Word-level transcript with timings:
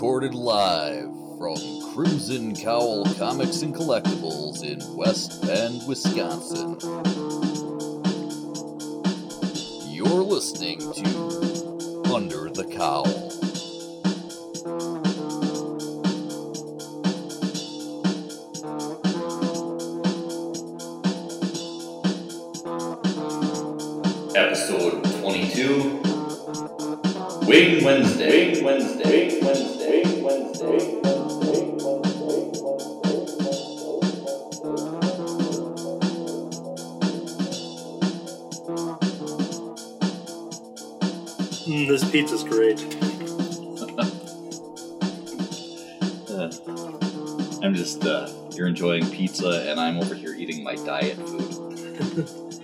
recorded 0.00 0.34
live 0.34 1.10
from 1.36 1.58
Crimson 1.92 2.56
Cowl 2.56 3.04
Comics 3.16 3.60
and 3.60 3.74
Collectibles 3.74 4.64
in 4.64 4.80
West 4.96 5.42
Bend, 5.42 5.86
Wisconsin. 5.86 6.78
You're 9.92 10.22
listening 10.22 10.78
to 10.78 12.14
Under 12.14 12.48
the 12.48 12.64
Cowl. 12.64 13.04
Episode 24.34 25.04
22 25.20 26.00
Wing 27.46 27.84
Wednesday. 27.84 28.54
Wing 28.54 28.64
Wednesday. 28.64 28.99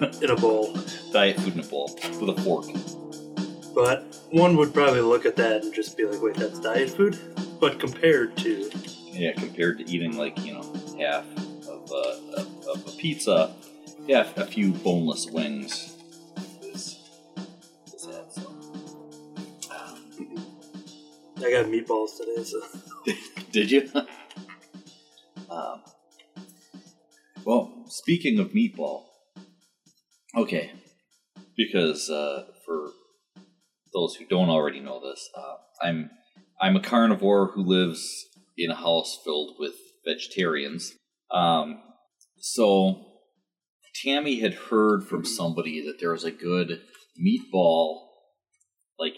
In 0.01 0.31
a 0.31 0.37
bowl. 0.37 0.77
Diet 1.13 1.41
food 1.41 1.55
in 1.55 1.61
a 1.61 1.63
bowl 1.63 1.99
with 2.21 2.29
a 2.29 2.43
fork. 2.43 2.67
But 3.75 4.19
one 4.31 4.57
would 4.57 4.75
probably 4.75 5.01
look 5.01 5.25
at 5.25 5.37
that 5.37 5.63
and 5.63 5.75
just 5.75 5.97
be 5.97 6.05
like, 6.05 6.21
wait, 6.23 6.37
that's 6.37 6.61
diet 6.61 6.91
food? 6.91 7.19
But 7.61 7.79
compared 7.79 8.37
to. 8.39 8.71
Yeah, 9.13 9.33
compared 9.33 9.79
to 9.79 9.91
eating 9.91 10.19
like, 10.19 10.39
you 10.45 10.53
know, 10.53 10.63
half 10.99 11.25
of, 11.67 11.91
uh, 11.91 12.41
of, 12.41 12.67
of 12.67 12.87
a 12.87 12.91
pizza, 12.99 13.55
yeah, 14.07 14.29
a 14.37 14.45
few 14.45 14.73
boneless 14.73 15.31
wings 15.31 15.97
is, 16.63 16.99
is 17.95 18.07
that, 18.07 18.27
so. 18.31 18.53
I 21.39 21.51
got 21.51 21.67
meatballs 21.67 22.19
today, 22.19 22.45
so. 22.45 22.63
Did 23.53 23.71
you? 23.71 23.91
um, 25.51 25.81
well, 27.45 27.73
speaking 27.89 28.39
of 28.39 28.51
meatball, 28.51 29.05
okay, 30.37 30.73
because 31.57 32.11
uh, 32.11 32.45
for 32.65 32.91
those 33.93 34.17
who 34.17 34.27
don't 34.27 34.51
already 34.51 34.81
know 34.81 35.01
this, 35.01 35.29
uh, 35.37 35.57
I'm 35.83 36.11
I'm 36.61 36.77
a 36.77 36.81
carnivore 36.81 37.49
who 37.49 37.63
lives 37.63 38.27
in 38.57 38.71
a 38.71 38.77
house 38.77 39.21
filled 39.25 39.57
with 39.59 39.75
vegetarians. 40.05 40.95
Um, 41.31 41.83
so 42.39 43.05
Tammy 44.03 44.41
had 44.41 44.55
heard 44.55 45.05
from 45.05 45.25
somebody 45.25 45.85
that 45.87 45.99
there 46.01 46.13
was 46.13 46.25
a 46.25 46.31
good 46.31 46.81
meatball, 47.21 48.01
like 48.99 49.15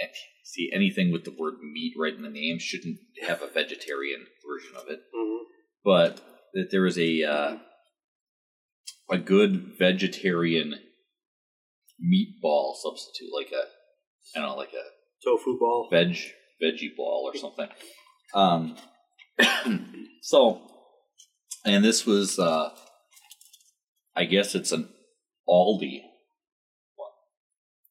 eh, 0.00 0.06
see 0.44 0.70
anything 0.72 1.12
with 1.12 1.24
the 1.24 1.34
word 1.38 1.54
meat 1.62 1.94
right 1.98 2.14
in 2.14 2.22
the 2.22 2.30
name 2.30 2.58
shouldn't 2.58 2.98
have 3.26 3.42
a 3.42 3.46
vegetarian 3.46 4.26
version 4.46 4.76
of 4.76 4.88
it 4.88 5.00
mhm. 5.16 5.38
but 5.84 6.20
that 6.54 6.68
there 6.70 6.82
was 6.82 6.98
a 6.98 7.22
uh, 7.22 7.56
a 9.10 9.18
good 9.18 9.72
vegetarian 9.78 10.74
meatball 12.02 12.74
substitute 12.76 13.28
like 13.34 13.50
a 13.52 13.64
I 14.36 14.40
don't 14.40 14.50
know 14.50 14.56
like 14.56 14.72
a 14.72 14.84
Tofu 15.24 15.58
ball. 15.58 15.88
veg 15.90 16.16
veggie 16.62 16.96
ball 16.96 17.30
or 17.32 17.36
something 17.36 17.68
um 18.34 18.76
so 20.22 20.62
and 21.64 21.84
this 21.84 22.06
was 22.06 22.38
uh 22.38 22.70
I 24.16 24.24
guess 24.24 24.54
it's 24.54 24.72
an 24.72 24.88
Aldi 25.48 26.02
one 26.96 27.08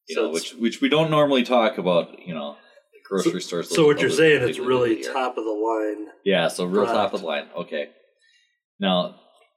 you 0.08 0.16
So 0.16 0.22
know 0.24 0.30
which 0.32 0.54
which 0.54 0.82
we 0.82 0.90
don't 0.90 1.12
normally 1.12 1.44
talk 1.44 1.78
about 1.78 2.20
you 2.26 2.34
know 2.34 2.58
grocery 3.08 3.42
stores 3.42 3.70
So 3.70 3.86
what 3.86 4.00
you're 4.02 4.10
saying, 4.10 4.44
it's 4.44 4.58
particularly 4.58 4.96
really 4.98 5.04
top 5.04 5.36
of 5.38 5.44
the 5.44 5.50
line. 5.52 6.08
Yeah, 6.24 6.48
so 6.48 6.66
real 6.66 6.86
top 6.86 7.14
of 7.16 7.22
the 7.22 7.26
line. 7.28 7.48
Okay. 7.58 7.90
Now, 8.80 9.16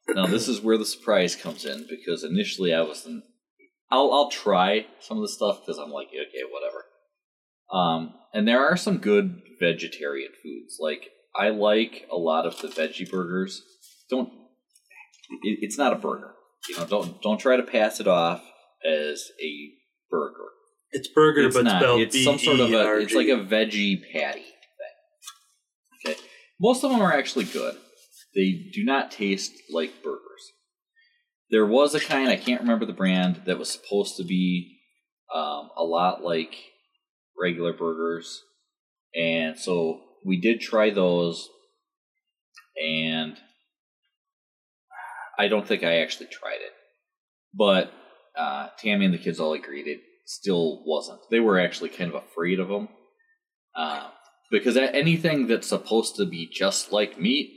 now 0.09 0.27
this 0.27 0.49
is 0.49 0.61
where 0.61 0.79
the 0.79 0.85
surprise 0.85 1.37
comes 1.37 1.65
in 1.65 1.87
because 1.89 2.25
initially 2.25 2.73
I 2.75 2.83
was, 2.83 3.07
I'll 3.91 4.13
I'll 4.13 4.31
try 4.31 4.87
some 5.01 5.19
of 5.19 5.23
the 5.23 5.29
stuff 5.29 5.61
because 5.61 5.79
I'm 5.79 5.91
like, 5.91 6.09
okay, 6.09 6.43
whatever. 6.51 6.85
Um, 7.73 8.15
and 8.35 8.47
there 8.47 8.65
are 8.65 8.77
some 8.77 8.99
good 8.99 9.41
vegetarian 9.61 10.31
foods. 10.43 10.77
Like 10.81 11.09
I 11.35 11.49
like 11.51 12.07
a 12.11 12.17
lot 12.17 12.47
of 12.47 12.59
the 12.61 12.69
veggie 12.69 13.11
burgers. 13.11 13.63
Don't. 14.11 14.29
It, 15.43 15.59
it's 15.63 15.79
not 15.79 15.93
a 15.93 15.97
burger. 15.97 16.35
You 16.69 16.77
know, 16.79 16.87
don't 16.87 17.23
don't 17.23 17.39
try 17.39 17.57
to 17.57 17.63
pass 17.63 18.01
it 18.01 18.07
off 18.07 18.43
as 18.85 19.31
a 19.43 19.71
burger. 20.11 20.49
It's 20.91 21.09
burger, 21.09 21.47
It's 21.47 21.57
but 21.57 21.65
not. 21.65 21.81
spelled 21.81 22.01
It's 22.03 22.23
some 22.23 22.39
sort 22.39 22.61
of 22.61 22.71
a. 22.73 22.99
It's 22.99 23.15
like 23.15 23.29
a 23.29 23.41
veggie 23.45 24.01
patty 24.13 24.41
thing. 24.41 26.07
Okay, 26.07 26.21
most 26.61 26.85
of 26.85 26.91
them 26.91 27.01
are 27.01 27.13
actually 27.13 27.47
good. 27.47 27.77
They 28.35 28.71
do 28.73 28.85
not 28.85 29.11
taste 29.11 29.53
like 29.71 30.03
burgers. 30.03 30.21
There 31.51 31.67
was 31.67 31.95
a 31.95 32.01
kind 32.01 32.31
I 32.31 32.37
can't 32.37 32.63
remember 32.63 32.87
the 32.87 32.93
brand 32.93 33.43
that 33.47 33.59
was 33.59 33.71
supposed 33.71 34.17
to 34.17 34.25
be 34.25 34.79
um, 35.35 35.71
a 35.77 35.83
lot 35.83 36.23
like 36.23 36.55
regular 37.39 37.73
burgers, 37.73 38.43
and 39.15 39.59
so 39.59 40.01
we 40.25 40.41
did 40.41 40.61
try 40.61 40.91
those, 40.91 41.49
and 42.83 43.37
I 45.39 45.49
don't 45.49 45.67
think 45.67 45.83
I 45.83 45.99
actually 45.99 46.27
tried 46.27 46.61
it, 46.61 46.73
but 47.55 47.93
uh, 48.37 48.69
Tammy 48.79 49.05
and 49.05 49.15
the 49.15 49.19
kids 49.19 49.41
all 49.41 49.53
agreed 49.53 49.87
it 49.87 50.01
still 50.25 50.83
wasn't. 50.87 51.21
They 51.31 51.41
were 51.41 51.59
actually 51.59 51.91
kind 51.91 52.13
of 52.13 52.23
afraid 52.23 52.61
of 52.61 52.69
them 52.69 52.89
um, 53.77 54.07
because 54.51 54.77
anything 54.77 55.47
that's 55.47 55.67
supposed 55.67 56.17
to 56.17 56.27
be 56.27 56.49
just 56.51 56.93
like 56.93 57.21
meat, 57.21 57.51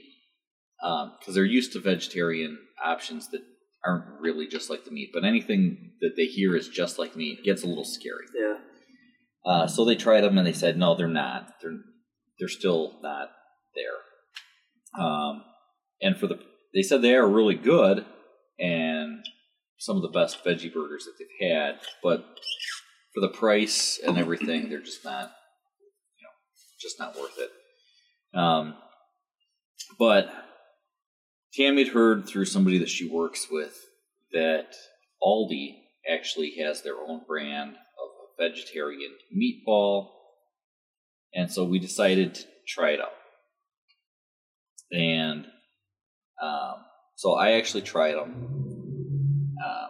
because 1.20 1.34
they're 1.34 1.46
used 1.46 1.74
to 1.74 1.80
vegetarian 1.80 2.58
options 2.84 3.30
that 3.30 3.42
aren't 3.84 4.20
really 4.20 4.48
just 4.48 4.70
like 4.70 4.84
the 4.86 4.92
meat, 4.92 5.12
but 5.14 5.24
anything 5.24 5.92
that 6.02 6.14
they 6.16 6.26
hear 6.26 6.56
is 6.56 6.68
just 6.68 6.98
like 6.98 7.16
meat 7.16 7.44
gets 7.44 7.64
a 7.64 7.68
little 7.68 7.86
scary. 7.86 8.26
Yeah. 8.36 8.58
Uh, 9.46 9.68
so 9.68 9.86
they 9.86 9.96
tried 9.96 10.22
them 10.22 10.38
and 10.38 10.48
they 10.48 10.54
said 10.54 10.78
no, 10.78 10.96
they're 10.96 11.08
not. 11.08 11.54
They're 11.62 11.80
they're 12.40 12.48
still 12.48 13.00
not 13.02 13.30
there. 13.76 15.04
Um, 15.04 15.44
and 16.02 16.18
for 16.18 16.28
the 16.28 16.40
they 16.74 16.82
said 16.82 17.02
they 17.02 17.16
are 17.16 17.28
really 17.28 17.56
good 17.56 18.06
and 18.60 19.24
some 19.78 19.98
of 19.98 20.02
the 20.02 20.10
best 20.10 20.44
veggie 20.44 20.74
burgers 20.74 21.06
that 21.06 21.14
they've 21.20 21.50
had, 21.50 21.80
but 22.02 22.26
for 23.14 23.22
the 23.22 23.30
price 23.30 24.00
and 24.06 24.18
everything, 24.18 24.70
they're 24.70 24.80
just 24.80 25.06
not 25.06 25.32
you 26.18 26.24
know 26.24 26.80
just 26.82 27.00
not 27.00 27.16
worth 27.16 27.38
it. 27.38 27.52
Um, 28.38 28.76
but 30.00 30.30
Tammy 31.56 31.84
had 31.86 31.94
heard 31.94 32.28
through 32.28 32.46
somebody 32.46 32.78
that 32.80 32.90
she 32.90 33.08
works 33.08 33.48
with 33.50 33.78
that 34.34 34.74
Aldi 35.24 35.76
actually 36.12 36.56
has 36.62 36.82
their 36.82 36.98
own 36.98 37.22
brand 37.28 37.72
of 37.72 38.10
a 38.46 38.50
vegetarian 38.50 39.12
meatball. 39.36 40.10
And 41.34 41.52
so 41.52 41.64
we 41.64 41.80
decided 41.80 42.36
to 42.36 42.44
try 42.68 42.92
it 42.92 43.00
out. 43.00 43.14
And 44.92 45.46
um, 46.42 46.76
so 47.16 47.34
I 47.34 47.54
actually 47.54 47.82
tried 47.82 48.16
them. 48.16 48.52
Um, 49.66 49.90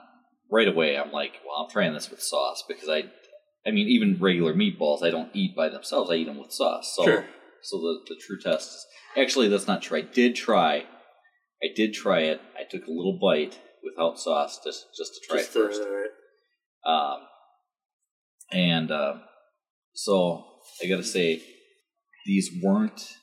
right 0.51 0.67
away, 0.67 0.97
I'm 0.97 1.11
like, 1.11 1.33
well, 1.45 1.63
I'm 1.63 1.71
trying 1.71 1.93
this 1.93 2.09
with 2.09 2.21
sauce 2.21 2.63
because 2.67 2.87
I, 2.87 3.03
I 3.67 3.71
mean, 3.71 3.87
even 3.87 4.17
regular 4.19 4.53
meatballs, 4.53 5.03
I 5.03 5.09
don't 5.09 5.29
eat 5.33 5.55
by 5.55 5.69
themselves. 5.69 6.11
I 6.11 6.15
eat 6.15 6.25
them 6.25 6.37
with 6.37 6.51
sauce. 6.51 6.93
So, 6.95 7.03
Sure. 7.03 7.25
so 7.63 7.77
the, 7.77 7.99
the 8.09 8.21
true 8.21 8.39
test 8.39 8.69
is 8.69 8.85
actually 9.17 9.47
that's 9.47 9.67
not 9.67 9.81
true. 9.81 9.97
I 9.97 10.01
did 10.01 10.35
try. 10.35 10.85
I 11.65 11.73
did 11.73 11.93
try 11.93 12.21
it. 12.21 12.41
I 12.59 12.63
took 12.69 12.85
a 12.85 12.91
little 12.91 13.17
bite 13.19 13.59
without 13.83 14.19
sauce 14.19 14.59
just 14.63 14.85
just 14.95 15.13
to 15.15 15.27
try 15.27 15.37
Just, 15.37 15.55
it 15.55 15.59
first. 15.59 15.81
Um, 16.85 17.17
and 18.51 18.91
uh, 18.91 19.15
so 19.93 20.45
I 20.83 20.87
got 20.87 20.97
to 20.97 21.03
say, 21.03 21.41
these 22.25 22.51
weren't 22.61 23.15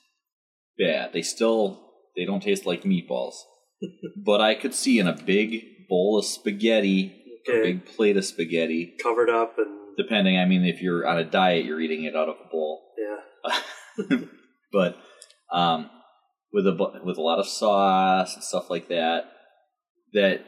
bad. 0.77 1.13
They 1.13 1.21
still 1.21 1.91
they 2.17 2.25
don't 2.25 2.43
taste 2.43 2.65
like 2.65 2.83
meatballs, 2.83 3.35
but 4.25 4.41
I 4.41 4.55
could 4.55 4.73
see 4.73 4.99
in 4.99 5.07
a 5.07 5.13
big 5.15 5.87
bowl 5.89 6.19
of 6.19 6.25
spaghetti, 6.25 7.15
a 7.47 7.61
big 7.61 7.85
plate 7.85 8.17
of 8.17 8.25
spaghetti. 8.25 8.95
Covered 9.01 9.29
up 9.29 9.57
and. 9.57 9.67
Depending, 9.95 10.39
I 10.39 10.45
mean, 10.45 10.65
if 10.65 10.81
you're 10.81 11.05
on 11.07 11.19
a 11.19 11.23
diet, 11.23 11.65
you're 11.65 11.79
eating 11.79 12.05
it 12.05 12.15
out 12.15 12.27
of 12.27 12.37
a 12.43 12.49
bowl. 12.49 12.81
Yeah. 12.97 13.59
but 14.71 14.97
um, 15.51 15.87
with 16.53 16.67
a 16.67 17.01
with 17.03 17.17
a 17.17 17.21
lot 17.21 17.39
of 17.39 17.47
sauce 17.47 18.35
and 18.35 18.43
stuff 18.43 18.69
like 18.69 18.87
that, 18.87 19.23
that 20.13 20.45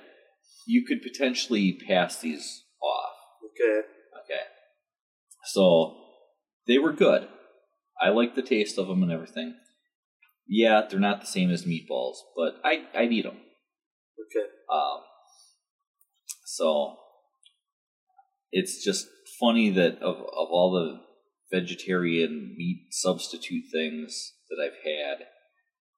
you 0.68 0.86
could 0.86 1.02
potentially 1.02 1.80
pass 1.88 2.20
these 2.20 2.64
off. 2.82 3.14
Okay. 3.46 3.88
Okay. 4.24 4.42
So 5.46 5.96
they 6.68 6.78
were 6.78 6.94
good. 6.94 7.28
I 8.02 8.10
like 8.10 8.36
the 8.36 8.42
taste 8.42 8.78
of 8.78 8.88
them 8.88 9.04
and 9.04 9.12
everything. 9.12 9.56
Yeah, 10.48 10.84
they're 10.88 11.00
not 11.00 11.22
the 11.22 11.28
same 11.28 11.50
as 11.50 11.66
meatballs, 11.66 12.18
but 12.36 12.56
I 12.64 12.86
I 12.96 13.04
eat 13.06 13.24
them. 13.24 13.38
Okay. 14.20 14.48
Um, 14.72 15.02
so 16.46 16.98
it's 18.52 18.84
just 18.84 19.08
funny 19.40 19.72
that 19.72 20.00
of 20.02 20.18
of 20.18 20.50
all 20.52 20.72
the 20.72 21.58
vegetarian 21.58 22.56
meat 22.58 22.88
substitute 22.92 23.64
things 23.72 24.34
that 24.50 24.58
I've 24.64 24.84
had, 24.84 25.28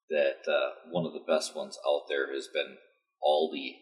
that 0.10 0.50
uh, 0.52 0.70
one 0.90 1.06
of 1.06 1.14
the 1.14 1.24
best 1.28 1.56
ones 1.56 1.78
out 1.88 2.04
there 2.10 2.34
has 2.34 2.48
been 2.54 2.78
Aldi 3.24 3.78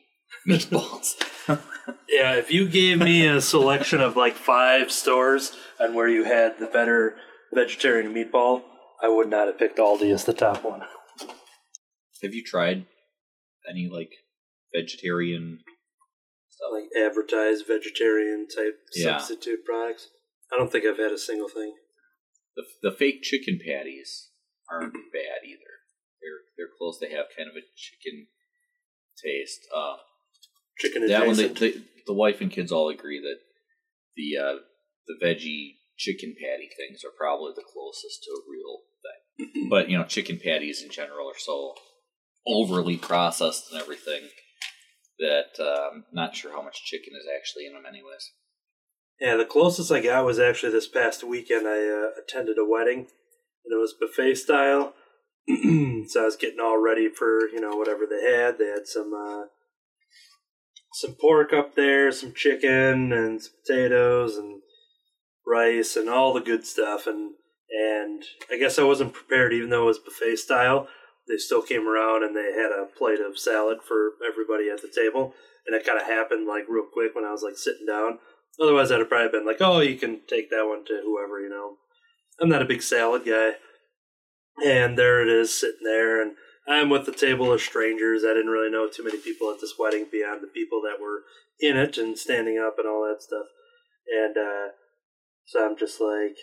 meatballs. 0.48 1.16
Yeah, 2.10 2.34
if 2.36 2.52
you 2.52 2.68
gave 2.68 2.98
me 3.00 3.28
a 3.28 3.40
selection 3.40 4.02
of 4.02 4.16
like 4.18 4.34
five 4.34 4.92
stores 4.92 5.56
and 5.80 5.94
where 5.94 6.08
you 6.08 6.24
had 6.24 6.58
the 6.58 6.66
better 6.66 7.16
vegetarian 7.54 8.12
meatball, 8.12 8.64
I 9.04 9.08
would 9.10 9.30
not 9.30 9.46
have 9.48 9.60
picked 9.60 9.78
Aldi 9.78 10.12
as 10.12 10.24
the 10.24 10.34
top 10.34 10.64
one. 10.64 10.82
Have 12.24 12.34
you 12.34 12.44
tried 12.44 12.86
any 13.70 13.88
like 13.92 14.10
vegetarian 14.74 15.60
stuff? 16.50 16.70
Like 16.74 16.90
advertised 17.06 17.66
vegetarian 17.68 18.48
type 18.48 18.80
Yeah. 18.96 19.18
substitute 19.18 19.64
products. 19.64 20.08
I 20.52 20.58
don't 20.58 20.72
think 20.72 20.86
I've 20.86 20.98
had 20.98 21.12
a 21.12 21.20
single 21.20 21.50
thing. 21.50 21.76
the 22.56 22.64
the 22.82 22.96
fake 22.96 23.22
chicken 23.22 23.60
patties 23.64 24.30
aren't 24.72 24.94
bad 24.94 25.46
either. 25.46 25.75
They're 26.26 26.42
they're 26.58 26.74
close. 26.74 26.98
They 26.98 27.14
have 27.14 27.30
kind 27.38 27.46
of 27.48 27.56
a 27.56 27.66
chicken 27.78 28.26
taste. 29.22 29.70
Uh, 29.70 30.02
Chicken 30.80 31.08
that 31.08 31.26
one, 31.26 31.38
they, 31.38 31.48
they, 31.48 31.74
the 32.06 32.14
wife 32.14 32.42
and 32.42 32.52
kids 32.52 32.72
all 32.72 32.90
agree 32.90 33.22
that 33.22 33.38
the 34.18 34.38
uh, 34.38 34.56
the 35.08 35.26
veggie 35.26 35.76
chicken 35.98 36.36
patty 36.36 36.70
things 36.76 37.04
are 37.06 37.14
probably 37.18 37.54
the 37.56 37.64
closest 37.64 38.24
to 38.24 38.32
a 38.32 38.44
real 38.52 38.82
thing. 39.02 39.70
but 39.70 39.90
you 39.90 39.98
know, 39.98 40.04
chicken 40.04 40.38
patties 40.38 40.84
in 40.84 40.90
general 40.90 41.30
are 41.30 41.40
so 41.40 41.76
overly 42.46 42.98
processed 42.98 43.72
and 43.72 43.82
everything 43.82 44.30
that 45.20 45.60
uh, 45.60 45.92
I'm 45.94 46.06
not 46.12 46.36
sure 46.36 46.52
how 46.52 46.62
much 46.62 46.84
chicken 46.84 47.14
is 47.18 47.28
actually 47.34 47.66
in 47.66 47.74
them, 47.74 47.86
anyways. 47.88 48.32
Yeah, 49.22 49.38
the 49.38 49.46
closest 49.46 49.94
I 49.94 50.02
got 50.02 50.26
was 50.26 50.40
actually 50.40 50.74
this 50.74 50.90
past 50.90 51.24
weekend. 51.24 51.66
I 51.66 51.88
uh, 51.88 52.10
attended 52.22 52.58
a 52.58 52.66
wedding, 52.70 53.00
and 53.00 53.72
it 53.72 53.80
was 53.80 53.96
buffet 53.98 54.36
style. 54.36 54.94
so 56.08 56.22
I 56.22 56.26
was 56.26 56.36
getting 56.36 56.60
all 56.60 56.82
ready 56.82 57.08
for 57.08 57.48
you 57.50 57.62
know 57.62 57.76
whatever 57.76 58.06
they 58.06 58.32
had. 58.32 58.58
They 58.58 58.68
had 58.68 58.88
some 58.88 59.14
uh, 59.14 59.46
some 60.94 61.16
pork 61.20 61.54
up 61.54 61.76
there, 61.76 62.12
some 62.12 62.34
chicken, 62.34 63.12
and 63.14 63.42
some 63.42 63.54
potatoes, 63.64 64.38
and 64.38 64.62
rice, 65.46 65.96
and 65.96 66.10
all 66.10 66.34
the 66.34 66.42
good 66.42 66.66
stuff. 66.66 67.06
And 67.06 67.34
and 67.70 68.24
I 68.52 68.58
guess 68.58 68.80
I 68.80 68.84
wasn't 68.84 69.14
prepared, 69.14 69.54
even 69.54 69.70
though 69.70 69.84
it 69.84 69.86
was 69.86 70.00
buffet 70.00 70.38
style. 70.38 70.88
They 71.28 71.38
still 71.38 71.62
came 71.62 71.88
around 71.88 72.24
and 72.24 72.36
they 72.36 72.54
had 72.54 72.72
a 72.72 72.86
plate 72.98 73.20
of 73.20 73.40
salad 73.40 73.80
for 73.88 74.12
everybody 74.28 74.70
at 74.70 74.82
the 74.82 74.92
table, 74.94 75.34
and 75.66 75.76
it 75.76 75.86
kind 75.86 76.00
of 76.00 76.08
happened 76.08 76.48
like 76.48 76.64
real 76.68 76.86
quick 76.92 77.16
when 77.16 77.26
I 77.26 77.32
was 77.32 77.44
like 77.44 77.58
sitting 77.58 77.86
down. 77.86 78.20
Otherwise, 78.60 78.92
I'd 78.92 79.00
have 79.00 79.10
probably 79.10 79.30
been 79.30 79.46
like, 79.46 79.62
"Oh, 79.62 79.80
you 79.80 79.96
can 79.98 80.22
take 80.28 80.50
that 80.50 80.66
one 80.66 80.86
to 80.86 81.02
whoever." 81.04 81.40
You 81.40 81.50
know, 81.50 81.78
I'm 82.42 82.50
not 82.50 82.62
a 82.62 82.66
big 82.66 82.82
salad 82.82 83.26
guy, 83.26 83.54
and 84.64 84.98
there 84.98 85.22
it 85.22 85.30
is 85.30 85.58
sitting 85.58 85.84
there, 85.84 86.22
and 86.22 86.36
I'm 86.68 86.90
with 86.90 87.06
the 87.06 87.12
table 87.12 87.52
of 87.52 87.62
strangers. 87.62 88.24
I 88.24 88.34
didn't 88.34 88.52
really 88.52 88.72
know 88.72 88.88
too 88.88 89.04
many 89.04 89.18
people 89.18 89.52
at 89.52 89.60
this 89.62 89.76
wedding 89.78 90.08
beyond 90.12 90.42
the 90.42 90.48
people 90.48 90.82
that 90.82 91.02
were 91.02 91.24
in 91.60 91.78
it 91.78 91.98
and 91.98 92.18
standing 92.18 92.58
up 92.58 92.76
and 92.78 92.88
all 92.88 93.08
that 93.08 93.22
stuff, 93.22 93.46
and 94.12 94.38
uh, 94.38 94.68
so 95.46 95.66
I'm 95.66 95.78
just 95.78 96.02
like, 96.02 96.38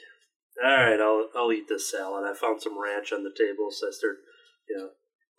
"All 0.62 0.76
right, 0.76 1.00
I'll 1.00 1.29
I'll 1.35 1.53
eat 1.53 1.69
this 1.69 1.91
salad." 1.91 2.25
I 2.25 2.35
found 2.35 2.62
some 2.62 2.81
ranch 2.81 3.12
on 3.12 3.25
the 3.25 3.35
table, 3.37 3.70
so 3.70 3.88
I 3.88 3.91
started, 3.91 4.19
you 4.69 4.79
know, 4.79 4.88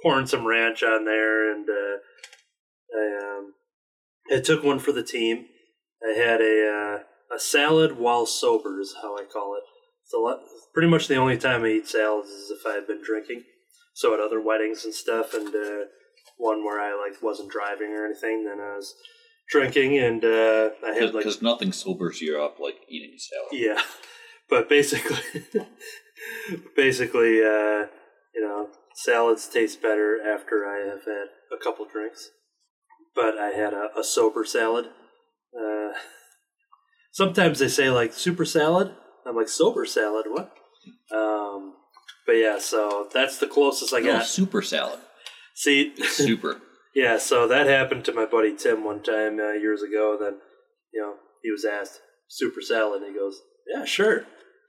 pouring 0.01 0.27
some 0.27 0.45
ranch 0.45 0.83
on 0.83 1.05
there, 1.05 1.51
and 1.51 1.67
uh, 1.69 1.97
I 2.97 3.37
um, 3.37 3.53
I 4.31 4.41
took 4.41 4.63
one 4.63 4.79
for 4.79 4.91
the 4.91 5.03
team. 5.03 5.45
I 6.05 6.17
had 6.17 6.41
a 6.41 6.67
uh, 6.69 7.35
a 7.35 7.39
salad 7.39 7.97
while 7.97 8.25
sober 8.25 8.79
is 8.79 8.95
how 9.01 9.15
I 9.15 9.23
call 9.23 9.55
it. 9.55 9.63
Lot, 10.21 10.39
pretty 10.73 10.89
much 10.89 11.07
the 11.07 11.15
only 11.15 11.37
time 11.37 11.63
I 11.63 11.69
eat 11.69 11.87
salads 11.87 12.29
is 12.29 12.51
if 12.51 12.65
I've 12.65 12.87
been 12.87 13.01
drinking. 13.03 13.43
So 13.95 14.13
at 14.13 14.19
other 14.19 14.41
weddings 14.41 14.85
and 14.85 14.93
stuff, 14.93 15.33
and 15.33 15.47
uh, 15.53 15.85
one 16.37 16.63
where 16.65 16.79
I 16.79 16.93
like 16.93 17.21
wasn't 17.21 17.51
driving 17.51 17.91
or 17.91 18.05
anything, 18.05 18.45
then 18.45 18.59
I 18.59 18.75
was 18.75 18.95
drinking, 19.49 19.97
and 19.97 20.23
uh, 20.25 20.69
I 20.85 20.93
had 20.93 21.13
like 21.13 21.25
Because 21.25 21.41
nothing 21.41 21.71
sobers 21.71 22.21
you 22.21 22.41
up 22.41 22.57
like 22.59 22.75
eating 22.89 23.17
salad. 23.17 23.49
yeah, 23.51 23.81
but 24.49 24.67
basically, 24.67 25.43
basically, 26.75 27.39
uh, 27.41 27.85
you 28.33 28.41
know, 28.41 28.69
salads 28.95 29.47
taste 29.47 29.81
better 29.81 30.19
after 30.25 30.65
I 30.65 30.87
have 30.87 31.05
had 31.05 31.27
a 31.51 31.63
couple 31.63 31.85
drinks. 31.85 32.29
But 33.15 33.37
I 33.37 33.49
had 33.49 33.73
a, 33.73 33.89
a 33.95 34.03
sober 34.03 34.43
salad. 34.43 34.87
Uh, 35.55 35.91
sometimes 37.11 37.59
they 37.59 37.67
say 37.67 37.91
like 37.91 38.13
super 38.13 38.43
salad. 38.45 38.95
I'm 39.25 39.35
like 39.35 39.49
sober 39.49 39.85
salad. 39.85 40.25
What? 40.29 40.53
Um, 41.15 41.73
but 42.25 42.33
yeah, 42.33 42.59
so 42.59 43.07
that's 43.13 43.37
the 43.37 43.47
closest 43.47 43.93
I 43.93 43.99
No, 43.99 44.13
got. 44.13 44.25
super 44.25 44.61
salad. 44.61 44.99
See, 45.55 45.93
Super. 46.03 46.61
yeah, 46.95 47.17
so 47.17 47.47
that 47.47 47.67
happened 47.67 48.05
to 48.05 48.13
my 48.13 48.25
buddy 48.25 48.55
Tim 48.55 48.83
one 48.83 49.03
time 49.03 49.39
uh, 49.39 49.51
years 49.53 49.81
ago. 49.83 50.17
Then, 50.19 50.39
you 50.93 51.01
know, 51.01 51.13
he 51.43 51.51
was 51.51 51.63
asked 51.65 51.99
super 52.27 52.61
salad, 52.61 53.01
and 53.03 53.11
he 53.13 53.17
goes, 53.19 53.39
"Yeah, 53.73 53.85
sure." 53.85 54.25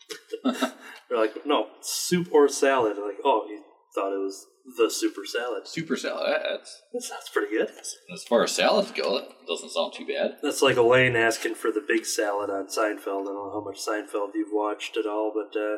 They're 0.45 1.19
like, 1.19 1.47
"No, 1.47 1.69
soup 1.81 2.29
or 2.33 2.49
salad." 2.49 2.97
They're 2.97 3.07
like, 3.07 3.21
"Oh, 3.25 3.47
he 3.49 3.57
thought 3.95 4.13
it 4.13 4.19
was 4.23 4.45
the 4.79 4.91
super 4.91 5.25
salad." 5.27 5.67
super 5.69 5.97
salad. 5.97 6.27
that- 6.27 6.43
That's 6.43 6.83
That 6.93 7.03
sounds 7.03 7.29
pretty 7.33 7.53
good. 7.57 7.71
as 8.13 8.25
far 8.25 8.45
as 8.45 8.53
salads 8.53 8.91
go, 8.93 9.17
it 9.19 9.29
doesn't 9.47 9.71
sound 9.71 9.93
too 9.95 10.07
bad. 10.07 10.39
That's 10.43 10.63
like 10.63 10.77
Elaine 10.77 11.17
asking 11.17 11.55
for 11.57 11.71
the 11.71 11.85
big 11.87 12.07
salad 12.07 12.51
on 12.51 12.67
Seinfeld. 12.69 13.23
I 13.23 13.33
don't 13.33 13.35
know 13.35 13.53
how 13.53 13.65
much 13.65 13.79
Seinfeld 13.85 14.31
you've 14.35 14.53
watched 14.53 14.97
at 14.97 15.07
all, 15.07 15.33
but 15.35 15.59
uh, 15.59 15.77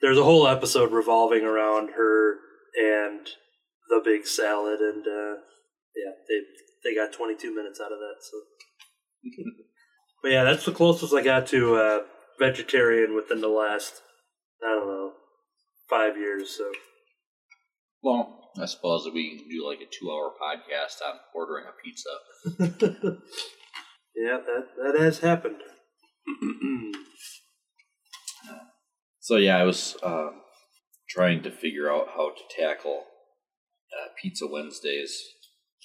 there's 0.00 0.18
a 0.18 0.24
whole 0.24 0.46
episode 0.46 0.92
revolving 0.92 1.44
around 1.44 1.90
her 1.96 2.38
and 2.80 3.26
the 3.88 4.00
big 4.04 4.26
salad, 4.26 4.80
and 4.80 5.04
uh, 5.06 5.36
yeah, 5.94 6.12
they 6.28 6.40
they 6.84 6.94
got 6.94 7.12
22 7.12 7.54
minutes 7.54 7.80
out 7.80 7.92
of 7.92 7.98
that. 7.98 8.16
So, 8.20 8.36
but 10.22 10.30
yeah, 10.32 10.44
that's 10.44 10.64
the 10.64 10.72
closest 10.72 11.12
I 11.14 11.22
got 11.22 11.46
to 11.48 11.76
uh, 11.76 11.98
vegetarian 12.38 13.14
within 13.14 13.40
the 13.40 13.48
last 13.48 14.02
I 14.64 14.74
don't 14.74 14.86
know 14.88 15.12
five 15.90 16.16
years. 16.16 16.50
So 16.56 16.70
Well, 18.02 18.50
I 18.60 18.66
suppose 18.66 19.04
that 19.04 19.14
we 19.14 19.38
can 19.38 19.48
do 19.48 19.66
like 19.66 19.80
a 19.80 19.86
two-hour 19.90 20.32
podcast 20.42 21.00
on 21.06 21.18
ordering 21.34 21.66
a 21.66 21.72
pizza. 21.82 22.10
yeah, 24.16 24.38
that 24.44 24.66
that 24.82 25.00
has 25.00 25.20
happened. 25.20 25.56
So 29.22 29.36
yeah, 29.36 29.56
I 29.56 29.62
was 29.62 29.96
um, 30.02 30.40
trying 31.08 31.44
to 31.44 31.52
figure 31.52 31.88
out 31.88 32.08
how 32.16 32.30
to 32.30 32.60
tackle 32.60 33.04
uh, 33.92 34.08
Pizza 34.20 34.48
Wednesdays 34.48 35.16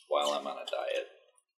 while 0.08 0.30
I'm 0.30 0.48
on 0.48 0.58
a 0.58 0.66
diet. 0.66 1.06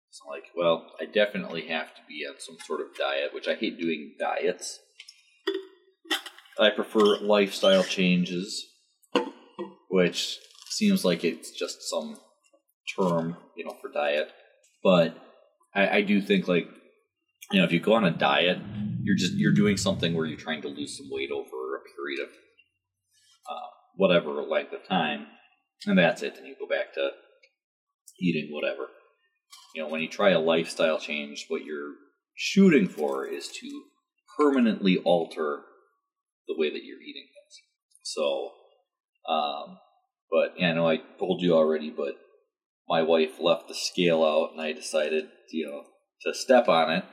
So 0.10 0.26
I'm 0.26 0.32
like, 0.32 0.50
well, 0.58 0.92
I 1.00 1.06
definitely 1.06 1.68
have 1.68 1.96
to 1.96 2.02
be 2.06 2.26
on 2.30 2.36
some 2.38 2.58
sort 2.66 2.82
of 2.82 2.88
diet, 2.98 3.34
which 3.34 3.48
I 3.48 3.56
hate 3.56 3.80
doing 3.80 4.16
diets. 4.20 4.80
I 6.60 6.70
prefer 6.70 7.20
lifestyle 7.22 7.84
changes, 7.84 8.66
which 9.90 10.38
seems 10.70 11.04
like 11.06 11.24
it's 11.24 11.52
just 11.52 11.90
some 11.90 12.18
term, 12.98 13.38
you 13.56 13.66
know, 13.66 13.76
for 13.82 13.92
diet. 13.92 14.30
But 14.84 15.18
I, 15.74 15.98
I 15.98 16.02
do 16.02 16.22
think 16.22 16.48
like, 16.48 16.68
you 17.52 17.60
know, 17.60 17.66
if 17.66 17.72
you 17.72 17.80
go 17.80 17.94
on 17.94 18.06
a 18.06 18.12
diet, 18.12 18.60
you're 19.02 19.16
just 19.16 19.34
you're 19.34 19.54
doing 19.54 19.78
something 19.78 20.14
where 20.14 20.26
you're 20.26 20.38
trying 20.38 20.62
to 20.62 20.68
lose 20.68 20.98
some 20.98 21.08
weight 21.10 21.32
over 21.32 21.46
a 21.76 21.82
period 21.96 22.22
of 22.22 22.30
uh, 23.50 23.68
whatever 23.96 24.42
length 24.44 24.74
of 24.74 24.88
time, 24.88 25.28
and 25.86 25.98
that's 25.98 26.22
it. 26.22 26.38
And 26.38 26.48
you 26.48 26.56
go 26.60 26.68
back 26.68 26.94
to 26.94 27.10
eating 28.22 28.50
whatever. 28.52 28.88
You 29.74 29.84
know, 29.84 29.90
when 29.90 30.02
you 30.02 30.08
try 30.08 30.32
a 30.32 30.40
lifestyle 30.40 31.00
change, 31.00 31.46
what 31.48 31.64
you're 31.64 31.94
shooting 32.36 32.88
for 32.88 33.26
is 33.26 33.48
to 33.48 33.84
permanently 34.38 34.98
alter 34.98 35.62
the 36.48 36.56
way 36.58 36.70
that 36.70 36.84
you're 36.84 37.02
eating 37.02 37.26
things. 37.26 37.62
So, 38.04 38.52
um, 39.28 39.78
but 40.32 40.54
yeah, 40.58 40.72
I 40.72 40.74
know 40.74 40.88
I 40.88 40.98
told 41.18 41.42
you 41.42 41.54
already, 41.56 41.90
but 41.90 42.16
my 42.88 43.02
wife 43.02 43.40
left 43.40 43.68
the 43.68 43.76
scale 43.76 44.24
out, 44.24 44.52
and 44.52 44.62
I 44.62 44.74
decided, 44.74 45.30
you 45.52 45.68
know, 45.68 45.84
to 46.24 46.34
step 46.34 46.68
on 46.68 46.92
it, 46.92 47.06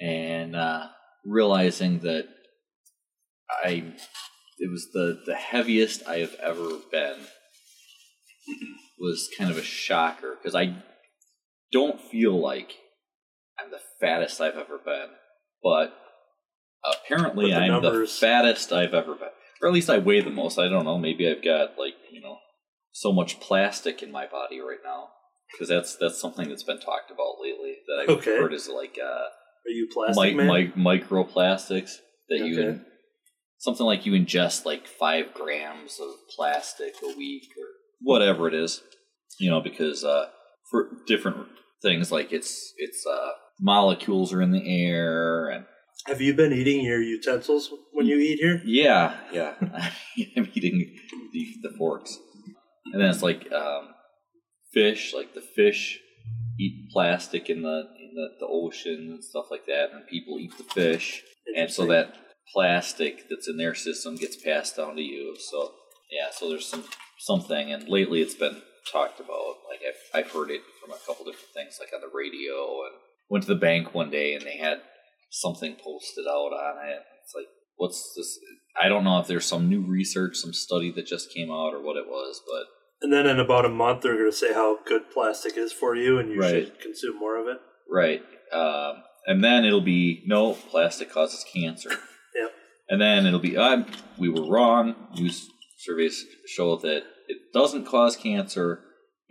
and 0.00 0.54
uh, 0.56 0.86
realizing 1.24 2.00
that 2.00 2.28
I 3.64 3.92
it 4.58 4.70
was 4.70 4.88
the 4.92 5.20
the 5.26 5.34
heaviest 5.34 6.06
I 6.06 6.18
have 6.18 6.34
ever 6.42 6.68
been 6.90 7.18
was 8.98 9.28
kind 9.36 9.50
of 9.50 9.56
a 9.58 9.62
shocker 9.62 10.36
because 10.36 10.54
I 10.54 10.82
don't 11.72 12.00
feel 12.00 12.38
like 12.40 12.72
I'm 13.58 13.70
the 13.70 13.80
fattest 14.00 14.40
I've 14.40 14.56
ever 14.56 14.78
been, 14.78 15.08
but 15.62 15.96
apparently 16.84 17.50
But 17.50 17.62
I'm 17.62 17.68
numbers- 17.82 18.18
the 18.20 18.26
fattest 18.26 18.72
I've 18.72 18.94
ever 18.94 19.14
been, 19.14 19.28
or 19.62 19.68
at 19.68 19.74
least 19.74 19.90
I 19.90 19.98
weigh 19.98 20.20
the 20.20 20.30
most. 20.30 20.58
I 20.58 20.68
don't 20.68 20.84
know. 20.84 20.98
Maybe 20.98 21.28
I've 21.28 21.42
got 21.44 21.78
like 21.78 21.94
you 22.12 22.20
know 22.20 22.38
so 22.92 23.12
much 23.12 23.40
plastic 23.40 24.02
in 24.02 24.10
my 24.10 24.26
body 24.26 24.60
right 24.60 24.78
now 24.84 25.08
because 25.52 25.68
that's 25.68 25.96
that's 25.96 26.20
something 26.20 26.48
that's 26.48 26.62
been 26.64 26.80
talked 26.80 27.10
about 27.10 27.36
lately 27.42 27.76
that 27.86 28.02
I've 28.02 28.18
Okay. 28.18 28.36
heard 28.38 28.52
is 28.52 28.68
like 28.68 28.98
uh, 29.02 29.06
Are 29.06 29.70
you 29.70 29.88
plastic 29.92 30.34
mi- 30.36 30.44
man? 30.46 30.72
mi- 30.76 31.00
microplastics 31.00 31.96
that 32.28 32.38
you 32.40 32.60
in, 32.60 32.84
something 33.58 33.86
like 33.86 34.04
you 34.06 34.12
ingest 34.12 34.64
like 34.66 34.86
five 34.86 35.32
grams 35.34 35.98
of 36.00 36.10
plastic 36.36 36.94
a 37.02 37.16
week 37.16 37.48
or 37.58 37.64
whatever 38.00 38.46
it 38.46 38.54
is 38.54 38.82
you 39.40 39.50
know 39.50 39.60
because 39.60 40.04
uh 40.04 40.26
for 40.70 40.88
different 41.06 41.48
things 41.82 42.12
like 42.12 42.32
it's 42.32 42.72
it's 42.76 43.04
uh 43.06 43.30
molecules 43.60 44.32
are 44.32 44.42
in 44.42 44.52
the 44.52 44.84
air 44.84 45.48
and 45.48 45.64
Have 46.06 46.20
you 46.20 46.34
been 46.34 46.52
eating 46.52 46.84
your 46.84 47.02
utensils 47.02 47.70
when 47.92 48.06
you 48.06 48.18
eat 48.18 48.38
here? 48.38 48.62
yeah 48.64 49.18
yeah 49.32 49.54
i'm 50.36 50.48
eating 50.54 50.96
the, 51.32 51.54
the 51.62 51.76
forks 51.76 52.18
and 52.92 53.00
then 53.00 53.10
it's 53.10 53.22
like 53.22 53.50
um 53.52 53.88
fish 54.72 55.12
like 55.14 55.34
the 55.34 55.40
fish 55.40 55.98
eat 56.58 56.88
plastic 56.90 57.50
in 57.50 57.62
the 57.62 57.82
in 58.00 58.14
the, 58.14 58.28
the 58.40 58.46
ocean 58.46 59.10
and 59.12 59.24
stuff 59.24 59.46
like 59.50 59.66
that 59.66 59.90
and 59.92 60.06
people 60.06 60.38
eat 60.38 60.56
the 60.56 60.64
fish 60.64 61.22
and 61.56 61.70
so 61.70 61.86
that 61.86 62.14
plastic 62.52 63.28
that's 63.28 63.48
in 63.48 63.56
their 63.56 63.74
system 63.74 64.16
gets 64.16 64.36
passed 64.36 64.76
down 64.76 64.96
to 64.96 65.02
you. 65.02 65.36
So 65.38 65.72
yeah, 66.10 66.28
so 66.32 66.48
there's 66.48 66.66
some 66.66 66.84
something, 67.18 67.72
and 67.72 67.88
lately 67.88 68.20
it's 68.20 68.34
been 68.34 68.62
talked 68.90 69.20
about. 69.20 69.56
Like 69.68 69.80
I've 69.86 70.24
I've 70.26 70.32
heard 70.32 70.50
it 70.50 70.62
from 70.82 70.92
a 70.92 70.98
couple 71.06 71.24
different 71.24 71.52
things, 71.54 71.78
like 71.80 71.90
on 71.94 72.00
the 72.00 72.14
radio, 72.14 72.84
and 72.84 72.94
went 73.28 73.44
to 73.44 73.54
the 73.54 73.60
bank 73.60 73.94
one 73.94 74.10
day 74.10 74.34
and 74.34 74.44
they 74.44 74.56
had 74.56 74.80
something 75.30 75.76
posted 75.82 76.26
out 76.28 76.52
on 76.52 76.88
it. 76.88 77.00
It's 77.24 77.34
like, 77.34 77.46
what's 77.76 78.12
this? 78.16 78.38
I 78.80 78.88
don't 78.88 79.04
know 79.04 79.18
if 79.20 79.26
there's 79.26 79.46
some 79.46 79.68
new 79.68 79.80
research, 79.80 80.36
some 80.36 80.52
study 80.52 80.92
that 80.92 81.06
just 81.06 81.32
came 81.34 81.50
out, 81.50 81.74
or 81.74 81.82
what 81.82 81.96
it 81.96 82.06
was, 82.06 82.40
but 82.46 82.66
And 83.02 83.12
then 83.12 83.26
in 83.26 83.38
about 83.40 83.64
a 83.64 83.68
month, 83.68 84.02
they're 84.02 84.16
going 84.18 84.30
to 84.30 84.36
say 84.36 84.52
how 84.52 84.78
good 84.84 85.10
plastic 85.12 85.56
is 85.56 85.72
for 85.72 85.94
you, 85.96 86.18
and 86.18 86.30
you 86.30 86.40
Right. 86.40 86.50
should 86.50 86.80
consume 86.80 87.18
more 87.18 87.36
of 87.40 87.46
it. 87.48 87.58
Right. 87.90 88.22
Um, 88.52 89.02
and 89.26 89.42
then 89.44 89.64
it'll 89.64 89.80
be 89.80 90.22
no 90.26 90.54
plastic 90.54 91.10
causes 91.10 91.44
cancer. 91.52 91.90
Yep. 92.34 92.50
And 92.90 93.00
then 93.00 93.26
it'll 93.26 93.40
be 93.40 93.56
uh, 93.56 93.82
we 94.18 94.28
were 94.28 94.48
wrong. 94.48 94.94
News 95.16 95.48
surveys 95.78 96.24
show 96.46 96.76
that 96.76 97.02
it 97.26 97.38
doesn't 97.52 97.84
cause 97.86 98.16
cancer 98.16 98.80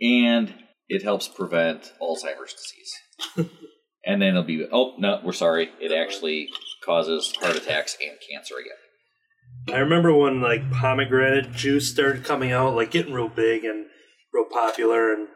and 0.00 0.52
it 0.88 1.02
helps 1.02 1.26
prevent 1.28 1.92
Alzheimer's 2.02 2.54
disease. 2.54 3.50
and 4.08 4.20
then 4.20 4.30
it'll 4.30 4.42
be 4.42 4.66
oh 4.72 4.94
no, 4.98 5.20
we're 5.22 5.32
sorry. 5.32 5.70
It 5.80 5.92
actually 5.92 6.48
causes 6.84 7.32
heart 7.40 7.54
attacks 7.56 7.96
and 8.02 8.18
cancer 8.28 8.54
again. 8.58 9.74
I 9.76 9.78
remember 9.80 10.12
when 10.14 10.40
like 10.40 10.68
pomegranate 10.72 11.52
juice 11.52 11.90
started 11.90 12.24
coming 12.24 12.50
out, 12.50 12.74
like 12.74 12.90
getting 12.90 13.12
real 13.12 13.28
big 13.28 13.64
and 13.64 13.86
real 14.32 14.46
popular, 14.46 15.12
and 15.12 15.28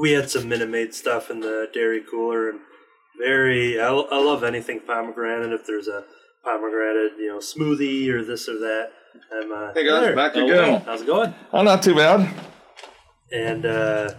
we 0.00 0.12
had 0.12 0.30
some 0.30 0.48
Minute 0.48 0.70
Maid 0.70 0.94
stuff 0.94 1.30
in 1.30 1.40
the 1.40 1.68
dairy 1.72 2.02
cooler, 2.10 2.48
and 2.48 2.60
very 3.18 3.80
I, 3.80 3.88
I 3.90 4.18
love 4.22 4.42
anything 4.42 4.80
pomegranate. 4.86 5.52
If 5.52 5.66
there's 5.66 5.88
a 5.88 6.04
pomegranate, 6.42 7.12
you 7.18 7.28
know, 7.28 7.38
smoothie 7.38 8.08
or 8.08 8.24
this 8.24 8.48
or 8.48 8.58
that, 8.60 8.90
I'm 9.32 9.52
uh, 9.52 9.72
Hey 9.74 9.86
guys, 9.86 10.00
there. 10.02 10.16
back 10.16 10.32
Oh, 10.36 10.44
again. 10.46 10.72
wow. 10.72 10.82
How's 10.86 11.02
it 11.02 11.06
going? 11.06 11.34
Oh, 11.52 11.62
not 11.62 11.82
too 11.82 11.94
bad. 11.94 12.28
And 13.32 13.66
uh, 13.66 14.10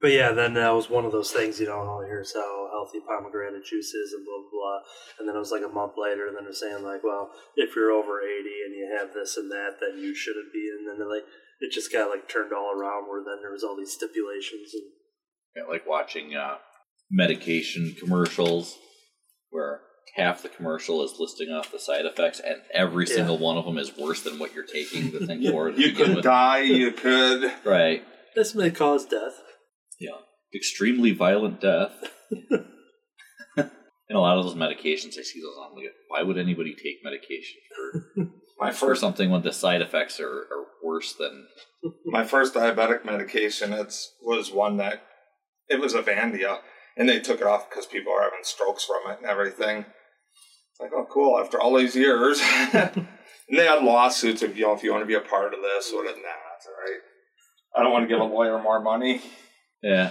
but 0.00 0.12
yeah, 0.12 0.32
then 0.32 0.54
that 0.54 0.70
was 0.70 0.88
one 0.88 1.04
of 1.04 1.12
those 1.12 1.30
things, 1.32 1.58
you 1.60 1.66
know. 1.66 1.72
Oh, 1.80 2.04
here's 2.06 2.32
how 2.34 2.69
healthy 2.80 3.04
pomegranate 3.04 3.68
juices 3.68 4.16
and 4.16 4.24
blah 4.24 4.40
blah 4.40 4.48
blah. 4.56 4.78
And 5.20 5.28
then 5.28 5.36
it 5.36 5.44
was 5.44 5.52
like 5.52 5.62
a 5.68 5.68
month 5.68 6.00
later, 6.00 6.24
and 6.26 6.34
then 6.36 6.44
they're 6.48 6.56
saying 6.56 6.80
like, 6.82 7.04
well, 7.04 7.28
if 7.60 7.76
you're 7.76 7.92
over 7.92 8.24
eighty 8.24 8.56
and 8.64 8.72
you 8.72 8.88
have 8.96 9.12
this 9.12 9.36
and 9.36 9.52
that, 9.52 9.76
then 9.84 10.00
you 10.00 10.16
shouldn't 10.16 10.48
be. 10.52 10.64
And 10.72 10.88
then 10.88 10.96
they're 10.96 11.12
like, 11.12 11.28
it 11.60 11.70
just 11.72 11.92
got 11.92 12.08
like 12.08 12.24
turned 12.28 12.52
all 12.56 12.72
around, 12.72 13.04
where 13.04 13.20
then 13.20 13.44
there 13.44 13.52
was 13.52 13.62
all 13.62 13.76
these 13.76 13.92
stipulations. 13.92 14.72
And 14.72 14.88
Yeah, 15.56 15.68
like 15.68 15.84
watching 15.86 16.34
uh, 16.34 16.56
medication 17.10 17.94
commercials 17.98 18.78
where 19.50 19.80
half 20.16 20.42
the 20.42 20.48
commercial 20.48 21.04
is 21.04 21.14
listing 21.18 21.50
off 21.50 21.70
the 21.72 21.78
side 21.78 22.04
effects 22.06 22.40
and 22.40 22.56
every 22.72 23.06
Yeah. 23.06 23.14
single 23.16 23.38
one 23.38 23.56
of 23.58 23.64
them 23.64 23.78
is 23.78 23.96
worse 23.96 24.22
than 24.22 24.38
what 24.38 24.54
you're 24.54 24.64
taking 24.64 25.10
the 25.10 25.26
thing 25.26 25.42
for. 25.50 25.70
You 25.70 25.92
could 25.92 26.14
with. 26.16 26.24
die. 26.24 26.60
You 26.62 26.92
could. 26.92 27.52
Right. 27.64 28.04
this 28.34 28.54
may 28.54 28.70
cause 28.70 29.04
death. 29.04 29.34
Yeah. 29.98 30.18
Extremely 30.54 31.12
violent 31.12 31.60
death. 31.60 31.92
And 32.30 34.16
a 34.16 34.20
lot 34.20 34.38
of 34.38 34.44
those 34.44 34.54
medications, 34.54 35.18
I 35.18 35.22
see 35.22 35.40
those 35.40 35.56
on. 35.56 35.76
Like, 35.76 35.86
why 36.08 36.22
would 36.22 36.38
anybody 36.38 36.74
take 36.74 36.98
medication 37.04 37.60
for, 37.74 38.30
My 38.60 38.70
for 38.72 38.88
first, 38.88 39.00
something 39.00 39.30
when 39.30 39.42
the 39.42 39.52
side 39.52 39.80
effects 39.80 40.20
are, 40.20 40.26
are 40.26 40.66
worse 40.82 41.14
than. 41.14 41.46
my 42.06 42.24
first 42.24 42.54
diabetic 42.54 43.04
medication. 43.04 43.72
It's 43.72 44.14
was 44.22 44.52
one 44.52 44.76
that 44.78 45.02
it 45.68 45.80
was 45.80 45.94
Avandia, 45.94 46.58
and 46.96 47.08
they 47.08 47.20
took 47.20 47.40
it 47.40 47.46
off 47.46 47.70
because 47.70 47.86
people 47.86 48.12
are 48.12 48.22
having 48.22 48.42
strokes 48.42 48.84
from 48.84 49.12
it 49.12 49.18
and 49.18 49.26
everything. 49.26 49.78
It's 49.78 50.80
like, 50.80 50.90
oh, 50.94 51.06
cool. 51.10 51.38
After 51.38 51.60
all 51.60 51.78
these 51.78 51.96
years, 51.96 52.40
and 52.72 53.06
they 53.50 53.66
had 53.66 53.82
lawsuits 53.82 54.42
of 54.42 54.56
you 54.56 54.66
know 54.66 54.74
if 54.74 54.82
you 54.82 54.92
want 54.92 55.02
to 55.02 55.06
be 55.06 55.14
a 55.14 55.20
part 55.20 55.54
of 55.54 55.60
this 55.62 55.92
or 55.92 56.04
that. 56.04 56.16
Nah, 56.16 56.22
that's 56.52 56.66
all 56.66 56.72
right. 56.84 57.00
I 57.76 57.82
don't 57.82 57.92
want 57.92 58.04
to 58.04 58.08
give 58.08 58.20
a 58.20 58.24
lawyer 58.24 58.60
more 58.60 58.82
money. 58.82 59.22
Yeah. 59.82 60.10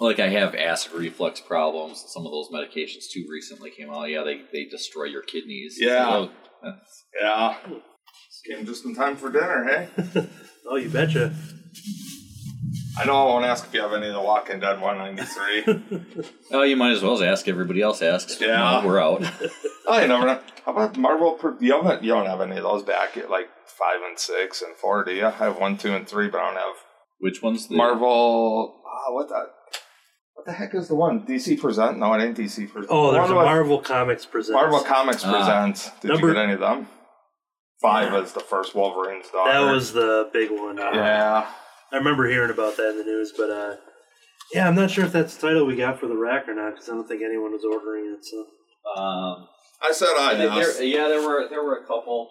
Like 0.00 0.18
I 0.18 0.28
have 0.28 0.54
acid 0.54 0.92
reflux 0.92 1.40
problems. 1.40 2.02
Some 2.08 2.24
of 2.26 2.32
those 2.32 2.48
medications 2.48 3.04
too 3.12 3.26
recently 3.30 3.70
came 3.70 3.90
out. 3.90 4.04
Yeah, 4.08 4.24
they, 4.24 4.40
they 4.52 4.64
destroy 4.64 5.04
your 5.04 5.22
kidneys. 5.22 5.76
Yeah. 5.78 6.06
like, 6.08 6.30
oh, 6.64 6.72
Yeah, 7.20 7.56
came 8.48 8.64
just 8.64 8.84
in 8.86 8.94
time 8.94 9.16
for 9.16 9.30
dinner. 9.30 9.64
Hey, 9.64 10.28
Oh, 10.66 10.76
you 10.76 10.88
betcha. 10.88 11.34
I 12.98 13.04
know 13.04 13.14
I 13.14 13.24
won't 13.26 13.44
ask 13.44 13.66
if 13.66 13.74
you 13.74 13.80
have 13.82 13.92
any 13.92 14.08
of 14.08 14.14
the 14.14 14.20
Walking 14.20 14.60
Dead 14.60 14.80
193. 14.80 16.24
Oh, 16.52 16.62
you 16.62 16.76
might 16.76 16.90
as 16.92 17.02
well 17.02 17.22
ask. 17.22 17.46
Everybody 17.48 17.80
else 17.82 18.02
asks. 18.02 18.40
Yeah. 18.40 18.80
No, 18.82 18.86
we're 18.86 19.00
out. 19.00 19.22
Oh, 19.86 20.00
you 20.00 20.06
never 20.06 20.24
know. 20.24 20.40
How 20.64 20.72
about 20.72 20.96
Marvel? 20.96 21.32
per- 21.32 21.56
You 21.60 21.72
haven't, 21.72 22.04
you 22.04 22.10
don't 22.10 22.26
have 22.26 22.40
any 22.40 22.56
of 22.58 22.62
those 22.62 22.84
back 22.84 23.16
at 23.16 23.28
like 23.28 23.48
five 23.66 23.96
and 24.08 24.16
six 24.16 24.62
and 24.62 24.76
four, 24.76 25.02
do 25.02 25.12
you? 25.12 25.26
I 25.26 25.30
have 25.30 25.58
one, 25.58 25.76
two, 25.78 25.92
and 25.96 26.06
three, 26.06 26.28
but 26.28 26.40
I 26.40 26.46
don't 26.46 26.56
have 26.60 26.76
Which 27.18 27.42
one's 27.42 27.66
the 27.66 27.74
Marvel. 27.76 28.80
Ah, 28.86 29.12
what 29.12 29.28
the? 29.28 29.46
What 30.40 30.46
the 30.46 30.52
heck 30.54 30.74
is 30.74 30.88
the 30.88 30.94
one? 30.94 31.26
DC 31.26 31.60
Present? 31.60 31.98
No, 31.98 32.14
it 32.14 32.22
ain't 32.24 32.34
DC 32.34 32.72
Present. 32.72 32.86
Oh, 32.88 33.08
The 33.12 33.18
there's 33.18 33.28
a 33.30 33.34
one 33.34 33.44
with 33.44 33.52
Marvel 33.52 33.78
Comics 33.78 34.24
presents. 34.24 34.54
Marvel 34.54 34.80
Comics 34.80 35.22
Ah. 35.22 35.32
Presents. 35.36 35.90
Did 36.00 36.08
Number- 36.12 36.28
you 36.28 36.32
get 36.32 36.42
any 36.44 36.52
of 36.54 36.60
them? 36.60 36.88
Five 37.82 38.14
is 38.24 38.32
the 38.32 38.40
first 38.40 38.74
Wolverine's 38.74 39.28
daughter. 39.28 39.52
That 39.52 39.70
was 39.70 39.92
the 39.92 40.30
big 40.32 40.50
one. 40.50 40.78
uh, 40.80 40.92
yeah. 40.94 41.46
I 41.92 41.96
remember 41.96 42.26
hearing 42.26 42.50
about 42.50 42.74
that 42.78 42.88
in 42.92 42.96
the 42.96 43.04
news, 43.04 43.34
but 43.36 43.50
uh, 43.50 43.76
yeah, 44.54 44.66
I'm 44.66 44.74
not 44.74 44.90
sure 44.90 45.04
if 45.04 45.12
that's 45.12 45.36
the 45.36 45.48
title 45.48 45.66
we 45.66 45.76
got 45.76 46.00
for 46.00 46.06
the 46.06 46.16
rack 46.16 46.48
or 46.48 46.54
not 46.54 46.70
because 46.72 46.88
I 46.88 46.92
don't 46.92 47.06
think 47.06 47.20
anyone 47.20 47.52
was 47.52 47.62
ordering 47.70 48.16
it. 48.16 48.24
So 48.24 48.38
Um, 48.98 49.46
I 49.82 49.92
said 49.92 50.08
I 50.18 50.34
there- 50.36 50.48
asked. 50.48 50.78
there- 50.78 50.86
yeah, 50.86 51.08
there 51.08 51.20
were 51.20 51.48
there 51.50 51.62
were 51.62 51.76
a 51.76 51.86
couple. 51.86 52.30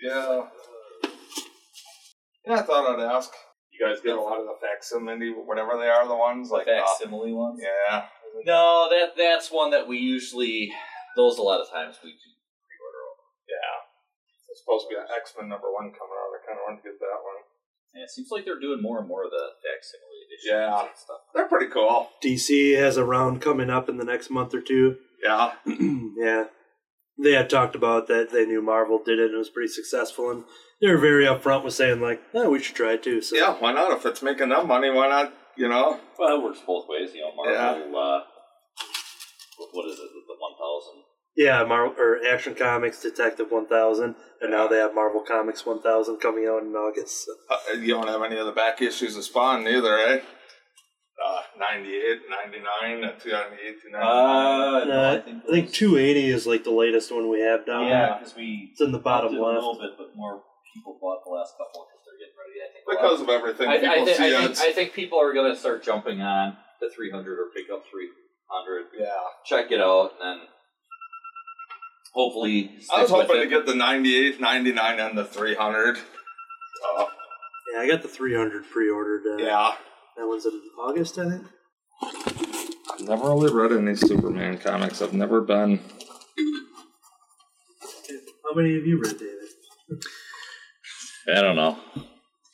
Yeah. 0.00 0.46
Yeah, 2.46 2.54
I 2.54 2.62
thought 2.62 2.98
I'd 2.98 3.04
ask. 3.14 3.30
You 3.78 3.86
guys 3.86 4.00
get 4.02 4.16
a 4.16 4.20
lot 4.20 4.40
of 4.40 4.46
the 4.46 4.56
facsimile, 4.60 5.30
whatever 5.30 5.78
they 5.78 5.88
are, 5.88 6.06
the 6.06 6.16
ones 6.16 6.50
like 6.50 6.66
uh, 6.66 6.82
facsimile 6.84 7.32
ones. 7.32 7.60
yeah. 7.62 8.06
No, 8.44 8.88
that 8.90 9.16
that's 9.16 9.50
one 9.50 9.70
that 9.70 9.86
we 9.88 9.98
usually. 9.98 10.72
Those 11.16 11.38
a 11.38 11.42
lot 11.42 11.60
of 11.60 11.70
times 11.70 11.96
we 12.02 12.10
do 12.10 12.30
pre-order. 12.66 13.04
Yeah. 13.48 14.50
It's 14.50 14.60
supposed 14.60 14.86
to 14.86 14.94
be 14.94 15.00
an 15.00 15.06
X 15.14 15.32
Men 15.38 15.48
number 15.48 15.66
one 15.72 15.90
coming 15.90 16.14
out. 16.18 16.30
I 16.34 16.38
kind 16.46 16.58
of 16.58 16.62
want 16.68 16.82
to 16.82 16.88
get 16.90 16.98
that 17.00 17.20
one. 17.22 17.38
Yeah, 17.94 18.02
it 18.04 18.10
seems 18.10 18.28
like 18.30 18.44
they're 18.44 18.60
doing 18.60 18.82
more 18.82 18.98
and 18.98 19.08
more 19.08 19.24
of 19.24 19.30
the 19.30 19.44
facsimile 19.62 20.18
editions 20.28 20.52
Yeah. 20.52 20.80
and 20.86 20.94
stuff. 20.94 21.20
They're 21.34 21.48
pretty 21.48 21.72
cool. 21.72 22.10
DC 22.22 22.76
has 22.78 22.96
a 22.96 23.04
round 23.04 23.40
coming 23.40 23.70
up 23.70 23.88
in 23.88 23.96
the 23.96 24.04
next 24.04 24.30
month 24.30 24.54
or 24.54 24.60
two. 24.60 24.96
Yeah. 25.22 25.52
yeah, 25.66 26.44
they 27.22 27.32
had 27.32 27.50
talked 27.50 27.74
about 27.74 28.06
that. 28.08 28.30
They 28.32 28.46
knew 28.46 28.62
Marvel 28.62 29.02
did 29.04 29.18
it 29.18 29.26
and 29.26 29.34
it 29.34 29.38
was 29.38 29.48
pretty 29.50 29.68
successful, 29.68 30.30
and 30.30 30.44
they 30.80 30.88
were 30.88 30.98
very 30.98 31.24
upfront 31.24 31.64
with 31.64 31.74
saying 31.74 32.00
like, 32.00 32.20
"Oh, 32.34 32.50
we 32.50 32.60
should 32.60 32.76
try 32.76 32.92
it 32.94 33.02
too." 33.02 33.20
So 33.20 33.36
Yeah, 33.36 33.54
why 33.58 33.72
not? 33.72 33.92
If 33.96 34.06
it's 34.06 34.22
making 34.22 34.50
them 34.50 34.68
money, 34.68 34.90
why 34.90 35.08
not? 35.08 35.32
You 35.56 35.68
know? 35.68 35.98
Well, 36.18 36.36
it 36.38 36.42
works 36.42 36.60
both 36.66 36.86
ways. 36.88 37.10
You 37.14 37.22
know, 37.22 37.32
Marvel. 37.34 37.54
Yeah. 37.92 37.98
Uh, 37.98 38.20
what- 39.56 39.68
what 39.72 39.86
is 39.86 39.98
it? 39.98 40.08
The 40.28 40.34
one 40.38 40.52
thousand. 40.56 41.02
yeah, 41.36 41.64
Marvel 41.64 41.94
or 41.98 42.20
Action 42.32 42.54
Comics 42.54 43.02
Detective 43.02 43.50
1000, 43.50 44.14
and 44.40 44.50
now 44.52 44.66
they 44.68 44.78
have 44.78 44.94
Marvel 44.94 45.22
Comics 45.26 45.66
1000 45.66 46.18
coming 46.18 46.46
out 46.46 46.62
in 46.62 46.74
August. 46.74 47.24
So. 47.26 47.32
Uh, 47.50 47.78
you 47.78 47.94
don't 47.94 48.06
have 48.08 48.22
any 48.22 48.36
of 48.38 48.46
the 48.46 48.52
back 48.52 48.80
issues 48.82 49.16
of 49.16 49.24
Spawn 49.24 49.66
either, 49.66 49.98
eh? 49.98 50.20
Uh, 51.18 51.42
98, 51.58 52.30
99, 52.30 53.04
uh, 53.04 53.18
298, 53.18 53.82
299. 53.82 53.98
Uh, 53.98 54.84
no, 54.86 55.10
I 55.14 55.20
think 55.20 55.42
I 55.42 55.50
think 55.50 55.72
280 55.72 56.30
is 56.30 56.46
like 56.46 56.62
the 56.62 56.70
latest 56.70 57.10
one 57.10 57.28
we 57.28 57.40
have 57.40 57.66
down 57.66 57.86
Yeah, 57.86 58.06
there. 58.06 58.14
because 58.20 58.36
we 58.36 58.68
It's 58.70 58.80
in 58.80 58.92
the 58.92 59.00
bottom 59.02 59.34
upped 59.34 59.36
it 59.36 59.42
left. 59.42 59.58
a 59.58 59.66
little 59.66 59.80
bit, 59.82 59.98
but 59.98 60.14
more 60.14 60.42
people 60.72 60.96
bought 61.00 61.24
the 61.26 61.30
last 61.34 61.54
couple 61.58 61.88
because 61.90 62.02
they're 62.06 62.22
getting 62.22 62.38
ready. 62.38 62.62
I 62.62 62.68
think 62.70 62.86
a 62.86 62.90
lot 62.94 63.02
because 63.02 63.20
of 63.22 63.28
everything. 63.34 63.66
I, 63.68 63.78
People 63.82 64.02
I, 64.02 64.04
thi- 64.06 64.14
see 64.14 64.36
I, 64.36 64.44
it. 64.44 64.56
think, 64.56 64.68
I 64.70 64.72
think 64.72 64.92
people 64.94 65.18
are 65.18 65.32
going 65.34 65.50
to 65.52 65.58
start 65.58 65.82
jumping 65.82 66.20
on 66.22 66.56
the 66.80 66.88
300 66.94 67.38
or 67.38 67.46
pick 67.52 67.66
up 67.72 67.82
300, 67.90 68.86
yeah. 68.96 69.10
check 69.44 69.72
it 69.72 69.80
out, 69.80 70.12
and 70.22 70.40
then 70.40 70.46
hopefully, 72.14 72.70
I 72.94 73.02
was 73.02 73.08
stick 73.10 73.18
with 73.18 73.26
hoping 73.26 73.36
to 73.36 73.42
it. 73.42 73.50
get 73.50 73.66
the 73.66 73.74
98, 73.74 74.40
99, 74.40 75.00
and 75.00 75.18
the 75.18 75.24
300. 75.24 75.96
Uh, 75.98 77.06
Yeah, 77.74 77.80
I 77.80 77.88
got 77.90 78.02
the 78.02 78.08
300 78.08 78.64
pre-ordered. 78.70 79.22
Uh, 79.26 79.36
yeah. 79.42 79.72
That 80.18 80.26
one's 80.26 80.46
in 80.46 80.60
August, 80.80 81.16
I 81.18 81.30
think. 81.30 81.46
I've 82.92 83.08
never 83.08 83.28
really 83.28 83.52
read 83.52 83.70
any 83.70 83.94
Superman 83.94 84.58
comics. 84.58 85.00
I've 85.00 85.14
never 85.14 85.40
been. 85.40 85.78
How 88.44 88.54
many 88.56 88.74
have 88.74 88.84
you 88.84 89.00
read, 89.00 89.16
David? 89.16 90.02
I 91.28 91.40
don't 91.40 91.54
know. 91.54 91.78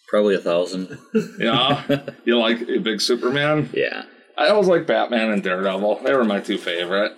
Probably 0.09 0.35
a 0.35 0.41
thousand. 0.41 0.99
Yeah. 1.39 1.83
you 2.27 2.39
like 2.39 2.61
a 2.69 2.79
big 2.79 3.01
Superman? 3.01 3.71
yeah. 3.73 4.03
I 4.37 4.49
always 4.49 4.69
like 4.69 4.87
Batman 4.87 5.31
and 5.31 5.43
Daredevil. 5.43 6.01
They 6.05 6.13
were 6.13 6.25
my 6.25 6.41
two 6.41 6.59
favorite. 6.59 7.13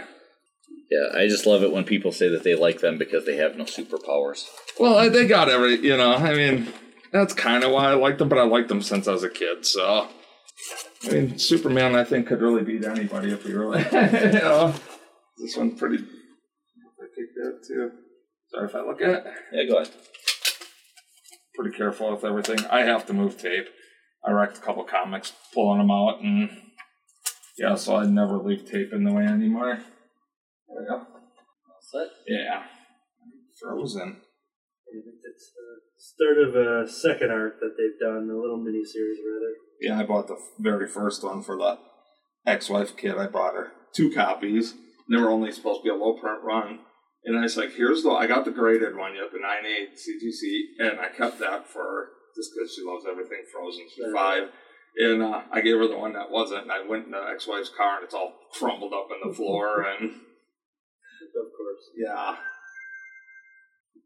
Yeah, 0.91 1.19
I 1.19 1.27
just 1.27 1.47
love 1.47 1.65
it 1.65 1.73
when 1.73 1.85
people 1.85 2.13
say 2.13 2.29
that 2.29 2.45
they 2.45 2.55
like 2.55 2.81
them 2.81 2.99
because 2.99 3.25
they 3.27 3.37
have 3.37 3.57
no 3.57 3.65
superpowers. 3.65 4.45
Well, 4.79 5.11
they 5.11 5.27
got 5.27 5.49
every, 5.49 5.81
you 5.81 5.97
know, 5.97 6.13
I 6.15 6.35
mean, 6.35 6.73
that's 7.13 7.35
kind 7.35 7.65
of 7.65 7.73
why 7.73 7.87
I 7.87 7.95
like 7.95 8.19
them, 8.19 8.29
but 8.29 8.39
I 8.39 8.45
liked 8.45 8.69
them 8.69 8.83
since 8.83 9.09
I 9.09 9.13
was 9.13 9.25
a 9.25 9.31
kid, 9.31 9.67
so. 9.67 10.09
I 11.07 11.11
mean, 11.13 11.39
Superman, 11.39 11.95
I 11.95 12.05
think, 12.05 12.27
could 12.27 12.41
really 12.41 12.65
beat 12.65 12.85
anybody 12.85 13.31
if 13.31 13.45
he 13.45 13.53
really, 13.53 13.81
you 13.81 14.33
know. 14.33 14.75
This 15.39 15.57
one's 15.57 15.79
pretty. 15.79 15.97
I 15.99 17.05
take 17.05 17.35
that 17.37 17.65
too. 17.67 17.91
Sorry 18.51 18.69
if 18.69 18.75
I 18.75 18.81
look 18.81 19.01
at 19.03 19.11
it. 19.11 19.25
Yeah, 19.53 19.65
go 19.69 19.79
ahead. 19.79 19.93
Pretty 21.55 21.77
careful 21.77 22.11
with 22.11 22.25
everything. 22.25 22.65
I 22.67 22.81
have 22.81 23.07
to 23.07 23.13
move 23.13 23.39
tape. 23.39 23.69
I 24.25 24.31
wrecked 24.33 24.59
a 24.59 24.61
couple 24.61 24.85
comics 24.85 25.33
pulling 25.55 25.79
them 25.79 25.91
out, 25.91 26.21
and 26.21 26.51
yeah, 27.59 27.75
so 27.77 27.97
I 27.97 28.07
never 28.07 28.39
leave 28.39 28.65
tape 28.71 28.93
in 28.93 29.05
the 29.05 29.13
way 29.13 29.25
anymore. 29.25 29.77
There 30.69 30.81
we 30.81 30.87
go. 30.87 31.07
Set. 31.81 32.09
Yeah. 32.27 32.65
Frozen. 33.61 34.17
I 34.89 34.93
think 34.93 35.21
it's 35.25 35.53
the 35.55 35.81
start 35.97 36.39
of 36.39 36.57
a 36.57 36.89
second 36.89 37.31
arc 37.31 37.61
that 37.61 37.75
they've 37.79 37.99
done, 38.01 38.29
a 38.31 38.37
little 38.37 38.59
mini 38.59 38.85
series 38.85 39.19
rather. 39.25 39.55
Yeah, 39.81 39.99
I 39.99 40.05
bought 40.05 40.29
the 40.29 40.39
very 40.59 40.89
first 40.89 41.23
one 41.23 41.43
for 41.43 41.57
the 41.57 41.79
ex-wife 42.47 42.97
kid. 42.97 43.17
I 43.19 43.27
bought 43.27 43.55
her 43.55 43.73
two 43.95 44.11
copies. 44.13 44.75
They 45.11 45.17
were 45.19 45.31
only 45.31 45.53
supposed 45.53 45.81
to 45.81 45.85
be 45.85 45.91
a 45.91 45.95
low 45.95 46.15
print 46.15 46.43
run, 46.43 46.81
and 47.25 47.39
I 47.39 47.43
was 47.43 47.57
like, 47.57 47.73
"Here's 47.75 48.03
the 48.03 48.11
I 48.11 48.27
got 48.27 48.45
the 48.45 48.51
graded 48.51 48.97
one, 48.97 49.15
yep, 49.15 49.31
the 49.33 49.39
nine 49.39 49.65
eight 49.67 49.97
CGC, 49.97 50.85
and 50.91 50.99
I 51.01 51.09
kept 51.09 51.39
that 51.41 51.69
for 51.69 51.83
her 51.83 52.09
just 52.35 52.51
because 52.55 52.75
she 52.75 52.83
loves 52.83 53.05
everything 53.09 53.45
Frozen. 53.53 53.87
She's 53.95 54.13
five, 54.15 54.49
and 54.99 55.23
uh, 55.23 55.43
I 55.53 55.61
gave 55.61 55.77
her 55.79 55.87
the 55.89 55.97
one 55.99 56.13
that 56.15 56.31
wasn't. 56.31 56.63
And 56.63 56.73
I 56.73 56.87
went 56.87 57.07
in 57.07 57.13
the 57.13 57.23
ex-wife's 57.33 57.71
car, 57.77 57.97
and 57.97 58.05
it's 58.05 58.15
all 58.15 58.35
crumbled 58.53 58.93
up 58.93 59.09
in 59.13 59.29
the 59.29 59.35
floor, 59.35 59.83
and 60.01 60.11
Of 60.11 61.49
course. 61.57 61.85
yeah, 61.97 62.37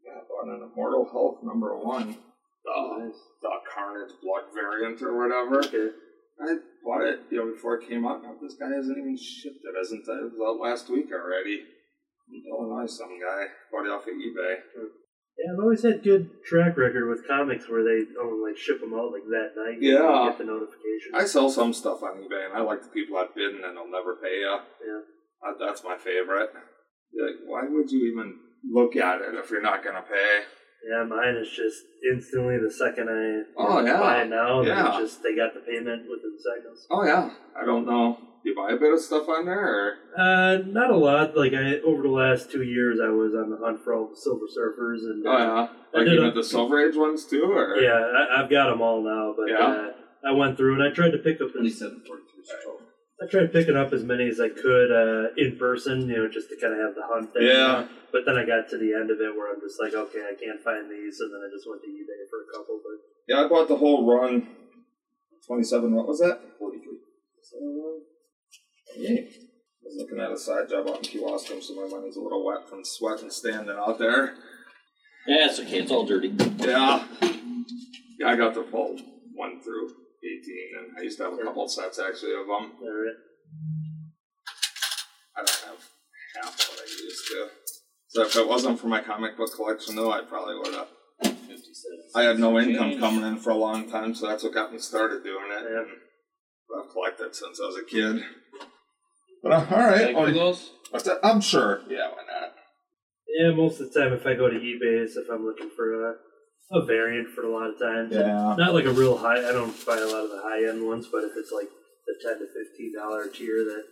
yeah, 0.05 0.19
I 0.19 0.23
bought 0.27 0.53
an 0.53 0.69
Immortal 0.71 1.09
Hulk 1.11 1.39
number 1.43 1.75
one, 1.77 2.17
the 2.65 3.05
Nice. 3.05 3.19
the 3.41 3.49
Carnage 3.73 4.13
Blood 4.21 4.53
variant 4.53 5.01
or 5.01 5.17
whatever. 5.17 5.59
Okay. 5.65 5.89
I 6.41 6.57
bought 6.83 7.05
it, 7.05 7.19
you 7.29 7.37
know, 7.37 7.51
before 7.51 7.75
it 7.75 7.87
came 7.87 8.05
out. 8.05 8.23
Now 8.23 8.33
this 8.41 8.55
guy 8.55 8.69
hasn't 8.73 8.97
even 8.97 9.17
shipped 9.17 9.61
it, 9.63 9.75
hasn't 9.77 10.07
it? 10.07 10.11
It 10.11 10.31
was 10.33 10.41
out 10.41 10.61
last 10.61 10.89
week 10.89 11.09
already. 11.13 11.61
From 12.25 12.41
Illinois, 12.49 12.87
some 12.89 13.13
guy 13.19 13.45
bought 13.71 13.85
it 13.85 13.91
off 13.91 14.07
of 14.07 14.13
eBay. 14.13 14.55
Yeah, 15.37 15.53
I've 15.53 15.59
always 15.63 15.83
had 15.83 16.03
good 16.03 16.29
track 16.45 16.77
record 16.77 17.09
with 17.09 17.27
comics 17.27 17.69
where 17.69 17.83
they 17.83 18.05
don't 18.13 18.41
like 18.43 18.57
ship 18.57 18.79
them 18.81 18.93
out 18.93 19.11
like 19.11 19.25
that 19.29 19.53
night. 19.55 19.81
You 19.81 19.93
Yeah. 19.97 20.29
get 20.29 20.37
the 20.39 20.45
notification. 20.45 21.13
I 21.13 21.25
sell 21.25 21.49
some 21.49 21.73
stuff 21.73 22.01
on 22.03 22.17
eBay, 22.23 22.45
and 22.45 22.53
I 22.53 22.61
like 22.61 22.81
the 22.83 22.89
people 22.89 23.17
I've 23.17 23.33
bid 23.35 23.53
and 23.55 23.63
they'll 23.63 23.89
never 23.89 24.15
pay 24.21 24.39
you. 24.39 24.57
yeah. 24.85 25.01
Uh, 25.43 25.53
that's 25.59 25.83
my 25.83 25.97
favorite. 25.97 26.51
You're 27.11 27.27
like, 27.27 27.39
why 27.45 27.61
would 27.67 27.91
you 27.91 28.11
even 28.11 28.39
look 28.71 28.95
at 28.95 29.21
it 29.21 29.33
if 29.35 29.49
you're 29.51 29.61
not 29.61 29.83
gonna 29.83 30.03
pay? 30.03 30.41
Yeah, 30.89 31.03
mine 31.03 31.35
is 31.35 31.49
just 31.49 31.83
instantly 32.11 32.57
the 32.57 32.71
second 32.71 33.07
I 33.09 33.43
Oh, 33.55 33.85
yeah. 33.85 33.99
buy 33.99 34.21
it 34.23 34.29
now. 34.29 34.63
then 34.63 34.67
Yeah. 34.75 34.87
it's 34.89 34.97
just 34.97 35.23
they 35.23 35.35
got 35.35 35.53
the 35.53 35.59
payment 35.61 36.09
within 36.09 36.37
seconds. 36.39 36.87
Oh 36.89 37.03
yeah, 37.05 37.29
I 37.55 37.65
don't 37.65 37.85
know. 37.85 38.17
You 38.43 38.55
buy 38.55 38.71
a 38.71 38.77
bit 38.77 38.91
of 38.91 38.99
stuff 38.99 39.29
on 39.29 39.45
there, 39.45 39.59
or 39.59 39.93
Uh, 40.17 40.57
not 40.65 40.89
a 40.89 40.97
lot. 40.97 41.37
Like 41.37 41.53
I 41.53 41.79
over 41.81 42.01
the 42.01 42.09
last 42.09 42.49
two 42.51 42.63
years, 42.63 42.99
I 42.99 43.09
was 43.09 43.35
on 43.35 43.51
the 43.51 43.57
hunt 43.57 43.83
for 43.83 43.93
all 43.93 44.07
the 44.07 44.15
Silver 44.15 44.45
Surfers, 44.47 45.03
and 45.05 45.23
oh 45.27 45.37
yeah, 45.37 45.67
I 45.93 45.97
like 45.97 46.05
did 46.07 46.13
even 46.15 46.29
a- 46.29 46.31
the 46.33 46.43
Silver 46.43 46.79
Age 46.83 46.95
ones 46.95 47.25
too, 47.25 47.43
or 47.51 47.77
yeah, 47.77 47.93
I, 47.99 48.41
I've 48.41 48.49
got 48.49 48.69
them 48.71 48.81
all 48.81 49.03
now. 49.03 49.35
But 49.37 49.49
Yeah. 49.49 49.57
uh, 49.67 49.91
I 50.23 50.31
went 50.31 50.57
through 50.57 50.73
and 50.73 50.83
I 50.83 50.89
tried 50.89 51.11
to 51.11 51.19
pick 51.19 51.39
up 51.41 51.47
as 51.49 51.53
Twenty-seven 51.53 52.01
forty-three. 52.07 52.80
I 53.21 53.27
tried 53.29 53.53
picking 53.53 53.77
up 53.77 53.93
as 53.93 54.03
many 54.03 54.27
as 54.27 54.39
I 54.41 54.49
could 54.49 54.89
uh, 54.89 55.29
in 55.37 55.55
person, 55.57 56.09
you 56.09 56.17
know, 56.17 56.27
just 56.27 56.49
to 56.49 56.57
kind 56.59 56.73
of 56.73 56.79
have 56.79 56.95
the 56.95 57.05
hunt 57.05 57.33
there. 57.33 57.43
Yeah. 57.43 57.87
But 58.11 58.25
then 58.25 58.35
I 58.35 58.45
got 58.45 58.67
to 58.69 58.77
the 58.77 58.93
end 58.97 59.11
of 59.11 59.21
it 59.21 59.35
where 59.37 59.53
I'm 59.53 59.61
just 59.61 59.79
like, 59.79 59.93
okay, 59.93 60.25
I 60.25 60.33
can't 60.33 60.59
find 60.63 60.89
these, 60.89 61.19
and 61.21 61.31
then 61.31 61.41
I 61.45 61.49
just 61.53 61.69
went 61.69 61.81
to 61.83 61.87
eBay 61.87 62.25
for 62.29 62.41
a 62.41 62.49
couple. 62.57 62.81
But 62.81 62.97
Yeah, 63.27 63.45
I 63.45 63.47
bought 63.47 63.67
the 63.67 63.77
whole 63.77 64.09
run. 64.09 64.47
Twenty-seven. 65.45 65.93
What 65.93 66.07
was 66.07 66.19
that? 66.19 66.41
Forty-three. 66.57 66.97
Yeah. 68.97 69.21
I 69.21 69.85
was 69.85 69.95
looking 69.97 70.19
at 70.19 70.31
a 70.31 70.37
side 70.37 70.69
job 70.69 70.87
out 70.87 70.97
in 70.97 71.03
Kewaskum, 71.03 71.61
so 71.61 71.75
my 71.75 71.87
money's 71.87 72.15
a 72.15 72.21
little 72.21 72.43
wet 72.45 72.67
from 72.67 72.83
sweat 72.83 73.21
and 73.21 73.31
standing 73.31 73.75
out 73.75 73.99
there. 73.99 74.35
Yeah, 75.27 75.45
it's 75.45 75.59
okay. 75.59 75.79
It's 75.79 75.91
all 75.91 76.05
dirty. 76.05 76.33
Yeah. 76.57 77.05
Yeah, 78.19 78.27
I 78.27 78.35
got 78.35 78.53
the 78.53 78.63
full 78.63 78.97
one 79.33 79.61
through 79.61 79.93
eighteen, 80.23 80.69
and 80.77 80.97
I 80.97 81.01
used 81.01 81.17
to 81.17 81.25
have 81.25 81.33
a 81.33 81.43
couple 81.43 81.67
sets 81.67 81.99
actually 81.99 82.33
of 82.33 82.47
them. 82.47 82.71
all 82.81 82.93
right, 82.93 83.19
I 85.35 85.39
don't 85.39 85.63
have 85.67 85.89
half 86.35 86.59
of 86.59 86.69
what 86.69 86.79
I 86.79 86.89
used 86.89 87.27
to. 87.27 87.47
So 88.07 88.23
if 88.23 88.35
it 88.35 88.47
wasn't 88.47 88.79
for 88.79 88.87
my 88.87 89.01
comic 89.01 89.37
book 89.37 89.55
collection, 89.55 89.95
though, 89.95 90.11
I 90.11 90.21
probably 90.21 90.55
would 90.55 90.73
have. 90.75 90.87
I 92.15 92.23
had 92.23 92.39
no 92.39 92.59
income 92.59 92.99
coming 92.99 93.23
in 93.23 93.37
for 93.37 93.51
a 93.51 93.55
long 93.55 93.89
time, 93.89 94.13
so 94.15 94.27
that's 94.27 94.43
what 94.43 94.53
got 94.53 94.73
me 94.73 94.79
started 94.79 95.23
doing 95.23 95.45
it. 95.49 95.63
Yeah. 95.63 95.79
And 95.79 96.83
I've 96.83 96.91
collected 96.91 97.35
since 97.35 97.59
I 97.61 97.67
was 97.67 97.77
a 97.77 97.85
kid. 97.85 98.23
But 99.43 99.51
uh, 99.51 99.65
all 99.71 99.77
right, 99.77 100.13
for 100.13 100.27
oh, 100.27 100.31
those? 100.31 100.71
what's 100.89 101.05
that? 101.05 101.19
I'm 101.23 101.41
sure. 101.41 101.81
Yeah, 101.89 102.09
why 102.09 102.23
not? 102.27 102.53
yeah. 103.39 103.51
Most 103.55 103.79
of 103.79 103.91
the 103.91 103.99
time, 103.99 104.13
if 104.13 104.25
I 104.25 104.35
go 104.35 104.49
to 104.49 104.57
eBay, 104.57 105.03
it's 105.03 105.15
if 105.15 105.27
I'm 105.31 105.45
looking 105.45 105.69
for 105.75 106.11
a, 106.11 106.15
a 106.71 106.81
variant 106.85 107.29
for 107.29 107.43
a 107.43 107.51
lot 107.51 107.69
of 107.69 107.79
times. 107.79 108.13
Yeah. 108.13 108.55
Not 108.57 108.73
like 108.73 108.85
a 108.85 108.91
real 108.91 109.17
high. 109.17 109.37
I 109.37 109.51
don't 109.51 109.73
buy 109.85 109.97
a 109.97 110.05
lot 110.05 110.23
of 110.23 110.29
the 110.31 110.41
high 110.43 110.67
end 110.69 110.85
ones, 110.85 111.07
but 111.11 111.23
if 111.23 111.31
it's 111.35 111.51
like 111.51 111.67
the 112.07 112.15
ten 112.23 112.39
to 112.39 112.47
fifteen 112.47 112.93
dollar 112.95 113.27
tier, 113.27 113.63
that 113.63 113.83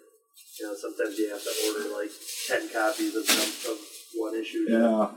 you 0.59 0.65
know 0.65 0.75
sometimes 0.75 1.17
you 1.17 1.29
have 1.29 1.43
to 1.43 1.51
order 1.67 1.93
like 1.95 2.11
ten 2.47 2.69
copies 2.71 3.15
of 3.15 3.25
some 3.25 3.73
of 3.73 3.79
one 4.15 4.35
issue 4.35 4.65
Yeah. 4.67 5.09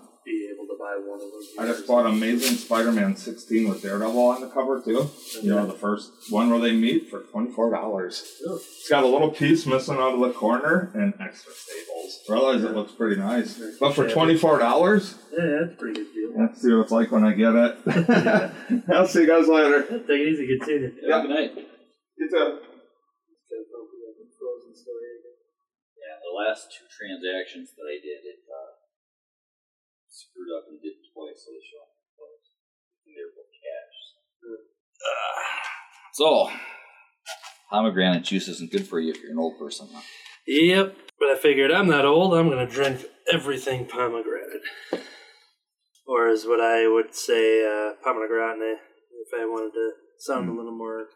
Be 0.83 0.89
able 0.89 1.01
to 1.01 1.03
buy 1.03 1.11
one 1.11 1.21
of 1.21 1.33
those. 1.33 1.49
I 1.59 1.67
just 1.67 1.87
bought 1.87 2.07
Amazing 2.07 2.57
Spider-Man 2.57 3.17
16 3.17 3.69
with 3.69 3.83
Daredevil 3.83 4.19
on 4.19 4.41
the 4.41 4.49
cover 4.49 4.81
too. 4.81 5.11
You 5.43 5.51
know, 5.55 5.67
the 5.67 5.73
first 5.73 6.11
one 6.31 6.51
where 6.51 6.61
they 6.61 6.73
meet 6.73 7.09
for 7.11 7.21
twenty-four 7.21 7.71
dollars. 7.71 8.23
It's 8.45 8.89
got 8.89 9.05
a 9.05 9.07
little 9.07 9.31
piece 9.31 9.67
missing 9.67 9.97
out 9.97 10.15
of 10.15 10.21
the 10.21 10.33
corner 10.33 10.91
and 10.95 11.15
extra 11.21 11.53
staples. 11.53 12.21
I 12.29 12.33
realize 12.33 12.65
it 12.65 12.75
looks 12.75 12.93
pretty 12.93 13.17
nice, 13.21 13.61
but 13.81 13.95
for 13.95 14.09
twenty-four 14.09 14.59
dollars, 14.59 15.15
yeah, 15.33 15.61
that's 15.61 15.73
a 15.75 15.77
pretty 15.77 16.01
good 16.01 16.13
deal. 16.15 16.31
let's 16.39 16.61
see 16.63 16.73
what 16.73 16.83
it's 16.83 16.93
like 16.93 17.11
when 17.13 17.25
I 17.25 17.33
get 17.33 17.55
it. 17.55 18.85
I'll 18.93 19.07
see 19.07 19.23
you 19.23 19.27
guys 19.27 19.49
later. 19.49 19.83
Take 19.83 20.09
it 20.11 20.29
easy, 20.29 20.47
good 20.47 20.65
seeing 20.67 20.83
you. 20.83 20.93
Yeah. 21.03 21.23
Good 21.23 21.31
night. 21.31 21.53
You 22.19 22.29
too. 22.31 22.59
Frozen 24.39 24.75
story 24.75 25.23
again. 25.23 25.39
Yeah, 25.95 26.19
the 26.19 26.35
last 26.35 26.67
two 26.75 26.87
transactions 26.91 27.71
that 27.79 27.87
I 27.87 27.99
did, 28.03 28.27
it 28.27 28.43
screwed 30.33 30.49
up 30.57 30.65
and 30.73 30.81
did 30.81 30.97
twice, 31.13 31.45
so 31.45 31.53
they 31.53 31.61
show 31.61 31.85
up 31.85 31.93
twice. 32.17 32.57
And 33.05 33.13
they're 33.13 33.37
both 33.37 33.53
cash. 33.53 33.97
So, 36.13 36.51
pomegranate 37.71 38.25
juice 38.25 38.49
isn't 38.49 38.73
good 38.73 38.87
for 38.87 39.01
you 39.01 39.13
if 39.13 39.23
you're 39.23 39.33
an 39.33 39.39
old 39.39 39.59
person. 39.59 39.89
Huh? 39.93 40.01
Yep, 40.47 40.97
but 41.19 41.29
I 41.29 41.37
figured 41.37 41.71
I'm 41.71 41.89
not 41.89 42.05
old. 42.05 42.35
I'm 42.35 42.49
gonna 42.49 42.67
drink 42.67 43.05
everything 43.33 43.87
pomegranate, 43.87 44.61
or 46.07 46.29
as 46.29 46.45
what 46.45 46.61
I 46.61 46.89
would 46.89 47.15
say, 47.15 47.65
uh, 47.65 47.95
pomegranate. 48.05 48.81
If 49.25 49.41
I 49.41 49.47
wanted 49.47 49.73
to 49.73 49.93
sound 50.19 50.49
a 50.51 50.53
little 50.53 50.77
more 50.77 51.07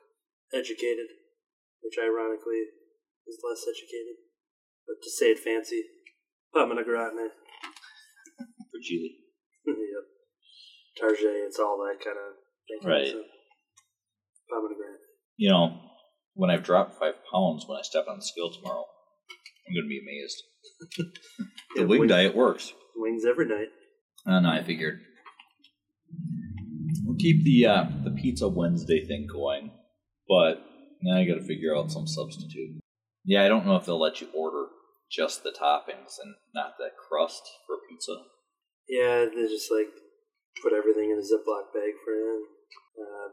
educated, 0.55 1.09
which 1.83 1.99
ironically 1.99 2.65
is 3.27 3.43
less 3.43 3.67
educated, 3.69 4.17
but 4.87 5.03
to 5.03 5.11
say 5.11 5.33
it 5.33 5.41
fancy, 5.41 5.85
pomegranate. 6.55 7.33
For 8.77 8.83
Chile. 8.83 9.17
yep, 9.67 10.05
Target. 11.01 11.49
It's 11.49 11.59
all 11.59 11.79
that 11.79 12.05
kind 12.05 12.17
of 12.19 12.37
thing. 12.69 12.89
Right. 12.89 13.09
So, 13.09 13.23
pomegranate. 14.51 15.01
You 15.39 15.51
know, 15.51 15.81
when 16.35 16.51
I've 16.51 16.63
dropped 16.63 16.99
five 16.99 17.15
pounds 17.33 17.65
when 17.67 17.79
I 17.79 17.83
step 17.83 18.05
on 18.09 18.19
the 18.19 18.25
scale 18.25 18.51
tomorrow, 18.53 18.85
I'm 19.67 19.75
going 19.75 19.85
to 19.85 19.89
be 19.89 20.01
amazed. 20.01 20.43
the 21.77 21.87
wing 21.87 22.07
diet 22.07 22.37
works. 22.37 22.75
Wings 22.97 23.25
every 23.25 23.47
night. 23.47 23.69
Know. 24.27 24.51
I 24.51 24.63
figured 24.63 25.01
we'll 27.05 27.17
keep 27.17 27.45
the 27.45 27.67
uh, 27.67 27.85
the 28.05 28.11
pizza 28.11 28.49
Wednesday 28.49 29.07
thing 29.07 29.27
going, 29.33 29.71
but 30.29 30.63
now 31.03 31.17
I 31.17 31.25
got 31.25 31.37
to 31.37 31.45
figure 31.45 31.75
out 31.75 31.91
some 31.91 32.07
substitute. 32.07 32.81
Yeah, 33.25 33.45
I 33.45 33.49
don't 33.49 33.65
know 33.65 33.77
if 33.77 33.87
they'll 33.87 34.01
let 34.01 34.21
you 34.21 34.29
order 34.35 34.67
just 35.11 35.43
the 35.43 35.51
toppings 35.51 36.19
and 36.23 36.35
not 36.55 36.77
the 36.79 36.89
crust 37.09 37.43
for 37.67 37.77
pizza. 37.89 38.13
Yeah, 38.89 39.27
they 39.27 39.47
just 39.49 39.71
like 39.71 39.89
put 40.63 40.73
everything 40.73 41.11
in 41.11 41.19
a 41.19 41.23
Ziploc 41.23 41.73
bag 41.75 41.93
for 42.05 42.13
you. 42.15 42.47
Uh, 42.99 43.29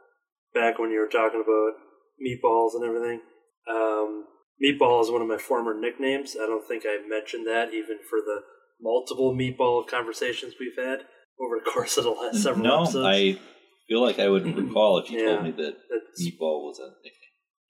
back 0.54 0.80
when 0.80 0.92
you 0.92 1.00
were 1.00 1.08
talking 1.08 1.42
about 1.42 1.74
meatballs 2.20 2.76
and 2.76 2.84
everything, 2.84 3.22
um, 3.70 4.26
meatball 4.64 5.02
is 5.02 5.10
one 5.12 5.22
of 5.22 5.28
my 5.28 5.38
former 5.38 5.74
nicknames. 5.80 6.36
I 6.36 6.46
don't 6.46 6.68
think 6.68 6.84
I 6.86 6.98
mentioned 7.08 7.48
that 7.48 7.74
even 7.74 8.00
for 8.10 8.20
the 8.20 8.42
multiple 8.82 9.34
meatball 9.34 9.88
conversations 9.88 10.56
we've 10.60 10.78
had 10.78 11.06
over 11.40 11.60
the 11.64 11.70
course 11.74 11.98
of 11.98 12.04
the 12.04 12.12
last 12.12 12.44
several 12.44 12.66
no, 12.66 12.84
episodes. 12.84 13.06
I 13.08 13.40
feel 13.88 14.02
like 14.02 14.20
I 14.20 14.30
would 14.30 14.46
recall 14.58 14.98
if 15.00 15.10
you 15.10 15.20
Yeah. 15.20 15.36
told 15.36 15.44
me 15.44 15.52
that 15.52 15.76
meatball 16.20 16.64
was 16.64 16.80
a 16.80 16.90
nickname. 17.04 17.20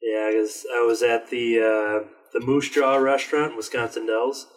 Yeah, 0.01 0.29
because 0.31 0.65
I 0.73 0.81
was 0.81 1.01
at 1.01 1.29
the 1.29 1.59
uh, 1.59 2.07
the 2.33 2.45
Moose 2.45 2.69
Jaw 2.69 2.97
restaurant 2.97 3.51
in 3.51 3.57
Wisconsin 3.57 4.05
Dells, 4.05 4.47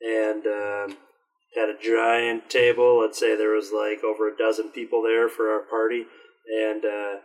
and 0.00 0.44
uh, 0.46 0.88
had 1.54 1.68
a 1.68 1.78
giant 1.80 2.50
table. 2.50 3.00
Let's 3.00 3.18
say 3.18 3.36
there 3.36 3.54
was 3.54 3.72
like 3.72 4.04
over 4.04 4.28
a 4.28 4.36
dozen 4.36 4.70
people 4.70 5.02
there 5.02 5.28
for 5.28 5.50
our 5.50 5.62
party, 5.62 6.04
and 6.48 6.84
uh, 6.84 7.20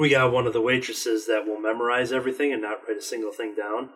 we 0.00 0.10
got 0.10 0.32
one 0.32 0.46
of 0.46 0.52
the 0.52 0.60
waitresses 0.60 1.26
that 1.26 1.46
will 1.46 1.60
memorize 1.60 2.12
everything 2.12 2.52
and 2.52 2.62
not 2.62 2.82
write 2.88 2.98
a 2.98 3.02
single 3.02 3.32
thing 3.32 3.54
down. 3.56 3.90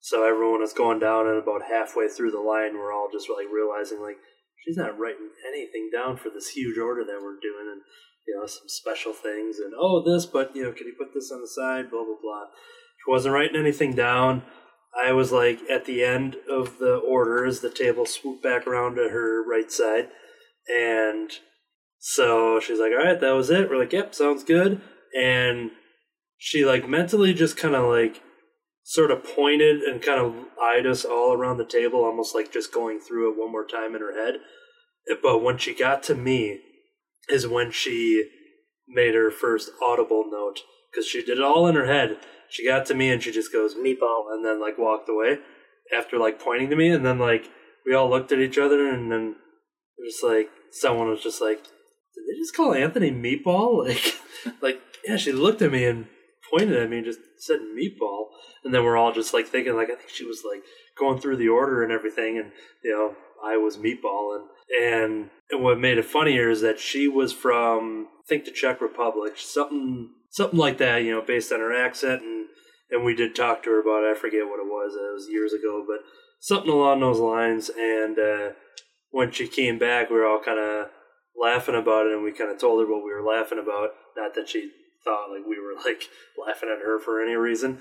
So 0.00 0.26
everyone 0.26 0.60
was 0.60 0.72
going 0.72 0.98
down, 0.98 1.26
and 1.26 1.38
about 1.38 1.62
halfway 1.70 2.08
through 2.08 2.30
the 2.30 2.40
line, 2.40 2.74
we're 2.74 2.92
all 2.92 3.08
just 3.12 3.30
like 3.30 3.46
realizing 3.52 4.00
like 4.00 4.18
she's 4.64 4.76
not 4.76 4.98
writing 4.98 5.30
anything 5.46 5.90
down 5.92 6.16
for 6.16 6.30
this 6.30 6.48
huge 6.50 6.78
order 6.78 7.04
that 7.04 7.22
we're 7.22 7.40
doing, 7.40 7.70
and 7.70 7.82
you 8.26 8.38
know 8.38 8.46
some 8.46 8.68
special 8.68 9.12
things, 9.12 9.58
and 9.58 9.72
oh 9.78 10.02
this, 10.04 10.26
but 10.26 10.54
you 10.54 10.62
know, 10.62 10.72
can 10.72 10.86
you 10.86 10.94
put 10.98 11.14
this 11.14 11.30
on 11.32 11.40
the 11.40 11.48
side? 11.48 11.90
Blah 11.90 12.04
blah 12.04 12.20
blah. 12.20 12.46
She 13.04 13.10
wasn't 13.10 13.34
writing 13.34 13.58
anything 13.58 13.94
down. 13.94 14.42
I 15.04 15.12
was 15.12 15.32
like 15.32 15.60
at 15.70 15.84
the 15.84 16.02
end 16.04 16.36
of 16.50 16.78
the 16.78 16.96
order 16.96 17.44
as 17.44 17.60
the 17.60 17.70
table 17.70 18.06
swooped 18.06 18.42
back 18.42 18.66
around 18.66 18.96
to 18.96 19.08
her 19.10 19.42
right 19.46 19.70
side, 19.70 20.08
and 20.68 21.30
so 21.98 22.60
she's 22.60 22.78
like, 22.78 22.92
"All 22.92 23.04
right, 23.04 23.20
that 23.20 23.34
was 23.34 23.50
it." 23.50 23.68
We're 23.68 23.78
like, 23.78 23.92
"Yep, 23.92 24.14
sounds 24.14 24.44
good." 24.44 24.80
And 25.18 25.72
she 26.38 26.64
like 26.64 26.88
mentally 26.88 27.34
just 27.34 27.56
kind 27.56 27.74
of 27.74 27.84
like 27.84 28.22
sort 28.82 29.10
of 29.10 29.24
pointed 29.24 29.82
and 29.82 30.02
kind 30.02 30.20
of 30.20 30.34
eyed 30.62 30.86
us 30.86 31.04
all 31.04 31.32
around 31.32 31.58
the 31.58 31.64
table, 31.64 32.04
almost 32.04 32.34
like 32.34 32.52
just 32.52 32.72
going 32.72 33.00
through 33.00 33.32
it 33.32 33.38
one 33.38 33.50
more 33.50 33.66
time 33.66 33.94
in 33.94 34.00
her 34.00 34.14
head. 34.14 34.40
But 35.22 35.42
when 35.42 35.58
she 35.58 35.74
got 35.74 36.02
to 36.04 36.14
me, 36.14 36.60
is 37.28 37.46
when 37.46 37.70
she 37.70 38.28
made 38.88 39.14
her 39.14 39.30
first 39.30 39.70
audible 39.82 40.24
note 40.30 40.60
because 40.90 41.06
she 41.06 41.24
did 41.24 41.38
it 41.38 41.44
all 41.44 41.66
in 41.66 41.74
her 41.74 41.86
head. 41.86 42.18
She 42.56 42.66
got 42.66 42.86
to 42.86 42.94
me 42.94 43.10
and 43.10 43.22
she 43.22 43.32
just 43.32 43.52
goes 43.52 43.74
meatball 43.74 44.32
and 44.32 44.42
then 44.42 44.58
like 44.58 44.78
walked 44.78 45.10
away 45.10 45.40
after 45.94 46.18
like 46.18 46.40
pointing 46.40 46.70
to 46.70 46.76
me. 46.76 46.88
And 46.88 47.04
then 47.04 47.18
like 47.18 47.50
we 47.84 47.94
all 47.94 48.08
looked 48.08 48.32
at 48.32 48.38
each 48.38 48.56
other 48.56 48.88
and 48.88 49.12
then 49.12 49.36
just 50.02 50.24
like 50.24 50.48
someone 50.70 51.08
was 51.08 51.22
just 51.22 51.42
like, 51.42 51.62
did 51.62 52.24
they 52.26 52.38
just 52.38 52.56
call 52.56 52.72
Anthony 52.72 53.10
meatball? 53.10 53.86
Like, 54.46 54.62
like 54.62 54.80
yeah, 55.04 55.16
she 55.16 55.32
looked 55.32 55.60
at 55.60 55.72
me 55.72 55.84
and 55.84 56.06
pointed 56.50 56.76
at 56.76 56.88
me 56.88 56.98
and 56.98 57.04
just 57.04 57.18
said 57.38 57.58
meatball. 57.76 58.28
And 58.64 58.72
then 58.72 58.84
we're 58.84 58.96
all 58.96 59.12
just 59.12 59.34
like 59.34 59.46
thinking 59.46 59.76
like 59.76 59.90
I 59.90 59.96
think 59.96 60.08
she 60.08 60.24
was 60.24 60.42
like 60.50 60.62
going 60.98 61.20
through 61.20 61.36
the 61.36 61.48
order 61.48 61.82
and 61.82 61.92
everything 61.92 62.38
and 62.38 62.52
you 62.82 62.90
know 62.90 63.16
I 63.44 63.58
was 63.58 63.76
meatball. 63.76 64.36
And 64.36 64.48
and 64.82 65.30
and 65.50 65.62
what 65.62 65.78
made 65.78 65.98
it 65.98 66.06
funnier 66.06 66.48
is 66.48 66.62
that 66.62 66.80
she 66.80 67.06
was 67.06 67.34
from 67.34 68.08
I 68.18 68.26
think 68.26 68.46
the 68.46 68.50
Czech 68.50 68.80
Republic 68.80 69.34
something 69.36 70.08
something 70.36 70.58
like 70.58 70.76
that 70.76 70.98
you 70.98 71.10
know 71.10 71.22
based 71.22 71.50
on 71.50 71.60
her 71.60 71.74
accent 71.74 72.20
and 72.20 72.46
and 72.90 73.04
we 73.04 73.16
did 73.16 73.34
talk 73.34 73.64
to 73.64 73.70
her 73.70 73.80
about 73.80 74.04
it. 74.04 74.16
I 74.16 74.20
forget 74.20 74.46
what 74.46 74.60
it 74.60 74.68
was 74.68 74.92
it 74.94 75.14
was 75.14 75.28
years 75.30 75.52
ago 75.52 75.82
but 75.86 76.04
something 76.40 76.70
along 76.70 77.00
those 77.00 77.18
lines 77.18 77.70
and 77.70 78.18
uh, 78.18 78.48
when 79.10 79.32
she 79.32 79.48
came 79.48 79.78
back 79.78 80.10
we 80.10 80.16
were 80.16 80.26
all 80.26 80.42
kind 80.44 80.60
of 80.60 80.90
laughing 81.40 81.74
about 81.74 82.06
it 82.06 82.12
and 82.12 82.22
we 82.22 82.32
kind 82.32 82.50
of 82.50 82.58
told 82.58 82.80
her 82.80 82.90
what 82.90 83.04
we 83.04 83.12
were 83.12 83.26
laughing 83.26 83.58
about. 83.58 83.90
Not 84.16 84.34
that 84.34 84.48
she 84.48 84.70
thought 85.04 85.30
like 85.30 85.46
we 85.48 85.58
were 85.58 85.74
like 85.84 86.04
laughing 86.36 86.68
at 86.72 86.84
her 86.84 86.98
for 86.98 87.22
any 87.22 87.34
reason. 87.34 87.80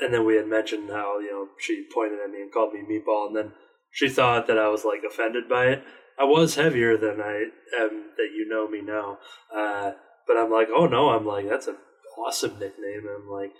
And 0.00 0.14
then 0.14 0.24
we 0.24 0.36
had 0.36 0.48
mentioned 0.48 0.88
how 0.90 1.18
you 1.18 1.30
know 1.30 1.48
she 1.58 1.86
pointed 1.92 2.20
at 2.24 2.30
me 2.30 2.40
and 2.40 2.52
called 2.52 2.72
me 2.72 2.80
meatball 2.80 3.26
and 3.28 3.36
then 3.36 3.52
she 3.92 4.08
thought 4.08 4.46
that 4.46 4.58
I 4.58 4.68
was 4.68 4.84
like 4.84 5.00
offended 5.06 5.48
by 5.48 5.66
it. 5.66 5.82
I 6.18 6.24
was 6.24 6.54
heavier 6.54 6.96
than 6.96 7.20
I 7.20 7.46
am 7.78 8.10
that 8.16 8.30
you 8.34 8.46
know 8.48 8.68
me 8.68 8.82
now, 8.82 9.18
uh, 9.54 9.92
but 10.26 10.36
I'm 10.36 10.50
like, 10.50 10.68
oh 10.74 10.86
no, 10.86 11.10
I'm 11.10 11.26
like 11.26 11.48
that's 11.48 11.66
an 11.66 11.76
awesome 12.26 12.58
nickname. 12.58 13.06
I'm 13.08 13.28
like, 13.28 13.52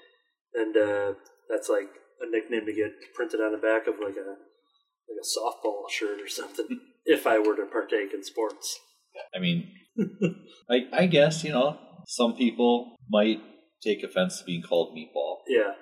and 0.55 0.77
uh, 0.77 1.12
that's 1.49 1.68
like 1.68 1.88
a 2.20 2.31
nickname 2.31 2.66
to 2.66 2.73
get 2.73 2.92
printed 3.14 3.40
on 3.40 3.53
the 3.53 3.59
back 3.59 3.87
of 3.87 3.94
like 4.03 4.16
a 4.16 4.37
like 5.09 5.18
a 5.20 5.27
softball 5.27 5.88
shirt 5.90 6.20
or 6.20 6.29
something. 6.29 6.66
if 7.05 7.27
I 7.27 7.38
were 7.38 7.57
to 7.57 7.66
partake 7.66 8.12
in 8.14 8.23
sports, 8.23 8.79
I 9.35 9.38
mean, 9.38 9.70
I, 10.70 10.87
I 10.92 11.07
guess, 11.07 11.44
you 11.44 11.51
know, 11.53 11.79
some 12.07 12.35
people 12.35 12.96
might 13.09 13.40
take 13.83 14.03
offense 14.03 14.38
to 14.38 14.44
being 14.44 14.62
called 14.62 14.96
meatball. 14.96 15.38
yeah. 15.49 15.73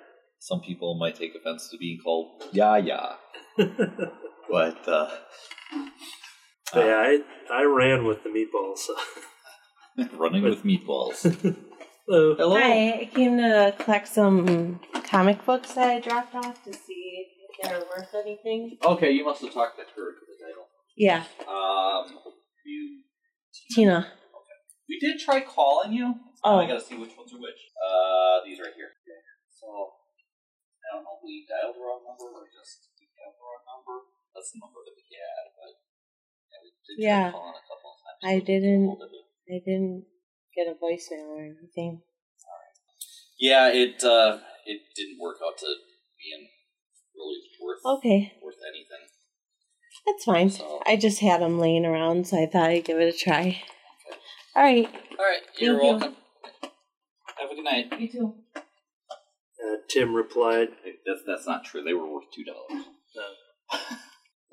Some 0.41 0.61
people 0.61 0.97
might 0.97 1.15
take 1.15 1.33
offense 1.35 1.69
to 1.69 1.77
being 1.77 1.99
called 2.03 2.43
ya 2.53 2.75
ya. 2.75 3.15
But, 4.49 4.87
uh, 4.87 5.09
But 6.73 6.85
yeah, 6.85 6.97
I 6.97 7.19
I 7.51 7.63
ran 7.63 8.05
with 8.05 8.23
the 8.23 8.29
meatballs. 8.29 8.79
So. 8.79 8.95
running 10.17 10.43
with 10.43 10.63
meatballs. 10.63 11.55
Hello. 12.09 12.33
Hello. 12.33 12.57
Hi, 12.57 13.05
I 13.05 13.09
came 13.13 13.37
to 13.37 13.69
collect 13.77 14.07
some 14.09 14.81
comic 15.05 15.45
books 15.45 15.77
that 15.77 15.93
I 15.93 15.99
dropped 16.01 16.33
off 16.33 16.57
to 16.65 16.73
see 16.73 17.29
if 17.29 17.69
they're 17.69 17.85
worth 17.85 18.09
anything. 18.17 18.81
Okay, 18.81 19.11
you 19.13 19.21
must 19.21 19.45
have 19.45 19.53
talked 19.53 19.77
to 19.77 19.85
Kurt 19.85 20.17
for 20.17 20.25
the 20.25 20.33
title. 20.41 20.65
Yeah, 20.97 21.21
Um, 21.45 22.09
you, 22.65 23.05
Tina. 23.77 24.09
Okay. 24.09 24.57
we 24.89 24.97
did 24.97 25.21
try 25.21 25.41
calling 25.45 25.93
you. 25.93 26.15
Oh. 26.43 26.57
I 26.57 26.65
gotta 26.65 26.81
see 26.81 26.97
which 26.97 27.13
ones 27.13 27.29
are 27.29 27.37
which. 27.37 27.61
Uh, 27.77 28.41
these 28.41 28.57
right 28.57 28.73
here. 28.73 28.89
Yeah. 29.05 29.21
So, 29.53 29.69
I 29.69 30.97
don't 30.97 31.05
know 31.05 31.13
if 31.13 31.21
we 31.21 31.45
dialed 31.45 31.77
the 31.77 31.85
wrong 31.85 32.01
number 32.09 32.25
or 32.41 32.49
just 32.49 32.89
we 32.97 33.05
dialed 33.13 33.37
the 33.37 33.45
wrong 33.45 33.61
number. 33.69 34.09
That's 34.33 34.49
the 34.49 34.65
number 34.65 34.81
that 34.81 34.97
we 34.97 35.05
had, 35.13 35.45
but 35.53 35.71
yeah, 36.49 36.57
we 36.65 36.69
did 36.73 36.95
Yeah. 37.05 37.29
try 37.29 37.37
calling 37.37 37.53
a 37.53 37.65
couple 37.69 37.89
of 37.93 37.97
times. 38.01 38.17
I 38.25 38.35
didn't- 38.41 38.97
I 39.45 39.57
didn't 39.61 40.09
get 40.59 40.71
a 40.71 40.75
voicemail 40.77 41.27
or 41.37 41.41
anything. 41.43 42.01
Yeah, 43.39 43.69
it 43.69 44.03
uh, 44.03 44.39
it 44.65 44.81
didn't 44.95 45.19
work 45.19 45.37
out 45.45 45.57
to 45.59 45.65
being 45.65 46.47
really 47.15 47.39
worth 47.61 47.97
Okay, 47.97 48.33
worth 48.43 48.55
anything. 48.67 49.07
that's 50.05 50.25
fine. 50.25 50.49
So- 50.49 50.81
I 50.85 50.95
just 50.97 51.19
had 51.19 51.41
them 51.41 51.59
laying 51.59 51.85
around, 51.85 52.27
so 52.27 52.41
I 52.41 52.45
thought 52.47 52.69
I'd 52.69 52.83
give 52.85 52.99
it 52.99 53.13
a 53.13 53.17
try. 53.17 53.61
All 54.55 54.63
right, 54.63 54.87
All 55.17 55.25
right, 55.25 55.41
you're 55.57 55.77
Thank 55.79 55.83
you. 55.83 55.89
welcome. 55.99 56.15
Have 57.39 57.51
a 57.51 57.55
good 57.55 57.63
night. 57.63 57.93
you 57.99 58.09
too. 58.11 58.33
Uh, 58.55 59.75
Tim 59.89 60.13
replied, 60.13 60.69
That's 61.05 61.21
that's 61.25 61.47
not 61.47 61.63
true. 61.63 61.83
They 61.83 61.93
were 61.93 62.11
worth 62.11 62.25
two 62.33 62.43
dollars. 62.43 62.85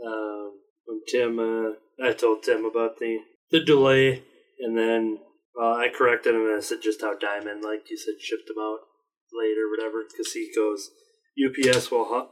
um, 0.07 0.53
when 0.85 1.01
Tim, 1.09 1.39
uh, 1.39 2.07
I 2.07 2.13
told 2.13 2.43
Tim 2.45 2.65
about 2.65 2.99
the 2.99 3.19
the 3.51 3.65
delay, 3.65 4.23
and 4.61 4.77
then 4.79 5.19
uh, 5.61 5.73
I 5.75 5.89
corrected 5.95 6.35
him 6.35 6.43
and 6.43 6.57
I 6.57 6.61
said 6.61 6.79
just 6.83 7.01
how 7.01 7.17
Diamond, 7.17 7.63
like 7.65 7.91
you 7.91 7.97
said, 7.97 8.15
shipped 8.21 8.47
them 8.49 8.57
out 8.61 8.79
late 9.33 9.57
or 9.59 9.71
whatever, 9.71 10.05
because 10.09 10.33
he 10.33 10.51
goes, 10.55 10.91
UPS 11.39 11.91
will 11.91 12.05
hu- 12.07 12.29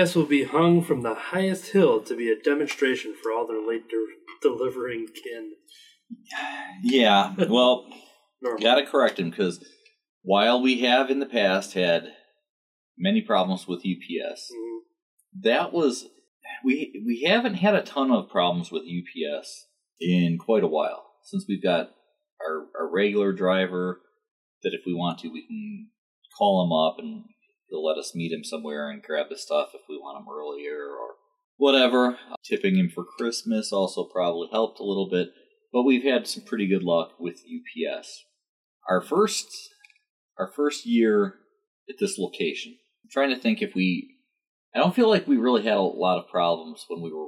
UPS 0.00 0.14
will 0.14 0.26
be 0.26 0.44
hung 0.44 0.82
from 0.82 1.02
the 1.02 1.14
highest 1.14 1.72
hill 1.72 2.00
to 2.02 2.16
be 2.16 2.30
a 2.30 2.40
demonstration 2.40 3.14
for 3.20 3.32
all 3.32 3.46
their 3.46 3.60
late 3.64 3.88
de- 3.88 4.06
delivering 4.48 5.06
kin. 5.08 5.52
Yeah, 6.82 7.34
well, 7.48 7.86
got 8.60 8.76
to 8.76 8.86
correct 8.86 9.18
him 9.18 9.30
because 9.30 9.64
while 10.22 10.60
we 10.60 10.80
have 10.80 11.10
in 11.10 11.20
the 11.20 11.26
past 11.26 11.74
had 11.74 12.12
many 12.98 13.20
problems 13.22 13.66
with 13.68 13.80
UPS, 13.80 14.50
Mhm. 14.52 14.78
that 15.42 15.72
was 15.72 16.08
we 16.64 17.02
we 17.06 17.22
haven't 17.28 17.54
had 17.54 17.74
a 17.74 17.82
ton 17.82 18.10
of 18.10 18.28
problems 18.28 18.70
with 18.72 18.82
UPS 18.82 19.66
in 20.00 20.36
quite 20.38 20.64
a 20.64 20.68
while 20.68 21.06
since 21.22 21.44
we've 21.48 21.62
got 21.62 21.90
our, 22.46 22.66
our 22.78 22.90
regular 22.90 23.32
driver 23.32 24.00
that 24.62 24.74
if 24.74 24.82
we 24.86 24.94
want 24.94 25.18
to 25.20 25.28
we 25.28 25.46
can 25.46 25.88
call 26.36 26.64
him 26.64 26.72
up 26.72 26.96
and 26.98 27.24
he'll 27.68 27.84
let 27.84 27.98
us 27.98 28.14
meet 28.14 28.32
him 28.32 28.44
somewhere 28.44 28.90
and 28.90 29.02
grab 29.02 29.26
the 29.30 29.38
stuff 29.38 29.70
if 29.74 29.82
we 29.88 29.96
want 29.96 30.20
him 30.20 30.26
earlier 30.32 30.90
or 30.90 31.14
whatever. 31.56 32.18
Tipping 32.44 32.76
him 32.76 32.90
for 32.92 33.04
Christmas 33.04 33.72
also 33.72 34.04
probably 34.04 34.48
helped 34.50 34.80
a 34.80 34.84
little 34.84 35.08
bit, 35.08 35.28
but 35.72 35.82
we've 35.82 36.04
had 36.04 36.26
some 36.26 36.44
pretty 36.44 36.66
good 36.66 36.82
luck 36.82 37.12
with 37.18 37.36
UPS. 37.36 38.24
Our 38.88 39.00
first 39.00 39.48
our 40.38 40.50
first 40.50 40.86
year 40.86 41.34
at 41.88 41.96
this 42.00 42.18
location. 42.18 42.76
I'm 43.04 43.10
trying 43.10 43.34
to 43.34 43.40
think 43.40 43.60
if 43.60 43.74
we 43.74 44.16
I 44.74 44.78
don't 44.78 44.94
feel 44.94 45.08
like 45.08 45.26
we 45.26 45.36
really 45.36 45.62
had 45.62 45.76
a 45.76 45.82
lot 45.82 46.18
of 46.18 46.30
problems 46.30 46.84
when 46.88 47.02
we 47.02 47.12
were 47.12 47.26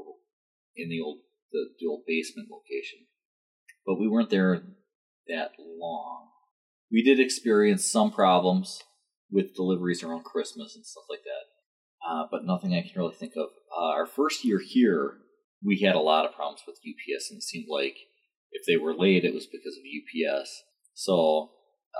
in 0.77 0.89
the 0.89 1.01
old 1.01 1.19
the, 1.53 1.67
the 1.79 1.87
old 1.87 2.03
basement 2.07 2.49
location. 2.51 3.07
But 3.87 4.01
we 4.01 4.09
weren't 4.09 4.31
there 4.31 4.63
that 5.29 5.53
long. 5.59 6.29
We 6.91 7.03
did 7.03 7.19
experience 7.21 7.85
some 7.91 8.11
problems 8.13 8.81
with 9.31 9.55
deliveries 9.55 10.03
around 10.03 10.25
Christmas 10.25 10.77
and 10.77 10.85
stuff 10.85 11.05
like 11.09 11.23
that. 11.25 12.09
uh, 12.09 12.27
but 12.31 12.45
nothing 12.45 12.75
I 12.75 12.83
can 12.83 13.01
really 13.01 13.15
think 13.15 13.33
of. 13.37 13.49
Uh, 13.77 13.91
our 13.93 14.07
first 14.07 14.45
year 14.45 14.59
here, 14.59 15.15
we 15.65 15.81
had 15.81 15.95
a 15.95 16.01
lot 16.01 16.25
of 16.27 16.35
problems 16.35 16.63
with 16.67 16.77
UPS, 16.79 17.31
and 17.31 17.39
it 17.39 17.43
seemed 17.45 17.67
like 17.71 17.97
if 18.51 18.67
they 18.67 18.77
were 18.77 18.95
late, 18.95 19.25
it 19.25 19.33
was 19.35 19.47
because 19.47 19.77
of 19.77 19.83
UPS. 19.85 20.63
So, 20.95 21.51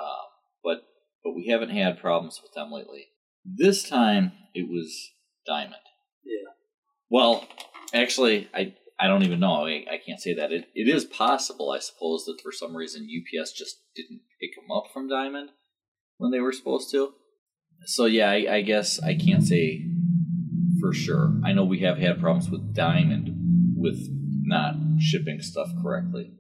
um, 0.01 0.27
but 0.65 0.83
but 1.25 1.35
we 1.35 1.47
haven't 1.49 1.71
had 1.71 2.01
problems 2.01 2.41
with 2.43 2.53
them 2.53 2.71
lately. 2.73 3.07
This 3.45 3.89
time 3.89 4.33
it 4.55 4.69
was 4.69 5.11
Diamond. 5.47 5.77
Yeah. 6.25 6.51
Well, 7.11 7.47
actually, 7.95 8.49
I 8.53 8.75
I 8.99 9.07
don't 9.09 9.23
even 9.23 9.41
know. 9.41 9.67
I, 9.67 9.85
I 9.91 9.99
can't 10.05 10.21
say 10.21 10.35
that. 10.35 10.53
It 10.53 10.67
it 10.75 10.89
is 10.89 11.05
possible, 11.05 11.71
I 11.71 11.79
suppose, 11.79 12.25
that 12.25 12.41
for 12.43 12.53
some 12.53 12.77
reason 12.77 13.09
UPS 13.09 13.53
just 13.53 13.81
didn't 13.95 14.21
pick 14.41 14.55
them 14.55 14.71
up 14.71 14.85
from 14.93 15.09
Diamond 15.09 15.51
when 16.19 16.31
they 16.31 16.41
were 16.41 16.53
supposed 16.53 16.91
to. 16.93 17.13
So 17.87 18.07
yeah, 18.07 18.31
I, 18.31 18.57
I 18.57 18.63
guess 18.63 19.03
I 19.03 19.15
can't 19.15 19.43
say 19.45 19.85
for 20.81 20.93
sure. 20.93 21.35
I 21.45 21.53
know 21.53 21.65
we 21.65 21.81
have 21.81 21.99
had 21.99 22.21
problems 22.21 22.51
with 22.51 22.75
Diamond 22.75 23.31
with 23.77 24.09
not 24.43 24.75
shipping 24.99 25.41
stuff 25.41 25.69
correctly. 25.83 26.33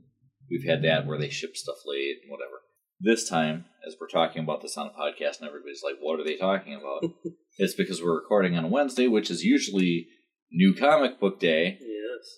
We've 0.51 0.69
had 0.69 0.83
that 0.83 1.07
where 1.07 1.19
they 1.19 1.31
ship 1.31 1.57
stuff 1.57 1.79
late 1.87 2.19
and 2.23 2.31
whatever. 2.31 2.61
This 3.01 3.29
time, 3.29 3.65
as 3.87 3.97
we're 4.01 4.09
talking 4.09 4.45
about 4.45 4.63
this 4.63 4.77
on 4.77 4.89
the 4.89 4.93
podcast, 4.93 5.41
and 5.41 5.49
everybody's 5.49 5.83
like, 5.83 5.97
"What 6.01 6.21
are 6.21 6.25
they 6.25 6.37
talking 6.37 6.75
about?" 6.75 7.11
it's 7.59 7.75
because 7.75 8.03
we're 8.03 8.15
recording 8.15 8.57
on 8.57 8.71
Wednesday, 8.71 9.09
which 9.09 9.31
is 9.31 9.43
usually 9.43 10.07
New 10.53 10.75
Comic 10.75 11.19
Book 11.19 11.41
Day. 11.41 11.79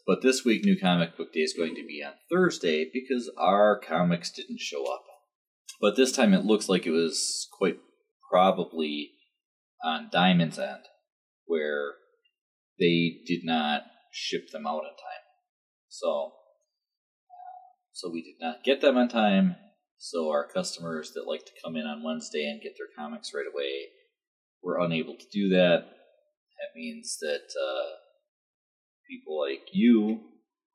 But 0.07 0.23
this 0.23 0.45
week, 0.45 0.65
New 0.65 0.79
Comic 0.79 1.17
Book 1.17 1.33
Day 1.33 1.41
is 1.41 1.55
going 1.57 1.75
to 1.75 1.87
be 1.87 2.03
on 2.05 2.13
Thursday 2.31 2.89
because 2.93 3.31
our 3.39 3.79
comics 3.79 4.31
didn't 4.31 4.61
show 4.61 4.85
up. 4.93 5.05
But 5.81 5.97
this 5.97 6.13
time, 6.13 6.33
it 6.33 6.45
looks 6.45 6.69
like 6.69 6.87
it 6.87 6.91
was 6.93 7.49
quite 7.59 7.79
probably 8.31 9.11
on 9.85 10.09
Diamond's 10.13 10.59
end, 10.59 10.85
where 11.47 11.93
they 12.79 13.19
did 13.27 13.45
not 13.45 13.83
ship 14.13 14.51
them 14.51 14.67
out 14.67 14.85
in 14.85 14.91
time. 14.91 15.25
So, 15.89 16.33
so 17.93 18.11
we 18.11 18.23
did 18.23 18.45
not 18.45 18.65
get 18.65 18.81
them 18.81 18.97
on 18.97 19.09
time. 19.09 19.57
So 19.99 20.31
our 20.31 20.47
customers 20.47 21.13
that 21.15 21.29
like 21.29 21.45
to 21.47 21.53
come 21.65 21.77
in 21.77 21.87
on 21.87 22.03
Wednesday 22.03 22.45
and 22.45 22.63
get 22.63 22.75
their 22.77 22.89
comics 22.97 23.33
right 23.35 23.47
away 23.53 23.89
were 24.63 24.79
unable 24.79 25.15
to 25.15 25.27
do 25.33 25.49
that. 25.51 25.85
That 25.85 26.77
means 26.77 27.19
that 27.21 27.47
uh, 27.61 28.04
people 29.09 29.41
like 29.41 29.69
you 29.73 30.21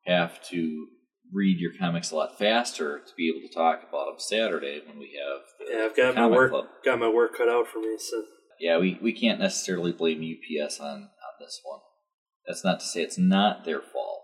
have 0.06 0.42
to 0.50 0.86
read 1.32 1.58
your 1.60 1.72
comics 1.78 2.10
a 2.10 2.16
lot 2.16 2.38
faster 2.38 2.98
to 2.98 3.12
be 3.16 3.28
able 3.30 3.46
to 3.46 3.54
talk 3.54 3.80
about 3.88 4.06
them 4.06 4.16
Saturday 4.18 4.80
when 4.86 4.98
we 4.98 5.16
have 5.16 5.40
the 5.58 5.76
Yeah, 5.76 5.84
I've 5.84 5.96
got 5.96 6.14
my 6.16 6.26
work 6.26 6.50
club. 6.50 6.64
got 6.84 6.98
my 6.98 7.08
work 7.08 7.36
cut 7.36 7.48
out 7.48 7.66
for 7.68 7.78
me. 7.80 7.96
So 7.98 8.22
Yeah, 8.58 8.78
we, 8.78 8.98
we 9.00 9.12
can't 9.12 9.38
necessarily 9.38 9.92
blame 9.92 10.18
UPS 10.22 10.80
on, 10.80 10.86
on 10.88 11.34
this 11.38 11.60
one. 11.64 11.80
That's 12.46 12.64
not 12.64 12.80
to 12.80 12.86
say 12.86 13.02
it's 13.02 13.18
not 13.18 13.64
their 13.64 13.80
fault, 13.80 14.22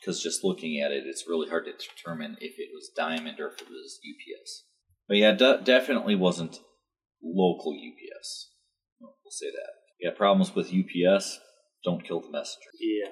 because 0.00 0.20
just 0.22 0.42
looking 0.42 0.80
at 0.80 0.90
it, 0.90 1.04
it's 1.06 1.28
really 1.28 1.48
hard 1.48 1.66
to 1.66 1.72
determine 1.72 2.36
if 2.40 2.58
it 2.58 2.70
was 2.74 2.90
Diamond 2.96 3.38
or 3.38 3.48
if 3.48 3.60
it 3.60 3.68
was 3.68 4.00
UPS. 4.02 4.64
But 5.06 5.18
yeah, 5.18 5.32
de- 5.32 5.60
definitely 5.62 6.16
wasn't 6.16 6.58
local 7.22 7.72
UPS. 7.72 8.50
We'll 9.00 9.12
say 9.30 9.46
that. 9.50 9.72
Yeah, 10.00 10.10
problems 10.16 10.54
with 10.56 10.72
UPS, 10.74 11.38
don't 11.84 12.04
kill 12.04 12.20
the 12.20 12.30
messenger. 12.32 12.70
yeah. 12.80 13.10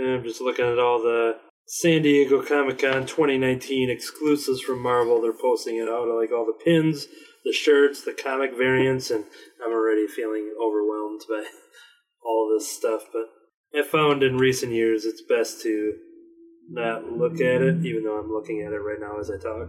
I'm 0.00 0.24
just 0.24 0.40
looking 0.40 0.64
at 0.64 0.78
all 0.78 0.98
the 1.00 1.36
San 1.66 2.02
Diego 2.02 2.42
Comic 2.42 2.80
Con 2.80 3.06
2019 3.06 3.90
exclusives 3.90 4.60
from 4.60 4.82
Marvel. 4.82 5.22
They're 5.22 5.32
posting 5.32 5.76
it 5.76 5.88
out, 5.88 6.08
like 6.08 6.32
all 6.32 6.44
the 6.44 6.64
pins, 6.64 7.06
the 7.44 7.52
shirts, 7.52 8.04
the 8.04 8.12
comic 8.12 8.56
variants, 8.56 9.10
and 9.10 9.24
I'm 9.64 9.72
already 9.72 10.06
feeling 10.06 10.52
overwhelmed 10.60 11.22
by 11.28 11.44
all 12.24 12.52
this 12.52 12.70
stuff. 12.70 13.04
But 13.12 13.78
I 13.78 13.82
found 13.82 14.22
in 14.22 14.36
recent 14.36 14.72
years 14.72 15.04
it's 15.04 15.22
best 15.22 15.62
to 15.62 15.94
not 16.68 17.10
look 17.12 17.34
at 17.34 17.62
it, 17.62 17.84
even 17.84 18.04
though 18.04 18.18
I'm 18.18 18.32
looking 18.32 18.62
at 18.62 18.72
it 18.72 18.78
right 18.78 19.00
now 19.00 19.18
as 19.20 19.30
I 19.30 19.38
talk. 19.38 19.68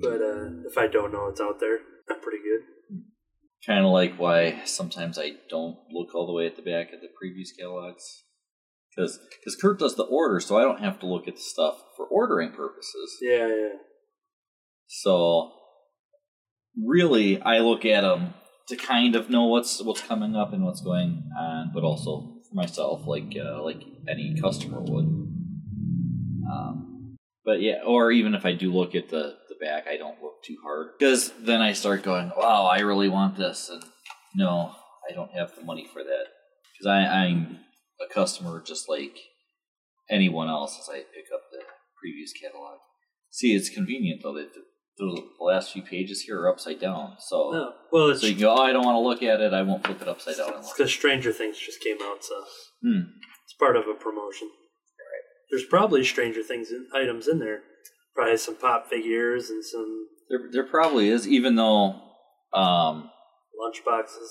But 0.00 0.20
uh, 0.20 0.68
if 0.68 0.76
I 0.76 0.86
don't 0.86 1.12
know 1.12 1.28
it's 1.28 1.40
out 1.40 1.60
there, 1.60 1.78
I'm 2.10 2.20
pretty 2.20 2.38
good. 2.38 3.00
Kind 3.64 3.84
of 3.84 3.92
like 3.92 4.16
why 4.18 4.62
sometimes 4.64 5.18
I 5.18 5.32
don't 5.48 5.76
look 5.90 6.14
all 6.14 6.26
the 6.26 6.32
way 6.32 6.46
at 6.46 6.56
the 6.56 6.62
back 6.62 6.92
of 6.92 7.00
the 7.00 7.08
Previews 7.08 7.56
catalogs. 7.56 8.24
Because 8.94 9.18
because 9.38 9.56
Kurt 9.56 9.78
does 9.78 9.96
the 9.96 10.04
order, 10.04 10.38
so 10.40 10.58
I 10.58 10.62
don't 10.62 10.80
have 10.80 11.00
to 11.00 11.06
look 11.06 11.26
at 11.26 11.36
the 11.36 11.40
stuff 11.40 11.76
for 11.96 12.06
ordering 12.06 12.52
purposes. 12.52 13.16
Yeah, 13.22 13.48
yeah. 13.48 13.68
So 14.86 15.52
really, 16.76 17.40
I 17.40 17.58
look 17.58 17.84
at 17.84 18.02
them 18.02 18.34
to 18.68 18.76
kind 18.76 19.16
of 19.16 19.30
know 19.30 19.46
what's 19.46 19.82
what's 19.82 20.02
coming 20.02 20.36
up 20.36 20.52
and 20.52 20.64
what's 20.64 20.82
going 20.82 21.30
on, 21.38 21.70
but 21.72 21.84
also 21.84 22.40
for 22.48 22.54
myself, 22.54 23.06
like 23.06 23.34
uh, 23.42 23.62
like 23.62 23.82
any 24.08 24.38
customer 24.40 24.80
would. 24.80 25.06
Um, 26.50 27.16
but 27.44 27.60
yeah, 27.62 27.82
or 27.86 28.12
even 28.12 28.34
if 28.34 28.44
I 28.44 28.52
do 28.52 28.72
look 28.72 28.94
at 28.94 29.08
the 29.08 29.36
the 29.48 29.56
back, 29.60 29.86
I 29.88 29.96
don't 29.96 30.22
look 30.22 30.42
too 30.44 30.56
hard 30.62 30.88
because 30.98 31.32
then 31.40 31.62
I 31.62 31.72
start 31.72 32.02
going, 32.02 32.30
"Wow, 32.36 32.66
I 32.66 32.80
really 32.80 33.08
want 33.08 33.36
this," 33.36 33.70
and 33.70 33.82
no, 34.34 34.74
I 35.08 35.14
don't 35.14 35.32
have 35.32 35.54
the 35.54 35.62
money 35.62 35.88
for 35.92 36.02
that 36.04 36.26
because 36.72 36.86
I'm 36.86 37.58
a 38.08 38.12
customer 38.12 38.62
just 38.64 38.88
like 38.88 39.16
anyone 40.10 40.48
else 40.48 40.78
as 40.80 40.88
I 40.88 40.98
pick 40.98 41.26
up 41.32 41.42
the 41.50 41.58
Previews 42.02 42.30
catalog. 42.40 42.78
See, 43.30 43.54
it's 43.54 43.68
convenient 43.70 44.20
though 44.22 44.34
that 44.34 44.52
the, 44.54 44.62
the 44.98 45.44
last 45.44 45.72
few 45.72 45.82
pages 45.82 46.20
here 46.22 46.40
are 46.40 46.50
upside 46.50 46.78
down, 46.80 47.14
so 47.18 47.36
Oh, 47.54 47.72
well, 47.92 48.10
it's 48.10 48.20
so 48.20 48.26
you 48.26 48.34
can 48.34 48.42
go, 48.42 48.54
"Oh, 48.54 48.62
I 48.62 48.72
don't 48.72 48.84
want 48.84 48.96
to 48.96 49.00
look 49.00 49.22
at 49.22 49.40
it. 49.40 49.54
I 49.54 49.62
won't 49.62 49.84
flip 49.86 50.02
it 50.02 50.08
upside 50.08 50.36
down." 50.36 50.48
Look. 50.52 50.64
because 50.76 50.92
Stranger 50.92 51.32
Things 51.32 51.56
just 51.58 51.80
came 51.82 51.96
out, 52.02 52.22
so 52.22 52.34
Hmm. 52.82 53.00
it's 53.44 53.54
part 53.58 53.76
of 53.76 53.84
a 53.88 53.94
promotion. 53.94 54.48
Right. 54.48 55.24
There's 55.50 55.64
probably 55.64 56.04
Stranger 56.04 56.42
Things 56.42 56.70
in, 56.70 56.88
items 56.94 57.26
in 57.26 57.38
there. 57.38 57.62
Probably 58.14 58.36
some 58.36 58.56
pop 58.56 58.90
figures 58.90 59.48
and 59.48 59.64
some 59.64 60.08
There, 60.28 60.50
there 60.52 60.66
probably 60.66 61.08
is, 61.08 61.26
even 61.26 61.54
though 61.56 61.94
um, 62.52 63.10
lunch 63.58 63.82
boxes. 63.86 64.30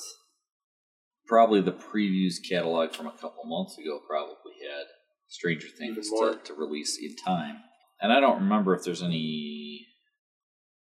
Probably 1.31 1.61
the 1.61 1.71
previews 1.71 2.35
catalog 2.47 2.91
from 2.93 3.07
a 3.07 3.11
couple 3.11 3.45
months 3.45 3.77
ago 3.77 4.01
probably 4.05 4.51
had 4.69 4.83
Stranger 5.29 5.69
Things 5.79 6.09
to, 6.09 6.37
to 6.43 6.53
release 6.53 6.99
in 7.01 7.15
time. 7.15 7.55
And 8.01 8.11
I 8.11 8.19
don't 8.19 8.41
remember 8.41 8.75
if 8.75 8.83
there's 8.83 9.01
any 9.01 9.87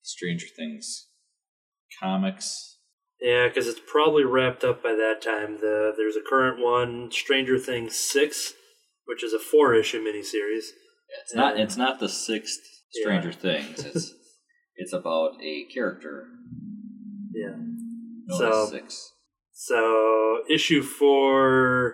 Stranger 0.02 0.48
Things 0.58 1.10
comics. 2.02 2.80
Yeah, 3.22 3.48
because 3.48 3.68
it's 3.68 3.80
probably 3.86 4.24
wrapped 4.24 4.64
up 4.64 4.82
by 4.82 4.94
that 4.94 5.22
time. 5.24 5.60
The 5.60 5.94
there's 5.96 6.16
a 6.16 6.28
current 6.28 6.60
one, 6.60 7.12
Stranger 7.12 7.60
Things 7.60 7.96
six, 7.96 8.54
which 9.06 9.24
is 9.24 9.34
a 9.34 9.40
four 9.40 9.76
issue 9.76 10.04
miniseries. 10.04 10.70
It's 11.22 11.36
not. 11.36 11.56
Yeah. 11.56 11.64
It's 11.66 11.78
not 11.78 12.00
the 12.00 12.10
sixth 12.10 12.62
Yeah. 12.96 13.04
Stranger 13.04 13.32
Things. 13.48 13.86
It's 13.86 14.12
it's 14.76 14.94
about 14.94 15.34
a 15.44 15.66
character. 15.72 16.26
Yeah. 17.32 17.58
known 18.26 18.40
So- 18.40 18.66
six. 18.72 19.12
So 19.62 20.41
issue 20.50 20.82
four, 20.82 21.93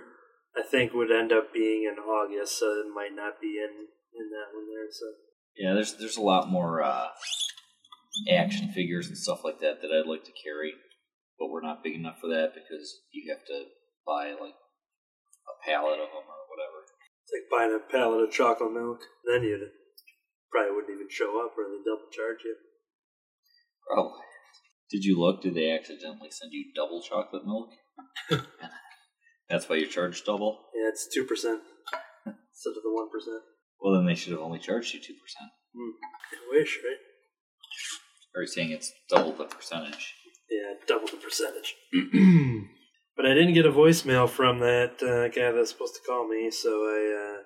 I 0.56 0.64
think, 0.64 0.94
would 0.94 1.12
end 1.12 1.34
up 1.34 1.52
being 1.52 1.84
in 1.84 2.00
August, 2.00 2.58
so 2.58 2.68
it 2.80 2.88
might 2.96 3.12
not 3.12 3.42
be 3.42 3.60
in 3.60 3.92
in 4.16 4.30
that 4.32 4.56
one 4.56 4.72
there. 4.72 4.88
So 4.90 5.06
Yeah, 5.58 5.74
there's 5.74 6.00
there's 6.00 6.16
a 6.16 6.24
lot 6.24 6.48
more 6.48 6.82
uh, 6.82 7.10
action 8.32 8.72
figures 8.72 9.08
and 9.10 9.18
stuff 9.18 9.44
like 9.44 9.60
that 9.60 9.82
that 9.82 9.92
I'd 9.92 10.08
like 10.08 10.24
to 10.24 10.32
carry, 10.32 10.72
but 11.38 11.50
we're 11.50 11.60
not 11.60 11.84
big 11.84 11.96
enough 11.96 12.20
for 12.22 12.28
that 12.28 12.56
because 12.56 13.02
you 13.12 13.28
have 13.36 13.44
to 13.48 13.66
buy 14.08 14.32
like 14.32 14.56
a 15.52 15.56
pallet 15.68 16.00
of 16.00 16.08
them 16.08 16.24
or 16.24 16.44
whatever. 16.48 16.88
it's 17.20 17.36
like 17.36 17.52
buying 17.52 17.76
a 17.76 17.84
pallet 17.92 18.24
of 18.24 18.32
chocolate 18.32 18.72
milk. 18.72 19.04
Then 19.28 19.44
you 19.44 19.60
probably 20.50 20.72
wouldn't 20.72 20.96
even 20.96 21.12
show 21.12 21.44
up, 21.44 21.52
or 21.60 21.68
they 21.68 21.84
double 21.84 22.08
charge 22.16 22.48
you. 22.48 22.56
Oh, 23.92 24.16
did 24.90 25.04
you 25.04 25.20
look? 25.20 25.42
Did 25.42 25.56
they 25.56 25.72
accidentally 25.72 26.32
send 26.32 26.52
you 26.54 26.72
double 26.76 27.02
chocolate 27.02 27.46
milk? 27.46 27.70
That's 29.50 29.68
why 29.70 29.78
you 29.78 29.88
charged 29.88 30.26
double. 30.26 30.60
Yeah, 30.76 30.90
it's 30.90 31.08
two 31.14 31.24
percent 31.24 31.62
instead 32.26 32.78
of 32.78 32.84
the 32.84 32.94
one 32.94 33.10
percent. 33.10 33.42
Well, 33.82 33.94
then 33.94 34.06
they 34.06 34.16
should 34.16 34.34
have 34.34 34.42
only 34.42 34.60
charged 34.60 34.94
you 34.94 35.00
two 35.00 35.14
percent. 35.14 35.52
I 35.76 36.58
wish, 36.58 36.80
right? 36.84 36.98
Are 38.36 38.42
you 38.42 38.48
saying 38.48 38.72
it's 38.72 38.92
double 39.10 39.34
the 39.34 39.46
percentage? 39.46 40.14
Yeah, 40.50 40.74
double 40.88 41.08
the 41.08 41.18
percentage. 41.18 41.76
but 43.16 43.26
I 43.26 43.34
didn't 43.34 43.54
get 43.54 43.66
a 43.66 43.72
voicemail 43.72 44.30
from 44.30 44.60
that 44.60 45.02
uh, 45.02 45.28
guy 45.30 45.52
that's 45.52 45.72
supposed 45.72 45.96
to 45.96 46.02
call 46.08 46.28
me, 46.28 46.50
so 46.52 46.70
I 46.70 47.42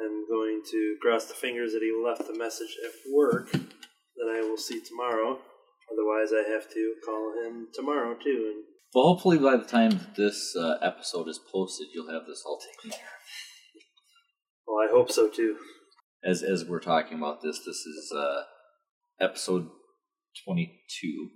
uh, 0.00 0.04
am 0.04 0.26
going 0.28 0.62
to 0.70 0.96
cross 1.02 1.24
the 1.26 1.34
fingers 1.34 1.72
that 1.72 1.82
he 1.82 1.92
left 1.92 2.26
the 2.26 2.38
message 2.38 2.76
at 2.84 3.12
work 3.12 3.50
that 3.52 4.28
I 4.30 4.40
will 4.48 4.58
see 4.58 4.80
tomorrow. 4.80 5.38
Otherwise, 5.94 6.32
I 6.32 6.50
have 6.50 6.68
to 6.70 6.94
call 7.04 7.32
him 7.44 7.68
tomorrow 7.72 8.14
too. 8.14 8.52
And 8.52 8.64
Well, 8.94 9.04
hopefully 9.04 9.38
by 9.38 9.56
the 9.56 9.64
time 9.64 10.00
this 10.16 10.56
uh, 10.56 10.78
episode 10.82 11.28
is 11.28 11.38
posted, 11.52 11.88
you'll 11.94 12.12
have 12.12 12.26
this 12.26 12.42
all 12.44 12.58
taken 12.58 12.90
care 12.90 13.06
of. 13.06 13.82
well, 14.66 14.78
I 14.88 14.90
hope 14.90 15.10
so 15.10 15.28
too. 15.28 15.56
as 16.24 16.42
as 16.42 16.64
we're 16.64 16.80
talking 16.80 17.18
about 17.18 17.42
this, 17.42 17.58
this 17.58 17.76
is 17.86 18.12
uh, 18.16 18.42
episode 19.20 19.68
twenty 20.44 20.82
two, 21.00 21.28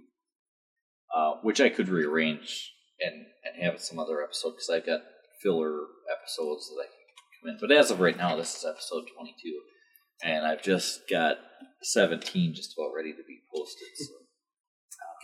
uh, 1.14 1.34
which 1.42 1.60
I 1.60 1.68
could 1.68 1.88
rearrange 1.88 2.72
and 3.00 3.26
and 3.44 3.62
have 3.62 3.74
it 3.74 3.80
some 3.80 3.98
other 3.98 4.22
episode 4.22 4.52
because 4.52 4.70
I've 4.70 4.86
got 4.86 5.00
filler 5.42 5.82
episodes 6.10 6.68
that 6.68 6.82
I 6.82 6.86
can 6.86 6.98
come 7.42 7.50
in. 7.50 7.58
But 7.60 7.76
as 7.76 7.90
of 7.90 8.00
right 8.00 8.16
now, 8.16 8.34
this 8.34 8.56
is 8.56 8.64
episode 8.64 9.04
22, 9.14 9.60
and 10.24 10.44
I've 10.44 10.62
just 10.62 11.02
got 11.08 11.36
17 11.82 12.54
just 12.54 12.74
about 12.76 12.92
ready 12.94 13.12
to 13.12 13.22
be 13.26 13.38
posted. 13.54 13.88
So. 13.94 14.14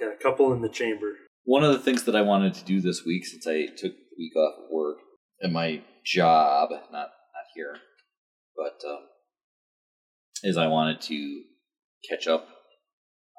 Got 0.00 0.12
a 0.12 0.22
couple 0.22 0.52
in 0.52 0.60
the 0.60 0.68
chamber. 0.68 1.12
One 1.44 1.62
of 1.62 1.72
the 1.72 1.78
things 1.78 2.04
that 2.04 2.16
I 2.16 2.22
wanted 2.22 2.54
to 2.54 2.64
do 2.64 2.80
this 2.80 3.04
week, 3.04 3.26
since 3.26 3.46
I 3.46 3.66
took 3.66 3.92
the 3.92 4.16
week 4.18 4.34
off 4.36 4.54
of 4.58 4.70
work 4.70 4.98
and 5.40 5.52
my 5.52 5.82
job, 6.04 6.70
not 6.70 6.90
not 6.92 7.46
here, 7.54 7.76
but 8.56 8.80
um, 8.88 9.04
is 10.42 10.56
I 10.56 10.66
wanted 10.66 11.00
to 11.02 11.42
catch 12.08 12.26
up 12.26 12.48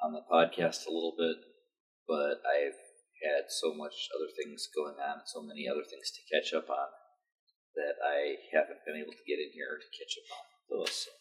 on 0.03 0.13
the 0.13 0.21
podcast 0.31 0.85
a 0.85 0.91
little 0.91 1.15
bit, 1.17 1.37
but 2.07 2.41
I've 2.45 2.77
had 3.23 3.49
so 3.49 3.73
much 3.73 4.09
other 4.15 4.29
things 4.37 4.67
going 4.75 4.95
on 5.01 5.19
and 5.19 5.27
so 5.27 5.41
many 5.41 5.67
other 5.67 5.83
things 5.83 6.11
to 6.11 6.21
catch 6.29 6.53
up 6.53 6.69
on 6.69 6.87
that 7.75 7.95
I 8.03 8.35
haven't 8.53 8.85
been 8.85 9.01
able 9.01 9.11
to 9.11 9.27
get 9.27 9.39
in 9.39 9.51
here 9.53 9.79
to 9.79 9.97
catch 9.97 10.15
up 10.21 10.29
on 10.31 10.45
those. 10.69 11.05
So, 11.05 11.11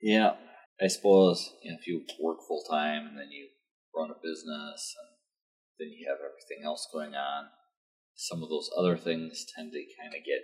yeah, 0.00 0.34
I 0.80 0.86
suppose 0.88 1.54
you 1.62 1.72
know, 1.72 1.78
if 1.80 1.86
you 1.86 2.04
work 2.20 2.38
full 2.46 2.64
time 2.68 3.06
and 3.06 3.18
then 3.18 3.30
you 3.30 3.48
run 3.96 4.10
a 4.10 4.18
business 4.22 4.94
and 4.98 5.14
then 5.78 5.88
you 5.90 6.06
have 6.06 6.18
everything 6.22 6.64
else 6.64 6.86
going 6.92 7.14
on, 7.14 7.50
some 8.14 8.42
of 8.42 8.48
those 8.48 8.70
other 8.78 8.96
things 8.96 9.46
tend 9.54 9.72
to 9.72 9.82
kind 9.98 10.14
of 10.14 10.22
get 10.24 10.42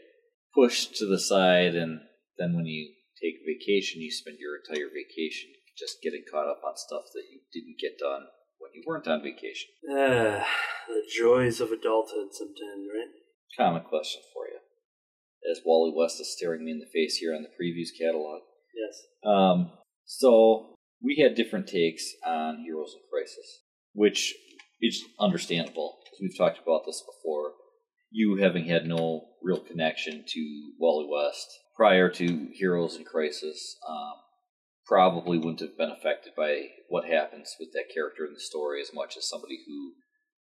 pushed 0.54 0.96
to 0.96 1.06
the 1.06 1.18
side, 1.18 1.74
and 1.74 2.00
then 2.38 2.54
when 2.54 2.66
you 2.66 2.94
take 3.22 3.46
vacation, 3.46 4.02
you 4.02 4.10
spend 4.10 4.38
your 4.40 4.58
entire 4.58 4.90
vacation 4.90 5.50
just 5.78 6.02
getting 6.02 6.24
caught 6.30 6.50
up 6.50 6.60
on 6.66 6.76
stuff 6.76 7.04
that 7.14 7.30
you 7.30 7.40
didn't 7.54 7.78
get 7.80 7.98
done 7.98 8.26
when 8.58 8.70
you 8.74 8.82
weren't 8.86 9.06
on 9.06 9.22
vacation. 9.22 9.70
Ah, 9.88 10.44
the 10.88 11.02
joys 11.08 11.60
of 11.60 11.70
adulthood 11.70 12.34
sometimes, 12.34 12.90
right? 12.90 13.14
Common 13.56 13.82
question 13.82 14.22
for 14.34 14.46
you. 14.46 14.58
As 15.50 15.62
Wally 15.64 15.92
West 15.94 16.20
is 16.20 16.34
staring 16.36 16.64
me 16.64 16.72
in 16.72 16.80
the 16.80 16.90
face 16.92 17.16
here 17.16 17.34
on 17.34 17.42
the 17.42 17.48
Previews 17.48 17.88
catalog. 17.98 18.42
Yes. 18.74 19.06
Um, 19.24 19.72
so 20.04 20.74
we 21.02 21.22
had 21.22 21.34
different 21.34 21.66
takes 21.66 22.12
on 22.24 22.62
Heroes 22.64 22.94
in 22.94 23.00
Crisis, 23.10 23.62
which 23.92 24.34
is 24.80 25.02
understandable 25.18 25.98
because 26.04 26.18
we've 26.20 26.36
talked 26.36 26.58
about 26.62 26.82
this 26.86 27.02
before. 27.02 27.52
You 28.10 28.36
having 28.36 28.64
had 28.64 28.86
no 28.86 29.28
real 29.42 29.60
connection 29.60 30.24
to 30.26 30.72
Wally 30.78 31.06
West 31.08 31.48
prior 31.76 32.08
to 32.10 32.48
Heroes 32.52 32.96
in 32.96 33.04
Crisis 33.04 33.76
um, 33.88 34.14
probably 34.86 35.38
wouldn't 35.38 35.60
have 35.60 35.78
been 35.78 35.90
affected 35.90 36.32
by 36.36 36.66
what 36.88 37.04
happens 37.04 37.54
with 37.60 37.70
that 37.72 37.94
character 37.94 38.26
in 38.26 38.34
the 38.34 38.40
story 38.40 38.80
as 38.82 38.90
much 38.92 39.16
as 39.16 39.28
somebody 39.28 39.58
who 39.66 39.92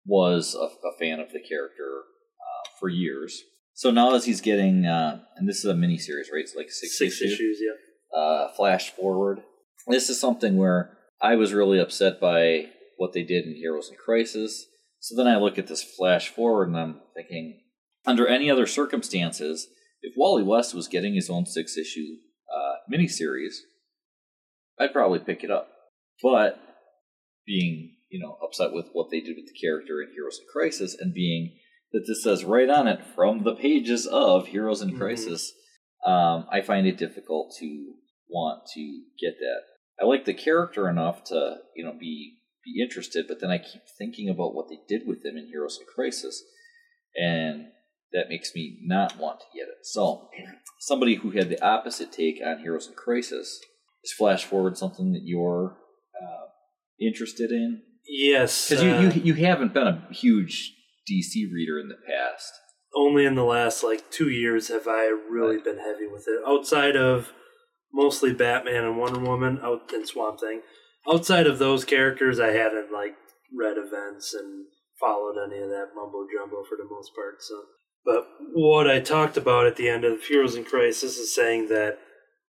was 0.07 0.55
a, 0.55 0.65
a 0.65 0.99
fan 0.99 1.21
of 1.21 1.31
the 1.33 1.41
character 1.41 2.03
uh, 2.41 2.69
for 2.81 2.89
years. 2.89 3.43
So 3.75 3.91
now 3.91 4.15
as 4.15 4.25
he's 4.25 4.41
getting, 4.41 4.87
uh, 4.87 5.21
and 5.37 5.49
this 5.49 5.59
is 5.59 5.67
a 5.67 5.75
mini 5.75 5.99
series, 5.99 6.31
right? 6.33 6.43
It's 6.43 6.57
like 6.57 6.71
six, 6.71 6.99
Six 6.99 7.21
issue 7.21 7.33
issues, 7.33 7.59
yeah. 7.61 8.19
uh, 8.19 8.53
flash 8.55 8.91
forward. 8.91 9.43
This 9.87 10.09
is 10.09 10.21
something 10.21 10.57
where 10.57 10.97
I 11.21 11.35
was 11.37 11.53
really 11.53 11.79
upset 11.79 12.21
by 12.21 12.67
what 12.97 13.13
they 13.13 13.23
did 13.23 13.47
in 13.47 13.55
Heroes 13.55 13.91
in 13.91 13.97
Crisis. 13.97 14.67
So 15.01 15.17
then 15.17 15.27
I 15.27 15.39
look 15.39 15.59
at 15.59 15.67
this 15.67 15.83
flash 15.83 16.29
forward 16.29 16.69
and 16.69 16.79
I'm 16.79 17.01
thinking, 17.15 17.61
under 18.07 18.27
any 18.27 18.51
other 18.51 18.67
circumstances, 18.67 19.69
if 20.03 20.15
Wally 20.17 20.43
West 20.43 20.75
was 20.75 20.89
getting 20.89 21.15
his 21.15 21.31
own 21.31 21.47
six 21.47 21.77
issue 21.77 22.17
uh, 22.55 22.75
miniseries, 22.93 23.55
I'd 24.79 24.93
probably 24.93 25.19
pick 25.21 25.43
it 25.43 25.51
up. 25.51 25.69
But 26.23 26.61
being, 27.47 27.97
you 28.11 28.21
know, 28.21 28.37
upset 28.43 28.73
with 28.73 28.87
what 28.93 29.11
they 29.11 29.21
did 29.21 29.37
with 29.37 29.47
the 29.47 29.61
character 29.61 30.01
in 30.03 30.13
Heroes 30.15 30.39
in 30.41 30.47
Crisis 30.53 30.97
and 30.99 31.15
being 31.15 31.57
that 31.93 32.05
this 32.07 32.23
says 32.23 32.45
right 32.45 32.71
on 32.71 32.89
it 32.89 33.01
from 33.15 33.45
the 33.45 33.55
pages 33.55 34.07
of 34.07 34.49
Heroes 34.49 34.83
in 34.83 34.93
Mhm. 34.93 34.99
Crisis, 34.99 35.53
um, 36.07 36.47
I 36.51 36.63
find 36.63 36.87
it 36.87 36.97
difficult 36.97 37.55
to 37.59 37.95
want 38.29 38.67
to 38.75 39.03
get 39.21 39.39
that. 39.39 39.63
I 40.01 40.05
like 40.07 40.25
the 40.25 40.35
character 40.35 40.89
enough 40.89 41.25
to, 41.25 41.57
you 41.77 41.85
know, 41.85 41.93
be 41.99 42.35
be 42.65 42.81
interested, 42.81 43.27
but 43.29 43.41
then 43.41 43.51
I 43.51 43.59
keep 43.59 43.83
thinking 43.99 44.29
about 44.29 44.55
what 44.55 44.69
they 44.69 44.79
did 44.89 45.07
with 45.07 45.25
him 45.25 45.37
in 45.37 45.49
Heroes 45.49 45.79
in 45.81 45.87
Crisis, 45.93 46.43
and 47.17 47.67
that 48.13 48.29
makes 48.29 48.55
me 48.55 48.79
not 48.83 49.19
want 49.19 49.41
to 49.41 49.47
get 49.59 49.69
it. 49.69 49.85
So, 49.85 50.29
somebody 50.79 51.17
who 51.17 51.31
had 51.31 51.49
the 51.49 51.61
opposite 51.65 52.13
take 52.13 52.41
on 52.45 52.61
Heroes 52.61 52.87
in 52.87 52.95
Crisis 52.95 53.61
is 54.05 54.13
Flash 54.13 54.45
Forward 54.45 54.77
something 54.79 55.13
that 55.13 55.23
you're 55.25 55.77
uh, 56.21 56.47
interested 57.01 57.51
in? 57.51 57.83
Yes. 58.07 58.69
Because 58.69 58.85
uh, 58.85 58.87
you, 58.87 59.11
you 59.23 59.35
you 59.35 59.47
haven't 59.47 59.75
been 59.75 59.87
a 59.89 60.07
huge 60.13 60.73
DC 61.11 61.53
reader 61.53 61.79
in 61.81 61.89
the 61.89 61.97
past. 62.07 62.53
only 62.95 63.25
in 63.25 63.35
the 63.35 63.45
last 63.45 63.83
like 63.83 64.09
two 64.11 64.29
years 64.31 64.69
have 64.69 64.87
I 64.87 65.07
really 65.29 65.57
Right. 65.57 65.65
been 65.65 65.79
heavy 65.79 66.07
with 66.07 66.27
it. 66.29 66.41
Outside 66.47 66.97
of 66.97 67.33
mostly 67.93 68.33
Batman 68.33 68.85
and 68.85 68.99
Wonder 68.99 69.21
Woman, 69.21 69.61
out 69.63 69.93
and 69.93 70.07
Swamp 70.07 70.41
Thing. 70.41 70.63
Outside 71.11 71.47
of 71.47 71.59
those 71.59 71.85
characters, 71.85 72.39
I 72.39 72.53
hadn't 72.53 72.93
like 72.93 73.15
read 73.55 73.77
events 73.77 74.35
and 74.35 74.67
followed 74.99 75.37
any 75.45 75.61
of 75.61 75.69
that 75.69 75.91
mumbo 75.95 76.27
jumbo 76.33 76.63
for 76.63 76.77
the 76.77 76.89
most 76.89 77.11
part. 77.15 77.43
So, 77.43 77.63
but 78.05 78.27
what 78.55 78.89
I 78.89 79.01
talked 79.01 79.37
about 79.37 79.67
at 79.67 79.77
the 79.77 79.89
end 79.89 80.05
of 80.05 80.25
Heroes 80.25 80.55
in 80.55 80.65
Crisis 80.65 81.19
is 81.19 81.35
saying 81.35 81.69
that 81.69 81.99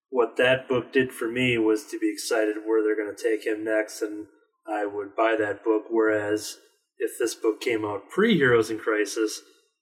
what 0.09 0.37
that 0.37 0.67
book 0.67 0.93
did 0.93 1.11
for 1.11 1.27
me 1.27 1.57
was 1.57 1.85
to 1.85 1.97
be 1.97 2.11
excited 2.11 2.57
where 2.65 2.83
they're 2.83 2.95
going 2.95 3.15
to 3.15 3.23
take 3.23 3.45
him 3.45 3.63
next, 3.63 4.01
and 4.01 4.27
I 4.67 4.85
would 4.85 5.15
buy 5.15 5.35
that 5.39 5.63
book. 5.63 5.85
Whereas 5.89 6.57
if 6.99 7.17
this 7.19 7.33
book 7.33 7.59
came 7.59 7.83
out 7.83 8.09
pre 8.09 8.37
Heroes 8.37 8.69
in 8.69 8.77
Crisis, 8.77 9.41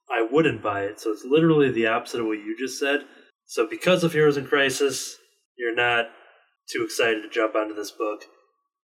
I 0.10 0.26
wouldn't 0.30 0.63
buy 0.63 0.84
it. 0.84 1.00
So 1.00 1.12
it's 1.12 1.26
literally 1.26 1.71
the 1.71 1.88
opposite 1.88 2.21
of 2.21 2.28
what 2.28 2.39
you 2.39 2.56
just 2.58 2.80
said. 2.80 3.02
So 3.45 3.67
because 3.67 4.04
of 4.04 4.13
Heroes 4.13 4.38
in 4.38 4.47
Crisis, 4.47 5.17
you're 5.62 5.76
not 5.76 6.10
too 6.67 6.84
excited 6.84 7.21
to 7.21 7.30
jump 7.30 7.56
onto 7.56 7.76
this 7.76 7.91
book. 7.91 8.24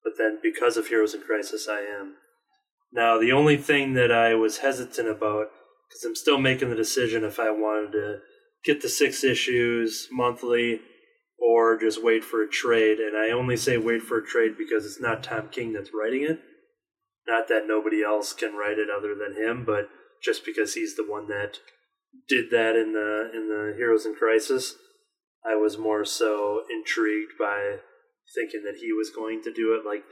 But 0.04 0.14
then 0.18 0.38
because 0.42 0.78
of 0.78 0.88
Heroes 0.88 1.16
in 1.16 1.22
Crisis, 1.22 1.68
I 1.68 1.80
am. 1.80 2.16
Now, 2.94 3.20
the 3.20 3.32
only 3.32 3.58
thing 3.58 3.94
that 3.94 4.12
I 4.12 4.36
was 4.36 4.60
hesitant 4.60 5.10
about, 5.10 5.48
because 5.90 6.04
I'm 6.06 6.16
still 6.16 6.38
making 6.38 6.70
the 6.70 6.76
decision 6.76 7.24
if 7.24 7.40
I 7.40 7.50
wanted 7.50 7.92
to 7.94 8.20
get 8.64 8.82
the 8.82 8.90
six 8.90 9.24
issues 9.24 10.08
monthly 10.12 10.82
or 11.40 11.78
just 11.78 12.04
wait 12.04 12.24
for 12.24 12.44
a 12.44 12.50
trade. 12.50 13.00
And 13.00 13.18
I 13.18 13.32
only 13.32 13.58
say 13.58 13.78
wait 13.78 14.04
for 14.04 14.20
a 14.20 14.26
trade 14.26 14.52
because 14.58 14.86
it's 14.86 15.02
not 15.02 15.24
Tom 15.24 15.50
King 15.50 15.74
that's 15.74 15.92
writing 15.94 16.24
it. 16.24 16.40
Not 17.28 17.48
that 17.50 17.68
nobody 17.68 18.04
else 18.04 18.34
can 18.34 18.54
write 18.54 18.78
it 18.78 18.88
other 18.96 19.14
than 19.16 19.36
him, 19.36 19.66
but 19.66 19.90
just 20.24 20.46
because 20.46 20.76
he's 20.76 20.96
the 20.96 21.06
one 21.08 21.28
that 21.28 21.60
did 22.28 22.50
that 22.52 22.76
in 22.76 22.94
the 22.94 23.30
in 23.34 23.50
the 23.50 23.74
Heroes 23.78 24.06
in 24.06 24.16
Crisis, 24.16 24.76
I 25.48 25.56
was 25.56 25.78
more 25.78 26.04
so 26.04 26.64
intrigued 26.70 27.34
by 27.40 27.78
thinking 28.36 28.64
that 28.66 28.80
he 28.82 28.92
was 28.92 29.10
going 29.10 29.42
to 29.44 29.54
do 29.54 29.74
it. 29.74 29.88
Like 29.88 30.04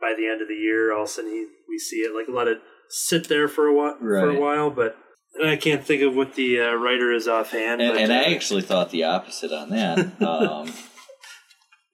by 0.00 0.14
the 0.16 0.26
end 0.26 0.40
of 0.40 0.48
the 0.48 0.54
year, 0.54 0.92
all 0.92 1.02
of 1.02 1.08
a 1.08 1.10
sudden 1.10 1.30
he, 1.30 1.46
we 1.68 1.78
see 1.78 1.98
it. 1.98 2.14
Like 2.14 2.26
let 2.34 2.48
it 2.48 2.58
sit 2.88 3.28
there 3.28 3.48
for 3.48 3.66
a 3.66 3.74
while, 3.74 3.96
right. 4.00 4.20
for 4.20 4.30
a 4.30 4.40
while. 4.40 4.70
But 4.70 4.96
I 5.44 5.56
can't 5.56 5.84
think 5.84 6.02
of 6.02 6.14
what 6.14 6.34
the 6.34 6.60
uh, 6.60 6.74
writer 6.74 7.12
is 7.12 7.28
offhand. 7.28 7.82
And, 7.82 7.94
but, 7.94 8.02
and 8.02 8.12
I 8.12 8.24
uh, 8.24 8.34
actually 8.34 8.62
thought 8.62 8.90
the 8.90 9.04
opposite 9.04 9.52
on 9.52 9.70
that. 9.70 9.98
Um, 10.20 10.68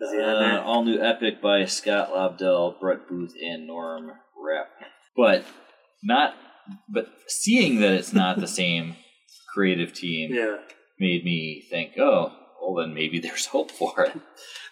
Is 0.00 0.10
he 0.10 0.18
on 0.18 0.42
uh, 0.42 0.62
all 0.62 0.84
new 0.84 1.00
epic 1.00 1.40
by 1.40 1.64
Scott 1.66 2.10
Lobdell, 2.10 2.78
Brett 2.80 3.08
Booth, 3.08 3.32
and 3.40 3.66
Norm 3.66 4.10
Rapp. 4.36 4.68
But 5.16 5.44
not. 6.02 6.34
But 6.88 7.06
seeing 7.28 7.80
that 7.80 7.92
it's 7.92 8.12
not 8.12 8.40
the 8.40 8.46
same 8.62 8.96
creative 9.52 9.92
team 9.92 10.34
yeah, 10.34 10.56
made 10.98 11.24
me 11.24 11.64
think, 11.70 11.92
oh, 11.98 12.32
well 12.64 12.84
then 12.84 12.94
maybe 12.94 13.18
there's 13.20 13.46
hope 13.46 13.70
for 13.70 14.02
it. 14.02 14.16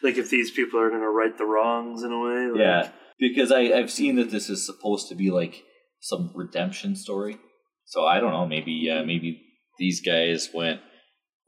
like 0.02 0.16
if 0.16 0.30
these 0.30 0.50
people 0.50 0.80
are 0.80 0.88
going 0.88 1.02
to 1.02 1.08
right 1.08 1.36
the 1.36 1.44
wrongs 1.44 2.02
in 2.02 2.12
a 2.12 2.20
way. 2.20 2.46
Like, 2.50 2.60
Yeah, 2.60 2.90
because 3.18 3.52
I, 3.52 3.60
I've 3.60 3.90
seen 3.90 4.16
that 4.16 4.30
this 4.30 4.48
is 4.48 4.64
supposed 4.64 5.08
to 5.08 5.14
be 5.14 5.30
like 5.30 5.62
some 6.00 6.32
redemption 6.34 6.96
story. 6.96 7.38
So 7.84 8.04
I 8.04 8.20
don't 8.20 8.32
know. 8.32 8.46
Maybe 8.46 8.90
uh, 8.90 9.04
maybe 9.04 9.42
these 9.78 10.00
guys 10.00 10.50
went, 10.54 10.80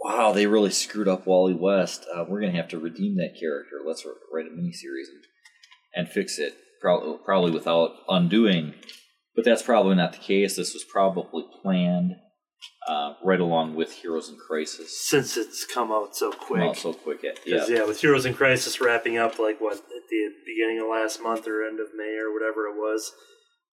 wow, 0.01 0.33
they 0.33 0.47
really 0.47 0.71
screwed 0.71 1.09
up 1.09 1.27
Wally 1.27 1.55
West. 1.55 2.07
Uh, 2.15 2.25
we're 2.29 2.41
gonna 2.41 2.53
have 2.53 2.69
to 2.69 2.79
redeem 2.79 3.17
that 3.17 3.39
character. 3.39 3.77
Let's 3.87 4.05
write 4.33 4.47
a 4.47 4.51
miniseries 4.51 5.09
and 5.09 5.25
and 5.95 6.09
fix 6.09 6.39
it. 6.39 6.55
Probably 6.81 7.19
probably 7.25 7.51
without 7.51 7.93
undoing. 8.09 8.75
But 9.35 9.45
that's 9.45 9.63
probably 9.63 9.97
not 9.97 10.13
the 10.13 10.19
case. 10.19 10.57
This 10.57 10.75
was 10.75 10.85
probably 10.85 11.45
planned 11.63 12.17
uh, 12.89 13.15
right 13.23 13.41
along 13.41 13.75
with 13.75 13.93
Heroes 13.93 14.29
in 14.29 14.37
Crisis. 14.37 15.09
Since 15.09 15.37
it's 15.37 15.65
come 15.65 15.91
out 15.91 16.17
so 16.17 16.33
quick. 16.33 16.63
out 16.63 16.77
so 16.77 16.93
quick. 16.93 17.25
Yeah. 17.45 17.65
yeah, 17.69 17.85
with 17.85 18.01
Heroes 18.01 18.27
in 18.27 18.35
Crisis 18.35 18.81
wrapping 18.81 19.19
up 19.19 19.39
like 19.39 19.61
what 19.61 19.77
at 19.77 20.09
the 20.11 20.31
beginning 20.47 20.81
of 20.81 20.89
last 20.89 21.23
month 21.23 21.47
or 21.47 21.67
end 21.67 21.81
of 21.81 21.89
May 21.97 22.17
or 22.19 22.33
whatever 22.33 22.67
it 22.67 22.77
was, 22.77 23.13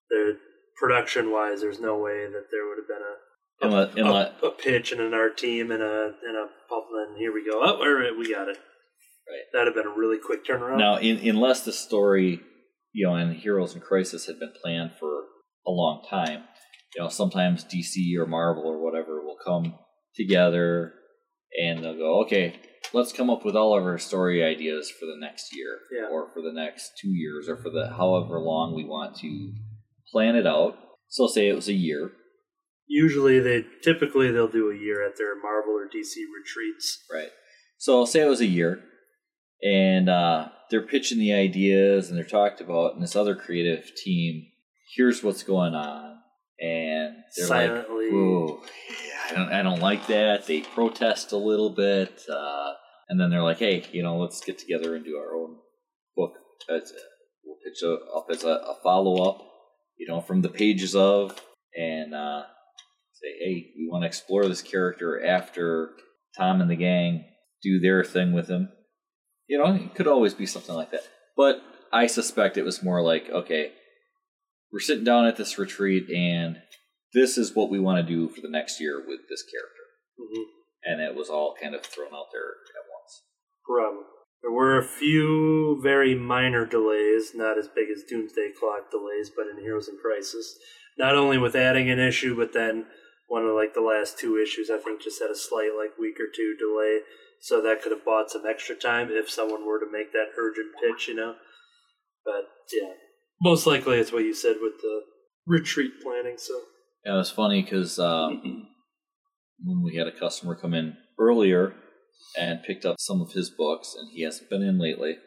the 0.10 0.38
production 0.80 1.32
wise, 1.32 1.62
there's 1.62 1.80
no 1.80 1.98
way 1.98 2.26
that 2.26 2.48
there 2.52 2.68
would 2.68 2.78
have 2.78 2.88
been 2.88 2.98
a 3.02 3.16
Unless, 3.64 3.94
unless, 3.96 4.32
a, 4.42 4.48
a 4.48 4.52
pitch 4.52 4.92
and 4.92 5.00
an 5.00 5.14
art 5.14 5.38
team 5.38 5.70
and 5.70 5.84
a 5.84 6.14
and 6.28 6.36
a 6.36 6.48
and 6.72 7.18
here 7.18 7.32
we 7.32 7.46
go. 7.46 7.62
Oh, 7.64 7.78
right, 7.80 8.18
we 8.18 8.34
got 8.34 8.48
it. 8.48 8.58
Right. 8.58 9.44
That'd 9.54 9.68
have 9.68 9.76
been 9.76 9.92
a 9.92 9.96
really 9.96 10.18
quick 10.18 10.46
turnaround. 10.46 10.78
Now, 10.78 10.98
in, 10.98 11.18
unless 11.30 11.64
the 11.64 11.72
story, 11.72 12.42
you 12.92 13.06
know, 13.06 13.14
and 13.14 13.36
Heroes 13.36 13.76
in 13.76 13.82
Crisis 13.82 14.26
had 14.26 14.40
been 14.40 14.54
planned 14.62 14.94
for 15.00 15.26
a 15.66 15.72
long 15.72 16.04
time, 16.10 16.46
you 16.96 17.02
know, 17.02 17.10
sometimes 17.10 17.64
DC 17.66 18.16
or 18.18 18.26
Marvel 18.26 18.64
or 18.66 18.84
whatever 18.84 19.22
will 19.22 19.38
come 19.44 19.76
together 20.16 20.94
and 21.62 21.84
they'll 21.84 21.98
go, 21.98 22.22
okay, 22.24 22.60
let's 22.94 23.14
come 23.14 23.30
up 23.30 23.46
with 23.46 23.56
all 23.56 23.78
of 23.78 23.84
our 23.84 23.98
story 23.98 24.44
ideas 24.44 24.90
for 24.92 25.06
the 25.06 25.18
next 25.20 25.56
year 25.56 25.78
Yeah. 25.92 26.08
or 26.10 26.30
for 26.34 26.42
the 26.42 26.52
next 26.54 26.92
two 27.02 27.12
years 27.14 27.48
or 27.48 27.58
for 27.58 27.70
the 27.70 27.90
however 27.98 28.40
long 28.40 28.76
we 28.76 28.84
want 28.86 29.16
to 29.18 29.54
plan 30.12 30.36
it 30.36 30.48
out. 30.48 30.78
So 31.08 31.28
say 31.28 31.48
it 31.50 31.56
was 31.56 31.68
a 31.70 31.74
year, 31.74 32.12
Usually, 32.94 33.40
they 33.40 33.64
typically 33.82 34.32
they'll 34.32 34.50
do 34.50 34.70
a 34.70 34.76
year 34.76 35.06
at 35.08 35.16
their 35.18 35.34
Marvel 35.42 35.72
or 35.76 35.86
DC 35.86 36.14
retreats. 36.38 37.06
right? 37.10 37.30
So 37.78 38.04
say 38.04 38.20
it 38.20 38.28
was 38.28 38.42
a 38.42 38.46
year 38.46 38.82
and 39.64 40.10
uh, 40.10 40.50
they're 40.70 40.82
pitching 40.86 41.18
the 41.18 41.32
ideas 41.32 42.10
and 42.10 42.18
they're 42.18 42.26
talked 42.26 42.60
about 42.60 42.94
and 42.94 43.02
this 43.02 43.16
other 43.16 43.34
creative 43.34 43.92
team, 43.96 44.46
here's 44.98 45.24
what's 45.24 45.44
going 45.44 45.74
on. 45.74 46.18
And 46.62 47.16
they're 47.36 47.48
like, 47.48 47.68
Silently. 47.70 48.12
Whoa, 48.12 48.62
yeah, 48.90 49.20
I 49.30 49.34
don't, 49.34 49.54
I 49.54 49.64
don't 49.64 49.80
like 49.80 50.06
that. 50.08 50.46
They 50.46 50.62
protest 50.62 51.32
a 51.32 51.38
little 51.38 51.72
bit, 51.72 52.22
uh, 52.32 52.74
and 53.10 53.20
then 53.20 53.32
they're 53.32 53.42
like, 53.42 53.58
"Hey, 53.58 53.84
you 53.92 54.04
know, 54.04 54.20
let's 54.20 54.42
get 54.42 54.60
together 54.60 54.96
and 54.96 55.04
do 55.04 55.18
our 55.18 55.36
own 55.36 55.58
book. 56.16 56.34
As, 56.70 56.94
we'll 57.44 57.58
pitch 57.66 57.82
a, 57.84 57.94
up 58.16 58.28
as 58.30 58.44
a, 58.44 58.50
a 58.50 58.76
follow 58.84 59.24
up, 59.28 59.42
you 59.98 60.08
know, 60.08 60.22
from 60.22 60.44
the 60.44 60.50
pages 60.50 60.96
of, 60.96 61.42
and 61.76 62.14
uh, 62.14 62.44
say, 63.14 63.30
hey, 63.40 63.72
we 63.78 63.88
want 63.90 64.04
to 64.04 64.08
explore 64.08 64.46
this 64.46 64.62
character 64.62 65.24
after 65.26 65.92
Tom 66.38 66.62
and 66.62 66.70
the 66.70 66.76
gang 66.76 67.26
do 67.64 67.80
their 67.80 68.04
thing 68.04 68.34
with 68.34 68.48
him. 68.48 68.70
You 69.48 69.58
know, 69.58 69.74
it 69.74 69.96
could 69.96 70.08
always 70.08 70.34
be 70.34 70.46
something 70.46 70.76
like 70.76 70.92
that, 70.92 71.04
but 71.36 71.62
I 71.92 72.08
suspect 72.08 72.58
it 72.58 72.64
was 72.64 72.84
more 72.84 73.02
like, 73.02 73.30
okay, 73.30 73.74
we're 74.72 74.80
sitting 74.80 75.04
down 75.04 75.26
at 75.26 75.38
this 75.38 75.58
retreat 75.58 76.10
and 76.10 76.62
this 77.14 77.38
is 77.38 77.56
what 77.56 77.70
we 77.70 77.80
want 77.80 78.06
to 78.06 78.14
do 78.14 78.30
for 78.30 78.42
the 78.42 78.50
next 78.50 78.80
year 78.80 79.00
with 79.06 79.28
this 79.30 79.44
character. 79.44 79.84
Mhm. 80.20 80.46
And 80.84 81.02
it 81.02 81.16
was 81.16 81.30
all 81.30 81.56
kind 81.62 81.76
of 81.76 81.84
thrown 81.84 82.14
out 82.14 82.32
there 82.32 82.50
at 82.50 82.90
once. 82.90 83.24
Probably. 83.66 84.06
There 84.42 84.52
were 84.52 84.78
a 84.78 84.84
few 84.84 85.80
very 85.82 86.16
minor 86.16 86.66
delays, 86.66 87.36
not 87.36 87.60
as 87.60 87.68
big 87.68 87.90
as 87.90 88.04
Doomsday 88.04 88.54
Clock 88.60 88.90
delays, 88.90 89.30
but 89.30 89.48
in 89.48 89.60
Heroes 89.60 89.88
in 89.88 89.98
Crisis. 89.98 90.58
Not 90.98 91.16
only 91.16 91.38
with 91.38 91.56
adding 91.56 91.90
an 91.90 92.00
issue, 92.00 92.36
but 92.36 92.54
then 92.54 92.88
one 93.28 93.46
of 93.46 93.56
like 93.56 93.74
the 93.74 93.82
last 93.82 94.18
two 94.18 94.38
issues, 94.38 94.70
I 94.72 94.78
think, 94.78 95.02
just 95.02 95.22
had 95.22 95.30
a 95.30 95.36
slight 95.36 95.72
like 95.78 95.98
week 95.98 96.20
or 96.20 96.28
two 96.28 96.56
delay. 96.58 97.02
So 97.40 97.62
that 97.62 97.82
could 97.82 97.92
have 97.92 98.06
bought 98.06 98.32
some 98.32 98.46
extra 98.46 98.76
time 98.76 99.10
if 99.12 99.30
someone 99.30 99.66
were 99.66 99.80
to 99.80 99.92
make 99.92 100.12
that 100.12 100.34
urgent 100.38 100.74
pitch, 100.82 101.08
you 101.08 101.16
know. 101.16 101.36
But 102.26 102.50
yeah, 102.72 102.94
most 103.42 103.66
likely 103.66 103.98
it's 103.98 104.12
what 104.12 104.24
you 104.24 104.34
said 104.34 104.58
with 104.62 104.80
the 104.82 105.02
retreat 105.46 105.94
planning. 106.02 106.36
So 106.38 106.54
Yeah, 107.06 107.16
it 107.16 107.18
was 107.18 107.32
funny 107.32 107.62
because 107.62 108.00
um, 108.00 108.42
when 109.64 109.84
we 109.84 109.96
had 109.96 110.08
a 110.08 110.18
customer 110.18 110.56
come 110.56 110.74
in 110.74 110.96
earlier 111.20 111.74
and 112.40 112.64
picked 112.64 112.86
up 112.86 112.98
some 113.00 113.22
of 113.22 113.32
his 113.34 113.50
books, 113.50 113.96
and 113.98 114.10
he 114.14 114.24
hasn't 114.24 114.50
been 114.50 114.62
in 114.62 114.80
lately. 114.80 115.18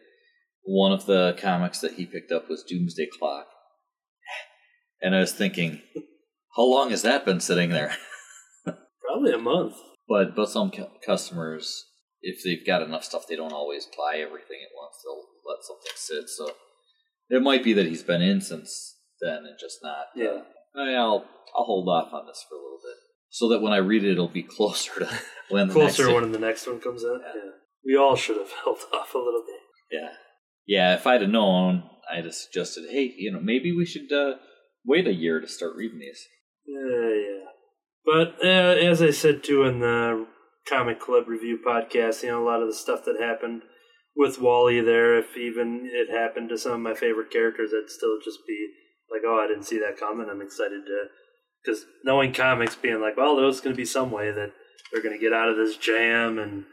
One 0.62 0.92
of 0.92 1.06
the 1.06 1.36
comics 1.38 1.80
that 1.80 1.94
he 1.94 2.06
picked 2.06 2.32
up 2.32 2.48
was 2.48 2.62
Doomsday 2.62 3.08
Clock. 3.18 3.46
And 5.02 5.14
I 5.14 5.20
was 5.20 5.32
thinking, 5.32 5.82
how 6.56 6.62
long 6.62 6.90
has 6.90 7.02
that 7.02 7.26
been 7.26 7.40
sitting 7.40 7.70
there? 7.70 7.94
probably 8.64 9.32
a 9.32 9.38
month. 9.38 9.74
But 10.08 10.34
but 10.34 10.48
some 10.48 10.70
cu- 10.70 10.86
customers, 11.04 11.84
if 12.22 12.42
they've 12.42 12.66
got 12.66 12.82
enough 12.82 13.04
stuff, 13.04 13.26
they 13.28 13.36
don't 13.36 13.52
always 13.52 13.86
buy 13.86 14.16
everything 14.16 14.60
at 14.62 14.72
once. 14.74 14.96
They'll 15.04 15.24
let 15.46 15.62
something 15.62 15.92
sit. 15.96 16.28
So 16.28 16.54
it 17.28 17.42
might 17.42 17.64
be 17.64 17.72
that 17.72 17.86
he's 17.86 18.02
been 18.02 18.22
in 18.22 18.40
since 18.40 18.96
then 19.20 19.38
and 19.38 19.58
just 19.58 19.78
not. 19.82 20.06
Yeah. 20.14 20.42
Uh, 20.76 20.90
I'll 20.92 21.24
I'll 21.56 21.64
hold 21.64 21.88
off 21.88 22.12
on 22.12 22.26
this 22.26 22.44
for 22.48 22.56
a 22.56 22.58
little 22.58 22.80
bit, 22.82 22.96
so 23.30 23.48
that 23.48 23.62
when 23.62 23.72
I 23.72 23.78
read 23.78 24.04
it, 24.04 24.12
it'll 24.12 24.28
be 24.28 24.42
closer 24.56 25.00
to 25.00 25.08
when 25.50 25.68
the 25.68 25.74
Closer 25.74 26.06
next 26.06 26.14
when 26.14 26.32
the 26.32 26.38
next 26.38 26.66
one 26.66 26.80
comes 26.80 27.04
out. 27.04 27.20
Yeah. 27.22 27.50
We 27.84 27.96
all 27.96 28.16
should 28.16 28.36
have 28.36 28.50
held 28.64 28.78
off 28.92 29.14
a 29.14 29.18
little 29.18 29.44
bit. 29.46 29.60
Yeah, 29.92 30.08
yeah. 30.66 30.94
If 30.94 31.06
I'd 31.06 31.22
have 31.22 31.30
known, 31.30 31.84
I'd 32.10 32.24
have 32.24 32.34
suggested, 32.34 32.86
hey, 32.90 33.14
you 33.16 33.32
know, 33.32 33.40
maybe 33.40 33.74
we 33.76 33.86
should 33.86 34.12
uh, 34.12 34.34
wait 34.84 35.06
a 35.06 35.14
year 35.14 35.40
to 35.40 35.48
start 35.48 35.76
reading 35.76 36.00
these. 36.00 36.26
Yeah, 36.66 37.08
yeah. 37.08 37.44
But 38.04 38.44
uh, 38.44 38.78
as 38.90 39.00
I 39.00 39.10
said 39.10 39.44
too 39.44 39.62
in 39.64 39.80
the 39.80 40.26
comic 40.68 41.00
club 41.00 41.28
review 41.28 41.58
podcast, 41.64 42.22
you 42.22 42.30
know, 42.30 42.42
a 42.42 42.46
lot 42.46 42.62
of 42.62 42.68
the 42.68 42.74
stuff 42.74 43.04
that 43.04 43.20
happened 43.20 43.62
with 44.16 44.40
Wally 44.40 44.80
there, 44.80 45.18
if 45.18 45.36
even 45.36 45.88
it 45.92 46.10
happened 46.10 46.48
to 46.50 46.58
some 46.58 46.72
of 46.72 46.80
my 46.80 46.94
favorite 46.94 47.30
characters, 47.30 47.70
I'd 47.74 47.90
still 47.90 48.18
just 48.24 48.40
be 48.46 48.68
like, 49.10 49.22
oh, 49.26 49.40
I 49.42 49.48
didn't 49.48 49.64
see 49.64 49.78
that 49.80 49.98
coming. 49.98 50.28
I'm 50.30 50.42
excited 50.42 50.86
to, 50.86 51.04
because 51.62 51.84
knowing 52.04 52.32
comics, 52.32 52.76
being 52.76 53.00
like, 53.00 53.16
well, 53.16 53.36
there's 53.36 53.60
going 53.60 53.74
to 53.74 53.80
be 53.80 53.84
some 53.84 54.10
way 54.10 54.30
that 54.30 54.52
they're 54.92 55.02
going 55.02 55.14
to 55.14 55.22
get 55.22 55.32
out 55.32 55.48
of 55.48 55.56
this 55.56 55.76
jam 55.76 56.38
and 56.38 56.64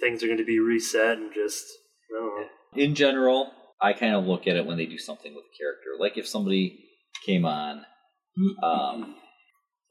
things 0.00 0.22
are 0.22 0.26
going 0.26 0.38
to 0.38 0.44
be 0.44 0.58
reset 0.58 1.18
and 1.18 1.32
just, 1.32 1.64
in 2.74 2.94
general, 2.94 3.52
I 3.80 3.92
kind 3.92 4.14
of 4.14 4.26
look 4.26 4.46
at 4.46 4.56
it 4.56 4.66
when 4.66 4.76
they 4.76 4.86
do 4.86 4.98
something 4.98 5.34
with 5.34 5.44
a 5.44 5.56
character. 5.56 5.90
Like 5.98 6.18
if 6.18 6.26
somebody 6.26 6.84
came 7.24 7.44
on, 7.44 7.84
um, 8.62 9.14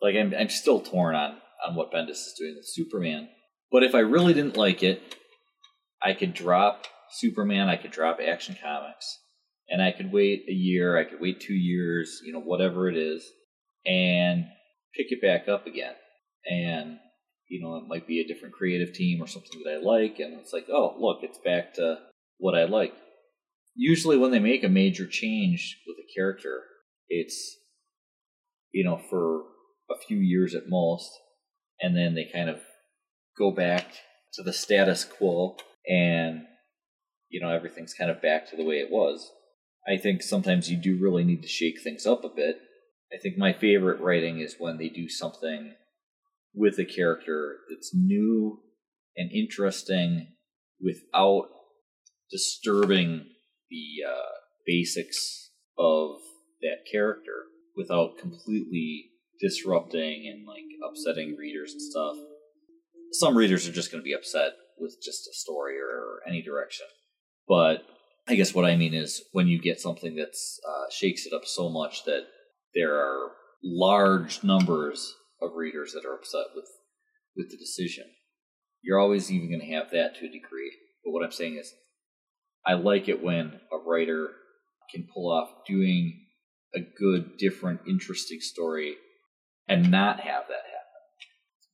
like 0.02 0.16
I'm, 0.16 0.34
I'm 0.38 0.50
still 0.50 0.82
torn 0.82 1.16
on 1.16 1.38
on 1.66 1.76
what 1.76 1.92
Bendis 1.92 2.12
is 2.12 2.36
doing 2.38 2.56
with 2.56 2.66
Superman. 2.68 3.30
But 3.72 3.84
if 3.84 3.96
I 3.96 4.00
really 4.00 4.34
didn't 4.34 4.58
like 4.58 4.84
it, 4.84 5.16
I 6.02 6.14
could 6.14 6.34
drop 6.34 6.86
Superman. 7.12 7.70
I 7.70 7.78
could 7.78 7.92
drop 7.92 8.20
Action 8.26 8.56
Comics, 8.62 9.20
and 9.70 9.82
I 9.82 9.92
could 9.92 10.12
wait 10.12 10.46
a 10.50 10.54
year. 10.54 10.98
I 10.98 11.04
could 11.04 11.20
wait 11.20 11.42
two 11.42 11.54
years. 11.54 12.22
You 12.26 12.34
know, 12.34 12.42
whatever 12.42 12.90
it 12.90 12.98
is, 12.98 13.30
and 13.86 14.46
pick 14.96 15.08
it 15.12 15.22
back 15.22 15.48
up 15.48 15.68
again. 15.68 15.94
And 16.50 17.00
you 17.50 17.62
know, 17.62 17.78
it 17.78 17.88
might 17.88 18.08
be 18.08 18.20
a 18.20 18.28
different 18.28 18.56
creative 18.56 18.94
team 18.94 19.22
or 19.22 19.28
something 19.28 19.62
that 19.64 19.72
I 19.72 19.78
like, 19.78 20.20
and 20.20 20.34
it's 20.40 20.52
like, 20.52 20.68
oh, 20.70 20.96
look, 21.00 21.20
it's 21.22 21.40
back 21.40 21.74
to 21.76 21.98
what 22.38 22.56
I 22.56 22.66
like. 22.66 22.94
Usually, 23.76 24.18
when 24.18 24.32
they 24.32 24.40
make 24.40 24.64
a 24.64 24.70
major 24.70 25.06
change 25.06 25.78
with 25.88 25.98
a 25.98 26.14
character, 26.14 26.64
it's 27.10 27.56
you 28.72 28.84
know 28.84 29.00
for 29.10 29.44
a 29.90 29.96
few 30.08 30.18
years 30.18 30.56
at 30.56 30.68
most, 30.68 31.12
and 31.80 31.96
then 31.96 32.16
they 32.16 32.30
kind 32.32 32.50
of 32.50 32.60
go 33.38 33.52
back 33.52 33.86
to 34.34 34.44
the 34.44 34.54
status 34.54 35.06
quo, 35.06 35.56
and 35.88 36.47
you 37.30 37.40
know 37.42 37.50
everything's 37.50 37.94
kind 37.94 38.10
of 38.10 38.22
back 38.22 38.50
to 38.50 38.56
the 38.56 38.66
way 38.66 38.76
it 38.76 38.92
was. 38.92 39.32
I 39.88 39.98
think 39.98 40.22
sometimes 40.22 40.70
you 40.70 40.78
do 40.78 40.98
really 41.00 41.24
need 41.24 41.42
to 41.44 41.48
shake 41.48 41.82
things 41.82 42.06
up 42.06 42.24
a 42.24 42.30
bit. 42.30 42.58
I 43.14 43.18
think 43.18 43.38
my 43.38 43.54
favorite 43.54 44.02
writing 44.02 44.40
is 44.40 44.56
when 44.60 44.78
they 44.78 44.90
do 44.90 45.08
something 45.08 45.76
with 46.54 46.78
a 46.78 46.86
character 46.86 47.60
that's 47.70 47.96
new 47.96 48.60
and 49.16 49.32
interesting 49.32 50.28
without 50.82 51.48
disturbing 52.30 53.26
the 53.70 54.08
uh, 54.08 54.38
basics 54.66 55.52
of 55.78 56.18
that 56.62 56.80
character 56.92 57.46
without 57.76 58.18
completely 58.18 59.12
disrupting 59.40 60.28
and 60.28 60.46
like 60.46 60.64
upsetting 60.88 61.36
readers 61.38 61.72
and 61.72 61.82
stuff. 61.82 62.16
Some 63.14 63.38
readers 63.38 63.68
are 63.68 63.72
just 63.72 63.92
going 63.92 64.02
to 64.02 64.06
be 64.06 64.14
upset 64.14 64.54
with 64.78 64.98
just 65.02 65.28
a 65.28 65.34
story 65.34 65.80
or, 65.80 65.88
or 65.88 66.22
any 66.28 66.42
direction. 66.42 66.88
But 67.48 67.84
I 68.28 68.36
guess 68.36 68.54
what 68.54 68.66
I 68.66 68.76
mean 68.76 68.94
is 68.94 69.24
when 69.32 69.48
you 69.48 69.60
get 69.60 69.80
something 69.80 70.16
that's 70.16 70.60
uh, 70.68 70.86
shakes 70.92 71.26
it 71.26 71.34
up 71.34 71.46
so 71.46 71.70
much 71.70 72.04
that 72.06 72.24
there 72.76 72.96
are 72.96 73.32
large 73.64 74.44
numbers 74.44 75.16
of 75.42 75.56
readers 75.56 75.94
that 75.94 76.06
are 76.06 76.16
upset 76.16 76.48
with 76.56 76.70
with 77.36 77.50
the 77.50 77.58
decision. 77.58 78.06
You're 78.82 79.00
always 79.00 79.32
even 79.32 79.50
going 79.50 79.62
to 79.62 79.76
have 79.76 79.92
that 79.92 80.16
to 80.16 80.26
a 80.26 80.32
degree. 80.32 80.72
But 81.04 81.12
what 81.12 81.24
I'm 81.24 81.32
saying 81.32 81.58
is, 81.58 81.74
I 82.66 82.74
like 82.74 83.08
it 83.08 83.24
when 83.24 83.60
a 83.72 83.78
writer 83.78 84.30
can 84.92 85.08
pull 85.14 85.32
off 85.32 85.50
doing 85.68 86.26
a 86.76 86.80
good, 86.80 87.38
different, 87.38 87.82
interesting 87.88 88.40
story 88.40 88.96
and 89.68 89.92
not 89.92 90.20
have 90.20 90.44
that 90.48 90.64
happen. 90.66 90.84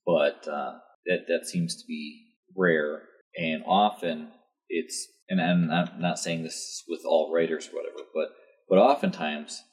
But 0.05 0.51
uh, 0.51 0.79
that 1.05 1.25
that 1.27 1.45
seems 1.45 1.75
to 1.77 1.87
be 1.87 2.25
rare, 2.55 3.03
and 3.37 3.63
often 3.65 4.29
it's. 4.73 5.07
And 5.29 5.41
I'm 5.41 5.67
not, 5.67 5.99
not 6.01 6.19
saying 6.19 6.43
this 6.43 6.83
with 6.87 7.01
all 7.05 7.31
writers 7.33 7.69
or 7.69 7.77
whatever, 7.77 8.03
but 8.13 8.29
but 8.69 8.77
oftentimes 8.77 9.63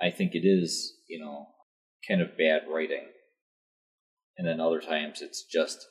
I 0.00 0.10
think 0.10 0.34
it 0.34 0.46
is 0.46 0.94
you 1.08 1.18
know 1.18 1.46
kind 2.06 2.20
of 2.20 2.38
bad 2.38 2.62
writing, 2.70 3.06
and 4.36 4.46
then 4.46 4.60
other 4.60 4.80
times 4.80 5.20
it's 5.20 5.44
just 5.44 5.86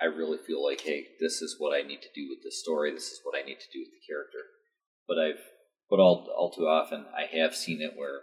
I 0.00 0.04
really 0.04 0.38
feel 0.46 0.62
like 0.62 0.82
hey 0.82 1.06
this 1.20 1.40
is 1.40 1.56
what 1.58 1.74
I 1.74 1.82
need 1.82 2.02
to 2.02 2.14
do 2.14 2.28
with 2.28 2.44
this 2.44 2.60
story, 2.60 2.92
this 2.92 3.08
is 3.08 3.20
what 3.24 3.36
I 3.36 3.44
need 3.44 3.58
to 3.58 3.72
do 3.72 3.80
with 3.80 3.90
the 3.90 4.06
character. 4.06 4.44
But 5.08 5.18
I've 5.18 5.42
but 5.88 5.98
all 5.98 6.28
all 6.36 6.52
too 6.52 6.66
often 6.66 7.06
I 7.16 7.24
have 7.36 7.56
seen 7.56 7.80
it 7.80 7.96
where 7.96 8.20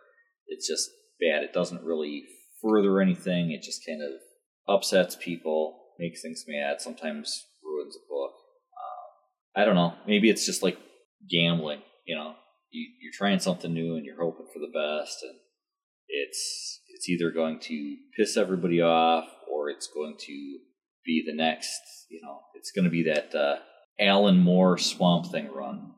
it's 0.47 0.67
just 0.67 0.89
bad. 1.19 1.43
It 1.43 1.53
doesn't 1.53 1.83
really 1.83 2.23
further 2.61 3.01
anything. 3.01 3.51
It 3.51 3.61
just 3.61 3.85
kind 3.85 4.01
of 4.01 4.19
upsets 4.67 5.15
people, 5.15 5.79
makes 5.99 6.21
things 6.21 6.45
mad. 6.47 6.81
Sometimes 6.81 7.45
ruins 7.63 7.95
a 7.95 8.05
book. 8.09 8.31
I 9.55 9.65
don't 9.65 9.75
know. 9.75 9.93
Maybe 10.07 10.29
it's 10.29 10.45
just 10.45 10.63
like 10.63 10.77
gambling. 11.29 11.81
You 12.05 12.15
know, 12.15 12.35
you, 12.71 12.87
you're 13.01 13.13
trying 13.13 13.39
something 13.39 13.73
new 13.73 13.95
and 13.95 14.05
you're 14.05 14.21
hoping 14.21 14.47
for 14.53 14.59
the 14.59 14.67
best, 14.73 15.23
and 15.23 15.35
it's 16.07 16.81
it's 16.93 17.09
either 17.09 17.31
going 17.31 17.59
to 17.61 17.95
piss 18.17 18.37
everybody 18.37 18.81
off 18.81 19.25
or 19.51 19.69
it's 19.69 19.87
going 19.93 20.15
to 20.19 20.57
be 21.05 21.23
the 21.25 21.35
next. 21.35 21.79
You 22.09 22.21
know, 22.23 22.39
it's 22.55 22.71
going 22.71 22.85
to 22.85 22.91
be 22.91 23.03
that 23.03 23.33
uh, 23.35 23.57
Alan 23.99 24.39
Moore 24.39 24.77
Swamp 24.77 25.27
Thing 25.31 25.49
run 25.53 25.93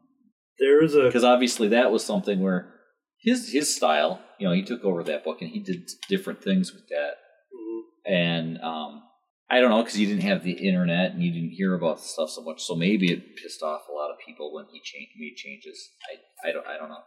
There 0.59 0.83
is 0.83 0.95
a 0.95 1.03
because 1.03 1.23
obviously 1.23 1.69
that 1.69 1.91
was 1.91 2.03
something 2.05 2.41
where 2.41 2.73
his 3.21 3.51
his 3.51 3.75
style. 3.75 4.19
You 4.39 4.47
know, 4.47 4.53
he 4.53 4.63
took 4.63 4.83
over 4.83 5.01
that 5.03 5.23
book 5.23 5.41
and 5.41 5.49
he 5.49 5.59
did 5.61 5.89
different 6.09 6.43
things 6.43 6.73
with 6.73 6.87
that 6.89 7.13
Mhm. 7.55 7.81
and 8.05 8.57
um, 8.61 9.03
I 9.49 9.59
don't 9.59 9.69
know 9.69 9.83
because 9.83 9.99
you 9.99 10.07
didn't 10.07 10.23
have 10.23 10.43
the 10.43 10.53
internet 10.53 11.11
and 11.11 11.21
you 11.23 11.31
didn't 11.31 11.51
hear 11.51 11.75
about 11.75 11.97
the 11.97 12.03
stuff 12.03 12.31
so 12.31 12.41
much. 12.41 12.63
So 12.63 12.75
maybe 12.75 13.11
it 13.11 13.35
pissed 13.35 13.61
off 13.61 13.81
a 13.89 13.93
lot 13.93 14.09
of 14.11 14.17
people 14.25 14.53
when 14.53 14.65
he 14.71 14.81
changed, 14.83 15.11
made 15.19 15.35
changes. 15.35 15.91
I, 16.11 16.49
I 16.49 16.51
don't 16.51 16.65
I 16.65 16.77
don't 16.77 16.89
know. 16.89 17.03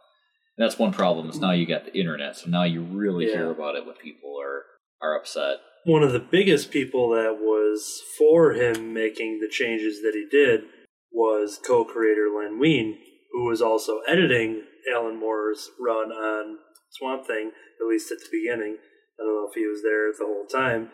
And 0.57 0.65
that's 0.65 0.79
one 0.79 0.91
problem 0.93 1.29
is 1.29 1.39
now 1.39 1.51
you 1.51 1.65
got 1.65 1.85
the 1.85 1.97
internet, 1.97 2.35
so 2.37 2.49
now 2.49 2.63
you 2.63 2.81
really 2.81 3.27
Yeah. 3.27 3.33
hear 3.37 3.51
about 3.51 3.75
it 3.75 3.85
when 3.85 3.95
people 3.95 4.37
are 4.41 4.63
are 5.01 5.17
upset. 5.17 5.57
one 5.85 6.03
of 6.03 6.11
the 6.11 6.19
biggest 6.19 6.71
people 6.71 7.09
that 7.11 7.37
was 7.39 8.01
for 8.17 8.51
him 8.53 8.93
making 8.93 9.39
the 9.39 9.47
changes 9.49 10.01
that 10.01 10.13
he 10.13 10.27
did 10.29 10.63
was 11.11 11.57
co-creator 11.65 12.27
Len 12.37 12.59
Wein, 12.59 12.97
who 13.31 13.45
was 13.45 13.61
also 13.61 13.99
editing 14.07 14.63
Alan 14.93 15.17
Moore's 15.17 15.71
run 15.79 16.11
on 16.11 16.57
Swamp 16.91 17.25
Thing, 17.25 17.51
at 17.81 17.87
least 17.87 18.11
at 18.11 18.19
the 18.19 18.27
beginning. 18.31 18.77
I 19.19 19.23
don't 19.23 19.35
know 19.35 19.47
if 19.49 19.55
he 19.55 19.65
was 19.65 19.81
there 19.83 20.11
the 20.11 20.25
whole 20.25 20.45
time, 20.45 20.91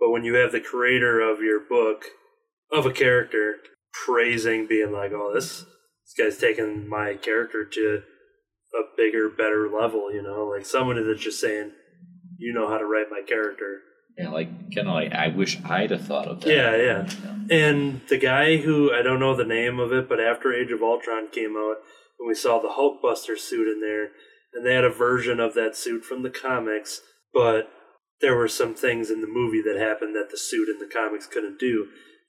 but 0.00 0.10
when 0.10 0.24
you 0.24 0.34
have 0.34 0.52
the 0.52 0.60
creator 0.60 1.20
of 1.20 1.40
your 1.40 1.60
book 1.60 2.04
of 2.72 2.86
a 2.86 2.92
character 2.92 3.56
praising, 4.04 4.66
being 4.66 4.92
like, 4.92 5.12
"Oh, 5.12 5.32
this 5.34 5.64
this 6.04 6.14
guy's 6.16 6.38
taking 6.38 6.88
my 6.88 7.14
character 7.14 7.64
to 7.64 8.02
a 8.74 8.82
bigger, 8.96 9.28
better 9.28 9.68
level," 9.68 10.12
you 10.12 10.22
know, 10.22 10.46
like 10.46 10.66
someone 10.66 11.04
that's 11.04 11.22
just 11.22 11.40
saying, 11.40 11.72
"You 12.38 12.52
know 12.52 12.68
how 12.68 12.78
to 12.78 12.84
write 12.84 13.10
my 13.10 13.22
character." 13.26 13.82
Yeah, 14.18 14.30
like 14.30 14.48
kind 14.74 14.88
of 14.88 14.94
like 14.94 15.12
I 15.12 15.28
wish 15.28 15.58
I'd 15.64 15.90
have 15.90 16.04
thought 16.04 16.26
of 16.26 16.40
that. 16.40 16.50
Yeah, 16.50 16.76
yeah. 16.76 17.08
Yeah. 17.24 17.34
And 17.50 18.00
the 18.08 18.18
guy 18.18 18.56
who 18.56 18.92
I 18.92 19.02
don't 19.02 19.20
know 19.20 19.34
the 19.34 19.44
name 19.44 19.78
of 19.78 19.92
it, 19.92 20.08
but 20.08 20.20
after 20.20 20.52
Age 20.52 20.72
of 20.72 20.82
Ultron 20.82 21.28
came 21.30 21.56
out, 21.56 21.76
and 22.18 22.26
we 22.26 22.34
saw 22.34 22.58
the 22.58 22.68
Hulkbuster 22.68 23.38
suit 23.38 23.68
in 23.68 23.80
there, 23.80 24.10
and 24.52 24.66
they 24.66 24.74
had 24.74 24.84
a 24.84 24.90
version 24.90 25.38
of 25.38 25.54
that 25.54 25.76
suit 25.76 26.04
from 26.04 26.22
the 26.22 26.30
comics, 26.30 27.00
but 27.32 27.70
there 28.20 28.36
were 28.36 28.48
some 28.48 28.74
things 28.74 29.10
in 29.10 29.20
the 29.20 29.26
movie 29.26 29.62
that 29.62 29.80
happened 29.80 30.14
that 30.14 30.30
the 30.30 30.38
suit 30.38 30.68
in 30.68 30.78
the 30.78 30.92
comics 30.92 31.26
couldn't 31.26 31.58
do. 31.58 31.86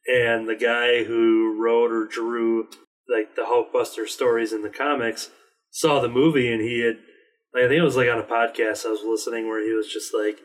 And 0.08 0.48
the 0.48 0.56
guy 0.56 1.04
who 1.04 1.56
wrote 1.60 1.92
or 1.92 2.06
drew 2.06 2.68
like 3.10 3.36
the 3.36 3.44
Hulkbuster 3.44 4.08
stories 4.08 4.54
in 4.54 4.62
the 4.62 4.70
comics 4.70 5.30
saw 5.72 6.00
the 6.00 6.10
movie 6.10 6.52
and 6.52 6.62
he 6.62 6.82
had 6.82 6.98
like, 7.54 7.64
I 7.64 7.68
think 7.68 7.80
it 7.80 7.84
was 7.84 7.98
like 7.98 8.10
on 8.10 8.20
a 8.20 8.24
podcast 8.24 8.86
I 8.86 8.90
was 8.90 9.04
listening 9.04 9.48
where 9.48 9.64
he 9.64 9.74
was 9.74 9.92
just 9.92 10.14
like 10.14 10.40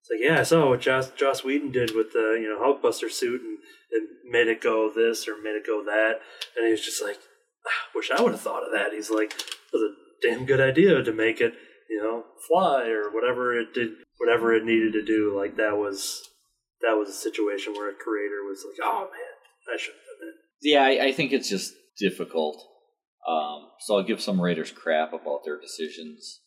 it's 0.00 0.10
like, 0.10 0.20
yeah, 0.20 0.40
I 0.40 0.44
saw 0.44 0.68
what 0.68 0.80
Joss, 0.80 1.10
Joss 1.10 1.44
Whedon 1.44 1.72
did 1.72 1.94
with 1.94 2.12
the 2.12 2.38
you 2.40 2.48
know 2.48 2.58
Hulkbuster 2.60 3.10
suit 3.10 3.42
and, 3.42 3.58
and 3.92 4.08
made 4.24 4.48
it 4.48 4.60
go 4.60 4.90
this 4.94 5.28
or 5.28 5.40
made 5.42 5.56
it 5.56 5.66
go 5.66 5.84
that, 5.84 6.20
and 6.56 6.66
he 6.66 6.72
was 6.72 6.84
just 6.84 7.02
like, 7.02 7.18
ah, 7.66 7.88
wish 7.94 8.10
I 8.10 8.22
would 8.22 8.32
have 8.32 8.40
thought 8.40 8.64
of 8.64 8.72
that. 8.72 8.92
He's 8.92 9.10
like, 9.10 9.32
it 9.32 9.72
was 9.72 9.82
a 9.82 10.26
damn 10.26 10.46
good 10.46 10.60
idea 10.60 11.02
to 11.02 11.12
make 11.12 11.40
it 11.40 11.54
you 11.90 12.00
know 12.00 12.24
fly 12.46 12.86
or 12.86 13.10
whatever 13.10 13.58
it 13.58 13.74
did, 13.74 13.90
whatever 14.18 14.54
it 14.54 14.64
needed 14.64 14.92
to 14.92 15.04
do. 15.04 15.36
Like 15.36 15.56
that 15.56 15.76
was 15.76 16.22
that 16.80 16.94
was 16.94 17.08
a 17.08 17.12
situation 17.12 17.74
where 17.74 17.90
a 17.90 17.94
creator 17.94 18.42
was 18.48 18.64
like, 18.66 18.78
oh 18.82 19.00
man, 19.00 19.74
I 19.74 19.76
should 19.76 19.94
have 19.94 20.20
done. 20.20 20.34
Yeah, 20.62 20.82
I, 20.82 21.06
I 21.08 21.12
think 21.12 21.32
it's 21.32 21.48
just 21.48 21.74
difficult. 21.98 22.64
Um, 23.28 23.68
so 23.80 23.96
I'll 23.96 24.06
give 24.06 24.20
some 24.20 24.40
writers 24.40 24.70
crap 24.70 25.12
about 25.12 25.40
their 25.44 25.60
decisions, 25.60 26.40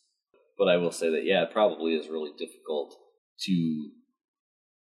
but 0.58 0.68
I 0.68 0.78
will 0.78 0.90
say 0.90 1.10
that 1.10 1.24
yeah, 1.24 1.44
it 1.44 1.52
probably 1.52 1.94
is 1.94 2.08
really 2.08 2.32
difficult 2.36 2.96
to 3.42 3.90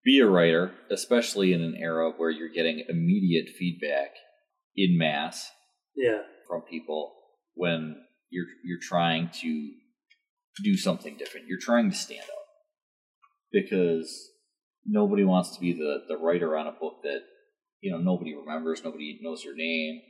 be 0.04 0.20
a 0.20 0.26
writer, 0.26 0.72
especially 0.90 1.52
in 1.52 1.62
an 1.62 1.76
era 1.78 2.12
where 2.16 2.30
you're 2.30 2.48
getting 2.48 2.84
immediate 2.88 3.48
feedback 3.58 4.10
in 4.76 4.98
mass 4.98 5.50
Yeah, 5.96 6.22
from 6.46 6.62
people 6.62 7.14
when 7.54 7.96
you're 8.30 8.46
you're 8.64 8.80
trying 8.80 9.30
to 9.40 9.70
do 10.62 10.76
something 10.76 11.16
different. 11.16 11.46
You're 11.46 11.58
trying 11.60 11.90
to 11.90 11.96
stand 11.96 12.22
out 12.22 12.44
because 13.52 14.30
nobody 14.84 15.24
wants 15.24 15.54
to 15.54 15.60
be 15.60 15.72
the 15.72 16.02
the 16.08 16.16
writer 16.16 16.56
on 16.56 16.66
a 16.66 16.72
book 16.72 17.02
that 17.02 17.20
you 17.80 17.90
know 17.90 17.98
nobody 17.98 18.34
remembers, 18.34 18.84
nobody 18.84 19.18
knows 19.22 19.44
your 19.44 19.56
name. 19.56 20.00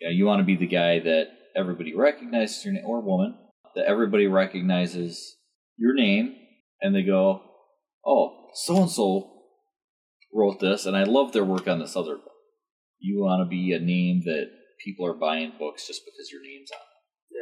You 0.00 0.08
know, 0.08 0.12
you 0.12 0.26
want 0.26 0.40
to 0.40 0.44
be 0.44 0.56
the 0.56 0.66
guy 0.66 0.98
that 1.00 1.28
everybody 1.56 1.94
recognizes 1.94 2.64
your 2.64 2.74
name 2.74 2.84
or 2.86 3.00
woman 3.00 3.36
that 3.74 3.86
everybody 3.86 4.26
recognizes 4.26 5.36
your 5.76 5.94
name 5.94 6.34
and 6.80 6.94
they 6.94 7.02
go, 7.02 7.42
"Oh, 8.04 8.48
so 8.54 8.82
and 8.82 8.90
so 8.90 9.32
wrote 10.32 10.60
this, 10.60 10.86
and 10.86 10.96
I 10.96 11.04
love 11.04 11.32
their 11.32 11.44
work 11.44 11.68
on 11.68 11.78
this 11.78 11.96
other 11.96 12.16
book." 12.16 12.32
You 12.98 13.20
want 13.20 13.44
to 13.44 13.48
be 13.48 13.72
a 13.72 13.78
name 13.78 14.22
that 14.24 14.50
people 14.82 15.06
are 15.06 15.14
buying 15.14 15.52
books 15.58 15.86
just 15.86 16.02
because 16.04 16.30
your 16.32 16.42
name's 16.42 16.70
on 16.70 16.78
it. 16.78 17.36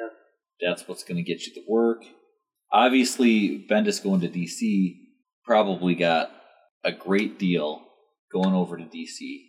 yeah, 0.60 0.68
That's 0.68 0.88
what's 0.88 1.04
going 1.04 1.16
to 1.16 1.22
get 1.22 1.46
you 1.46 1.54
the 1.54 1.64
work. 1.68 2.04
Obviously, 2.74 3.64
Bendis 3.70 4.02
going 4.02 4.20
to 4.22 4.28
DC 4.28 4.96
probably 5.44 5.94
got 5.94 6.32
a 6.84 6.90
great 6.90 7.38
deal 7.38 7.82
going 8.32 8.52
over 8.52 8.76
to 8.76 8.82
DC 8.82 9.42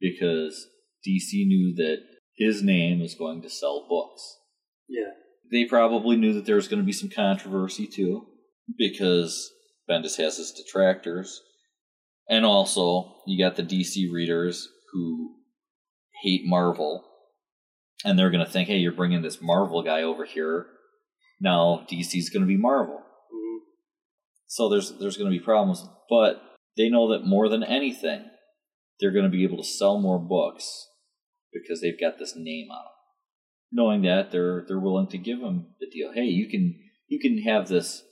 because 0.00 0.68
DC 1.04 1.44
knew 1.44 1.74
that 1.74 1.96
his 2.36 2.62
name 2.62 3.00
was 3.00 3.16
going 3.16 3.42
to 3.42 3.50
sell 3.50 3.84
books. 3.88 4.36
yeah, 4.88 5.10
They 5.50 5.64
probably 5.64 6.16
knew 6.16 6.32
that 6.34 6.46
there 6.46 6.54
was 6.54 6.68
going 6.68 6.80
to 6.80 6.86
be 6.86 6.92
some 6.92 7.10
controversy 7.10 7.88
too 7.88 8.28
because 8.78 9.50
Bendis 9.90 10.16
has 10.18 10.36
his 10.36 10.52
detractors. 10.52 11.42
And 12.28 12.46
also, 12.46 13.16
you 13.26 13.44
got 13.44 13.56
the 13.56 13.64
DC 13.64 14.12
readers 14.12 14.68
who 14.92 15.34
hate 16.22 16.42
Marvel. 16.44 17.04
And 18.04 18.16
they're 18.16 18.30
going 18.30 18.44
to 18.44 18.50
think, 18.50 18.68
hey, 18.68 18.76
you're 18.76 18.92
bringing 18.92 19.22
this 19.22 19.42
Marvel 19.42 19.82
guy 19.82 20.02
over 20.02 20.24
here. 20.24 20.66
Now 21.40 21.86
DC's 21.90 22.30
going 22.30 22.42
to 22.42 22.46
be 22.46 22.56
Marvel. 22.56 23.00
mhm, 23.34 23.58
So 24.46 24.68
there's 24.68 24.92
there's 24.98 25.16
going 25.16 25.30
to 25.30 25.38
be 25.38 25.44
problems, 25.44 25.86
but 26.08 26.42
they 26.76 26.88
know 26.88 27.12
that 27.12 27.24
more 27.26 27.48
than 27.48 27.62
anything, 27.62 28.24
they're 29.00 29.12
going 29.12 29.24
to 29.24 29.30
be 29.30 29.44
able 29.44 29.58
to 29.58 29.68
sell 29.68 29.98
more 30.00 30.18
books 30.18 30.88
because 31.52 31.80
they've 31.80 32.00
got 32.00 32.18
this 32.18 32.34
name 32.36 32.68
on 32.70 32.84
them. 32.84 32.92
Knowing 33.70 34.02
that, 34.02 34.30
they're 34.30 34.64
they're 34.66 34.80
willing 34.80 35.08
to 35.08 35.18
give 35.18 35.40
them 35.40 35.74
the 35.80 35.86
deal. 35.90 36.12
Hey, 36.12 36.24
you 36.24 36.48
can 36.48 36.78
you 37.06 37.18
can 37.18 37.42
have 37.42 37.68
this 37.68 38.02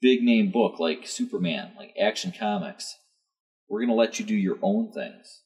big 0.00 0.22
name 0.22 0.50
book 0.50 0.78
like 0.78 1.06
Superman, 1.06 1.72
like 1.78 1.94
Action 2.00 2.32
Comics. 2.38 2.96
We're 3.68 3.80
going 3.80 3.88
to 3.88 3.94
let 3.94 4.18
you 4.18 4.26
do 4.26 4.34
your 4.34 4.58
own 4.62 4.92
things. 4.92 5.40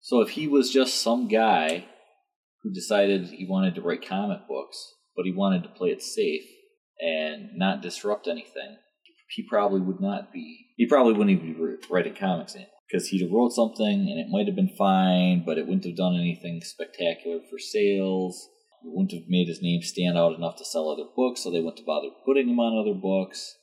So 0.00 0.20
if 0.20 0.30
he 0.30 0.46
was 0.46 0.70
just 0.70 1.00
some 1.00 1.28
guy 1.28 1.86
who 2.62 2.72
decided 2.72 3.28
he 3.28 3.46
wanted 3.48 3.74
to 3.76 3.80
write 3.80 4.06
comic 4.06 4.46
books, 4.46 4.94
but 5.18 5.26
he 5.26 5.32
wanted 5.32 5.64
to 5.64 5.68
play 5.68 5.88
it 5.88 6.00
safe 6.00 6.44
and 7.00 7.50
not 7.56 7.82
disrupt 7.82 8.28
anything, 8.28 8.76
he 9.30 9.42
probably 9.42 9.80
would 9.80 10.00
not 10.00 10.32
be. 10.32 10.68
He 10.76 10.86
probably 10.86 11.12
wouldn't 11.12 11.42
even 11.42 11.54
be 11.54 11.76
writing 11.90 12.14
comics 12.14 12.54
anymore 12.54 12.70
because 12.88 13.08
he'd 13.08 13.22
have 13.22 13.32
wrote 13.32 13.50
something 13.50 13.84
and 14.08 14.20
it 14.20 14.30
might 14.30 14.46
have 14.46 14.54
been 14.54 14.74
fine, 14.78 15.42
but 15.44 15.58
it 15.58 15.66
wouldn't 15.66 15.84
have 15.84 15.96
done 15.96 16.14
anything 16.14 16.60
spectacular 16.62 17.40
for 17.50 17.58
sales. 17.58 18.48
It 18.84 18.92
wouldn't 18.94 19.12
have 19.12 19.28
made 19.28 19.48
his 19.48 19.60
name 19.60 19.82
stand 19.82 20.16
out 20.16 20.36
enough 20.36 20.56
to 20.58 20.64
sell 20.64 20.88
other 20.88 21.10
books, 21.16 21.42
so 21.42 21.50
they 21.50 21.58
wouldn't 21.58 21.80
have 21.80 21.86
bothered 21.86 22.12
putting 22.24 22.48
him 22.48 22.60
on 22.60 22.78
other 22.78 22.98
books. 22.98 23.56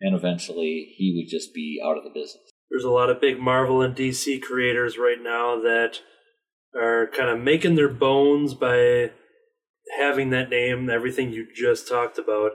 And 0.00 0.14
eventually, 0.14 0.94
he 0.96 1.12
would 1.16 1.28
just 1.28 1.52
be 1.52 1.82
out 1.84 1.98
of 1.98 2.04
the 2.04 2.10
business. 2.10 2.52
there's 2.70 2.84
a 2.84 2.90
lot 2.90 3.10
of 3.10 3.20
big 3.20 3.40
Marvel 3.40 3.82
and 3.82 3.96
DC 3.96 4.40
creators 4.42 4.96
right 4.96 5.20
now 5.20 5.60
that 5.60 6.00
are 6.80 7.08
kind 7.08 7.30
of 7.30 7.40
making 7.40 7.74
their 7.74 7.88
bones 7.88 8.54
by 8.54 9.10
having 9.98 10.30
that 10.30 10.50
name, 10.50 10.88
everything 10.90 11.32
you 11.32 11.46
just 11.54 11.88
talked 11.88 12.18
about, 12.18 12.52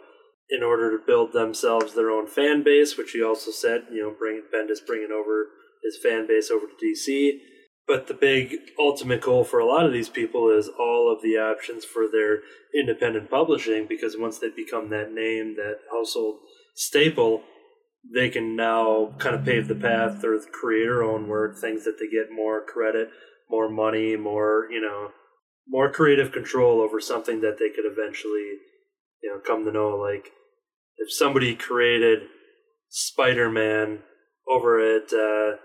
in 0.49 0.63
order 0.63 0.91
to 0.91 1.05
build 1.05 1.31
themselves 1.31 1.93
their 1.93 2.09
own 2.09 2.27
fan 2.27 2.63
base, 2.63 2.97
which 2.97 3.11
he 3.11 3.23
also 3.23 3.51
said, 3.51 3.83
you 3.91 4.01
know, 4.01 4.13
bring 4.17 4.41
Bendis 4.53 4.85
bringing 4.85 5.11
over 5.11 5.47
his 5.83 5.97
fan 6.01 6.27
base 6.27 6.49
over 6.49 6.65
to 6.65 6.85
DC. 6.85 7.39
But 7.87 8.07
the 8.07 8.13
big 8.13 8.55
ultimate 8.79 9.21
goal 9.21 9.43
for 9.43 9.59
a 9.59 9.65
lot 9.65 9.85
of 9.85 9.93
these 9.93 10.09
people 10.09 10.49
is 10.49 10.67
all 10.67 11.11
of 11.11 11.23
the 11.23 11.37
options 11.37 11.85
for 11.85 12.03
their 12.11 12.39
independent 12.73 13.31
publishing 13.31 13.87
because 13.87 14.15
once 14.17 14.37
they 14.37 14.49
become 14.49 14.89
that 14.89 15.11
name, 15.11 15.55
that 15.55 15.77
household 15.91 16.39
staple, 16.75 17.43
they 18.13 18.29
can 18.29 18.55
now 18.55 19.13
kind 19.17 19.35
of 19.35 19.43
pave 19.43 19.67
the 19.67 19.75
path 19.75 20.23
or 20.23 20.39
create 20.51 20.83
their 20.83 21.03
own 21.03 21.27
work, 21.27 21.57
things 21.57 21.83
that 21.85 21.97
they 21.99 22.07
get 22.07 22.31
more 22.31 22.63
credit, 22.63 23.09
more 23.49 23.69
money, 23.69 24.15
more, 24.15 24.67
you 24.71 24.81
know, 24.81 25.09
more 25.69 25.91
creative 25.91 26.31
control 26.31 26.81
over 26.81 26.99
something 26.99 27.41
that 27.41 27.57
they 27.59 27.69
could 27.69 27.85
eventually, 27.85 28.57
you 29.21 29.29
know, 29.29 29.39
come 29.45 29.63
to 29.65 29.71
know. 29.71 29.89
Like 29.89 30.31
if 30.97 31.13
somebody 31.13 31.55
created 31.55 32.23
Spider 32.89 33.49
Man 33.49 33.99
over 34.47 34.79
at, 34.79 35.13
uh, 35.13 35.57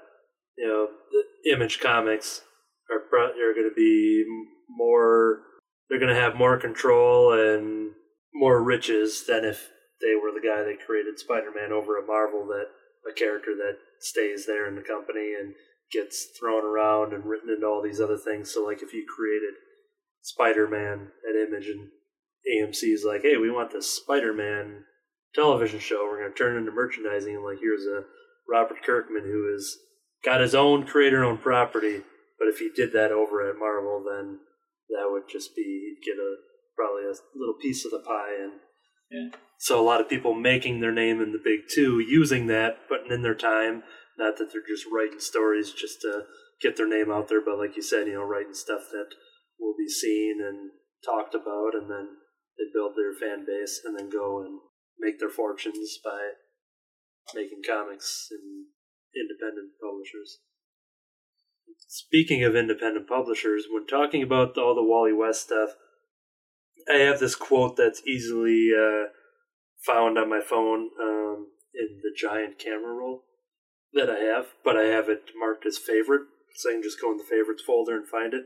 you 0.56 0.68
know, 0.68 0.88
Image 1.50 1.80
Comics 1.80 2.42
are, 2.90 3.18
are 3.18 3.54
going 3.54 3.68
to 3.68 3.74
be 3.74 4.24
more, 4.68 5.40
they're 5.88 5.98
going 5.98 6.14
to 6.14 6.20
have 6.20 6.36
more 6.36 6.58
control 6.58 7.32
and 7.32 7.92
more 8.34 8.62
riches 8.62 9.24
than 9.26 9.44
if 9.44 9.70
they 10.00 10.14
were 10.14 10.32
the 10.34 10.46
guy 10.46 10.62
that 10.62 10.84
created 10.84 11.18
Spider-Man 11.18 11.72
over 11.72 11.98
at 11.98 12.06
Marvel. 12.06 12.46
That 12.46 12.66
a 13.08 13.14
character 13.14 13.54
that 13.54 13.78
stays 14.00 14.46
there 14.46 14.66
in 14.66 14.74
the 14.74 14.82
company 14.82 15.34
and 15.38 15.54
gets 15.92 16.28
thrown 16.38 16.64
around 16.64 17.12
and 17.12 17.24
written 17.24 17.50
into 17.50 17.66
all 17.66 17.82
these 17.82 18.00
other 18.00 18.16
things. 18.16 18.52
So 18.52 18.64
like 18.64 18.82
if 18.82 18.92
you 18.92 19.06
created 19.06 19.54
Spider-Man 20.24 21.08
at 21.28 21.36
Image 21.48 21.68
and 21.68 21.88
AMC 22.50 22.92
is 22.92 23.04
like, 23.06 23.22
hey, 23.22 23.36
we 23.36 23.50
want 23.50 23.72
this 23.72 23.90
Spider-Man 23.90 24.84
television 25.34 25.78
show. 25.80 26.04
We're 26.04 26.20
going 26.20 26.32
to 26.32 26.38
turn 26.38 26.56
it 26.56 26.60
into 26.60 26.72
merchandising. 26.72 27.34
And 27.36 27.44
like, 27.44 27.58
here's 27.60 27.84
a 27.84 28.04
Robert 28.48 28.82
Kirkman 28.84 29.24
who 29.24 29.52
has 29.52 29.76
got 30.24 30.40
his 30.40 30.54
own 30.54 30.86
creator-owned 30.86 31.42
property. 31.42 32.02
But 32.38 32.48
if 32.48 32.58
he 32.58 32.70
did 32.74 32.92
that 32.94 33.12
over 33.12 33.48
at 33.48 33.58
Marvel, 33.58 34.02
then 34.04 34.38
that 34.88 35.08
would 35.10 35.24
just 35.30 35.54
be 35.54 35.62
he'd 35.62 36.04
get 36.04 36.18
a 36.18 36.36
probably 36.74 37.04
a 37.04 37.14
little 37.38 37.54
piece 37.60 37.84
of 37.84 37.90
the 37.90 38.00
pie. 38.00 38.34
And 38.40 38.52
Yeah. 39.10 39.38
so 39.58 39.78
a 39.78 39.84
lot 39.84 40.00
of 40.00 40.08
people 40.08 40.34
making 40.34 40.80
their 40.80 40.92
name 40.92 41.20
in 41.20 41.32
the 41.32 41.38
big 41.42 41.68
two, 41.72 42.00
using 42.00 42.46
that, 42.48 42.88
putting 42.88 43.12
in 43.12 43.22
their 43.22 43.34
time. 43.34 43.82
Not 44.18 44.38
that 44.38 44.52
they're 44.52 44.66
just 44.66 44.86
writing 44.90 45.20
stories 45.20 45.70
just 45.72 46.00
to 46.02 46.24
get 46.60 46.76
their 46.76 46.88
name 46.88 47.10
out 47.10 47.28
there, 47.28 47.40
but 47.40 47.58
like 47.58 47.76
you 47.76 47.82
said, 47.82 48.06
you 48.06 48.14
know, 48.14 48.24
writing 48.24 48.54
stuff 48.54 48.82
that 48.92 49.08
will 49.58 49.74
be 49.76 49.88
seen 49.88 50.40
and 50.40 50.70
talked 51.04 51.34
about, 51.34 51.74
and 51.74 51.90
then 51.90 52.08
they 52.58 52.64
build 52.72 52.94
their 52.96 53.12
fan 53.12 53.44
base 53.46 53.80
and 53.84 53.98
then 53.98 54.10
go 54.10 54.40
and 54.40 54.60
make 54.98 55.18
their 55.18 55.30
fortunes 55.30 55.98
by 56.02 56.32
making 57.34 57.62
comics 57.66 58.28
and 58.30 58.66
independent 59.14 59.72
publishers. 59.80 60.38
Speaking 61.88 62.44
of 62.44 62.54
independent 62.54 63.08
publishers, 63.08 63.66
when 63.70 63.86
talking 63.86 64.22
about 64.22 64.58
all 64.58 64.74
the 64.74 64.82
Wally 64.82 65.12
West 65.12 65.42
stuff, 65.42 65.70
I 66.92 66.98
have 66.98 67.20
this 67.20 67.34
quote 67.34 67.76
that's 67.76 68.06
easily 68.06 68.70
uh, 68.76 69.08
found 69.84 70.18
on 70.18 70.28
my 70.28 70.40
phone 70.40 70.90
um, 71.00 71.48
in 71.74 72.00
the 72.02 72.12
giant 72.16 72.58
camera 72.58 72.92
roll 72.92 73.24
that 73.94 74.10
I 74.10 74.18
have, 74.18 74.46
but 74.64 74.76
I 74.76 74.84
have 74.84 75.08
it 75.08 75.30
marked 75.36 75.66
as 75.66 75.78
favorite, 75.78 76.26
so 76.54 76.68
I 76.68 76.74
can 76.74 76.82
just 76.82 77.00
go 77.00 77.10
in 77.12 77.18
the 77.18 77.24
favorites 77.24 77.62
folder 77.66 77.96
and 77.96 78.06
find 78.06 78.34
it. 78.34 78.44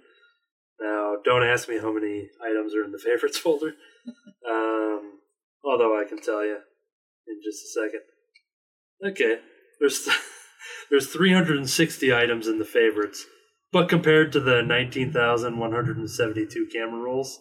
Now, 0.81 1.17
don't 1.25 1.43
ask 1.43 1.69
me 1.69 1.79
how 1.79 1.93
many 1.93 2.31
items 2.45 2.73
are 2.75 2.85
in 2.85 2.93
the 2.93 2.99
favorites 3.05 3.39
folder, 3.39 3.75
um, 4.49 5.19
although 5.65 5.99
I 5.99 6.05
can 6.09 6.21
tell 6.21 6.45
you 6.45 6.59
in 7.27 7.41
just 7.45 7.65
a 7.65 7.69
second. 7.81 8.03
Okay, 9.05 9.41
there's 9.81 10.09
there's 10.91 11.09
360 11.09 12.15
items 12.15 12.47
in 12.47 12.59
the 12.59 12.65
favorites, 12.65 13.27
but 13.73 13.89
compared 13.89 14.31
to 14.33 14.41
the 14.41 14.63
19,172 14.63 16.69
camera 16.73 17.01
rolls, 17.01 17.41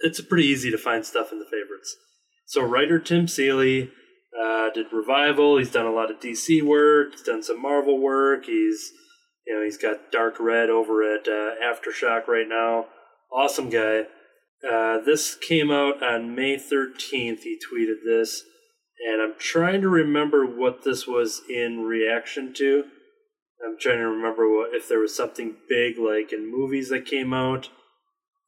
it's 0.00 0.20
pretty 0.20 0.46
easy 0.46 0.70
to 0.70 0.78
find 0.78 1.04
stuff 1.04 1.32
in 1.32 1.38
the 1.38 1.44
favorites. 1.44 1.96
So 2.46 2.62
writer 2.62 2.98
Tim 2.98 3.28
Seeley 3.28 3.90
uh, 4.38 4.70
did 4.70 4.92
revival. 4.92 5.58
He's 5.58 5.70
done 5.70 5.86
a 5.86 5.92
lot 5.92 6.10
of 6.10 6.20
DC 6.20 6.62
work. 6.62 7.12
He's 7.12 7.22
done 7.22 7.42
some 7.42 7.60
Marvel 7.60 7.98
work. 7.98 8.46
He's 8.46 8.92
you 9.46 9.54
know 9.54 9.64
he's 9.64 9.78
got 9.78 10.12
Dark 10.12 10.38
Red 10.38 10.70
over 10.70 11.02
at 11.02 11.26
uh, 11.28 11.54
Aftershock 11.62 12.28
right 12.28 12.48
now. 12.48 12.86
Awesome 13.32 13.70
guy. 13.70 14.04
Uh, 14.68 14.98
this 15.04 15.34
came 15.34 15.70
out 15.70 16.02
on 16.02 16.34
May 16.34 16.56
13th. 16.56 17.40
He 17.40 17.58
tweeted 17.58 18.04
this, 18.04 18.44
and 19.08 19.20
I'm 19.20 19.34
trying 19.38 19.80
to 19.80 19.88
remember 19.88 20.46
what 20.46 20.84
this 20.84 21.06
was 21.06 21.42
in 21.48 21.80
reaction 21.80 22.52
to. 22.54 22.84
I'm 23.64 23.78
trying 23.78 23.98
to 23.98 24.08
remember 24.08 24.48
what 24.48 24.74
if 24.74 24.88
there 24.88 24.98
was 24.98 25.16
something 25.16 25.56
big 25.68 25.98
like 25.98 26.32
in 26.32 26.50
movies 26.50 26.90
that 26.90 27.06
came 27.06 27.32
out. 27.32 27.68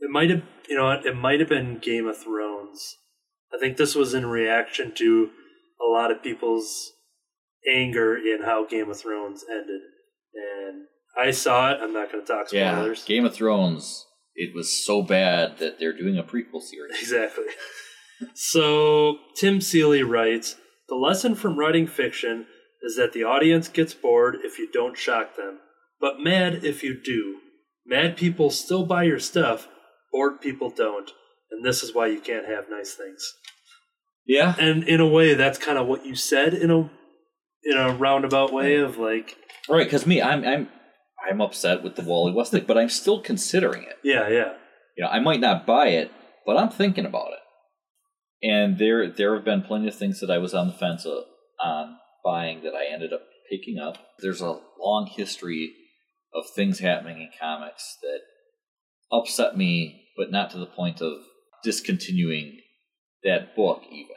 It 0.01 0.11
might 0.11 0.30
have, 0.30 0.42
you 0.68 0.76
know, 0.76 0.90
it 0.90 1.16
might 1.16 1.40
have 1.40 1.49
been 1.49 1.78
Game 1.78 2.07
of 2.07 2.18
Thrones. 2.18 2.97
I 3.53 3.59
think 3.59 3.76
this 3.76 3.95
was 3.95 4.12
in 4.14 4.26
reaction 4.26 4.92
to 4.97 5.30
a 5.80 5.88
lot 5.88 6.11
of 6.11 6.22
people's 6.22 6.92
anger 7.68 8.16
in 8.16 8.42
how 8.45 8.66
Game 8.66 8.90
of 8.90 8.99
Thrones 8.99 9.45
ended, 9.49 9.80
and 10.35 10.85
I 11.16 11.30
saw 11.30 11.72
it. 11.72 11.78
I'm 11.80 11.93
not 11.93 12.11
going 12.11 12.24
to 12.24 12.32
talk 12.32 12.53
Yeah, 12.53 12.74
spoilers. 12.76 13.05
Game 13.05 13.24
of 13.24 13.35
Thrones. 13.35 14.07
It 14.35 14.55
was 14.55 14.85
so 14.85 15.03
bad 15.03 15.59
that 15.59 15.78
they're 15.78 15.97
doing 15.97 16.18
a 16.18 16.22
prequel 16.22 16.61
series. 16.62 16.97
Exactly. 17.01 17.45
So 18.35 19.18
Tim 19.37 19.61
Seeley 19.61 20.03
writes 20.03 20.57
The 20.89 20.95
lesson 20.95 21.35
from 21.35 21.59
writing 21.59 21.87
fiction 21.87 22.47
is 22.82 22.97
that 22.97 23.12
the 23.12 23.24
audience 23.24 23.68
gets 23.68 23.95
bored 23.95 24.37
if 24.43 24.59
you 24.59 24.70
don't 24.70 24.97
shock 24.99 25.37
them, 25.37 25.59
but 26.01 26.20
mad 26.20 26.64
if 26.64 26.82
you 26.82 27.01
do. 27.01 27.39
Mad 27.87 28.16
people 28.16 28.51
still 28.51 28.87
buy 28.87 29.03
your 29.05 29.18
stuff, 29.18 29.68
bored 30.12 30.41
people 30.41 30.70
don't. 30.70 31.11
And 31.51 31.64
this 31.64 31.82
is 31.82 31.95
why 31.95 32.07
you 32.09 32.20
can't 32.20 32.47
have 32.47 32.64
nice 32.70 32.95
things. 32.95 33.22
Yeah, 34.26 34.55
And 34.59 34.85
in 34.85 35.01
a 35.01 35.07
way, 35.07 35.35
that's 35.35 35.59
kind 35.59 35.76
of 35.78 35.87
what 35.87 36.07
you 36.07 36.14
said 36.14 36.55
in 36.55 36.70
a 36.70 36.91
in 37.64 37.76
a 37.76 37.94
roundabout 37.94 38.52
way 38.52 38.76
of 38.76 38.98
like, 38.98 39.36
right 39.68 39.84
Because 39.84 40.06
me, 40.06 40.20
I'm 40.22 40.44
I'm 40.44 40.68
I'm 41.28 41.40
upset 41.40 41.82
with 41.82 41.96
the 41.96 42.02
Wally 42.02 42.32
West 42.32 42.50
thing, 42.52 42.64
but 42.66 42.76
I'm 42.76 42.88
still 42.90 43.20
considering 43.20 43.82
it. 43.84 43.98
yeah, 44.04 44.28
yeah, 44.28 44.52
You 44.96 45.04
know, 45.04 45.08
I 45.10 45.20
might 45.20 45.40
not 45.40 45.66
buy 45.66 45.88
it, 45.88 46.12
but 46.44 46.58
I'm 46.58 46.68
thinking 46.68 47.06
about 47.06 47.28
it. 47.32 48.46
And 48.46 48.78
there 48.78 49.10
there 49.10 49.34
have 49.34 49.44
been 49.44 49.62
plenty 49.62 49.88
of 49.88 49.94
things 49.94 50.20
that 50.20 50.30
I 50.30 50.38
was 50.38 50.52
on 50.54 50.66
the 50.66 50.74
fence 50.74 51.06
of, 51.06 51.24
on 51.62 51.96
buying 52.24 52.62
that 52.62 52.74
I 52.74 52.92
ended 52.92 53.12
up 53.12 53.22
picking 53.50 53.78
up. 53.78 53.98
There's 54.20 54.40
a 54.42 54.60
long 54.78 55.08
history 55.10 55.72
of 56.34 56.44
things 56.54 56.80
happening 56.80 57.20
in 57.22 57.30
comics 57.40 57.96
that 58.02 58.20
upset 59.16 59.56
me, 59.56 60.08
but 60.16 60.30
not 60.30 60.50
to 60.50 60.58
the 60.58 60.66
point 60.66 61.00
of 61.00 61.18
discontinuing 61.62 62.58
that 63.22 63.56
book 63.56 63.82
even. 63.90 64.16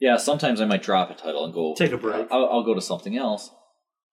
Yeah, 0.00 0.16
sometimes 0.16 0.60
I 0.60 0.66
might 0.66 0.82
drop 0.82 1.10
a 1.10 1.14
title 1.14 1.44
and 1.44 1.54
go 1.54 1.74
Take 1.76 1.92
a 1.92 1.98
break. 1.98 2.26
I'll, 2.30 2.46
I'll 2.46 2.64
go 2.64 2.74
to 2.74 2.80
something 2.80 3.16
else. 3.16 3.50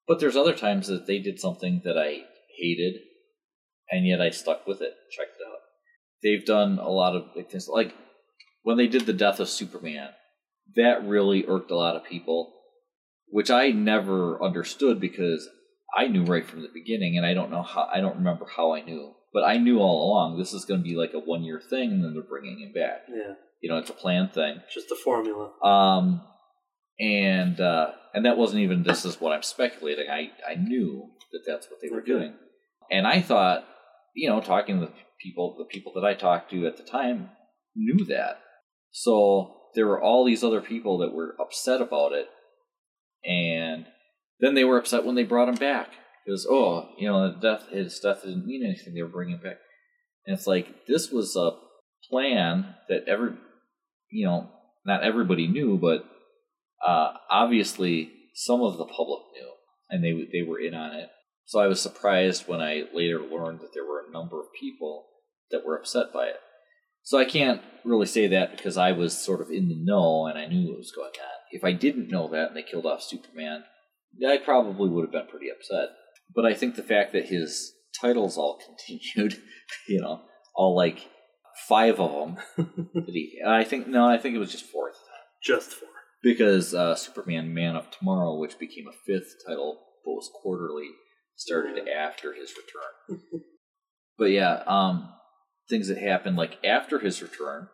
But 0.07 0.19
there's 0.19 0.35
other 0.35 0.53
times 0.53 0.87
that 0.87 1.07
they 1.07 1.19
did 1.19 1.39
something 1.39 1.81
that 1.85 1.97
I 1.97 2.23
hated, 2.57 2.95
and 3.89 4.05
yet 4.05 4.21
I 4.21 4.29
stuck 4.29 4.67
with 4.67 4.81
it, 4.81 4.93
checked 5.11 5.37
it 5.39 5.47
out. 5.47 5.59
They've 6.23 6.45
done 6.45 6.79
a 6.79 6.89
lot 6.89 7.15
of 7.15 7.33
big 7.35 7.49
things, 7.49 7.67
like 7.67 7.95
when 8.63 8.77
they 8.77 8.87
did 8.87 9.05
the 9.05 9.13
death 9.13 9.39
of 9.39 9.49
Superman. 9.49 10.09
That 10.75 11.05
really 11.05 11.45
irked 11.47 11.71
a 11.71 11.75
lot 11.75 11.97
of 11.97 12.05
people, 12.05 12.53
which 13.27 13.51
I 13.51 13.71
never 13.71 14.41
understood 14.41 15.01
because 15.01 15.49
I 15.97 16.07
knew 16.07 16.23
right 16.23 16.47
from 16.47 16.61
the 16.61 16.69
beginning, 16.73 17.17
and 17.17 17.25
I 17.25 17.33
don't 17.33 17.51
know 17.51 17.63
how. 17.63 17.89
I 17.93 17.99
don't 17.99 18.17
remember 18.17 18.45
how 18.45 18.73
I 18.73 18.81
knew, 18.81 19.13
but 19.33 19.43
I 19.43 19.57
knew 19.57 19.79
all 19.79 20.09
along 20.09 20.37
this 20.37 20.53
is 20.53 20.63
going 20.63 20.79
to 20.79 20.87
be 20.87 20.95
like 20.95 21.13
a 21.13 21.19
one 21.19 21.43
year 21.43 21.59
thing, 21.59 21.91
and 21.91 22.03
then 22.03 22.13
they're 22.13 22.23
bringing 22.23 22.59
him 22.59 22.71
back. 22.73 23.01
yeah. 23.09 23.33
You 23.61 23.69
know, 23.69 23.77
it's 23.77 23.89
a 23.89 23.93
plan 23.93 24.29
thing. 24.29 24.59
Just 24.73 24.89
the 24.89 24.95
formula. 24.95 25.51
Um, 25.63 26.21
and 26.99 27.59
uh, 27.59 27.91
and 28.13 28.25
that 28.25 28.37
wasn't 28.37 28.61
even 28.61 28.83
this 28.83 29.05
is 29.05 29.21
what 29.21 29.33
I'm 29.33 29.43
speculating. 29.43 30.09
I 30.09 30.31
I 30.47 30.55
knew 30.55 31.09
that 31.31 31.43
that's 31.47 31.69
what 31.69 31.79
they 31.81 31.89
were 31.89 32.01
Okay. 32.01 32.11
doing, 32.11 32.33
and 32.91 33.07
I 33.07 33.21
thought, 33.21 33.65
you 34.15 34.29
know, 34.29 34.41
talking 34.41 34.79
to 34.79 34.85
the 34.87 34.91
people, 35.21 35.55
the 35.57 35.65
people 35.65 35.93
that 35.95 36.05
I 36.05 36.13
talked 36.13 36.51
to 36.51 36.67
at 36.67 36.77
the 36.77 36.83
time 36.83 37.29
knew 37.75 38.05
that. 38.05 38.39
So 38.91 39.55
there 39.75 39.87
were 39.87 40.01
all 40.01 40.25
these 40.25 40.43
other 40.43 40.61
people 40.61 40.97
that 40.99 41.13
were 41.13 41.35
upset 41.39 41.81
about 41.81 42.11
it, 42.13 42.27
and 43.23 43.85
then 44.39 44.55
they 44.55 44.63
were 44.63 44.77
upset 44.77 45.05
when 45.05 45.15
they 45.15 45.23
brought 45.23 45.49
him 45.49 45.55
back 45.55 45.89
because 46.25 46.47
oh, 46.49 46.89
you 46.97 47.07
know, 47.07 47.35
death 47.39 47.67
his 47.69 47.99
death 47.99 48.23
didn't 48.23 48.45
mean 48.45 48.63
anything. 48.65 48.93
They 48.93 49.01
were 49.01 49.07
bringing 49.07 49.35
him 49.35 49.43
back, 49.43 49.57
and 50.25 50.37
it's 50.37 50.47
like 50.47 50.85
this 50.87 51.11
was 51.11 51.35
a 51.35 51.51
plan 52.09 52.75
that 52.89 53.07
every 53.07 53.33
you 54.11 54.25
know, 54.25 54.49
not 54.85 55.03
everybody 55.03 55.47
knew, 55.47 55.77
but 55.77 56.03
uh, 56.85 57.13
obviously 57.29 58.11
some 58.33 58.61
of 58.61 58.77
the 58.77 58.85
public 58.85 59.21
knew, 59.33 59.51
and 59.89 60.03
they 60.03 60.27
they 60.31 60.47
were 60.47 60.59
in 60.59 60.73
on 60.73 60.95
it. 60.95 61.09
So 61.45 61.59
I 61.59 61.67
was 61.67 61.81
surprised 61.81 62.47
when 62.47 62.61
I 62.61 62.83
later 62.93 63.19
learned 63.19 63.59
that 63.61 63.73
there 63.73 63.85
were 63.85 64.05
a 64.07 64.11
number 64.11 64.39
of 64.39 64.47
people 64.59 65.07
that 65.51 65.65
were 65.65 65.77
upset 65.77 66.13
by 66.13 66.27
it. 66.27 66.39
So 67.03 67.17
I 67.17 67.25
can't 67.25 67.61
really 67.83 68.05
say 68.05 68.27
that 68.27 68.55
because 68.55 68.77
I 68.77 68.91
was 68.91 69.17
sort 69.17 69.41
of 69.41 69.49
in 69.49 69.67
the 69.67 69.75
know 69.75 70.27
and 70.27 70.37
I 70.37 70.45
knew 70.45 70.69
what 70.69 70.77
was 70.77 70.93
going 70.95 71.09
on. 71.09 71.39
If 71.51 71.63
I 71.63 71.73
didn't 71.73 72.09
know 72.09 72.29
that 72.29 72.49
and 72.49 72.55
they 72.55 72.63
killed 72.63 72.85
off 72.85 73.01
Superman, 73.01 73.63
I 74.25 74.37
probably 74.37 74.89
would 74.89 75.03
have 75.03 75.11
been 75.11 75.27
pretty 75.27 75.47
upset. 75.49 75.89
But 76.33 76.45
I 76.45 76.53
think 76.53 76.75
the 76.75 76.83
fact 76.83 77.11
that 77.13 77.25
his 77.25 77.73
titles 77.99 78.37
all 78.37 78.59
continued, 78.87 79.41
you 79.87 79.99
know, 79.99 80.21
all 80.55 80.75
like 80.75 81.09
five 81.67 81.99
of 81.99 82.11
them. 82.11 82.65
I 83.47 83.63
think 83.63 83.87
no, 83.87 84.07
I 84.07 84.17
think 84.17 84.35
it 84.35 84.39
was 84.39 84.51
just 84.51 84.65
four 84.65 84.89
at 84.89 84.93
the 84.93 84.99
time 84.99 85.25
Just 85.43 85.73
four. 85.73 85.89
because 86.23 86.73
uh, 86.73 86.95
Superman 86.95 87.53
Man 87.53 87.75
of 87.75 87.89
Tomorrow, 87.91 88.37
which 88.37 88.59
became 88.59 88.85
a 88.87 88.93
fifth 89.05 89.35
title, 89.45 89.79
but 90.05 90.11
was 90.11 90.29
quarterly, 90.41 90.89
started 91.35 91.87
after 91.87 92.33
his 92.33 92.51
return. 92.51 93.21
but 94.17 94.31
yeah, 94.31 94.63
um, 94.67 95.09
things 95.69 95.87
that 95.87 95.97
happened 95.97 96.37
like 96.37 96.57
after 96.65 96.99
his 96.99 97.21
return, 97.21 97.67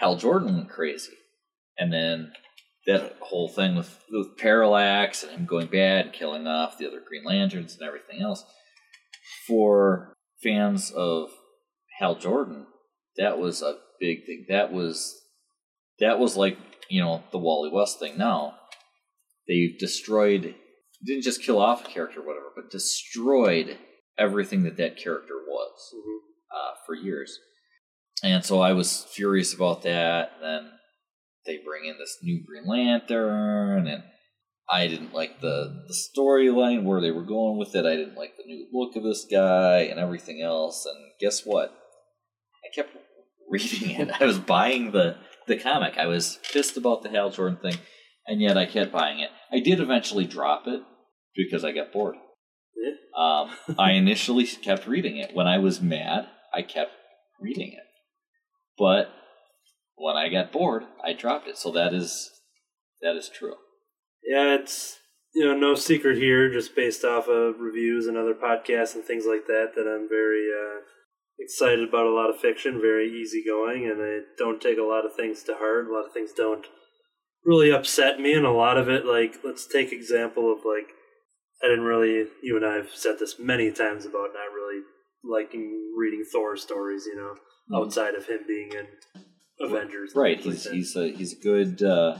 Hal 0.00 0.16
Jordan 0.16 0.54
went 0.56 0.70
crazy, 0.70 1.12
and 1.78 1.92
then 1.92 2.32
that 2.86 3.16
whole 3.20 3.48
thing 3.48 3.76
with, 3.76 4.02
with 4.10 4.38
Parallax 4.38 5.22
and 5.22 5.32
him 5.32 5.46
going 5.46 5.66
bad, 5.66 6.06
and 6.06 6.14
killing 6.14 6.46
off 6.46 6.78
the 6.78 6.86
other 6.86 7.02
Green 7.06 7.24
Lanterns 7.24 7.76
and 7.78 7.86
everything 7.86 8.22
else. 8.22 8.44
For 9.46 10.14
fans 10.42 10.90
of 10.90 11.30
Hal 12.00 12.16
Jordan, 12.16 12.66
that 13.18 13.38
was 13.38 13.62
a 13.62 13.76
big 14.00 14.24
thing. 14.26 14.46
That 14.48 14.72
was 14.72 15.14
that 16.00 16.18
was 16.18 16.36
like 16.36 16.56
you 16.88 17.00
know 17.02 17.22
the 17.30 17.38
Wally 17.38 17.70
West 17.70 17.98
thing. 18.00 18.16
Now 18.18 18.54
they 19.46 19.74
destroyed, 19.78 20.54
didn't 21.04 21.22
just 21.22 21.42
kill 21.42 21.58
off 21.60 21.84
a 21.84 21.88
character, 21.88 22.20
or 22.20 22.26
whatever, 22.26 22.50
but 22.56 22.70
destroyed 22.70 23.78
everything 24.18 24.62
that 24.62 24.76
that 24.78 24.96
character 24.96 25.34
was 25.46 25.94
Mhm. 25.94 26.18
uh, 26.56 26.74
for 26.86 26.94
years. 26.94 27.38
And 28.22 28.44
so 28.44 28.60
I 28.60 28.72
was 28.72 29.04
furious 29.04 29.54
about 29.54 29.82
that. 29.82 30.32
And 30.34 30.42
Then 30.44 30.72
they 31.46 31.58
bring 31.58 31.84
in 31.86 31.98
this 31.98 32.18
new 32.22 32.42
Green 32.44 32.66
Lantern, 32.66 33.86
and 33.86 34.04
I 34.68 34.86
didn't 34.86 35.12
like 35.12 35.40
the 35.40 35.84
the 35.88 35.94
storyline 35.94 36.84
where 36.84 37.00
they 37.00 37.10
were 37.10 37.24
going 37.24 37.58
with 37.58 37.74
it. 37.74 37.84
I 37.84 37.96
didn't 37.96 38.16
like 38.16 38.36
the 38.36 38.44
new 38.46 38.68
look 38.72 38.96
of 38.96 39.02
this 39.02 39.26
guy 39.30 39.80
and 39.80 39.98
everything 39.98 40.40
else. 40.42 40.86
And 40.86 41.12
guess 41.20 41.44
what? 41.44 41.76
I 42.70 42.74
kept 42.74 42.96
reading 43.48 43.90
it. 43.90 44.10
I 44.20 44.24
was 44.24 44.38
buying 44.38 44.92
the 44.92 45.16
the 45.46 45.56
comic. 45.56 45.98
I 45.98 46.06
was 46.06 46.38
pissed 46.52 46.76
about 46.76 47.02
the 47.02 47.10
Hal 47.10 47.30
Jordan 47.30 47.58
thing, 47.60 47.78
and 48.26 48.40
yet 48.40 48.56
I 48.56 48.66
kept 48.66 48.92
buying 48.92 49.20
it. 49.20 49.30
I 49.52 49.60
did 49.60 49.80
eventually 49.80 50.26
drop 50.26 50.66
it 50.66 50.82
because 51.34 51.64
I 51.64 51.72
got 51.72 51.92
bored. 51.92 52.16
Um, 53.16 53.50
I 53.78 53.92
initially 53.92 54.46
kept 54.46 54.86
reading 54.86 55.16
it. 55.16 55.34
When 55.34 55.46
I 55.46 55.58
was 55.58 55.80
mad, 55.80 56.28
I 56.54 56.62
kept 56.62 56.92
reading 57.40 57.72
it. 57.72 57.84
But 58.78 59.10
when 59.96 60.16
I 60.16 60.28
got 60.28 60.52
bored, 60.52 60.84
I 61.04 61.12
dropped 61.12 61.48
it. 61.48 61.58
So 61.58 61.70
that 61.72 61.92
is 61.92 62.30
that 63.02 63.16
is 63.16 63.28
true. 63.28 63.54
Yeah, 64.24 64.54
it's 64.54 64.98
you 65.34 65.44
know 65.44 65.54
no 65.54 65.74
secret 65.74 66.18
here, 66.18 66.52
just 66.52 66.76
based 66.76 67.04
off 67.04 67.28
of 67.28 67.60
reviews 67.60 68.06
and 68.06 68.16
other 68.16 68.34
podcasts 68.34 68.94
and 68.94 69.04
things 69.04 69.24
like 69.26 69.46
that, 69.46 69.72
that 69.74 69.86
I'm 69.86 70.08
very 70.08 70.46
uh, 70.50 70.80
excited 71.40 71.88
about 71.88 72.06
a 72.06 72.10
lot 72.14 72.30
of 72.30 72.38
fiction, 72.40 72.80
very 72.80 73.08
easygoing, 73.10 73.86
and 73.86 74.00
I 74.02 74.20
don't 74.38 74.60
take 74.60 74.78
a 74.78 74.82
lot 74.82 75.04
of 75.06 75.14
things 75.16 75.42
to 75.44 75.54
heart. 75.54 75.88
A 75.88 75.92
lot 75.92 76.06
of 76.06 76.12
things 76.12 76.30
don't 76.36 76.66
really 77.44 77.70
upset 77.72 78.20
me, 78.20 78.34
and 78.34 78.46
a 78.46 78.52
lot 78.52 78.76
of 78.76 78.88
it, 78.88 79.06
like 79.06 79.36
let's 79.44 79.66
take 79.66 79.92
example 79.92 80.52
of 80.52 80.58
like 80.64 80.90
I 81.62 81.68
didn't 81.68 81.84
really. 81.84 82.26
You 82.42 82.56
and 82.56 82.64
I 82.66 82.74
have 82.74 82.90
said 82.94 83.18
this 83.18 83.38
many 83.38 83.70
times 83.72 84.04
about 84.06 84.30
not 84.34 84.52
really 84.54 84.82
liking 85.24 85.92
reading 85.96 86.24
Thor 86.30 86.56
stories. 86.56 87.04
You 87.06 87.16
know, 87.16 87.78
outside 87.78 88.14
of 88.14 88.26
him 88.26 88.40
being 88.46 88.70
in 88.72 88.86
Avengers, 89.60 90.12
Right. 90.14 90.36
like 90.36 90.44
He's 90.44 90.70
he's 90.70 90.96
a 90.96 91.08
he's 91.10 91.32
a 91.38 91.42
good 91.42 91.82
uh, 91.82 92.16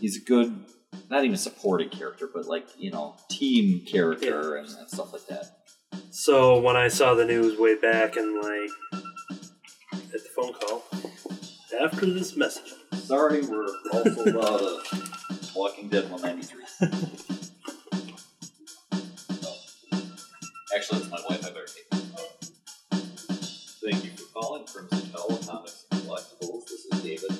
he's 0.00 0.16
a 0.16 0.24
good 0.24 0.64
not 1.10 1.24
even 1.24 1.36
supporting 1.36 1.88
character, 1.90 2.28
but 2.32 2.46
like 2.46 2.66
you 2.78 2.90
know 2.90 3.16
team 3.30 3.84
character 3.86 4.56
and, 4.56 4.68
and 4.68 4.88
stuff 4.88 5.12
like 5.12 5.26
that. 5.28 5.46
So 6.20 6.58
when 6.58 6.74
I 6.74 6.88
saw 6.88 7.14
the 7.14 7.24
news 7.24 7.56
way 7.60 7.76
back 7.76 8.16
and 8.16 8.42
like 8.42 8.70
at 9.92 10.12
the 10.12 10.28
phone 10.34 10.52
call 10.52 10.82
after 11.80 12.06
this 12.06 12.36
message, 12.36 12.74
Sorry, 12.92 13.40
we're 13.42 13.64
also 13.92 14.24
about 14.24 14.60
uh, 14.60 14.80
Walking 15.54 15.88
Dead 15.88 16.10
193. 16.10 16.64
Actually, 20.74 20.98
it's 20.98 21.08
my 21.08 21.20
wife. 21.28 21.46
I 21.46 21.50
better 21.50 21.66
take 21.66 21.86
it. 21.92 22.02
Thank 23.84 24.04
you 24.04 24.10
for 24.10 24.40
calling 24.40 24.66
Crimson 24.66 25.12
Towel 25.12 25.38
Comics 25.46 25.86
and 25.92 26.00
Collectibles. 26.02 26.64
This 26.66 26.84
is 26.84 27.00
David. 27.00 27.30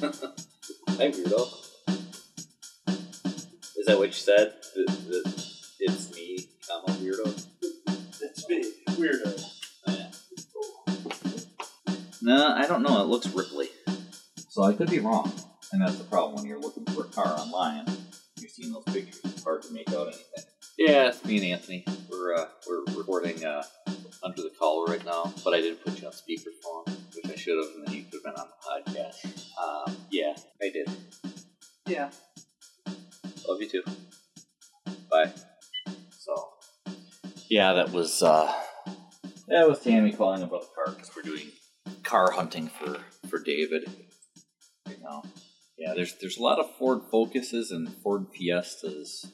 Hi, 0.90 1.10
weirdo. 1.10 1.40
Is 3.76 3.86
that 3.86 3.98
what 3.98 4.06
you 4.06 4.12
said? 4.12 4.54
That, 4.76 4.86
that 5.08 5.43
it's 5.86 6.14
me, 6.14 6.48
I'm 6.72 6.84
a 6.84 6.98
weirdo? 6.98 7.46
it's 8.20 8.48
me, 8.48 8.72
weirdo. 8.90 9.50
No, 12.24 12.54
I 12.54 12.66
don't 12.66 12.82
know. 12.82 13.02
It 13.02 13.06
looks 13.08 13.26
Ripley. 13.26 13.68
So 14.48 14.62
I 14.62 14.72
could 14.72 14.88
be 14.88 14.98
wrong. 14.98 15.30
And 15.72 15.82
that's 15.82 15.98
the 15.98 16.04
problem 16.04 16.36
when 16.36 16.46
you're 16.46 16.58
looking 16.58 16.86
for 16.86 17.02
a 17.02 17.08
car 17.08 17.38
online. 17.38 17.84
You're 18.38 18.48
seeing 18.48 18.72
those 18.72 18.84
pictures. 18.84 19.20
It's 19.24 19.44
hard 19.44 19.60
to 19.62 19.72
make 19.74 19.90
out 19.90 20.06
anything. 20.06 20.44
Yeah, 20.78 21.08
it's 21.08 21.22
me 21.22 21.36
and 21.36 21.44
Anthony. 21.44 21.84
We're 22.10 22.34
uh, 22.34 22.46
we're 22.66 22.84
recording 22.96 23.44
uh, 23.44 23.62
under 24.22 24.40
the 24.40 24.52
collar 24.58 24.86
right 24.86 25.04
now, 25.04 25.34
but 25.44 25.52
I 25.52 25.60
didn't 25.60 25.84
put 25.84 26.00
you 26.00 26.06
on 26.06 26.14
speakerphone, 26.14 26.96
which 27.14 27.26
I 27.30 27.36
should 27.36 27.58
have, 27.62 27.74
and 27.76 27.86
then 27.86 27.94
you 27.94 28.04
could 28.04 28.20
have 28.24 28.34
been 28.34 28.42
on 28.42 28.48
the 28.48 28.90
podcast. 28.90 29.52
Um, 29.62 29.96
yeah, 30.10 30.34
I 30.62 30.70
did. 30.70 30.88
Yeah. 31.86 32.10
Love 33.46 33.60
you 33.60 33.68
too. 33.68 33.82
Bye. 35.10 35.30
Yeah, 37.48 37.74
that 37.74 37.90
was 37.92 38.22
uh, 38.22 38.52
that 39.48 39.68
was 39.68 39.80
Tammy 39.80 40.12
calling 40.12 40.42
about 40.42 40.62
the 40.62 40.68
car 40.74 40.94
because 40.94 41.10
we're 41.14 41.22
doing 41.22 41.50
car 42.02 42.30
hunting 42.30 42.68
for 42.68 42.98
for 43.28 43.38
David. 43.38 43.84
You 44.88 45.02
know, 45.02 45.22
yeah. 45.76 45.94
There's 45.94 46.14
there's 46.20 46.38
a 46.38 46.42
lot 46.42 46.58
of 46.58 46.74
Ford 46.78 47.02
Focuses 47.10 47.70
and 47.70 47.94
Ford 48.02 48.26
Fiestas 48.34 49.26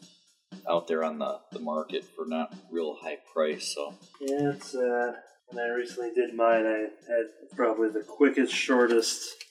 out 0.69 0.89
there 0.89 1.05
on 1.05 1.19
the 1.19 1.39
the 1.53 1.61
market 1.61 2.05
for 2.05 2.27
not 2.27 2.55
real 2.71 2.97
high 3.01 3.19
price. 3.33 3.73
So 3.75 3.95
Yeah, 4.21 4.51
it's 4.51 4.75
uh 4.75 5.13
when 5.49 5.65
I 5.65 5.69
recently 5.69 6.13
did 6.13 6.35
mine 6.35 6.67
I 6.67 6.89
had 7.09 7.57
probably 7.57 7.89
the 7.91 8.03
quickest, 8.03 8.53
shortest 8.53 9.45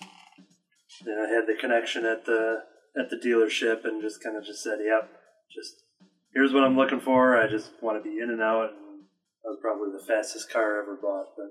and 1.06 1.20
I 1.20 1.30
had 1.30 1.48
the 1.48 1.56
connection 1.60 2.06
at 2.06 2.26
the 2.26 2.64
at 3.00 3.10
the 3.10 3.16
dealership 3.16 3.86
and 3.86 4.02
just 4.02 4.22
kinda 4.22 4.42
just 4.46 4.64
said, 4.64 4.80
Yep, 4.84 5.10
just 5.54 5.84
here's 6.34 6.54
what 6.54 6.64
I'm 6.64 6.78
looking 6.78 7.00
for. 7.00 7.38
I 7.42 7.48
just 7.48 7.72
want 7.82 8.02
to 8.02 8.10
be 8.10 8.20
in 8.20 8.30
and 8.30 8.42
out 8.42 8.72
and 8.72 8.90
that 9.44 9.50
was 9.50 9.60
probably 9.62 9.90
the 9.92 10.06
fastest 10.06 10.52
car 10.52 10.78
I 10.78 10.82
ever 10.84 10.98
bought, 11.02 11.28
but 11.38 11.48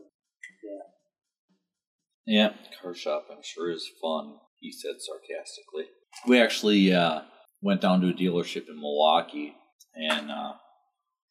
yeah, 2.26 2.50
Yeah, 2.50 2.80
car 2.82 2.94
shopping 2.94 3.38
sure 3.42 3.70
is 3.70 3.88
fun. 4.00 4.34
He 4.60 4.72
said 4.72 4.96
sarcastically. 4.98 5.84
We 6.26 6.40
actually 6.40 6.92
uh, 6.92 7.22
went 7.62 7.80
down 7.80 8.00
to 8.02 8.08
a 8.08 8.12
dealership 8.12 8.68
in 8.68 8.76
Milwaukee 8.76 9.54
and 9.94 10.30
uh, 10.30 10.52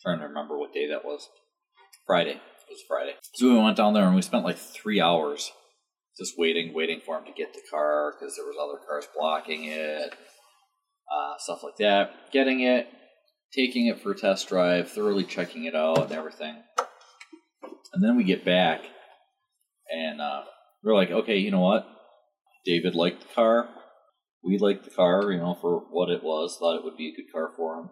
trying 0.01 0.19
to 0.19 0.25
remember 0.25 0.57
what 0.57 0.73
day 0.73 0.87
that 0.89 1.05
was. 1.05 1.29
Friday. 2.05 2.31
It 2.31 2.71
was 2.71 2.83
Friday. 2.87 3.13
So 3.35 3.53
we 3.53 3.61
went 3.61 3.77
down 3.77 3.93
there 3.93 4.05
and 4.05 4.15
we 4.15 4.21
spent 4.21 4.45
like 4.45 4.57
three 4.57 5.01
hours 5.01 5.51
just 6.17 6.33
waiting, 6.37 6.73
waiting 6.73 7.01
for 7.05 7.17
him 7.17 7.25
to 7.25 7.31
get 7.31 7.53
the 7.53 7.61
car 7.69 8.13
because 8.17 8.35
there 8.35 8.45
was 8.45 8.55
other 8.59 8.79
cars 8.87 9.07
blocking 9.15 9.65
it, 9.65 10.15
uh, 11.13 11.37
stuff 11.37 11.63
like 11.63 11.75
that. 11.77 12.31
Getting 12.31 12.61
it, 12.61 12.87
taking 13.53 13.87
it 13.87 14.01
for 14.01 14.11
a 14.11 14.17
test 14.17 14.49
drive, 14.49 14.91
thoroughly 14.91 15.23
checking 15.23 15.65
it 15.65 15.75
out 15.75 16.03
and 16.03 16.11
everything. 16.11 16.55
And 17.93 18.03
then 18.03 18.17
we 18.17 18.23
get 18.23 18.45
back 18.45 18.81
and 19.89 20.21
uh, 20.21 20.43
we're 20.83 20.95
like, 20.95 21.11
okay, 21.11 21.37
you 21.37 21.51
know 21.51 21.61
what? 21.61 21.87
David 22.65 22.95
liked 22.95 23.21
the 23.21 23.33
car. 23.33 23.69
We 24.43 24.57
liked 24.57 24.83
the 24.83 24.91
car, 24.91 25.31
you 25.31 25.39
know, 25.39 25.57
for 25.59 25.85
what 25.89 26.09
it 26.09 26.23
was. 26.23 26.57
Thought 26.59 26.77
it 26.77 26.83
would 26.83 26.97
be 26.97 27.09
a 27.09 27.15
good 27.15 27.31
car 27.31 27.51
for 27.55 27.79
him. 27.79 27.89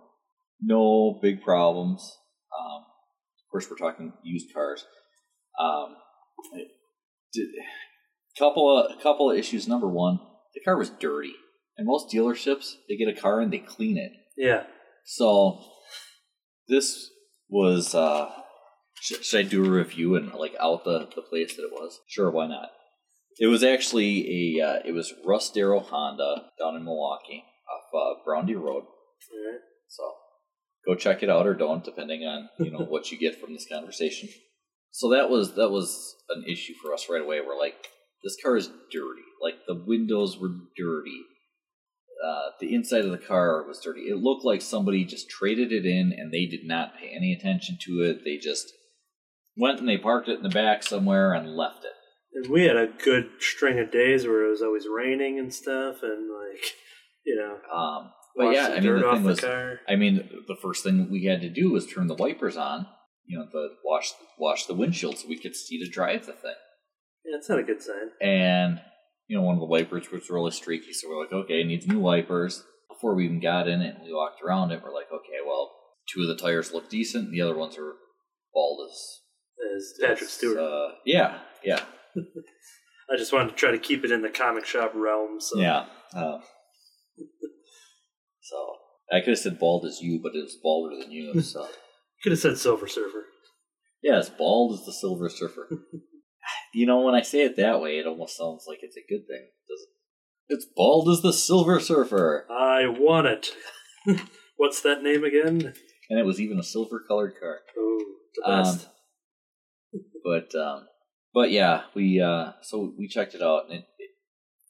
No 0.62 1.20
big 1.22 1.42
problems. 1.42 2.18
Um, 2.58 2.84
of 2.84 3.52
course, 3.52 3.68
we're 3.70 3.78
talking 3.78 4.14
used 4.24 4.54
cars. 4.54 4.86
Um, 5.60 5.96
did, 7.34 7.48
couple 8.38 8.78
of 8.78 9.02
couple 9.02 9.32
of 9.32 9.38
issues. 9.38 9.68
Number 9.68 9.88
one, 9.88 10.20
the 10.54 10.62
car 10.62 10.78
was 10.78 10.90
dirty, 10.90 11.34
and 11.78 11.88
most 11.88 12.14
dealerships 12.14 12.74
they 12.88 12.98
get 12.98 13.08
a 13.08 13.20
car 13.20 13.40
and 13.40 13.52
they 13.52 13.60
clean 13.60 13.98
it. 13.98 14.12
yeah. 14.38 14.64
So 15.06 15.62
this 16.68 17.10
was. 17.50 17.96
Uh, 17.96 18.30
should, 19.00 19.24
should 19.24 19.46
I 19.46 19.50
do 19.50 19.64
a 19.66 19.70
review 19.70 20.16
and 20.16 20.34
like 20.34 20.56
out 20.60 20.84
the 20.84 21.08
the 21.16 21.22
place 21.22 21.56
that 21.56 21.64
it 21.64 21.72
was? 21.72 22.00
Sure, 22.08 22.32
why 22.32 22.48
not? 22.48 22.70
It 23.40 23.48
was 23.48 23.64
actually 23.64 24.58
a. 24.60 24.66
Uh, 24.66 24.80
it 24.84 24.94
was 24.94 25.14
Russ 25.26 25.50
Darrow 25.52 25.80
Honda 25.80 26.48
down 26.60 26.76
in 26.76 26.84
Milwaukee 26.84 27.44
off 27.72 28.18
uh, 28.20 28.24
Brown 28.26 28.46
Deer 28.46 28.60
Road. 28.60 28.84
Alright. 29.32 29.62
So 29.88 30.04
go 30.88 30.96
check 30.96 31.24
it 31.24 31.30
out 31.30 31.48
or 31.48 31.54
don't, 31.54 31.84
depending 31.84 32.24
on 32.24 32.50
you 32.60 32.72
know 32.72 32.86
what 32.90 33.12
you 33.12 33.18
get 33.18 33.40
from 33.40 33.54
this 33.54 33.68
conversation. 33.72 34.30
So 34.92 35.10
that 35.10 35.30
was 35.30 35.56
that 35.56 35.70
was 35.70 36.16
an 36.30 36.46
issue 36.50 36.74
for 36.82 36.94
us 36.94 37.08
right 37.10 37.22
away. 37.22 37.42
We're 37.42 37.58
like, 37.58 37.90
this 38.24 38.38
car 38.42 38.56
is 38.56 38.68
dirty. 38.92 39.22
Like 39.42 39.56
the 39.68 39.84
windows 39.86 40.38
were 40.40 40.56
dirty. 40.78 41.22
Uh, 42.26 42.50
the 42.60 42.74
inside 42.74 43.06
of 43.06 43.12
the 43.12 43.18
car 43.18 43.64
was 43.68 43.80
dirty. 43.80 44.02
It 44.02 44.18
looked 44.18 44.46
like 44.46 44.62
somebody 44.62 45.06
just 45.06 45.30
traded 45.30 45.72
it 45.72 45.86
in 45.86 46.12
and 46.18 46.34
they 46.34 46.46
did 46.46 46.66
not 46.66 46.98
pay 46.98 47.12
any 47.16 47.34
attention 47.34 47.78
to 47.82 47.92
it. 48.02 48.22
They 48.26 48.38
just 48.38 48.72
went 49.56 49.80
and 49.80 49.88
they 49.88 49.98
parked 49.98 50.28
it 50.28 50.38
in 50.38 50.44
the 50.44 50.50
back 50.50 50.82
somewhere 50.84 51.34
and 51.34 51.56
left 51.56 51.84
it. 51.86 51.92
And 52.34 52.52
we 52.52 52.64
had 52.64 52.78
a 52.78 52.88
good 52.88 53.30
string 53.40 53.80
of 53.80 53.92
days 53.92 54.26
where 54.26 54.46
it 54.46 54.50
was 54.50 54.62
always 54.62 54.86
raining 54.88 55.38
and 55.40 55.54
stuff 55.54 55.98
and 56.02 56.30
like 56.30 56.64
you 57.26 57.36
know 57.36 57.58
Um, 57.72 58.12
but 58.36 58.52
yeah, 58.54 58.70
I 58.76 58.80
mean 58.80 59.00
the 59.00 59.08
off 59.08 59.14
thing 59.16 59.24
the 59.24 59.30
was, 59.30 59.40
car. 59.40 59.80
I 59.88 59.96
mean 59.96 60.30
the 60.48 60.58
first 60.62 60.84
thing 60.84 61.10
we 61.12 61.26
had 61.26 61.42
to 61.42 61.50
do 61.50 61.72
was 61.72 61.86
turn 61.86 62.08
the 62.08 62.16
wipers 62.16 62.58
on. 62.58 62.88
You 63.26 63.40
know, 63.40 63.46
the 63.52 63.70
wash 63.84 64.12
wash 64.38 64.66
the 64.66 64.74
windshield 64.74 65.18
so 65.18 65.28
we 65.28 65.40
could 65.40 65.56
see 65.56 65.80
to 65.84 65.90
drive 65.90 66.26
the 66.26 66.34
thing. 66.34 66.56
Yeah, 67.26 67.38
it's 67.38 67.50
not 67.50 67.60
a 67.60 67.64
good 67.64 67.82
sign. 67.82 68.10
and 68.22 68.80
you 69.28 69.36
know 69.38 69.44
one 69.44 69.56
of 69.56 69.60
the 69.60 69.66
wipers 69.66 70.12
was 70.12 70.30
really 70.30 70.52
streaky 70.52 70.94
so 70.94 71.08
we're 71.10 71.22
like 71.22 71.34
okay 71.34 71.62
it 71.62 71.68
needs 71.68 71.88
new 71.88 72.00
wipers 72.00 72.64
before 72.90 73.16
we 73.16 73.26
even 73.26 73.40
got 73.40 73.68
in 73.68 73.82
it 73.82 73.96
and 73.96 74.04
we 74.06 74.14
walked 74.14 74.42
around 74.42 74.72
it 74.72 74.82
we're 74.84 74.94
like 74.94 75.08
okay 75.12 75.40
well 75.46 75.72
two 76.08 76.22
of 76.22 76.28
the 76.28 76.36
tires 76.38 76.74
look 76.74 76.90
decent 76.90 77.32
the 77.32 77.42
other 77.42 77.58
ones 77.58 77.78
are 77.78 77.94
bald 78.54 78.88
as 78.88 79.20
As 79.76 79.94
Patrick 80.00 80.22
as, 80.24 80.30
Stewart. 80.30 80.58
uh, 80.60 80.90
yeah 81.06 81.40
yeah 81.64 81.84
I 83.12 83.18
just 83.18 83.32
wanted 83.34 83.50
to 83.50 83.56
try 83.56 83.72
to 83.72 83.78
keep 83.78 84.04
it 84.04 84.12
in 84.12 84.24
the 84.24 84.30
comic 84.30 84.66
shop 84.66 84.94
realm. 84.96 85.40
So 85.40 85.60
Yeah. 85.60 85.86
Uh, 86.12 86.40
so 88.42 88.58
I 89.12 89.20
could 89.20 89.30
have 89.30 89.38
said 89.40 89.60
bald 89.60 89.86
as 89.86 90.00
you, 90.02 90.20
but 90.24 90.36
it 90.36 90.42
was 90.42 90.58
balder 90.62 90.96
than 90.98 91.12
you. 91.12 91.40
So 91.42 91.68
could 92.24 92.32
have 92.32 92.40
said 92.40 92.58
Silver 92.58 92.88
Surfer. 92.88 93.26
yes, 94.02 94.30
bald 94.30 94.80
as 94.80 94.86
the 94.86 94.94
Silver 94.94 95.30
Surfer. 95.30 95.70
you 96.76 96.86
know, 96.86 97.02
when 97.02 97.16
I 97.16 97.22
say 97.22 97.44
it 97.44 97.56
that 97.58 97.82
way, 97.82 97.98
it 98.00 98.06
almost 98.08 98.38
sounds 98.38 98.66
like 98.68 98.80
it's 98.82 98.98
a 98.98 99.02
good 99.10 99.26
thing? 99.28 99.48
It's 100.48 100.66
bald 100.76 101.10
as 101.10 101.22
the 101.22 101.34
Silver 101.34 101.80
Surfer, 101.80 102.46
I 102.52 102.88
want 102.88 103.26
it. 103.28 103.50
What's 104.58 104.82
that 104.82 105.02
name 105.02 105.24
again? 105.24 105.74
and 106.10 106.20
it 106.20 106.26
was 106.26 106.40
even 106.40 106.60
a 106.60 106.64
silver-colored 106.64 107.34
car. 107.40 107.60
Oh, 107.78 108.06
the 108.36 108.48
Um, 108.48 108.64
best. 108.64 108.88
but 110.24 110.54
um, 110.56 110.88
but 111.34 111.50
yeah, 111.52 111.84
we 111.96 112.22
uh, 112.22 112.52
so 112.62 112.94
we 112.98 113.08
checked 113.08 113.34
it 113.34 113.42
out, 113.42 113.66
and 113.66 113.74
it, 113.80 113.86
it 113.98 114.10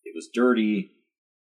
it 0.06 0.14
was 0.16 0.30
dirty. 0.34 0.92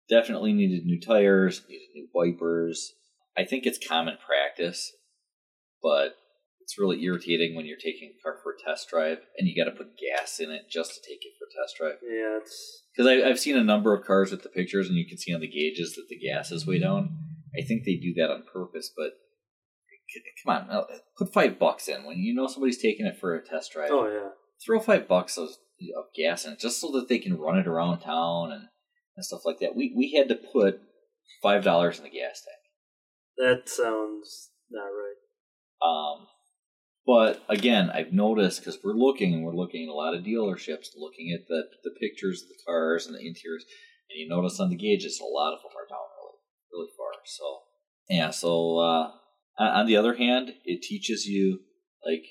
Definitely 0.10 0.54
needed 0.54 0.86
new 0.86 1.00
tires, 1.02 1.64
needed 1.68 1.90
new 1.94 2.08
wipers. 2.14 2.94
I 3.38 3.44
think 3.44 3.66
it's 3.66 3.86
common 3.86 4.18
practice, 4.26 4.94
but 5.84 6.16
it's 6.66 6.80
really 6.80 7.04
irritating 7.04 7.56
when 7.56 7.68
you're 7.68 7.78
taking 7.78 8.10
a 8.10 8.24
car 8.24 8.40
for 8.42 8.54
a 8.54 8.58
test 8.58 8.90
drive 8.90 9.20
and 9.38 9.48
you 9.48 9.56
got 9.56 9.70
to 9.70 9.78
put 9.78 10.00
gas 10.00 10.40
in 10.40 10.50
it 10.50 10.64
just 10.68 10.96
to 10.96 11.00
take 11.08 11.20
it 11.22 11.34
for 11.38 11.46
a 11.46 11.54
test 11.62 11.78
drive. 11.78 12.00
yeah, 12.02 12.40
it's 12.42 12.82
Because 12.92 13.24
I've 13.24 13.40
seen 13.40 13.56
a 13.56 13.64
number 13.64 13.94
of 13.94 14.04
cars 14.04 14.32
with 14.32 14.42
the 14.42 14.50
pictures, 14.50 14.88
and 14.90 14.98
you 14.98 15.08
can 15.08 15.20
see 15.20 15.32
on 15.32 15.42
the 15.42 15.48
gauges 15.48 15.94
that 15.94 16.08
the 16.10 16.18
gas 16.18 16.52
is 16.52 16.66
way 16.66 16.80
down. 16.80 17.18
I 17.56 17.64
think 17.64 17.84
they 17.86 17.98
do 17.98 18.16
that 18.16 18.32
on 18.32 18.46
purpose, 18.52 18.92
but 18.98 19.12
come 20.44 20.56
on, 20.56 20.70
uh, 20.72 20.86
put 21.16 21.32
five 21.32 21.60
bucks 21.60 21.88
in 21.88 22.04
when 22.04 22.18
you 22.18 22.34
know 22.34 22.48
somebody's 22.48 22.82
taking 22.82 23.06
it 23.06 23.20
for 23.20 23.36
a 23.36 23.46
test 23.46 23.74
drive 23.74 23.90
oh 23.92 24.08
yeah. 24.08 24.30
throw 24.66 24.80
five 24.80 25.08
bucks 25.08 25.38
of, 25.38 25.50
of 25.50 26.06
gas 26.16 26.46
in 26.46 26.54
it 26.54 26.60
just 26.60 26.82
so 26.82 26.92
that 26.94 27.10
they 27.10 27.20
can 27.20 27.38
run 27.38 27.60
it 27.60 27.68
around 27.68 28.00
town 28.00 28.52
and, 28.52 28.64
and 29.16 29.26
stuff 29.26 29.46
like 29.46 29.60
that. 29.60 29.76
We 29.76 29.94
we 29.96 30.14
had 30.18 30.30
to 30.30 30.36
put 30.36 30.82
five 31.44 31.64
dollars 31.64 32.00
in 32.00 32.06
the 32.06 32.10
gas 32.10 32.42
tank. 32.42 32.58
That 33.38 33.70
sounds 33.70 34.50
not 34.72 34.86
right. 34.86 35.22
Um, 35.86 36.28
but 37.06 37.44
again, 37.50 37.90
I've 37.90 38.14
noticed 38.14 38.60
because 38.60 38.80
we're 38.84 38.94
looking 38.94 39.34
and 39.34 39.44
we're 39.44 39.56
looking 39.56 39.84
at 39.84 39.92
a 39.92 39.94
lot 39.94 40.16
of 40.16 40.24
dealerships, 40.24 40.90
looking 40.98 41.32
at 41.34 41.48
the 41.48 41.64
the 41.84 41.92
pictures 42.00 42.42
of 42.42 42.50
the 42.50 42.64
cars 42.66 43.06
and 43.06 43.16
the 43.16 43.20
interiors, 43.20 43.66
and 44.10 44.20
you 44.20 44.28
notice 44.28 44.60
on 44.60 44.70
the 44.70 44.76
gauges 44.76 45.20
a 45.20 45.26
lot 45.26 45.54
of 45.54 45.60
them 45.62 45.72
are 45.78 45.88
down 45.88 46.00
really 46.18 46.38
really 46.74 46.92
far. 46.98 47.12
So 47.26 47.60
yeah, 48.10 48.30
so 48.32 48.80
uh, 48.80 49.12
on 49.60 49.86
the 49.88 49.98
other 49.98 50.16
hand, 50.16 50.54
it 50.64 50.82
teaches 50.82 51.26
you 51.26 51.60
like 52.06 52.26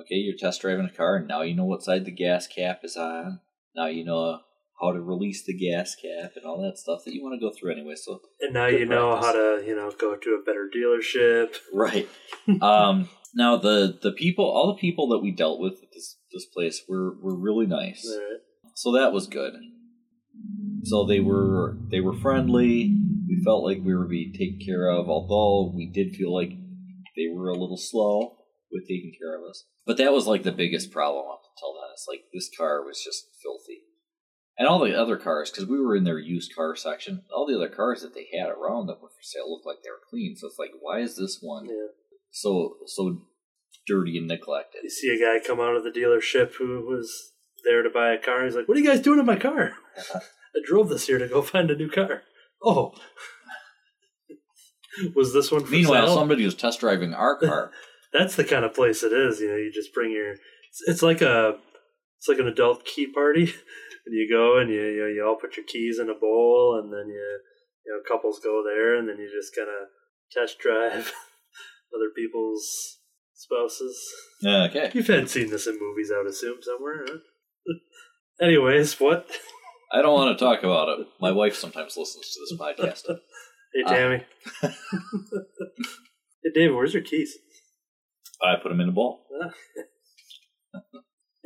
okay, 0.00 0.14
you're 0.14 0.36
test 0.36 0.60
driving 0.60 0.86
a 0.86 0.96
car, 0.96 1.16
and 1.16 1.28
now 1.28 1.42
you 1.42 1.54
know 1.54 1.64
what 1.64 1.82
side 1.82 2.04
the 2.04 2.10
gas 2.10 2.46
cap 2.46 2.80
is 2.84 2.96
on. 2.96 3.40
Now 3.74 3.86
you 3.86 4.04
know 4.04 4.40
how 4.80 4.92
to 4.92 5.00
release 5.00 5.44
the 5.44 5.54
gas 5.54 5.96
cap 5.96 6.32
and 6.36 6.44
all 6.44 6.62
that 6.62 6.78
stuff 6.78 7.00
that 7.04 7.12
you 7.12 7.22
want 7.22 7.38
to 7.38 7.44
go 7.44 7.52
through 7.52 7.72
anyway. 7.72 7.94
So 7.96 8.20
And 8.40 8.54
now 8.54 8.66
you 8.66 8.86
know 8.86 9.16
how 9.16 9.32
to, 9.32 9.62
you 9.66 9.74
know, 9.74 9.90
go 9.90 10.14
to 10.14 10.38
a 10.40 10.42
better 10.44 10.70
dealership. 10.74 11.56
Right. 11.72 12.08
um, 12.62 13.08
now 13.34 13.56
the 13.56 13.98
the 14.02 14.12
people, 14.12 14.44
all 14.44 14.68
the 14.68 14.80
people 14.80 15.08
that 15.08 15.20
we 15.20 15.30
dealt 15.30 15.60
with 15.60 15.74
at 15.74 15.92
this 15.92 16.18
this 16.32 16.46
place 16.46 16.82
were 16.88 17.16
were 17.20 17.36
really 17.36 17.66
nice. 17.66 18.06
Alright. 18.10 18.40
So 18.74 18.92
that 18.92 19.12
was 19.12 19.26
good. 19.26 19.54
So 20.84 21.06
they 21.06 21.20
were 21.20 21.78
they 21.90 22.00
were 22.00 22.14
friendly. 22.14 22.94
We 23.26 23.42
felt 23.44 23.64
like 23.64 23.78
we 23.84 23.94
were 23.94 24.08
being 24.08 24.32
taken 24.32 24.58
care 24.64 24.88
of, 24.88 25.08
although 25.08 25.72
we 25.74 25.90
did 25.90 26.14
feel 26.14 26.34
like 26.34 26.50
they 27.16 27.28
were 27.32 27.50
a 27.50 27.58
little 27.58 27.76
slow 27.76 28.36
with 28.70 28.86
taking 28.86 29.12
care 29.18 29.36
of 29.36 29.48
us. 29.48 29.64
But 29.86 29.96
that 29.98 30.12
was 30.12 30.26
like 30.26 30.42
the 30.42 30.52
biggest 30.52 30.90
problem 30.90 31.26
up 31.30 31.42
until 31.54 31.74
then. 31.74 31.90
It's 31.92 32.06
like 32.08 32.24
this 32.32 32.50
car 32.56 32.84
was 32.84 33.02
just 33.02 33.26
filthy. 33.42 33.82
And 34.58 34.66
all 34.66 34.80
the 34.80 34.98
other 34.98 35.16
cars, 35.16 35.50
because 35.50 35.68
we 35.68 35.80
were 35.80 35.94
in 35.94 36.02
their 36.02 36.18
used 36.18 36.54
car 36.54 36.74
section, 36.74 37.22
all 37.32 37.46
the 37.46 37.54
other 37.54 37.68
cars 37.68 38.02
that 38.02 38.12
they 38.14 38.26
had 38.36 38.50
around 38.50 38.86
that 38.86 39.00
were 39.00 39.08
for 39.08 39.22
sale 39.22 39.48
looked 39.48 39.66
like 39.66 39.78
they 39.84 39.90
were 39.90 40.02
clean. 40.10 40.34
So 40.36 40.48
it's 40.48 40.58
like, 40.58 40.72
why 40.80 40.98
is 40.98 41.16
this 41.16 41.38
one 41.40 41.66
Yeah. 41.66 41.94
So 42.40 42.76
so 42.86 43.22
dirty 43.86 44.18
and 44.18 44.28
neglected? 44.28 44.80
You 44.84 44.90
see 44.90 45.08
a 45.08 45.18
guy 45.18 45.44
come 45.44 45.60
out 45.60 45.76
of 45.76 45.84
the 45.84 45.90
dealership 45.90 46.54
who 46.54 46.86
was 46.86 47.32
there 47.64 47.82
to 47.82 47.90
buy 47.90 48.12
a 48.12 48.18
car. 48.18 48.44
He's 48.44 48.54
like, 48.54 48.68
"What 48.68 48.76
are 48.76 48.80
you 48.80 48.86
guys 48.86 49.00
doing 49.00 49.18
in 49.18 49.26
my 49.26 49.36
car? 49.36 49.72
I 50.14 50.60
drove 50.64 50.88
this 50.88 51.06
here 51.06 51.18
to 51.18 51.28
go 51.28 51.42
find 51.42 51.70
a 51.70 51.76
new 51.76 51.90
car." 51.90 52.22
Oh, 52.62 52.94
was 55.14 55.32
this 55.32 55.50
one 55.50 55.64
for 55.64 55.70
Meanwhile, 55.70 56.06
sale? 56.06 56.16
somebody 56.16 56.44
was 56.44 56.54
test 56.54 56.80
driving 56.80 57.14
our 57.14 57.38
car. 57.38 57.70
That's 58.12 58.36
the 58.36 58.44
kind 58.44 58.64
of 58.64 58.74
place 58.74 59.02
it 59.02 59.12
is. 59.12 59.40
You 59.40 59.48
know, 59.48 59.56
you 59.56 59.70
just 59.72 59.92
bring 59.92 60.12
your. 60.12 60.32
It's, 60.32 60.82
it's 60.86 61.02
like 61.02 61.20
a, 61.20 61.58
it's 62.18 62.28
like 62.28 62.38
an 62.38 62.48
adult 62.48 62.84
key 62.84 63.06
party, 63.06 63.42
and 64.06 64.14
you 64.14 64.28
go 64.30 64.58
and 64.58 64.70
you 64.70 64.80
you, 64.80 65.00
know, 65.00 65.06
you 65.08 65.26
all 65.26 65.36
put 65.36 65.56
your 65.56 65.66
keys 65.66 65.98
in 65.98 66.08
a 66.08 66.14
bowl, 66.14 66.80
and 66.82 66.92
then 66.92 67.08
you 67.08 67.40
you 67.84 67.92
know 67.92 68.00
couples 68.08 68.40
go 68.42 68.62
there, 68.64 68.96
and 68.96 69.08
then 69.08 69.18
you 69.18 69.28
just 69.30 69.54
kind 69.54 69.68
of 69.68 69.88
test 70.30 70.58
drive 70.58 71.12
other 71.94 72.10
people's 72.16 72.98
spouses. 73.34 73.98
Yeah, 74.42 74.64
okay. 74.64 74.90
You've 74.94 75.06
had 75.06 75.28
seen 75.30 75.50
this 75.50 75.66
in 75.66 75.78
movies, 75.80 76.10
I 76.14 76.18
would 76.18 76.26
assume, 76.30 76.58
somewhere. 76.62 77.04
Huh? 77.06 77.18
Anyways, 78.46 78.98
what? 79.00 79.26
I 79.92 80.02
don't 80.02 80.14
want 80.14 80.38
to 80.38 80.44
talk 80.44 80.62
about 80.62 80.88
it. 81.00 81.06
My 81.20 81.32
wife 81.32 81.54
sometimes 81.56 81.96
listens 81.96 82.30
to 82.32 82.40
this 82.40 82.58
podcast. 82.58 83.16
Hey, 83.74 83.82
Ah. 83.84 83.90
Tammy. 83.92 84.24
hey, 84.62 86.50
David, 86.54 86.74
where's 86.74 86.94
your 86.94 87.02
keys? 87.02 87.36
I 88.42 88.54
put 88.62 88.70
them 88.70 88.80
in 88.80 88.88
a 88.88 88.92
bowl. 88.92 89.26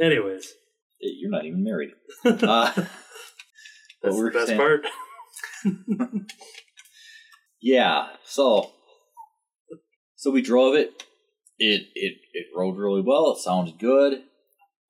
Anyways, 0.00 0.52
Hey, 1.00 1.08
You're 1.18 1.32
not 1.32 1.44
even 1.44 1.64
married. 1.64 1.90
Uh, 2.24 2.70
that's 4.02 4.16
the 4.16 4.30
best 4.32 4.46
saying- 4.46 4.58
part. 4.60 4.86
yeah. 7.60 8.06
So, 8.24 8.70
so 10.22 10.30
we 10.30 10.40
drove 10.40 10.76
it. 10.76 11.02
It 11.58 11.88
it 11.96 12.18
it 12.32 12.46
rode 12.56 12.76
really 12.76 13.02
well. 13.02 13.32
It 13.32 13.38
sounded 13.38 13.78
good. 13.78 14.22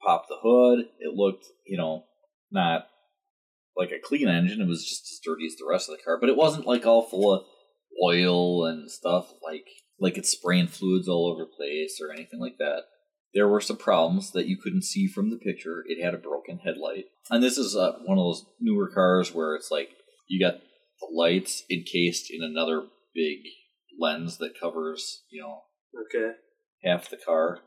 Popped 0.04 0.28
the 0.28 0.36
hood. 0.42 0.88
It 1.00 1.14
looked, 1.14 1.46
you 1.66 1.78
know, 1.78 2.04
not 2.50 2.86
like 3.74 3.92
a 3.92 3.98
clean 3.98 4.28
engine. 4.28 4.60
It 4.60 4.68
was 4.68 4.84
just 4.84 5.10
as 5.10 5.20
dirty 5.24 5.46
as 5.46 5.56
the 5.56 5.66
rest 5.66 5.88
of 5.88 5.96
the 5.96 6.02
car, 6.02 6.18
but 6.20 6.28
it 6.28 6.36
wasn't 6.36 6.66
like 6.66 6.84
all 6.84 7.08
full 7.08 7.32
of 7.32 7.44
oil 8.04 8.66
and 8.66 8.90
stuff 8.90 9.32
like 9.42 9.64
like 9.98 10.18
it's 10.18 10.30
spraying 10.30 10.66
fluids 10.66 11.08
all 11.08 11.32
over 11.32 11.44
the 11.44 11.56
place 11.56 11.98
or 11.98 12.12
anything 12.12 12.38
like 12.38 12.58
that. 12.58 12.82
There 13.32 13.48
were 13.48 13.62
some 13.62 13.78
problems 13.78 14.32
that 14.32 14.46
you 14.46 14.58
couldn't 14.62 14.84
see 14.84 15.06
from 15.06 15.30
the 15.30 15.38
picture. 15.38 15.82
It 15.86 16.04
had 16.04 16.12
a 16.12 16.18
broken 16.18 16.58
headlight, 16.58 17.06
and 17.30 17.42
this 17.42 17.56
is 17.56 17.74
uh, 17.74 17.92
one 18.04 18.18
of 18.18 18.24
those 18.24 18.44
newer 18.60 18.90
cars 18.94 19.32
where 19.32 19.54
it's 19.54 19.70
like 19.70 19.88
you 20.28 20.44
got 20.44 20.60
the 21.00 21.08
lights 21.10 21.62
encased 21.70 22.30
in 22.30 22.42
another 22.42 22.82
big 23.14 23.38
lens 24.02 24.38
that 24.38 24.58
covers, 24.60 25.22
you 25.30 25.40
know, 25.40 25.62
Okay. 25.94 26.32
half 26.82 27.08
the 27.08 27.16
car. 27.16 27.60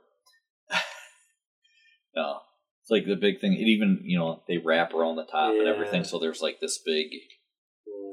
no, 2.15 2.39
it's 2.81 2.89
like 2.89 3.05
the 3.05 3.15
big 3.15 3.39
thing. 3.39 3.53
It 3.53 3.67
even, 3.67 4.01
you 4.03 4.17
know, 4.19 4.43
they 4.47 4.57
wrap 4.57 4.93
around 4.93 5.15
the 5.15 5.25
top 5.25 5.53
and 5.53 5.67
everything, 5.67 6.03
so 6.03 6.19
there's 6.19 6.41
like 6.41 6.59
this 6.59 6.79
big 6.85 7.07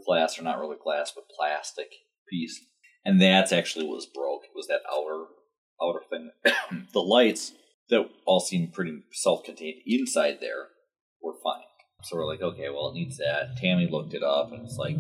glass, 0.07 0.39
or 0.39 0.43
not 0.43 0.59
really 0.59 0.77
glass, 0.83 1.13
but 1.15 1.25
plastic 1.37 1.89
piece, 2.29 2.61
and 3.05 3.21
that's 3.21 3.53
actually 3.53 3.87
what 3.87 3.97
was 3.97 4.07
broke. 4.07 4.43
It 4.45 4.55
was 4.55 4.67
that 4.69 4.83
outer 4.91 5.25
outer 5.83 6.05
thing. 6.09 6.31
the 6.93 7.01
lights 7.01 7.53
that 7.89 8.09
all 8.25 8.41
seemed 8.41 8.73
pretty 8.73 9.03
self-contained 9.13 9.81
inside 9.87 10.39
there 10.41 10.69
were 11.23 11.35
fine. 11.43 11.63
So 12.05 12.17
we're 12.17 12.27
like, 12.27 12.43
okay, 12.43 12.69
well, 12.69 12.91
it 12.91 12.95
needs 12.95 13.19
that. 13.19 13.57
Tammy 13.57 13.89
looked 13.91 14.15
it 14.15 14.23
up, 14.23 14.53
and 14.53 14.65
it's 14.65 14.77
like, 14.77 14.97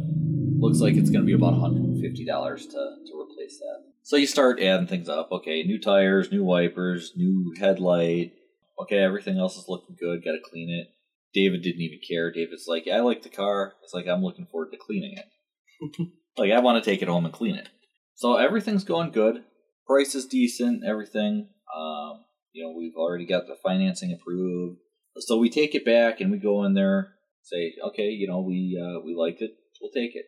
looks 0.62 0.80
like 0.80 0.94
it's 0.94 1.10
going 1.10 1.22
to 1.22 1.26
be 1.26 1.34
about 1.34 1.54
$150 1.54 2.00
to, 2.00 2.70
to 2.70 3.20
replace 3.20 3.58
that. 3.58 3.82
So 4.02 4.16
you 4.16 4.26
start 4.26 4.60
adding 4.60 4.86
things 4.86 5.08
up. 5.08 5.30
Okay, 5.32 5.62
new 5.64 5.80
tires, 5.80 6.30
new 6.30 6.44
wipers, 6.44 7.12
new 7.16 7.52
headlight. 7.58 8.32
Okay, 8.80 8.98
everything 8.98 9.38
else 9.38 9.56
is 9.56 9.68
looking 9.68 9.96
good. 9.98 10.24
Got 10.24 10.32
to 10.32 10.40
clean 10.42 10.70
it. 10.70 10.88
David 11.34 11.62
didn't 11.62 11.80
even 11.80 11.98
care. 12.06 12.30
David's 12.30 12.66
like, 12.68 12.86
yeah, 12.86 12.96
I 12.96 13.00
like 13.00 13.22
the 13.22 13.28
car. 13.28 13.74
It's 13.82 13.92
like, 13.92 14.06
I'm 14.06 14.22
looking 14.22 14.46
forward 14.46 14.70
to 14.70 14.78
cleaning 14.78 15.16
it. 15.16 16.08
like, 16.38 16.52
I 16.52 16.60
want 16.60 16.82
to 16.82 16.90
take 16.90 17.02
it 17.02 17.08
home 17.08 17.24
and 17.24 17.34
clean 17.34 17.56
it. 17.56 17.68
So 18.14 18.36
everything's 18.36 18.84
going 18.84 19.10
good. 19.10 19.42
Price 19.86 20.14
is 20.14 20.26
decent, 20.26 20.84
everything. 20.86 21.48
Um, 21.74 22.24
you 22.52 22.62
know, 22.64 22.74
we've 22.76 22.96
already 22.96 23.26
got 23.26 23.46
the 23.46 23.56
financing 23.62 24.12
approved. 24.12 24.78
So 25.18 25.38
we 25.38 25.50
take 25.50 25.74
it 25.74 25.84
back 25.84 26.20
and 26.20 26.30
we 26.30 26.38
go 26.38 26.64
in 26.64 26.74
there, 26.74 27.14
say, 27.42 27.74
okay, 27.88 28.08
you 28.08 28.28
know, 28.28 28.40
we 28.40 28.80
uh, 28.80 29.00
we 29.04 29.14
liked 29.14 29.42
it, 29.42 29.52
we'll 29.80 29.90
take 29.90 30.14
it. 30.14 30.26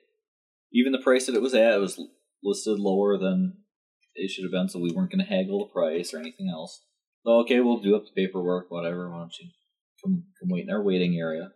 Even 0.75 0.93
the 0.93 0.99
price 0.99 1.27
that 1.27 1.35
it 1.35 1.43
was 1.43 1.55
at, 1.55 1.75
it 1.75 1.81
was 1.81 2.01
listed 2.43 2.79
lower 2.79 3.16
than 3.16 3.59
it 4.14 4.31
should 4.31 4.45
have 4.45 4.53
been, 4.53 4.68
so 4.68 4.79
we 4.79 4.93
weren't 4.93 5.11
going 5.11 5.25
to 5.25 5.31
haggle 5.31 5.61
the 5.61 5.72
price 5.72 6.12
or 6.12 6.18
anything 6.18 6.51
else. 6.53 6.83
So 7.25 7.33
okay, 7.41 7.61
we'll 7.61 7.81
do 7.81 7.97
up 7.97 8.05
the 8.05 8.27
paperwork, 8.27 8.70
whatever. 8.70 9.11
Why 9.11 9.18
don't 9.18 9.33
you 9.41 9.51
come 10.03 10.25
come 10.41 10.51
wait 10.51 10.64
in 10.64 10.70
our 10.70 10.83
waiting 10.83 11.16
area? 11.18 11.51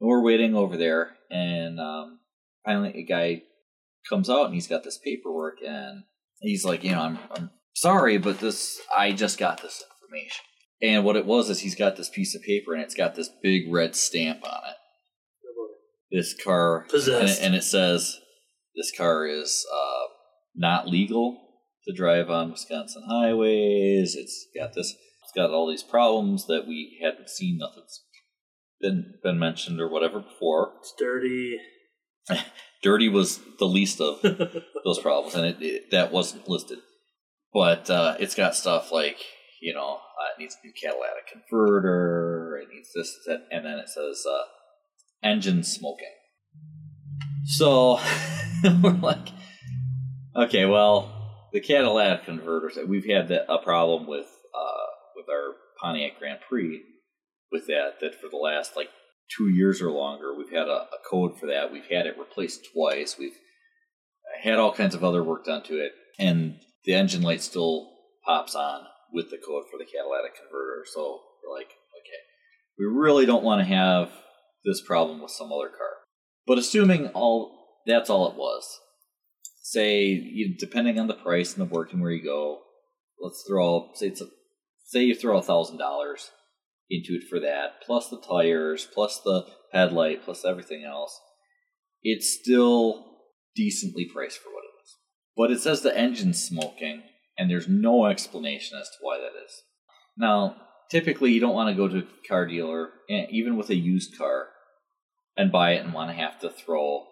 And 0.00 0.08
we're 0.08 0.22
waiting 0.22 0.54
over 0.54 0.76
there, 0.76 1.16
and 1.30 1.80
um, 1.80 2.20
finally 2.64 2.94
a 2.96 3.02
guy 3.02 3.42
comes 4.08 4.30
out 4.30 4.46
and 4.46 4.54
he's 4.54 4.68
got 4.68 4.84
this 4.84 4.98
paperwork, 5.04 5.58
and 5.66 6.04
he's 6.40 6.64
like, 6.64 6.84
you 6.84 6.92
know, 6.92 7.00
I'm 7.00 7.18
I'm 7.34 7.50
sorry, 7.74 8.18
but 8.18 8.38
this 8.38 8.80
I 8.96 9.12
just 9.12 9.38
got 9.38 9.62
this 9.62 9.82
information. 10.02 10.44
And 10.80 11.04
what 11.04 11.16
it 11.16 11.26
was 11.26 11.50
is 11.50 11.60
he's 11.60 11.74
got 11.74 11.96
this 11.96 12.08
piece 12.08 12.34
of 12.34 12.42
paper 12.42 12.72
and 12.72 12.82
it's 12.82 12.94
got 12.94 13.14
this 13.14 13.30
big 13.42 13.72
red 13.72 13.96
stamp 13.96 14.44
on 14.44 14.60
it. 14.70 14.76
This 16.10 16.34
car, 16.34 16.82
and 16.82 16.90
Possessed. 16.90 17.40
it, 17.40 17.44
and 17.44 17.54
it 17.54 17.64
says 17.64 18.18
this 18.74 18.92
car 18.96 19.26
is 19.26 19.66
uh, 19.72 20.06
not 20.54 20.88
legal 20.88 21.38
to 21.86 21.94
drive 21.94 22.30
on 22.30 22.50
Wisconsin 22.50 23.02
highways. 23.08 24.14
It's 24.14 24.46
got 24.56 24.74
this. 24.74 24.94
It's 25.22 25.32
got 25.36 25.50
all 25.50 25.68
these 25.68 25.82
problems 25.82 26.46
that 26.46 26.66
we 26.66 26.98
hadn't 27.02 27.28
seen. 27.28 27.58
Nothing's 27.58 28.04
been 28.80 29.14
been 29.22 29.38
mentioned 29.38 29.80
or 29.80 29.88
whatever 29.90 30.20
before. 30.20 30.72
It's 30.80 30.94
dirty. 30.98 31.58
Dirty 32.82 33.08
was 33.08 33.40
the 33.58 33.64
least 33.66 34.00
of 34.00 34.22
those 34.84 35.00
problems, 35.00 35.34
and 35.34 35.44
it, 35.44 35.56
it 35.60 35.90
that 35.90 36.12
wasn't 36.12 36.48
listed. 36.48 36.78
But 37.52 37.90
uh, 37.90 38.16
it's 38.20 38.34
got 38.36 38.54
stuff 38.54 38.92
like 38.92 39.18
you 39.60 39.74
know 39.74 39.94
uh, 39.96 40.32
it 40.36 40.40
needs 40.40 40.56
a 40.62 40.66
new 40.66 40.72
catalytic 40.72 41.26
converter, 41.32 42.60
it 42.62 42.68
needs 42.72 42.90
this, 42.94 43.18
that, 43.26 43.46
and 43.50 43.64
then 43.66 43.78
it 43.78 43.88
says 43.88 44.24
uh, 44.30 44.44
engine 45.22 45.62
smoking. 45.62 46.12
So 47.44 47.98
we're 48.82 48.92
like, 48.92 49.28
okay, 50.36 50.66
well, 50.66 51.48
the 51.52 51.60
catalytic 51.60 52.24
converters 52.24 52.78
we've 52.86 53.06
had 53.06 53.28
that, 53.28 53.50
a 53.50 53.58
problem 53.58 54.06
with 54.06 54.26
uh, 54.26 54.86
with 55.16 55.26
our 55.30 55.54
Pontiac 55.80 56.18
Grand 56.18 56.40
Prix 56.48 56.82
with 57.50 57.66
that 57.66 58.00
that 58.00 58.14
for 58.20 58.28
the 58.28 58.36
last 58.36 58.76
like 58.76 58.90
two 59.36 59.48
years 59.48 59.80
or 59.80 59.90
longer 59.90 60.34
we've 60.36 60.52
had 60.52 60.68
a, 60.68 60.86
a 60.92 60.98
code 61.10 61.38
for 61.38 61.46
that. 61.46 61.72
We've 61.72 61.88
had 61.90 62.06
it 62.06 62.18
replaced 62.18 62.68
twice. 62.72 63.16
We've 63.18 63.38
had 64.42 64.58
all 64.58 64.72
kinds 64.72 64.94
of 64.94 65.02
other 65.02 65.24
work 65.24 65.44
done 65.46 65.62
to 65.64 65.74
it, 65.74 65.92
and 66.18 66.60
the 66.84 66.94
engine 66.94 67.22
light 67.22 67.42
still 67.42 67.90
pops 68.26 68.54
on 68.54 68.82
with 69.12 69.30
the 69.30 69.38
code 69.38 69.64
for 69.70 69.78
the 69.78 69.86
catalytic 69.86 70.36
converter. 70.36 70.84
So 70.92 71.20
we're 71.42 71.56
like, 71.56 71.68
okay, 71.68 72.20
we 72.78 72.84
really 72.84 73.24
don't 73.24 73.42
want 73.42 73.60
to 73.60 73.74
have 73.74 74.10
this 74.64 74.80
problem 74.80 75.22
with 75.22 75.30
some 75.30 75.52
other 75.52 75.68
car. 75.68 75.98
But 76.46 76.58
assuming 76.58 77.08
all 77.08 77.80
that's 77.86 78.10
all 78.10 78.28
it 78.30 78.36
was, 78.36 78.80
say 79.62 80.06
you, 80.06 80.56
depending 80.58 80.98
on 80.98 81.06
the 81.06 81.14
price 81.14 81.56
and 81.56 81.60
the 81.60 81.74
work 81.74 81.92
and 81.92 82.00
where 82.00 82.10
you 82.10 82.24
go, 82.24 82.60
let's 83.20 83.44
throw 83.48 83.90
say 83.94 84.08
it's 84.08 84.20
a, 84.20 84.26
say 84.86 85.04
you 85.04 85.14
throw 85.14 85.38
a 85.38 85.42
thousand 85.42 85.78
dollars 85.78 86.30
into 86.90 87.14
it 87.14 87.28
for 87.28 87.40
that, 87.40 87.82
plus 87.84 88.08
the 88.08 88.20
tires, 88.20 88.88
plus 88.92 89.20
the 89.20 89.44
headlight, 89.72 90.24
plus 90.24 90.44
everything 90.44 90.84
else. 90.84 91.18
It's 92.02 92.38
still 92.40 93.04
decently 93.54 94.06
priced 94.06 94.38
for 94.38 94.48
what 94.48 94.64
it 94.64 94.82
is. 94.82 94.96
But 95.36 95.50
it 95.50 95.60
says 95.60 95.82
the 95.82 95.96
engine's 95.96 96.42
smoking, 96.42 97.02
and 97.36 97.50
there's 97.50 97.68
no 97.68 98.06
explanation 98.06 98.78
as 98.80 98.88
to 98.88 98.96
why 99.00 99.18
that 99.18 99.32
is. 99.44 99.62
Now, 100.16 100.56
typically, 100.90 101.32
you 101.32 101.40
don't 101.40 101.54
want 101.54 101.68
to 101.70 101.76
go 101.76 101.88
to 101.88 101.98
a 102.06 102.28
car 102.28 102.46
dealer, 102.46 102.90
even 103.08 103.56
with 103.56 103.70
a 103.70 103.74
used 103.74 104.16
car, 104.16 104.48
and 105.36 105.52
buy 105.52 105.72
it 105.72 105.84
and 105.84 105.92
want 105.92 106.10
to 106.10 106.16
have 106.16 106.38
to 106.40 106.50
throw 106.50 107.04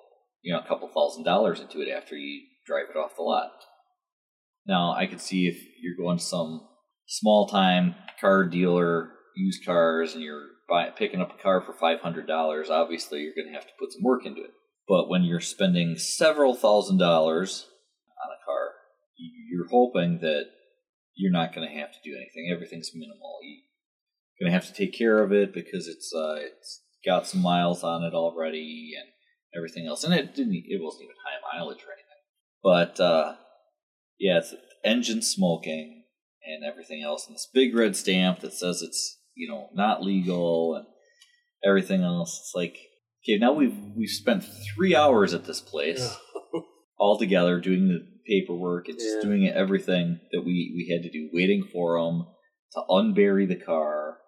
you 0.43 0.53
know 0.53 0.61
a 0.61 0.67
couple 0.67 0.89
thousand 0.89 1.25
dollars 1.25 1.61
into 1.61 1.81
it 1.81 1.91
after 1.91 2.17
you 2.17 2.43
drive 2.67 2.87
it 2.91 2.97
off 2.99 3.17
the 3.17 3.23
lot. 3.23 3.53
Now, 4.67 4.93
I 4.97 5.07
could 5.07 5.21
see 5.21 5.47
if 5.47 5.59
you're 5.81 5.97
going 5.97 6.19
to 6.19 6.25
some 6.25 6.67
small 7.07 7.47
time 7.47 7.95
car 8.21 8.45
dealer, 8.45 9.13
used 9.37 9.65
cars, 9.65 10.15
and 10.15 10.23
you're 10.23 10.47
picking 10.97 11.21
up 11.21 11.33
a 11.39 11.43
car 11.43 11.61
for 11.63 11.73
five 11.73 12.01
hundred 12.01 12.27
dollars. 12.27 12.71
Obviously, 12.71 13.21
you're 13.21 13.35
going 13.35 13.49
to 13.49 13.55
have 13.55 13.67
to 13.67 13.73
put 13.79 13.93
some 13.93 14.03
work 14.03 14.27
into 14.27 14.43
it. 14.43 14.51
But 14.89 15.09
when 15.09 15.23
you're 15.25 15.41
spending 15.41 15.97
several 15.97 16.55
thousand 16.55 16.99
dollars 16.99 17.67
on 18.25 18.31
a 18.31 18.45
car, 18.45 18.73
you- 19.17 19.33
you're 19.51 19.69
hoping 19.69 20.19
that 20.21 20.45
you're 21.15 21.33
not 21.33 21.55
going 21.55 21.67
to 21.69 21.75
have 21.75 21.93
to 21.93 21.99
do 22.05 22.15
anything. 22.17 22.51
Everything's 22.53 22.91
minimal. 22.95 23.39
You're 23.43 23.63
to 24.43 24.51
have 24.51 24.67
to 24.67 24.73
take 24.75 24.97
care 24.97 25.23
of 25.23 25.33
it 25.33 25.55
because 25.55 25.87
it's 25.89 26.13
uh, 26.15 26.37
it's 26.39 26.83
got 27.05 27.27
some 27.27 27.41
miles 27.43 27.83
on 27.83 28.03
it 28.03 28.13
already 28.15 28.93
and 28.99 29.09
everything 29.57 29.87
else. 29.87 30.05
And 30.05 30.13
it 30.13 30.35
didn't. 30.35 30.55
It 30.67 30.81
wasn't 30.83 31.05
even 31.05 31.15
high 31.25 31.59
mileage 31.59 31.79
or 31.79 31.93
anything. 31.93 32.03
But 32.63 33.01
uh, 33.01 33.37
yeah, 34.19 34.39
it's 34.39 34.55
engine 34.85 35.23
smoking 35.23 36.05
and 36.47 36.65
everything 36.65 37.03
else, 37.03 37.27
and 37.27 37.35
this 37.35 37.49
big 37.53 37.75
red 37.75 37.97
stamp 37.97 38.41
that 38.41 38.53
says 38.53 38.83
it's 38.83 39.19
you 39.35 39.49
know 39.49 39.69
not 39.75 40.03
legal 40.03 40.75
and 40.75 40.87
everything 41.65 42.03
else. 42.03 42.39
It's 42.41 42.53
like 42.55 42.77
okay, 43.25 43.39
now 43.39 43.53
we've 43.53 43.77
we've 43.97 44.11
spent 44.11 44.45
three 44.75 44.95
hours 44.95 45.33
at 45.35 45.45
this 45.47 45.61
place 45.61 46.17
all 46.99 47.19
together 47.19 47.61
doing 47.61 47.89
the 47.89 48.07
paperwork 48.27 48.89
and 48.89 48.99
just 48.99 49.17
Yeah. 49.17 49.29
doing 49.29 49.49
everything 49.49 50.21
that 50.33 50.43
we 50.43 50.73
we 50.75 50.93
had 50.93 51.03
to 51.05 51.11
do, 51.11 51.31
waiting 51.33 51.65
for 51.73 52.01
them 52.01 52.27
to 52.73 52.83
unbury 52.91 53.47
the 53.49 53.57
car 53.57 54.19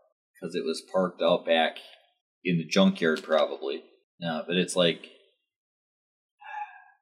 because 0.40 0.54
it 0.54 0.64
was 0.64 0.82
parked 0.92 1.20
out 1.22 1.44
back 1.46 1.76
in 2.44 2.58
the 2.58 2.64
junkyard 2.64 3.22
probably. 3.22 3.82
No, 4.20 4.42
but 4.46 4.56
it's 4.56 4.76
like 4.76 5.06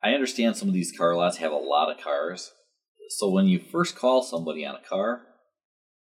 I 0.03 0.11
understand 0.13 0.57
some 0.57 0.69
of 0.69 0.75
these 0.75 0.93
car 0.97 1.15
lots 1.17 1.39
have 1.39 1.53
a 1.53 1.57
lot 1.57 1.91
of 1.91 2.03
cars. 2.03 2.53
So 3.11 3.31
when 3.31 3.47
you 3.47 3.59
first 3.59 3.97
call 3.97 4.23
somebody 4.23 4.65
on 4.65 4.75
a 4.75 4.89
car, 4.89 5.23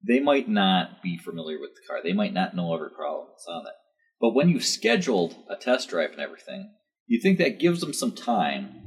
they 0.08 0.20
might 0.20 0.48
not 0.50 1.02
be 1.04 1.18
familiar 1.18 1.60
with 1.60 1.72
the 1.76 1.82
car. 1.88 2.00
They 2.04 2.14
might 2.14 2.34
not 2.34 2.56
know 2.56 2.74
every 2.74 2.90
problem 2.90 3.28
that's 3.32 3.48
on 3.48 3.66
it. 3.68 3.74
But 4.22 4.34
when 4.34 4.50
you've 4.50 4.64
scheduled 4.66 5.36
a 5.50 5.56
test 5.56 5.90
drive 5.90 6.12
and 6.12 6.22
everything, 6.22 6.72
you 7.08 7.20
think 7.22 7.38
that 7.38 7.60
gives 7.60 7.82
them 7.82 7.94
some 7.94 8.14
time. 8.14 8.82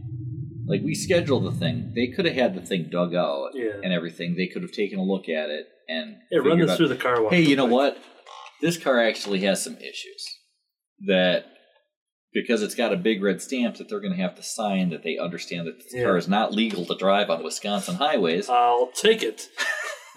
Like 0.66 0.82
we 0.82 0.95
scheduled 0.95 1.45
the 1.45 1.53
thing, 1.53 1.93
they 1.95 2.09
could 2.09 2.26
have 2.26 2.34
had 2.34 2.55
the 2.55 2.61
thing 2.61 2.89
dug 2.91 3.14
out 3.14 3.51
Yeah. 3.55 3.80
and 3.82 3.93
everything. 3.93 4.34
They 4.36 4.49
could 4.49 4.62
have 4.62 4.72
taken 4.72 4.99
a 4.99 5.03
look 5.05 5.28
at 5.28 5.49
it 5.51 5.66
and 5.89 6.16
Yeah, 6.30 6.41
run 6.41 6.59
this 6.59 6.70
out- 6.70 6.76
through 6.76 6.89
the 6.89 6.97
car 6.97 7.22
wash. 7.22 7.32
hey, 7.32 7.41
you 7.43 7.57
know 7.57 7.64
what? 7.64 7.97
This 8.61 8.76
car 8.76 9.00
actually 9.02 9.40
has 9.40 9.62
some 9.62 9.76
issues 9.76 10.26
that 11.06 11.46
because 12.34 12.62
it's 12.62 12.74
got 12.74 12.92
a 12.92 12.96
big 12.96 13.22
red 13.22 13.40
stamp 13.40 13.76
that 13.76 13.88
they're 13.88 14.00
going 14.00 14.14
to 14.16 14.22
have 14.22 14.34
to 14.36 14.42
sign 14.42 14.90
that 14.90 15.02
they 15.02 15.16
understand 15.16 15.66
that 15.66 15.78
this 15.78 15.94
Yeah. 15.94 16.04
car 16.04 16.16
is 16.16 16.28
not 16.28 16.52
legal 16.52 16.84
to 16.86 16.94
drive 16.96 17.30
on 17.30 17.42
Wisconsin 17.42 17.94
highways. 17.96 18.48
I'll 18.48 18.90
take 18.92 19.22
it. 19.22 19.48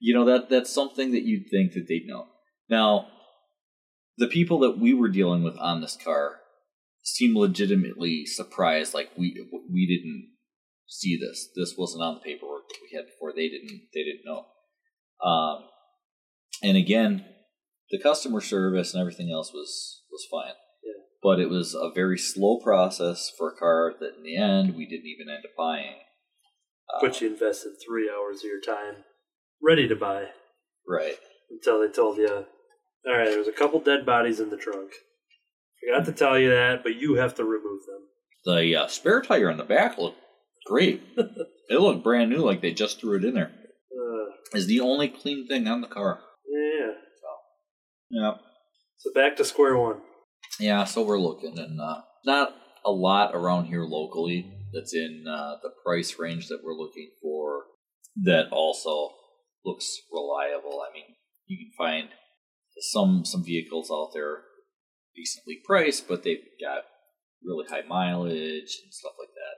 you 0.00 0.14
know 0.14 0.24
that 0.24 0.48
that's 0.48 0.72
something 0.72 1.12
that 1.12 1.22
you'd 1.22 1.48
think 1.50 1.72
that 1.74 1.86
they'd 1.88 2.06
know. 2.06 2.26
Now, 2.68 3.06
the 4.16 4.26
people 4.26 4.58
that 4.60 4.78
we 4.78 4.94
were 4.94 5.08
dealing 5.08 5.42
with 5.42 5.56
on 5.58 5.80
this 5.80 5.96
car 6.02 6.36
seem 7.02 7.36
legitimately 7.36 8.26
surprised. 8.26 8.94
Like 8.94 9.10
we 9.16 9.46
we 9.72 9.86
didn't 9.86 10.28
see 10.88 11.16
this. 11.18 11.48
This 11.54 11.74
wasn't 11.78 12.02
on 12.02 12.14
the 12.14 12.20
paperwork 12.20 12.68
that 12.68 12.78
we 12.82 12.96
had 12.96 13.06
before. 13.06 13.32
They 13.34 13.48
didn't 13.48 13.82
they 13.94 14.02
didn't 14.02 14.24
know. 14.24 14.46
Um, 15.26 15.64
and 16.62 16.76
again, 16.76 17.24
the 17.90 17.98
customer 17.98 18.40
service 18.40 18.94
and 18.94 19.00
everything 19.00 19.30
else 19.30 19.52
was 19.52 20.02
was 20.10 20.26
fine. 20.30 20.54
Yeah. 20.84 21.02
But 21.22 21.40
it 21.40 21.50
was 21.50 21.74
a 21.74 21.90
very 21.94 22.18
slow 22.18 22.58
process 22.58 23.32
for 23.36 23.50
a 23.50 23.56
car 23.56 23.94
that 24.00 24.16
in 24.16 24.22
the 24.22 24.36
end 24.36 24.74
we 24.76 24.86
didn't 24.86 25.06
even 25.06 25.28
end 25.28 25.44
up 25.44 25.56
buying. 25.56 25.96
Uh, 26.92 26.98
But 27.00 27.20
you 27.20 27.28
invested 27.28 27.72
three 27.84 28.10
hours 28.10 28.38
of 28.38 28.44
your 28.50 28.60
time 28.60 29.04
ready 29.62 29.86
to 29.88 29.96
buy 29.96 30.28
right. 30.88 31.16
until 31.50 31.80
they 31.80 31.92
told 31.92 32.16
you, 32.16 32.28
all 33.06 33.16
right, 33.16 33.28
there's 33.30 33.48
a 33.48 33.52
couple 33.52 33.80
dead 33.80 34.04
bodies 34.06 34.40
in 34.40 34.50
the 34.50 34.56
trunk. 34.56 34.92
Forgot 35.86 36.04
to 36.06 36.12
tell 36.12 36.38
you 36.38 36.50
that, 36.50 36.82
but 36.82 36.96
you 36.96 37.14
have 37.14 37.34
to 37.36 37.44
remove 37.44 37.80
them. 37.86 38.08
The 38.44 38.76
uh, 38.76 38.86
spare 38.88 39.22
tire 39.22 39.50
on 39.50 39.56
the 39.56 39.64
back 39.64 39.98
looked 39.98 40.18
great. 40.66 41.02
it 41.16 41.80
looked 41.80 42.04
brand 42.04 42.30
new, 42.30 42.38
like 42.38 42.60
they 42.60 42.72
just 42.72 43.00
threw 43.00 43.16
it 43.18 43.24
in 43.24 43.34
there. 43.34 43.52
Uh, 43.92 44.56
Is 44.56 44.66
the 44.66 44.80
only 44.80 45.08
clean 45.08 45.46
thing 45.46 45.66
on 45.68 45.80
the 45.80 45.86
car. 45.86 46.20
Yeah. 48.10 48.22
Yeah. 48.22 48.32
So 48.98 49.12
back 49.14 49.36
to 49.36 49.44
square 49.44 49.76
one. 49.76 50.00
Yeah, 50.58 50.84
so 50.84 51.02
we're 51.02 51.20
looking, 51.20 51.58
and 51.58 51.80
uh, 51.80 52.02
not 52.24 52.54
a 52.84 52.90
lot 52.90 53.34
around 53.34 53.66
here 53.66 53.84
locally 53.84 54.52
that's 54.72 54.94
in 54.94 55.24
uh, 55.28 55.56
the 55.62 55.70
price 55.84 56.18
range 56.18 56.48
that 56.48 56.60
we're 56.62 56.74
looking 56.74 57.10
for. 57.22 57.64
That 58.24 58.48
also 58.50 59.14
looks 59.64 59.86
reliable. 60.12 60.82
I 60.82 60.92
mean, 60.92 61.16
you 61.46 61.56
can 61.58 61.72
find 61.78 62.08
some 62.92 63.24
some 63.24 63.44
vehicles 63.44 63.90
out 63.90 64.10
there 64.12 64.42
decently 65.14 65.58
priced, 65.64 66.08
but 66.08 66.22
they've 66.22 66.44
got 66.60 66.84
really 67.44 67.66
high 67.68 67.86
mileage 67.86 68.78
and 68.82 68.92
stuff 68.92 69.12
like 69.18 69.34
that. 69.34 69.56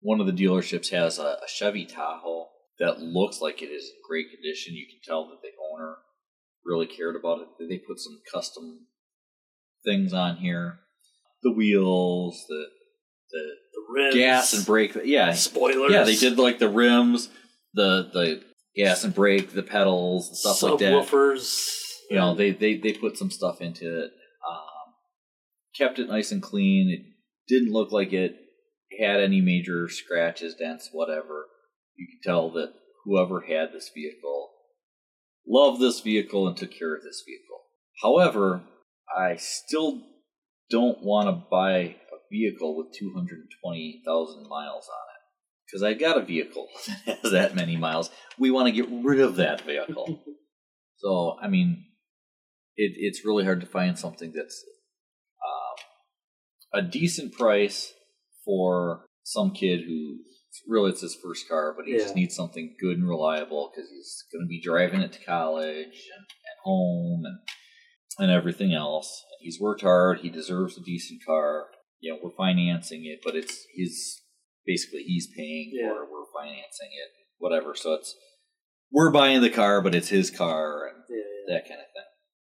One 0.00 0.20
of 0.20 0.26
the 0.26 0.32
dealerships 0.32 0.90
has 0.90 1.18
a, 1.18 1.38
a 1.42 1.48
Chevy 1.48 1.84
Tahoe 1.84 2.48
that 2.78 3.00
looks 3.00 3.40
like 3.40 3.62
it 3.62 3.66
is 3.66 3.84
in 3.84 4.08
great 4.08 4.30
condition. 4.30 4.74
You 4.74 4.86
can 4.86 5.00
tell 5.02 5.24
that 5.28 5.42
the 5.42 5.50
owner 5.72 5.96
really 6.64 6.86
cared 6.86 7.16
about 7.16 7.40
it. 7.40 7.48
They 7.68 7.78
put 7.78 7.98
some 7.98 8.20
custom 8.32 8.86
things 9.84 10.12
on 10.12 10.36
here, 10.36 10.80
the 11.42 11.52
wheels, 11.52 12.44
the 12.48 12.66
the 13.30 13.38
The 13.74 13.92
rims. 13.94 14.14
gas 14.14 14.52
and 14.54 14.66
brake. 14.66 14.96
Yeah, 15.04 15.32
Spoilers. 15.32 15.92
yeah, 15.92 16.04
they 16.04 16.16
did 16.16 16.38
like 16.38 16.58
the 16.58 16.68
rims, 16.68 17.28
the 17.74 18.08
the 18.12 18.42
gas 18.76 19.04
and 19.04 19.14
brake, 19.14 19.52
the 19.52 19.62
pedals, 19.62 20.28
and 20.28 20.36
stuff 20.36 20.62
like 20.62 20.78
that. 20.80 20.92
Subwoofers. 20.92 21.84
You 22.10 22.16
know, 22.16 22.34
they 22.34 22.50
they 22.52 22.76
they 22.78 22.92
put 22.94 23.16
some 23.18 23.30
stuff 23.30 23.60
into 23.60 23.86
it. 24.04 24.10
Um, 24.50 24.94
kept 25.76 25.98
it 25.98 26.08
nice 26.08 26.32
and 26.32 26.42
clean. 26.42 26.90
It 26.90 27.02
didn't 27.52 27.72
look 27.72 27.92
like 27.92 28.12
it 28.12 28.36
had 28.98 29.20
any 29.20 29.40
major 29.42 29.88
scratches, 29.88 30.54
dents, 30.54 30.88
whatever. 30.92 31.46
You 31.96 32.06
could 32.06 32.26
tell 32.28 32.50
that 32.52 32.72
whoever 33.04 33.40
had 33.42 33.72
this 33.72 33.90
vehicle 33.94 34.47
love 35.48 35.80
this 35.80 36.00
vehicle 36.00 36.46
and 36.46 36.56
took 36.56 36.70
care 36.70 36.94
of 36.94 37.02
this 37.02 37.22
vehicle. 37.26 37.62
However, 38.02 38.62
I 39.16 39.36
still 39.36 40.02
don't 40.70 41.02
want 41.02 41.28
to 41.28 41.46
buy 41.50 41.70
a 41.78 41.96
vehicle 42.30 42.76
with 42.76 42.92
220,000 42.98 44.48
miles 44.48 44.88
on 44.88 45.04
it 45.14 45.18
because 45.66 45.82
I've 45.82 45.98
got 45.98 46.18
a 46.18 46.24
vehicle 46.24 46.68
that 47.06 47.18
has 47.20 47.32
that 47.32 47.54
many 47.54 47.76
miles. 47.76 48.10
We 48.38 48.50
want 48.50 48.66
to 48.66 48.72
get 48.72 48.88
rid 48.90 49.20
of 49.20 49.36
that 49.36 49.62
vehicle. 49.62 50.22
so, 50.98 51.36
I 51.40 51.48
mean, 51.48 51.84
it, 52.76 52.92
it's 52.96 53.24
really 53.24 53.44
hard 53.44 53.60
to 53.60 53.66
find 53.66 53.98
something 53.98 54.32
that's 54.34 54.64
um, 56.74 56.84
a 56.84 56.86
decent 56.86 57.32
price 57.32 57.92
for 58.44 59.06
some 59.24 59.50
kid 59.52 59.80
who 59.86 60.18
really 60.66 60.90
it's 60.90 61.00
his 61.02 61.16
first 61.22 61.48
car, 61.48 61.74
but 61.76 61.86
he 61.86 61.92
just 61.96 62.14
needs 62.16 62.34
something 62.34 62.74
good 62.80 62.96
and 62.98 63.08
reliable 63.08 63.70
because 63.74 63.90
he's 63.90 64.24
going 64.32 64.44
to 64.44 64.48
be 64.48 64.60
driving 64.60 65.00
it 65.00 65.12
to 65.12 65.24
college 65.24 65.84
and, 65.84 66.24
and 66.26 66.58
home 66.64 67.22
and 67.24 67.38
and 68.20 68.30
everything 68.32 68.74
else. 68.74 69.24
He's 69.40 69.60
worked 69.60 69.82
hard. 69.82 70.20
He 70.20 70.28
deserves 70.28 70.76
a 70.76 70.82
decent 70.82 71.20
car. 71.24 71.66
You 72.00 72.12
know, 72.14 72.18
we're 72.22 72.36
financing 72.36 73.04
it, 73.04 73.20
but 73.24 73.36
it's 73.36 73.64
his 73.76 74.20
basically 74.66 75.02
he's 75.04 75.28
paying 75.36 75.70
Yeah. 75.72 75.90
for 75.90 76.02
it. 76.02 76.08
We're 76.10 76.40
financing 76.42 76.88
it, 76.92 77.10
whatever. 77.38 77.74
So 77.74 77.94
it's 77.94 78.14
we're 78.90 79.12
buying 79.12 79.40
the 79.42 79.50
car, 79.50 79.82
but 79.82 79.94
it's 79.94 80.08
his 80.08 80.30
car 80.30 80.86
and 80.88 81.04
Yeah, 81.08 81.16
yeah. 81.16 81.54
that 81.56 81.68
kind 81.68 81.80
of 81.80 81.86
thing. 81.86 82.04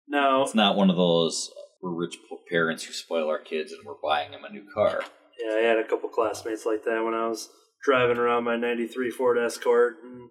No, 0.08 0.44
It's 0.44 0.56
not 0.56 0.76
one 0.76 0.90
of 0.90 0.98
those 0.98 1.50
we're 1.82 1.96
rich 1.96 2.18
parents 2.50 2.84
who 2.84 2.94
spoil 2.94 3.28
our 3.30 3.40
kids 3.40 3.72
and 3.72 3.82
we're 3.86 3.96
buying 4.04 4.32
them 4.32 4.44
a 4.44 4.52
new 4.52 4.66
car. 4.74 5.02
yeah, 5.42 5.56
I 5.56 5.62
had 5.62 5.78
a 5.80 5.88
couple 5.88 6.10
classmates 6.10 6.66
like 6.66 6.84
that 6.84 7.04
when 7.04 7.14
I 7.14 7.28
was 7.28 7.50
driving 7.84 8.18
around 8.18 8.44
my 8.44 8.56
93 8.56 9.12
Ford 9.12 9.38
Escort 9.38 9.98
in, 10.04 10.30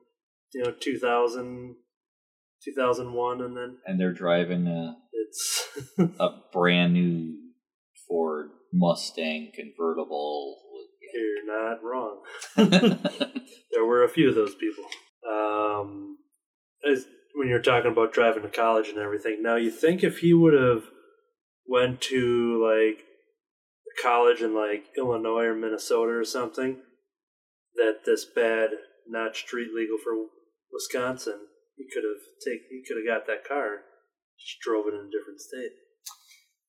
you 0.55 0.62
know, 0.62 0.72
2000, 0.80 1.76
2001, 2.64 3.40
and 3.40 3.57
then 3.57 3.76
And 3.86 4.01
they're 4.01 4.12
driving 4.12 4.66
a, 4.66 4.96
it's, 5.12 5.68
a 6.18 6.30
brand 6.53 6.94
new 6.94 7.34
Ford 8.09 8.51
Mustang 8.72 9.53
convertible. 9.55 10.57
you're 11.14 11.46
not 11.46 11.82
wrong. 11.82 12.22
There 13.72 13.84
were 13.84 14.03
a 14.03 14.09
few 14.09 14.28
of 14.28 14.34
those 14.34 14.55
people. 14.55 14.84
Um, 15.28 16.18
as, 16.90 17.07
when 17.34 17.48
you're 17.48 17.62
talking 17.62 17.90
about 17.90 18.12
driving 18.12 18.42
to 18.42 18.48
college 18.48 18.88
and 18.88 18.98
everything, 18.98 19.42
now 19.42 19.57
you 19.57 19.70
think 19.70 20.03
if 20.03 20.18
he 20.18 20.34
would 20.34 20.55
have 20.55 20.84
went 21.66 22.01
to 22.03 22.62
like 22.62 23.05
college 24.03 24.40
in 24.42 24.55
like 24.55 24.86
Illinois 24.98 25.44
or 25.44 25.55
Minnesota 25.55 26.12
or 26.12 26.24
something, 26.24 26.78
that 27.76 28.00
this 28.06 28.24
bad 28.24 28.70
not 29.08 29.36
street 29.36 29.68
legal 29.74 29.98
for 30.02 30.12
Wisconsin, 30.72 31.40
he 31.76 31.84
could 31.92 32.04
have 32.04 32.22
take 32.44 32.62
he 32.70 32.82
could 32.86 32.96
have 32.98 33.06
got 33.20 33.26
that 33.26 33.44
car, 33.46 33.78
just 34.38 34.60
drove 34.60 34.86
it 34.86 34.94
in 34.94 35.00
a 35.00 35.10
different 35.10 35.40
state. 35.40 35.72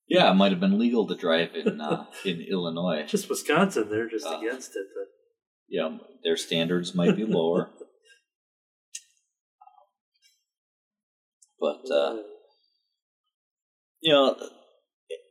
yeah, 0.07 0.29
it 0.31 0.35
might 0.35 0.51
have 0.51 0.59
been 0.59 0.79
legal 0.79 1.05
to 1.07 1.15
drive 1.15 1.55
in 1.55 1.79
uh, 1.81 2.05
in 2.25 2.41
Illinois. 2.41 3.05
Just 3.07 3.29
Wisconsin, 3.29 3.89
they're 3.89 4.09
just 4.09 4.25
Ah. 4.27 4.39
against 4.39 4.75
it. 4.75 4.85
But 4.95 5.07
Yeah, 5.67 5.97
their 6.23 6.37
standards 6.37 6.93
might 6.95 7.15
be 7.15 7.25
lower, 7.25 7.69
but 11.59 11.89
uh, 11.91 12.17
you 14.01 14.13
know, 14.13 14.35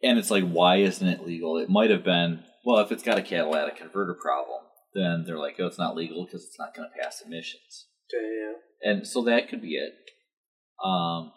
and 0.03 0.19
it's 0.19 0.31
like, 0.31 0.45
why 0.49 0.77
isn't 0.77 1.07
it 1.07 1.27
legal? 1.27 1.59
It 1.59 1.69
might 1.69 1.91
have 1.91 2.05
been, 2.05 2.43
well, 2.65 2.79
if 2.79 2.93
it's 2.93 3.03
got 3.03 3.19
a 3.19 3.23
catalytic 3.23 3.77
converter 3.77 4.15
problem, 4.15 4.61
then 4.95 5.25
they're 5.27 5.39
like, 5.39 5.57
oh, 5.59 5.67
it's 5.67 5.79
not 5.79 5.97
legal 5.97 6.25
because 6.27 6.45
it's 6.45 6.59
not 6.59 6.75
going 6.75 6.89
to 6.89 7.03
pass 7.03 7.23
emissions, 7.25 7.87
yeah. 8.13 8.91
and 8.91 9.07
so 9.07 9.23
that 9.25 9.49
could 9.49 9.63
be 9.63 9.75
it. 9.77 9.93
Um, 10.85 11.33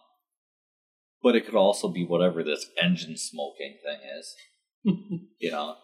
but 1.21 1.35
it 1.35 1.45
could 1.45 1.55
also 1.55 1.87
be 1.89 2.05
whatever 2.05 2.43
this 2.43 2.65
engine 2.81 3.15
smoking 3.17 3.77
thing 3.83 3.99
is, 4.19 4.35
you 5.39 5.51
know. 5.51 5.75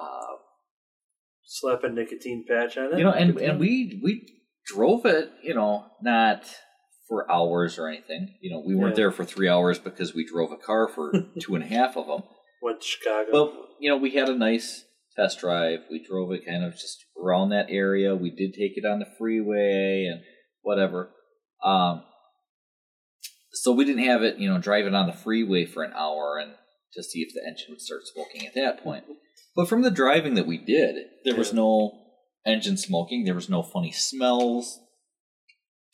Uh, 0.00 0.36
slap 1.44 1.82
a 1.84 1.88
nicotine 1.88 2.44
patch 2.48 2.76
on 2.78 2.92
it. 2.94 2.98
you 2.98 3.04
know, 3.04 3.10
and 3.12 3.36
and 3.38 3.58
we 3.58 4.00
we 4.02 4.26
drove 4.66 5.04
it, 5.04 5.30
you 5.42 5.54
know, 5.54 5.84
not 6.02 6.44
for 7.08 7.30
hours 7.30 7.76
or 7.78 7.88
anything. 7.88 8.36
You 8.40 8.52
know, 8.52 8.62
we 8.64 8.74
weren't 8.76 8.92
Yeah. 8.92 9.02
there 9.02 9.10
for 9.10 9.24
three 9.24 9.48
hours 9.48 9.78
because 9.78 10.14
we 10.14 10.24
drove 10.24 10.52
a 10.52 10.56
car 10.56 10.88
for 10.88 11.12
two 11.40 11.54
and 11.56 11.64
a 11.64 11.66
half 11.66 11.96
of 11.96 12.06
them. 12.06 12.22
went 12.62 12.80
to 12.80 12.86
Chicago. 12.86 13.30
But 13.32 13.52
you 13.80 13.90
know, 13.90 13.96
we 13.96 14.12
had 14.12 14.28
a 14.28 14.34
nice 14.36 14.84
test 15.16 15.40
drive. 15.40 15.80
We 15.90 16.04
drove 16.06 16.32
it 16.32 16.46
kind 16.46 16.64
of 16.64 16.72
just 16.72 17.04
around 17.22 17.50
that 17.50 17.66
area. 17.68 18.14
We 18.14 18.30
did 18.30 18.54
take 18.54 18.76
it 18.76 18.84
on 18.84 18.98
the 18.98 19.06
freeway 19.18 20.08
and 20.10 20.22
whatever. 20.62 21.10
Um, 21.64 22.04
so 23.52 23.72
we 23.72 23.84
didn't 23.84 24.04
have 24.04 24.22
it, 24.22 24.38
you 24.38 24.48
know, 24.48 24.58
drive 24.58 24.86
it 24.86 24.94
on 24.94 25.06
the 25.06 25.12
freeway 25.12 25.66
for 25.66 25.82
an 25.82 25.92
hour 25.92 26.38
and 26.40 26.52
to 26.94 27.02
see 27.02 27.20
if 27.20 27.34
the 27.34 27.42
engine 27.46 27.66
would 27.70 27.80
start 27.80 28.02
smoking 28.04 28.46
at 28.46 28.54
that 28.54 28.82
point. 28.82 29.04
But 29.54 29.68
from 29.68 29.82
the 29.82 29.90
driving 29.90 30.34
that 30.34 30.46
we 30.46 30.58
did, 30.58 30.96
there 31.24 31.36
was 31.36 31.52
no 31.52 31.92
engine 32.46 32.76
smoking. 32.76 33.24
There 33.24 33.34
was 33.34 33.48
no 33.48 33.62
funny 33.62 33.92
smells. 33.92 34.78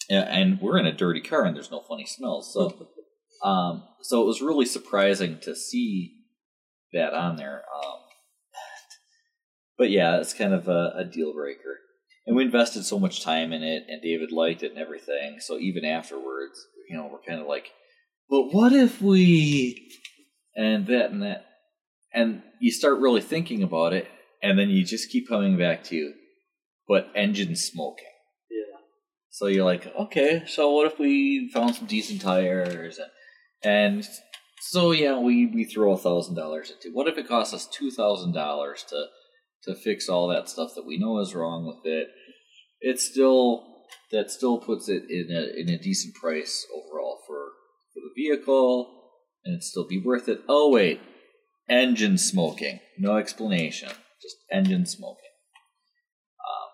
And 0.08 0.60
we're 0.60 0.78
in 0.78 0.86
a 0.86 0.96
dirty 0.96 1.20
car, 1.20 1.44
and 1.44 1.56
there's 1.56 1.70
no 1.70 1.80
funny 1.80 2.06
smells. 2.06 2.52
So, 2.54 2.88
um, 3.42 3.82
so 4.02 4.22
it 4.22 4.26
was 4.26 4.40
really 4.40 4.66
surprising 4.66 5.38
to 5.40 5.56
see 5.56 6.12
that 6.92 7.12
on 7.12 7.36
there. 7.36 7.64
Um, 7.74 7.98
but 9.78 9.90
yeah, 9.90 10.18
it's 10.18 10.34
kind 10.34 10.54
of 10.54 10.68
a, 10.68 10.92
a 10.96 11.04
deal 11.04 11.32
breaker. 11.32 11.80
And 12.26 12.36
we 12.36 12.44
invested 12.44 12.84
so 12.84 12.98
much 12.98 13.22
time 13.22 13.52
in 13.52 13.62
it, 13.62 13.84
and 13.88 14.02
David 14.02 14.32
liked 14.32 14.62
it 14.62 14.72
and 14.72 14.80
everything. 14.80 15.38
So 15.38 15.58
even 15.58 15.84
afterwards, 15.84 16.66
you 16.88 16.96
know, 16.96 17.08
we're 17.10 17.20
kind 17.26 17.40
of 17.40 17.46
like, 17.46 17.70
but 18.28 18.48
what 18.52 18.72
if 18.72 19.00
we 19.00 19.90
and 20.56 20.86
that 20.88 21.10
and 21.10 21.22
that, 21.22 21.46
and 22.12 22.42
you 22.60 22.72
start 22.72 22.98
really 22.98 23.20
thinking 23.20 23.62
about 23.62 23.92
it, 23.92 24.08
and 24.42 24.58
then 24.58 24.70
you 24.70 24.84
just 24.84 25.10
keep 25.10 25.28
coming 25.28 25.56
back 25.56 25.84
to, 25.84 26.14
but 26.88 27.08
engine 27.14 27.54
smoking. 27.54 28.04
yeah. 28.50 28.78
So 29.30 29.46
you're 29.46 29.64
like, 29.64 29.86
okay, 29.96 30.42
so 30.46 30.72
what 30.72 30.90
if 30.90 30.98
we 30.98 31.48
found 31.52 31.76
some 31.76 31.86
decent 31.86 32.22
tires 32.22 32.98
and 32.98 33.10
and 33.62 34.08
so 34.60 34.90
yeah, 34.90 35.18
we 35.18 35.46
we 35.46 35.64
throw 35.64 35.92
a 35.92 35.98
thousand 35.98 36.34
dollars 36.34 36.70
into. 36.70 36.94
What 36.94 37.08
if 37.08 37.18
it 37.18 37.28
costs 37.28 37.54
us 37.54 37.68
two 37.68 37.90
thousand 37.90 38.32
dollars 38.32 38.84
to 38.88 39.06
to 39.66 39.74
fix 39.74 40.08
all 40.08 40.28
that 40.28 40.48
stuff 40.48 40.70
that 40.76 40.86
we 40.86 40.98
know 40.98 41.18
is 41.18 41.34
wrong 41.34 41.66
with 41.66 41.84
it? 41.84 42.08
It's 42.80 43.04
still 43.04 43.76
that 44.12 44.30
still 44.30 44.58
puts 44.58 44.88
it 44.88 45.04
in 45.10 45.28
a 45.30 45.60
in 45.60 45.68
a 45.68 45.78
decent 45.78 46.14
price 46.14 46.66
overall 46.74 47.20
for 47.26 47.52
for 47.92 48.00
the 48.00 48.22
vehicle, 48.22 49.10
and 49.44 49.56
it 49.56 49.62
still 49.62 49.86
be 49.86 50.00
worth 50.00 50.28
it. 50.28 50.40
Oh 50.48 50.70
wait, 50.70 51.00
engine 51.68 52.18
smoking, 52.18 52.80
no 52.98 53.16
explanation, 53.16 53.88
just 54.22 54.36
engine 54.52 54.86
smoking. 54.86 55.22
Um, 56.40 56.68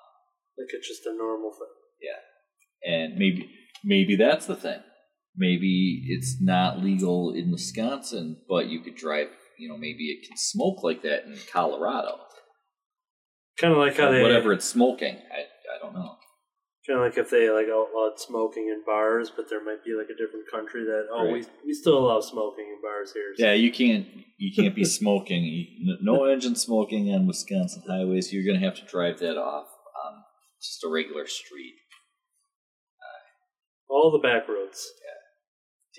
like 0.59 0.69
it's 0.73 0.89
just 0.89 1.07
a 1.07 1.17
normal 1.17 1.53
thing. 1.53 1.69
Yeah, 2.03 2.93
and 2.93 3.17
maybe 3.17 3.51
maybe 3.85 4.17
that's 4.17 4.47
the 4.47 4.57
thing. 4.57 4.81
Maybe 5.35 6.05
it's 6.09 6.37
not 6.43 6.83
legal 6.83 7.33
in 7.35 7.51
Wisconsin, 7.51 8.43
but 8.49 8.67
you 8.67 8.81
could 8.81 8.97
drive. 8.97 9.29
You 9.59 9.69
know, 9.69 9.79
maybe 9.79 10.11
it 10.11 10.27
can 10.27 10.37
smoke 10.37 10.83
like 10.83 11.03
that 11.03 11.25
in 11.25 11.39
Colorado. 11.53 12.19
Kind 13.63 13.73
of 13.75 13.79
like 13.79 13.97
how 13.97 14.11
they, 14.11 14.21
Whatever 14.23 14.53
it's 14.53 14.65
smoking, 14.67 15.17
I 15.33 15.41
I 15.75 15.79
don't 15.81 15.95
know. 15.95 16.17
kind 16.87 16.99
of 16.99 17.07
like 17.07 17.17
if 17.17 17.31
they 17.31 17.49
like 17.49 17.69
outlawed 17.71 18.19
smoking 18.19 18.67
in 18.69 18.83
bars, 18.85 19.31
but 19.35 19.49
there 19.49 19.63
might 19.65 19.85
be 19.85 19.95
like 19.95 20.09
a 20.11 20.19
different 20.19 20.51
country 20.51 20.83
that 20.85 21.07
oh 21.13 21.25
Right. 21.25 21.33
we 21.33 21.47
we 21.67 21.73
still 21.73 21.97
allow 21.99 22.21
smoking 22.21 22.67
in 22.75 22.83
bars 22.83 23.13
here. 23.15 23.33
so- 23.37 23.45
Yeah, 23.47 23.53
you 23.55 23.71
can't 23.73 24.05
you 24.37 24.51
can't 24.53 24.75
be 24.75 24.85
smoking. 24.85 25.45
You, 25.45 25.97
no 26.03 26.25
engine 26.25 26.57
smoking 26.57 27.15
on 27.15 27.27
Wisconsin 27.29 27.85
highways. 27.89 28.33
You're 28.33 28.45
gonna 28.45 28.65
have 28.67 28.75
to 28.81 28.85
drive 28.85 29.21
that 29.21 29.39
off 29.39 29.69
on 30.05 30.13
just 30.61 30.83
a 30.85 30.89
regular 30.89 31.27
street. 31.29 31.75
Uh, 32.99 33.95
all 33.95 34.11
the 34.11 34.19
back 34.19 34.49
roads. 34.49 34.85
Yeah, 35.07 35.21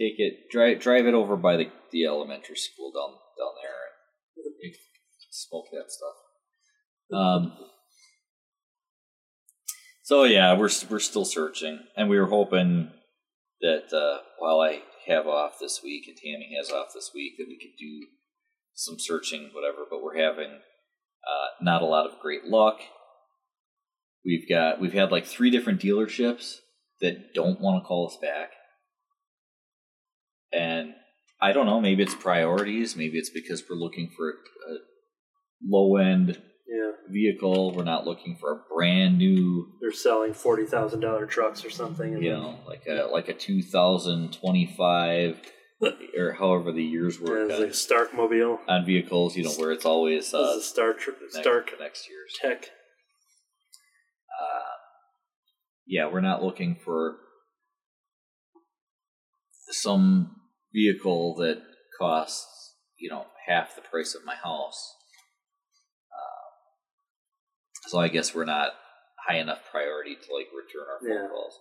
take 0.07 0.19
it, 0.19 0.49
drive 0.51 0.79
drive 0.81 1.05
it 1.07 1.13
over 1.13 1.37
by 1.37 1.55
the, 1.55 1.67
the 1.91 2.05
elementary 2.05 2.57
school 2.57 2.91
down 2.91 3.11
down 3.39 3.53
there, 3.63 3.79
and 4.35 4.73
smoke 5.31 5.67
that 5.71 5.89
stuff. 5.89 6.17
Um. 7.13 7.53
So 10.03 10.23
yeah, 10.23 10.57
we're 10.57 10.69
we're 10.89 10.99
still 10.99 11.25
searching, 11.25 11.79
and 11.95 12.09
we 12.09 12.19
were 12.19 12.27
hoping 12.27 12.91
that 13.61 13.93
uh, 13.93 14.21
while 14.39 14.59
I 14.59 14.81
have 15.07 15.27
off 15.27 15.53
this 15.59 15.81
week 15.83 16.05
and 16.07 16.17
Tammy 16.17 16.55
has 16.57 16.71
off 16.71 16.87
this 16.93 17.11
week, 17.13 17.33
that 17.37 17.47
we 17.47 17.57
could 17.57 17.77
do 17.79 18.07
some 18.73 18.95
searching, 18.99 19.49
whatever. 19.53 19.85
But 19.89 20.03
we're 20.03 20.17
having 20.17 20.51
uh, 20.51 21.47
not 21.61 21.81
a 21.81 21.85
lot 21.85 22.05
of 22.05 22.19
great 22.19 22.45
luck. 22.45 22.79
We've 24.25 24.47
got 24.47 24.79
we've 24.79 24.93
had 24.93 25.11
like 25.11 25.25
three 25.25 25.49
different 25.49 25.81
dealerships 25.81 26.57
that 27.01 27.33
don't 27.33 27.59
want 27.59 27.83
to 27.83 27.87
call 27.87 28.07
us 28.07 28.17
back. 28.21 28.51
And 30.51 30.93
I 31.41 31.51
don't 31.51 31.65
know, 31.65 31.81
maybe 31.81 32.03
it's 32.03 32.15
priorities, 32.15 32.95
maybe 32.95 33.17
it's 33.17 33.29
because 33.29 33.63
we're 33.69 33.75
looking 33.75 34.11
for 34.15 34.29
a, 34.29 34.71
a 34.71 34.77
low 35.67 35.97
end 35.97 36.41
vehicle. 37.09 37.73
We're 37.73 37.83
not 37.83 38.05
looking 38.05 38.35
for 38.35 38.51
a 38.51 38.59
brand 38.73 39.17
new, 39.17 39.71
they're 39.81 39.91
selling 39.91 40.33
forty 40.33 40.65
thousand 40.65 41.01
dollar 41.01 41.25
trucks 41.25 41.65
or 41.65 41.69
something. 41.69 42.21
You 42.21 42.31
know, 42.31 42.55
like 42.67 42.85
a 42.87 43.07
like 43.11 43.29
a 43.29 43.33
2025 43.33 45.41
or 46.17 46.33
however 46.33 46.71
the 46.71 46.83
years 46.83 47.19
yeah, 47.21 47.45
it's 47.45 47.53
on, 47.53 47.61
like 47.61 47.75
Stark 47.75 48.13
mobile. 48.13 48.59
on 48.67 48.85
vehicles. 48.85 49.35
You 49.35 49.43
know, 49.43 49.51
where 49.51 49.71
it's 49.71 49.85
always 49.85 50.33
uh, 50.33 50.59
Star 50.61 50.93
tr- 50.93 51.11
next, 51.21 51.37
Stark 51.37 51.71
next 51.79 52.09
year's. 52.09 52.33
Tech. 52.41 52.71
Uh, 54.41 54.77
yeah, 55.85 56.09
we're 56.11 56.21
not 56.21 56.43
looking 56.43 56.75
for 56.83 57.17
some 59.69 60.35
vehicle 60.73 61.35
that 61.35 61.61
costs 61.99 62.75
you 62.97 63.09
know 63.09 63.25
half 63.47 63.75
the 63.75 63.81
price 63.81 64.15
of 64.15 64.25
my 64.25 64.35
house. 64.35 64.95
So 67.93 67.99
I 67.99 68.07
guess 68.07 68.33
we're 68.33 68.43
not 68.43 68.71
high 69.29 69.37
enough 69.37 69.59
priority 69.69 70.15
to 70.15 70.33
like 70.33 70.47
return 70.49 70.89
our 70.89 70.99
phone 70.99 71.25
Yeah. 71.25 71.29
calls. 71.29 71.59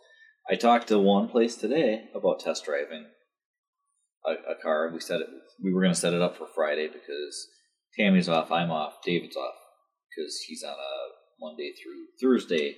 I 0.49 0.55
talked 0.55 0.89
to 0.89 0.99
one 0.99 1.29
place 1.29 1.57
today 1.57 2.09
about 2.15 2.41
test 2.41 2.65
driving 2.65 3.05
a, 4.25 4.31
a 4.53 4.55
car, 4.63 4.89
we 4.91 4.99
said 4.99 5.21
it. 5.21 5.27
We 5.63 5.75
were 5.75 5.83
going 5.83 5.93
to 5.93 6.01
set 6.01 6.15
it 6.15 6.23
up 6.23 6.39
for 6.39 6.47
Friday 6.55 6.89
because 6.89 7.49
Tammy's 7.99 8.31
off, 8.31 8.51
I'm 8.51 8.71
off, 8.71 9.03
David's 9.05 9.37
off 9.37 9.57
because 10.09 10.41
he's 10.49 10.63
on 10.65 10.73
a 10.73 10.95
Monday 11.39 11.75
through 11.77 12.07
Thursday 12.19 12.77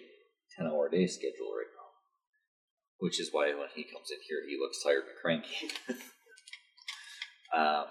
ten 0.59 0.67
hour 0.67 0.89
day 0.89 1.07
schedule 1.07 1.55
right 1.57 1.71
now. 1.79 1.91
Which 2.99 3.21
is 3.21 3.29
why 3.31 3.55
when 3.55 3.69
he 3.77 3.85
comes 3.85 4.11
in 4.11 4.19
here, 4.29 4.43
he 4.49 4.59
looks 4.61 4.83
tired 4.83 5.05
and 5.07 5.15
cranky. 5.23 5.71
um, 7.57 7.85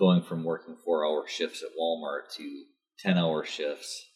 going 0.00 0.22
from 0.22 0.42
working 0.42 0.76
four 0.84 1.06
hour 1.06 1.24
shifts 1.28 1.62
at 1.62 1.68
Walmart 1.78 2.34
to 2.38 2.64
ten 2.98 3.18
hour 3.18 3.44
shifts, 3.44 4.08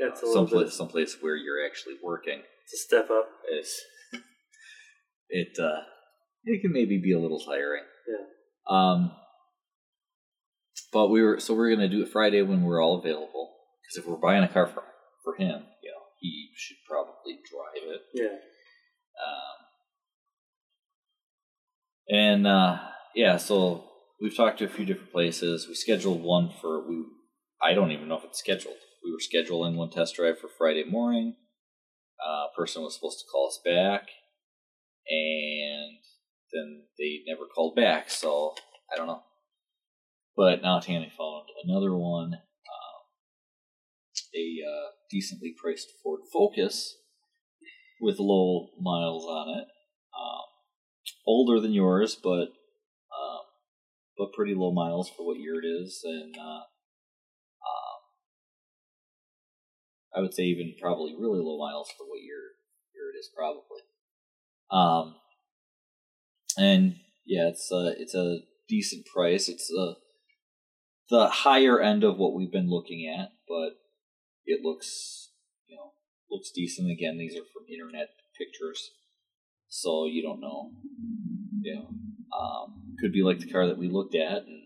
That's 0.00 0.22
a 0.22 0.26
little 0.26 0.46
someplace 0.48 0.74
someplace 0.74 1.16
where 1.20 1.36
you're 1.36 1.64
actually 1.64 1.96
working 2.02 2.40
It's 2.64 2.74
a 2.74 2.78
step 2.78 3.10
up. 3.10 3.28
is 3.60 3.70
it 5.28 5.58
uh 5.60 5.82
it 6.44 6.62
can 6.62 6.72
maybe 6.72 6.98
be 6.98 7.12
a 7.12 7.18
little 7.18 7.40
tiring. 7.40 7.84
Yeah. 8.08 8.24
Um 8.76 9.12
but 10.92 11.08
we 11.08 11.22
were 11.22 11.38
so 11.38 11.54
we're 11.54 11.74
gonna 11.74 11.88
do 11.88 12.02
it 12.02 12.08
Friday 12.08 12.40
when 12.42 12.62
we're 12.62 12.82
all 12.82 12.98
available. 12.98 13.54
Because 13.82 14.02
if 14.02 14.10
we're 14.10 14.16
buying 14.20 14.42
a 14.42 14.48
car 14.48 14.66
for 14.66 14.82
for 15.22 15.34
him, 15.34 15.62
you 15.82 15.90
know, 15.90 16.02
he 16.20 16.48
should 16.56 16.78
probably 16.88 17.38
drive 17.50 17.94
it. 17.94 18.00
Yeah. 18.14 18.38
Um 19.26 19.58
and 22.08 22.46
uh 22.46 22.78
yeah, 23.14 23.36
so 23.36 23.87
we've 24.20 24.36
talked 24.36 24.58
to 24.58 24.64
a 24.64 24.68
few 24.68 24.84
different 24.84 25.12
places. 25.12 25.66
We 25.68 25.74
scheduled 25.74 26.22
one 26.22 26.50
for 26.60 26.86
we 26.88 27.04
I 27.62 27.74
don't 27.74 27.90
even 27.90 28.08
know 28.08 28.18
if 28.18 28.24
it's 28.24 28.38
scheduled. 28.38 28.76
We 29.04 29.12
were 29.12 29.18
scheduling 29.18 29.76
one 29.76 29.90
test 29.90 30.16
drive 30.16 30.38
for 30.38 30.48
Friday 30.48 30.84
morning. 30.84 31.36
Uh 32.24 32.46
person 32.56 32.82
was 32.82 32.94
supposed 32.94 33.20
to 33.20 33.30
call 33.30 33.48
us 33.48 33.60
back 33.64 34.08
and 35.08 35.98
then 36.52 36.82
they 36.98 37.20
never 37.26 37.46
called 37.46 37.74
back, 37.76 38.10
so 38.10 38.54
I 38.92 38.96
don't 38.96 39.06
know. 39.06 39.22
But 40.36 40.62
now 40.62 40.80
Tammy 40.80 41.12
found 41.16 41.48
another 41.64 41.94
one, 41.96 42.34
um, 42.34 43.00
a 44.34 44.58
uh, 44.66 44.90
decently 45.10 45.54
priced 45.60 45.88
Ford 46.02 46.20
Focus 46.32 46.96
with 48.00 48.18
low 48.18 48.68
miles 48.80 49.24
on 49.24 49.48
it. 49.58 49.66
Um, 50.16 50.44
older 51.26 51.60
than 51.60 51.72
yours, 51.72 52.16
but 52.22 52.48
but 54.18 54.32
pretty 54.32 54.54
low 54.54 54.72
miles 54.72 55.08
for 55.08 55.24
what 55.24 55.38
year 55.38 55.60
it 55.62 55.66
is, 55.66 56.02
and 56.04 56.36
uh, 56.36 56.62
um, 57.62 58.00
I 60.14 60.20
would 60.20 60.34
say 60.34 60.42
even 60.42 60.74
probably 60.80 61.14
really 61.16 61.40
low 61.40 61.56
miles 61.56 61.88
for 61.96 62.04
what 62.04 62.20
year 62.20 62.42
year 62.92 63.12
it 63.14 63.18
is, 63.18 63.30
probably. 63.34 63.82
Um, 64.70 65.14
and 66.58 66.96
yeah, 67.24 67.48
it's 67.48 67.70
a 67.70 67.94
it's 67.96 68.14
a 68.14 68.40
decent 68.68 69.06
price. 69.06 69.48
It's 69.48 69.72
a 69.72 69.94
the 71.10 71.28
higher 71.28 71.80
end 71.80 72.02
of 72.02 72.18
what 72.18 72.34
we've 72.34 72.52
been 72.52 72.68
looking 72.68 73.08
at, 73.08 73.30
but 73.46 73.78
it 74.44 74.64
looks 74.64 75.30
you 75.68 75.76
know 75.76 75.92
looks 76.28 76.50
decent. 76.50 76.90
Again, 76.90 77.18
these 77.18 77.36
are 77.36 77.46
from 77.52 77.72
internet 77.72 78.08
pictures, 78.36 78.90
so 79.68 80.06
you 80.06 80.22
don't 80.22 80.40
know. 80.40 80.72
Know, 81.60 81.88
um, 82.38 82.87
could 83.00 83.12
be 83.12 83.22
like 83.22 83.38
the 83.40 83.50
car 83.50 83.66
that 83.66 83.78
we 83.78 83.88
looked 83.88 84.14
at, 84.14 84.44
and 84.44 84.62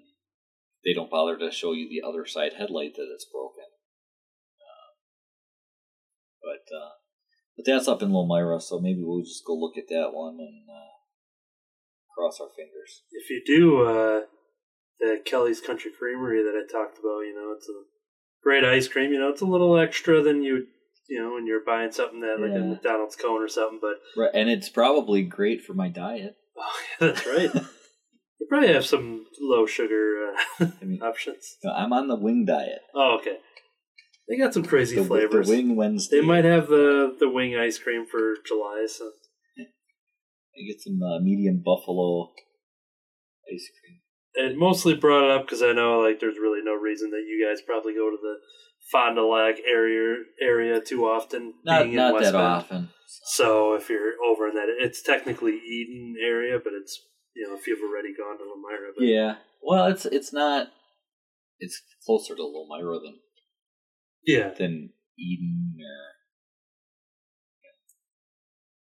they 0.84 0.92
don't 0.92 1.10
bother 1.10 1.36
to 1.38 1.50
show 1.50 1.72
you 1.72 1.88
the 1.88 2.06
other 2.06 2.26
side 2.26 2.54
headlight 2.58 2.94
that 2.96 3.08
it's 3.12 3.26
broken. 3.30 3.64
Um, 4.60 4.92
but 6.42 6.74
uh, 6.74 6.90
but 7.56 7.66
that's 7.66 7.88
up 7.88 8.02
in 8.02 8.10
Lomira, 8.10 8.60
so 8.60 8.80
maybe 8.80 9.02
we'll 9.02 9.22
just 9.22 9.44
go 9.46 9.54
look 9.54 9.76
at 9.76 9.88
that 9.88 10.10
one 10.12 10.38
and 10.40 10.64
uh, 10.68 10.92
cross 12.16 12.40
our 12.40 12.48
fingers. 12.56 13.02
If 13.10 13.30
you 13.30 13.42
do 13.46 13.82
uh, 13.82 14.20
the 15.00 15.20
Kelly's 15.24 15.60
Country 15.60 15.90
Creamery 15.96 16.42
that 16.42 16.54
I 16.54 16.70
talked 16.70 16.98
about, 16.98 17.20
you 17.20 17.34
know, 17.34 17.54
it's 17.56 17.68
a 17.68 17.82
great 18.42 18.64
ice 18.64 18.88
cream. 18.88 19.12
You 19.12 19.20
know, 19.20 19.28
it's 19.28 19.42
a 19.42 19.46
little 19.46 19.78
extra 19.78 20.22
than 20.22 20.42
you, 20.42 20.66
you 21.08 21.22
know, 21.22 21.34
when 21.34 21.46
you're 21.46 21.64
buying 21.64 21.92
something 21.92 22.20
that 22.20 22.40
like 22.40 22.52
a 22.52 22.64
McDonald's 22.64 23.16
cone 23.16 23.42
or 23.42 23.48
something. 23.48 23.80
But 23.80 24.00
Right, 24.20 24.30
and 24.34 24.48
it's 24.48 24.68
probably 24.68 25.22
great 25.22 25.62
for 25.62 25.74
my 25.74 25.88
diet. 25.88 26.36
oh, 26.58 26.80
yeah, 27.00 27.06
that's 27.08 27.26
right. 27.26 27.50
you 28.42 28.46
probably 28.48 28.72
have 28.72 28.84
some 28.86 29.24
low 29.40 29.66
sugar 29.66 30.32
uh, 30.60 30.66
I 30.80 30.84
mean, 30.84 31.02
options. 31.02 31.56
I'm 31.64 31.92
on 31.92 32.08
the 32.08 32.16
wing 32.16 32.44
diet. 32.44 32.80
Oh, 32.94 33.18
okay. 33.20 33.36
They 34.28 34.36
got 34.38 34.54
some 34.54 34.64
crazy 34.64 34.96
The, 34.96 35.04
flavors. 35.04 35.48
the 35.48 35.54
wing 35.56 35.76
Wednesday. 35.76 36.20
They 36.20 36.26
might 36.26 36.44
have 36.44 36.68
the 36.68 37.14
the 37.18 37.28
wing 37.28 37.56
ice 37.56 37.78
cream 37.78 38.06
for 38.10 38.34
July. 38.46 38.86
So 38.88 39.10
I 39.58 40.60
get 40.66 40.80
some 40.80 41.00
uh, 41.02 41.18
medium 41.20 41.62
buffalo 41.64 42.30
ice 43.52 43.68
cream. 43.80 44.00
it 44.34 44.56
mostly 44.58 44.94
brought 44.94 45.24
it 45.24 45.30
up 45.30 45.46
because 45.46 45.62
I 45.62 45.72
know 45.72 45.98
like 46.00 46.20
there's 46.20 46.38
really 46.38 46.60
no 46.62 46.74
reason 46.74 47.10
that 47.10 47.24
you 47.28 47.46
guys 47.46 47.62
probably 47.62 47.94
go 47.94 48.10
to 48.10 48.16
the 48.20 48.36
Fond 48.90 49.16
du 49.16 49.26
Lac 49.26 49.56
area 49.68 50.16
area 50.40 50.80
too 50.80 51.04
often. 51.04 51.54
Not 51.64 51.82
being 51.82 51.90
in 51.92 51.96
not 51.96 52.14
that 52.20 52.32
Bend. 52.32 52.36
often. 52.36 52.88
So 53.34 53.74
if 53.74 53.88
you're 53.90 54.14
over 54.24 54.48
in 54.48 54.54
that, 54.54 54.66
it's 54.68 55.02
technically 55.02 55.52
Eden 55.54 56.14
area, 56.24 56.58
but 56.62 56.72
it's 56.72 56.98
you 57.34 57.48
know 57.48 57.56
if 57.56 57.66
you've 57.66 57.80
already 57.82 58.14
gone 58.14 58.38
to 58.38 58.44
Lomira. 58.44 58.92
But 58.96 59.04
Yeah. 59.06 59.36
Well, 59.62 59.86
it's 59.86 60.04
it's 60.06 60.32
not. 60.32 60.68
It's 61.58 61.80
closer 62.04 62.34
to 62.34 62.42
Lomira 62.42 63.00
than 63.02 63.20
yeah, 64.26 64.50
than 64.50 64.90
Eden 65.18 65.74
or 65.80 66.02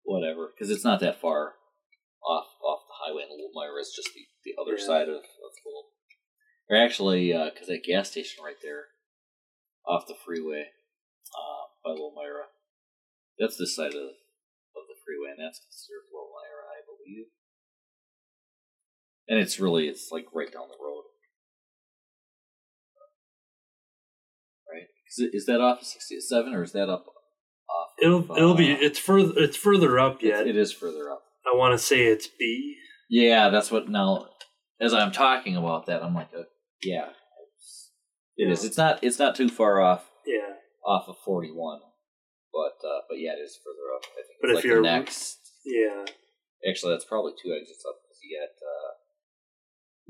whatever, 0.04 0.50
because 0.54 0.70
it's 0.70 0.84
not 0.84 1.00
that 1.00 1.20
far 1.20 1.54
off 2.22 2.46
off 2.64 2.80
the 2.88 2.94
highway. 3.04 3.22
And 3.22 3.32
Lomira 3.38 3.80
is 3.80 3.92
just 3.94 4.10
the, 4.14 4.26
the 4.44 4.54
other 4.60 4.78
Yeah. 4.78 4.86
side 4.86 5.08
of, 5.08 5.16
of 5.16 5.52
the. 5.64 5.72
Or 6.70 6.76
actually, 6.76 7.32
because 7.32 7.68
that 7.68 7.82
gas 7.82 8.10
station 8.10 8.44
right 8.44 8.60
there, 8.62 8.92
off 9.86 10.06
the 10.06 10.14
freeway, 10.14 10.68
uh, 11.32 11.64
by 11.82 11.96
Lomira, 11.96 12.52
that's 13.38 13.56
this 13.56 13.74
side 13.74 13.94
of 13.96 14.12
of 14.76 14.84
the 14.86 14.98
freeway, 15.04 15.30
and 15.32 15.40
that's 15.40 15.58
considered 15.64 16.12
Lomira, 16.12 16.68
I 16.68 16.84
believe. 16.84 17.32
And 19.28 19.38
it's 19.38 19.60
really 19.60 19.88
it's 19.88 20.10
like 20.10 20.26
right 20.34 20.50
down 20.50 20.68
the 20.68 20.84
road. 20.84 21.02
Right? 24.72 24.86
Is, 25.34 25.46
that 25.46 25.60
off 25.60 25.80
of 25.80 25.86
67 25.86 26.54
or 26.54 26.62
is 26.62 26.72
that 26.72 26.88
up 26.88 27.06
off? 27.06 27.88
it'll 28.02 28.18
of, 28.20 28.30
it'll 28.36 28.54
be 28.54 28.72
uh, 28.72 28.76
it's 28.80 28.98
further 28.98 29.32
it's 29.36 29.56
further 29.56 29.98
up 29.98 30.22
yet. 30.22 30.46
it 30.46 30.56
is 30.56 30.72
further 30.72 31.10
up. 31.10 31.22
I 31.46 31.56
want 31.56 31.78
to 31.78 31.78
say 31.78 32.06
it's 32.06 32.28
B. 32.38 32.76
Yeah, 33.08 33.48
that's 33.48 33.70
what 33.70 33.88
now. 33.88 34.26
As 34.80 34.94
I'm 34.94 35.10
talking 35.12 35.56
about 35.56 35.86
that, 35.86 36.04
I'm 36.04 36.14
like, 36.14 36.28
uh, 36.36 36.42
yeah, 36.82 37.08
it's, 37.56 37.90
it 38.36 38.50
is. 38.50 38.64
It's 38.64 38.76
not. 38.76 39.02
It's 39.02 39.18
not 39.18 39.34
too 39.34 39.48
far 39.48 39.80
off 39.80 40.04
Yeah, 40.26 40.54
off 40.86 41.08
of 41.08 41.16
41, 41.24 41.80
but 42.52 42.86
uh, 42.86 43.00
but 43.08 43.18
yeah, 43.18 43.32
it 43.32 43.42
is 43.42 43.58
further 43.64 43.96
up. 43.96 44.04
I 44.04 44.22
think. 44.22 44.38
But 44.40 44.50
if 44.50 44.56
like 44.56 44.64
you're- 44.64 44.76
the 44.76 44.82
next, 44.82 45.38
yeah. 45.64 46.04
actually, 46.68 46.92
that's 46.92 47.06
probably 47.06 47.32
two 47.42 47.50
exits 47.58 47.82
up 47.88 47.96
because 48.04 48.20
you 48.22 48.38
got 48.38 48.54
uh, 48.62 48.92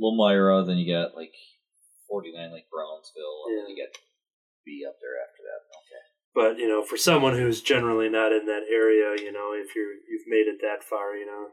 Lomira, 0.00 0.66
then 0.66 0.78
you 0.78 0.86
got 0.92 1.14
like 1.16 1.34
49, 2.08 2.50
like 2.52 2.66
Brownsville, 2.72 3.44
and 3.50 3.58
then 3.58 3.68
you 3.68 3.76
get 3.76 3.98
B 4.64 4.84
up 4.86 4.96
there 5.02 5.18
after 5.20 5.42
that. 5.44 5.60
Okay. 5.68 6.04
But 6.34 6.58
you 6.58 6.68
know, 6.68 6.82
for 6.84 6.96
someone 6.96 7.34
who's 7.34 7.60
generally 7.60 8.08
not 8.08 8.32
in 8.32 8.46
that 8.46 8.64
area, 8.70 9.20
you 9.20 9.32
know, 9.32 9.52
if 9.52 9.74
you're 9.74 9.94
you've 10.08 10.28
made 10.28 10.46
it 10.46 10.60
that 10.62 10.84
far, 10.84 11.16
you 11.16 11.26
know, 11.26 11.48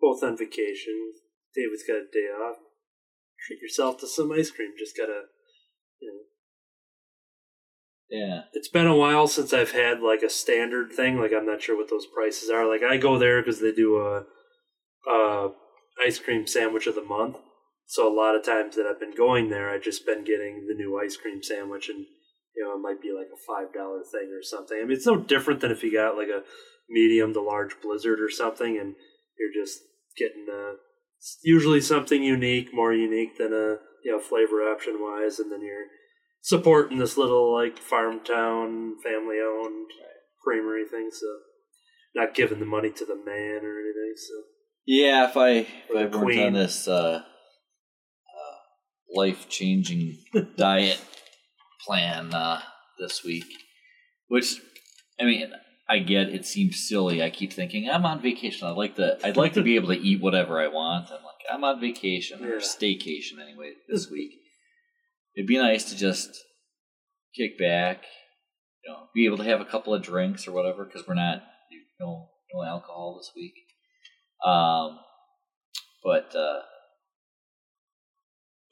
both 0.00 0.22
on 0.22 0.36
vacation, 0.36 1.12
David's 1.54 1.84
got 1.86 1.96
a 1.96 2.06
day 2.12 2.28
off. 2.30 2.56
Treat 3.46 3.60
yourself 3.60 3.98
to 4.00 4.06
some 4.06 4.30
ice 4.32 4.50
cream. 4.50 4.72
Just 4.78 4.96
gotta, 4.96 5.22
you 6.00 6.08
know, 6.08 6.20
Yeah. 8.10 8.42
it's 8.52 8.68
been 8.68 8.86
a 8.86 8.94
while 8.96 9.26
since 9.28 9.52
I've 9.52 9.72
had 9.72 10.00
like 10.00 10.22
a 10.22 10.30
standard 10.30 10.92
thing. 10.92 11.18
Like 11.18 11.32
I'm 11.32 11.46
not 11.46 11.62
sure 11.62 11.76
what 11.76 11.90
those 11.90 12.06
prices 12.06 12.50
are. 12.50 12.68
Like 12.68 12.82
I 12.82 12.98
go 12.98 13.18
there 13.18 13.40
because 13.40 13.60
they 13.60 13.72
do 13.72 13.96
a, 13.96 14.24
a 15.10 15.48
ice 16.04 16.18
cream 16.18 16.46
sandwich 16.46 16.86
of 16.86 16.94
the 16.94 17.02
month. 17.04 17.36
So 17.90 18.06
a 18.06 18.14
lot 18.14 18.36
of 18.36 18.44
times 18.44 18.76
that 18.76 18.86
I've 18.86 19.00
been 19.00 19.16
going 19.16 19.50
there, 19.50 19.68
I've 19.68 19.82
just 19.82 20.06
been 20.06 20.22
getting 20.22 20.68
the 20.68 20.74
new 20.74 20.96
ice 20.96 21.16
cream 21.16 21.42
sandwich, 21.42 21.88
and 21.88 22.06
you 22.54 22.62
know 22.62 22.76
it 22.76 22.80
might 22.80 23.02
be 23.02 23.10
like 23.10 23.26
a 23.26 23.44
five 23.44 23.74
dollar 23.74 24.04
thing 24.04 24.30
or 24.32 24.44
something. 24.44 24.78
I 24.78 24.82
mean, 24.82 24.96
it's 24.96 25.08
no 25.08 25.16
different 25.16 25.58
than 25.58 25.72
if 25.72 25.82
you 25.82 25.92
got 25.92 26.16
like 26.16 26.28
a 26.28 26.44
medium 26.88 27.32
to 27.32 27.42
large 27.42 27.74
blizzard 27.82 28.20
or 28.20 28.30
something, 28.30 28.78
and 28.78 28.94
you're 29.36 29.64
just 29.64 29.80
getting 30.16 30.46
uh, 30.48 30.74
usually 31.42 31.80
something 31.80 32.22
unique, 32.22 32.72
more 32.72 32.94
unique 32.94 33.38
than 33.38 33.52
a 33.52 33.82
you 34.04 34.12
know 34.12 34.20
flavor 34.20 34.62
option 34.70 34.98
wise, 35.00 35.40
and 35.40 35.50
then 35.50 35.60
you're 35.60 35.90
supporting 36.42 36.98
this 36.98 37.16
little 37.16 37.52
like 37.52 37.80
farm 37.80 38.20
town, 38.20 38.98
family 39.02 39.38
owned 39.42 39.90
creamery 40.44 40.84
thing. 40.88 41.10
So 41.10 41.26
not 42.14 42.36
giving 42.36 42.60
the 42.60 42.66
money 42.66 42.90
to 42.90 43.04
the 43.04 43.16
man 43.16 43.64
or 43.64 43.80
anything. 43.80 44.14
So 44.14 44.34
Yeah, 44.86 45.28
if 45.28 45.36
I 45.36 45.50
if 45.50 45.96
I 45.96 46.06
the 46.06 46.46
on 46.46 46.52
this 46.52 46.86
uh, 46.86 47.24
life 49.14 49.48
changing 49.48 50.18
diet 50.56 51.00
plan 51.86 52.34
uh, 52.34 52.60
this 52.98 53.24
week, 53.24 53.46
which 54.28 54.60
I 55.20 55.24
mean, 55.24 55.52
I 55.88 55.98
get 55.98 56.28
it 56.28 56.46
seems 56.46 56.86
silly. 56.88 57.22
I 57.22 57.30
keep 57.30 57.52
thinking 57.52 57.88
I'm 57.90 58.06
on 58.06 58.22
vacation. 58.22 58.68
I'd 58.68 58.76
like 58.76 58.96
to 58.96 59.18
I'd 59.24 59.36
like 59.36 59.54
to 59.54 59.62
be 59.62 59.76
able 59.76 59.88
to 59.88 59.98
eat 60.00 60.20
whatever 60.20 60.60
I 60.60 60.68
want. 60.68 61.06
I'm 61.10 61.24
like 61.24 61.44
I'm 61.52 61.64
on 61.64 61.80
vacation 61.80 62.44
or 62.44 62.54
Yeah. 62.54 62.60
staycation 62.60 63.40
anyway 63.42 63.72
this 63.88 64.10
week. 64.10 64.32
It'd 65.36 65.48
be 65.48 65.58
nice 65.58 65.84
to 65.90 65.96
just 65.96 66.30
kick 67.36 67.58
back, 67.58 68.04
you 68.84 68.92
know, 68.92 69.08
be 69.14 69.26
able 69.26 69.38
to 69.38 69.44
have 69.44 69.60
a 69.60 69.64
couple 69.64 69.94
of 69.94 70.02
drinks 70.02 70.46
or 70.46 70.52
whatever 70.52 70.84
because 70.84 71.06
we're 71.06 71.14
not 71.14 71.42
no 71.98 72.28
no 72.52 72.64
alcohol 72.64 73.16
this 73.18 73.30
week. 73.34 73.54
Um, 74.44 74.98
but 76.02 76.34
uh, 76.34 76.60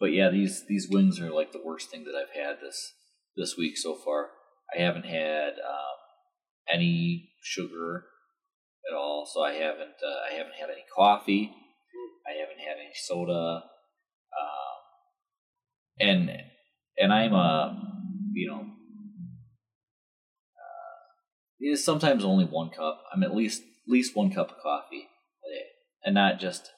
but 0.01 0.13
yeah, 0.13 0.31
these 0.31 0.65
these 0.69 0.89
wings 0.89 1.21
are 1.21 1.31
like 1.31 1.53
the 1.53 1.63
worst 1.65 1.91
thing 1.91 2.05
that 2.05 2.15
I've 2.15 2.35
had 2.35 2.59
this 2.61 2.95
this 3.37 3.57
week 3.57 3.77
so 3.77 3.95
far. 3.95 4.31
I 4.75 4.81
haven't 4.81 5.07
had 5.07 5.55
um, 5.55 5.99
any 6.73 7.31
sugar 7.43 8.05
at 8.91 8.97
all, 8.97 9.29
so 9.33 9.43
I 9.43 9.55
haven't 9.55 9.97
uh, 10.05 10.31
I 10.31 10.37
haven't 10.37 10.55
had 10.59 10.71
any 10.71 10.85
coffee. 10.95 11.53
I 12.27 12.33
haven't 12.41 12.59
had 12.59 12.77
any 12.79 12.93
soda, 12.95 13.63
um, 14.39 14.79
and 15.99 16.31
and 16.97 17.13
I'm 17.13 17.33
a 17.33 17.83
you 18.35 18.49
know. 18.49 18.67
Uh, 21.71 21.77
sometimes 21.77 22.25
only 22.25 22.45
one 22.45 22.71
cup. 22.71 23.03
I'm 23.13 23.25
at 23.25 23.35
least 23.35 23.63
at 23.63 23.91
least 23.91 24.15
one 24.15 24.31
cup 24.31 24.51
of 24.51 24.63
coffee 24.63 25.09
a 25.45 25.49
day, 25.55 25.65
and 26.05 26.15
not 26.15 26.39
just 26.39 26.71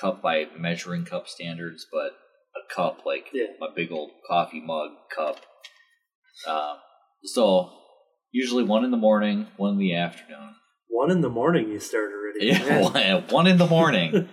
cup 0.00 0.22
by 0.22 0.46
measuring 0.58 1.04
cup 1.04 1.28
standards, 1.28 1.86
but 1.92 2.12
a 2.54 2.74
cup 2.74 3.00
like 3.06 3.26
Yeah. 3.32 3.46
my 3.60 3.68
big 3.74 3.90
old 3.92 4.10
coffee 4.28 4.60
mug 4.60 4.90
cup. 5.14 5.40
Um, 6.46 6.76
so 7.24 7.70
usually 8.32 8.64
one 8.64 8.84
in 8.84 8.90
the 8.90 8.96
morning, 8.96 9.46
one 9.56 9.72
in 9.72 9.78
the 9.78 9.94
afternoon. 9.94 10.54
one 10.88 11.10
in 11.10 11.20
the 11.20 11.28
morning 11.30 11.68
you 11.70 11.80
start 11.80 12.10
already. 12.12 12.46
Yeah, 12.46 12.82
one, 13.14 13.24
one 13.28 13.46
in 13.46 13.56
the 13.58 13.66
morning, 13.66 14.28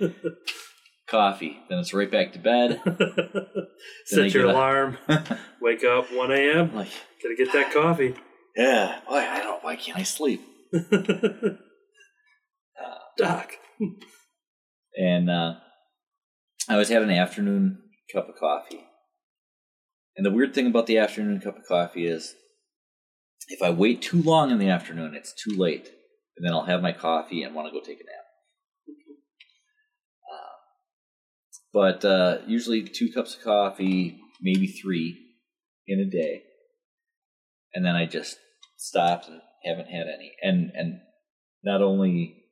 coffee. 1.07 1.59
Then 1.69 1.79
it's 1.79 1.93
right 1.93 2.11
back 2.11 2.33
to 2.33 2.39
bed. 2.39 2.81
Set 4.05 4.33
your 4.33 4.45
alarm. 4.49 4.97
Wake 5.61 5.83
up 5.83 6.11
1 6.11 6.31
a.m. 6.31 6.75
like, 6.75 6.89
Gotta 7.21 7.35
get 7.37 7.51
that 7.53 7.71
coffee. 7.73 8.15
yeah, 8.55 8.99
why 9.07 9.27
I 9.27 9.39
don't. 9.39 9.63
Why 9.63 9.75
can't 9.77 9.97
I 9.97 10.03
sleep? 10.03 10.41
Doc. 13.17 13.51
And 14.97 15.29
uh, 15.29 15.55
I 16.69 16.73
always 16.73 16.89
had 16.89 17.01
an 17.01 17.11
afternoon 17.11 17.79
cup 18.13 18.29
of 18.29 18.35
coffee. 18.35 18.85
And 20.15 20.25
the 20.25 20.31
weird 20.31 20.53
thing 20.53 20.67
about 20.67 20.85
the 20.85 20.99
afternoon 20.99 21.41
cup 21.41 21.57
of 21.57 21.65
coffee 21.67 22.05
is, 22.05 22.35
if 23.47 23.61
I 23.61 23.71
wait 23.71 24.01
too 24.01 24.21
long 24.21 24.51
in 24.51 24.59
the 24.59 24.69
afternoon, 24.69 25.15
it's 25.15 25.33
too 25.33 25.55
late, 25.55 25.89
and 26.37 26.45
then 26.45 26.53
I'll 26.53 26.65
have 26.65 26.81
my 26.81 26.93
coffee 26.93 27.43
and 27.43 27.55
want 27.55 27.67
to 27.67 27.71
go 27.71 27.83
take 27.83 27.99
a 27.99 28.03
nap. 28.03 28.25
Uh, 30.31 30.57
but 31.73 32.05
uh, 32.05 32.37
usually 32.47 32.83
two 32.83 33.11
cups 33.11 33.35
of 33.35 33.43
coffee, 33.43 34.19
maybe 34.41 34.67
three, 34.67 35.19
in 35.87 35.99
a 35.99 36.09
day, 36.09 36.43
and 37.73 37.85
then 37.85 37.95
I 37.95 38.05
just 38.05 38.37
stopped 38.77 39.27
and 39.27 39.41
haven't 39.65 39.87
had 39.87 40.05
any. 40.07 40.33
And 40.41 40.71
and 40.75 40.99
not 41.63 41.81
only 41.81 42.45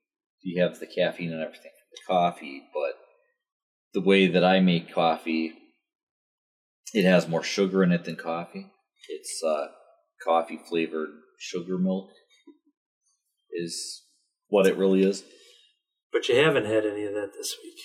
do 0.43 0.49
you 0.49 0.61
have 0.61 0.79
the 0.79 0.87
caffeine 0.87 1.31
and 1.31 1.41
everything 1.41 1.71
coffee, 2.07 2.63
but 2.73 2.93
the 3.93 4.01
way 4.01 4.27
that 4.27 4.43
I 4.43 4.59
make 4.59 4.93
coffee, 4.93 5.53
it 6.93 7.05
has 7.05 7.27
more 7.27 7.43
sugar 7.43 7.83
in 7.83 7.91
it 7.91 8.05
than 8.05 8.15
coffee. 8.15 8.67
It's 9.09 9.41
uh, 9.45 9.67
coffee 10.23 10.59
flavored 10.69 11.09
sugar 11.39 11.77
milk, 11.77 12.09
is 13.51 14.03
what 14.47 14.67
it 14.67 14.77
really 14.77 15.03
is. 15.03 15.23
But 16.13 16.27
you 16.29 16.35
haven't 16.35 16.65
had 16.65 16.85
any 16.85 17.05
of 17.05 17.13
that 17.13 17.31
this 17.37 17.55
week. 17.63 17.79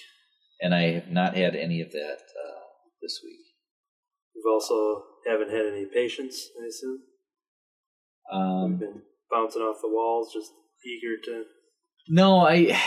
And 0.60 0.74
I 0.74 0.92
have 0.92 1.08
not 1.08 1.36
had 1.36 1.54
any 1.54 1.80
of 1.80 1.92
that 1.92 2.18
uh, 2.18 2.60
this 3.02 3.20
week. 3.24 3.40
You've 4.34 4.52
also 4.52 5.04
haven't 5.26 5.50
had 5.50 5.66
any 5.66 5.86
patience, 5.86 6.48
I 6.60 6.66
assume. 6.66 6.98
You've 8.32 8.42
Um, 8.42 8.76
been 8.78 9.02
bouncing 9.30 9.62
off 9.62 9.80
the 9.80 9.88
walls, 9.88 10.32
just 10.32 10.50
eager 10.84 11.16
to. 11.24 11.44
No, 12.08 12.40
I 12.40 12.78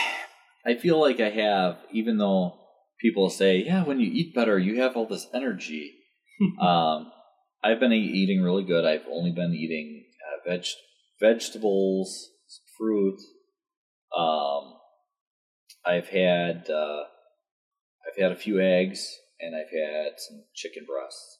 I 0.66 0.74
feel 0.74 1.00
like 1.00 1.20
I 1.20 1.30
have, 1.30 1.78
even 1.92 2.18
though 2.18 2.58
people 3.00 3.30
say, 3.30 3.64
yeah, 3.64 3.84
when 3.84 4.00
you 4.00 4.10
eat 4.12 4.34
better, 4.34 4.58
you 4.58 4.80
have 4.82 4.96
all 4.96 5.06
this 5.06 5.26
energy. 5.32 5.94
um, 6.60 7.10
I've 7.62 7.80
been 7.80 7.92
eating 7.92 8.42
really 8.42 8.64
good. 8.64 8.84
I've 8.84 9.06
only 9.10 9.32
been 9.32 9.54
eating 9.54 10.04
uh, 10.26 10.50
veg 10.50 10.64
vegetables, 11.20 12.30
fruit. 12.78 13.18
Um, 14.16 14.74
I've 15.84 16.08
had 16.08 16.68
uh, 16.70 17.04
I've 18.06 18.20
had 18.20 18.32
a 18.32 18.36
few 18.36 18.60
eggs, 18.60 19.14
and 19.40 19.54
I've 19.54 19.70
had 19.70 20.12
some 20.16 20.44
chicken 20.54 20.86
breasts. 20.86 21.38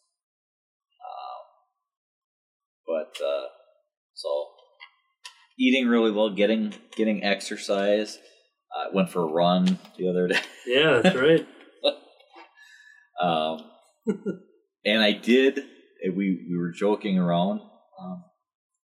Um, 1.01 1.42
but 2.86 3.24
uh, 3.24 3.47
so 4.14 4.47
eating 5.59 5.88
really 5.88 6.10
well, 6.10 6.30
getting 6.30 6.74
getting 6.97 7.24
exercise. 7.24 8.18
I 8.74 8.94
went 8.94 9.10
for 9.10 9.22
a 9.22 9.26
run 9.26 9.78
the 9.98 10.09
other 10.09 10.28
day. 10.28 10.40
Yeah, 10.66 11.01
that's 11.02 11.16
right. 11.16 11.47
Um, 13.20 13.64
and 14.84 15.02
I 15.02 15.12
did. 15.12 15.60
We 16.06 16.47
we 16.48 16.56
were 16.59 16.70
joking 16.72 17.18
around 17.18 17.60
um, 18.01 18.24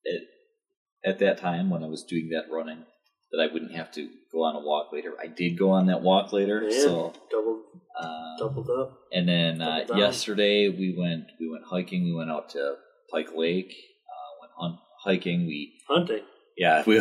at 0.08 1.12
at 1.12 1.20
that 1.20 1.38
time 1.38 1.70
when 1.70 1.84
I 1.84 1.88
was 1.88 2.04
doing 2.04 2.30
that 2.30 2.52
running 2.52 2.84
that 3.32 3.42
I 3.42 3.52
wouldn't 3.52 3.74
have 3.74 3.92
to 3.94 4.10
go 4.32 4.44
on 4.44 4.56
a 4.56 4.60
walk 4.60 4.92
later. 4.92 5.14
I 5.22 5.28
did 5.28 5.58
go 5.58 5.72
on 5.72 5.88
that 5.88 6.02
walk 6.02 6.34
later. 6.34 6.62
Man, 6.62 6.72
So 6.72 7.14
doubled, 7.30 7.62
um, 8.02 8.36
doubled 8.40 8.70
up. 8.70 8.98
and 9.12 9.28
then 9.28 9.62
uh, 9.62 9.86
yesterday 9.96 10.70
we 10.70 10.96
went 10.98 11.26
we 11.40 11.50
went 11.50 11.66
hiking. 11.70 12.04
We 12.06 12.14
went 12.14 12.32
out 12.32 12.50
to 12.52 12.76
Pike 13.12 13.30
Lake. 13.36 13.72
Uh, 13.72 14.32
went 14.42 14.52
hunt, 14.58 14.80
hiking. 15.04 15.46
We 15.46 15.74
Hunting. 15.88 16.22
Yeah 16.58 16.84
we 16.86 17.00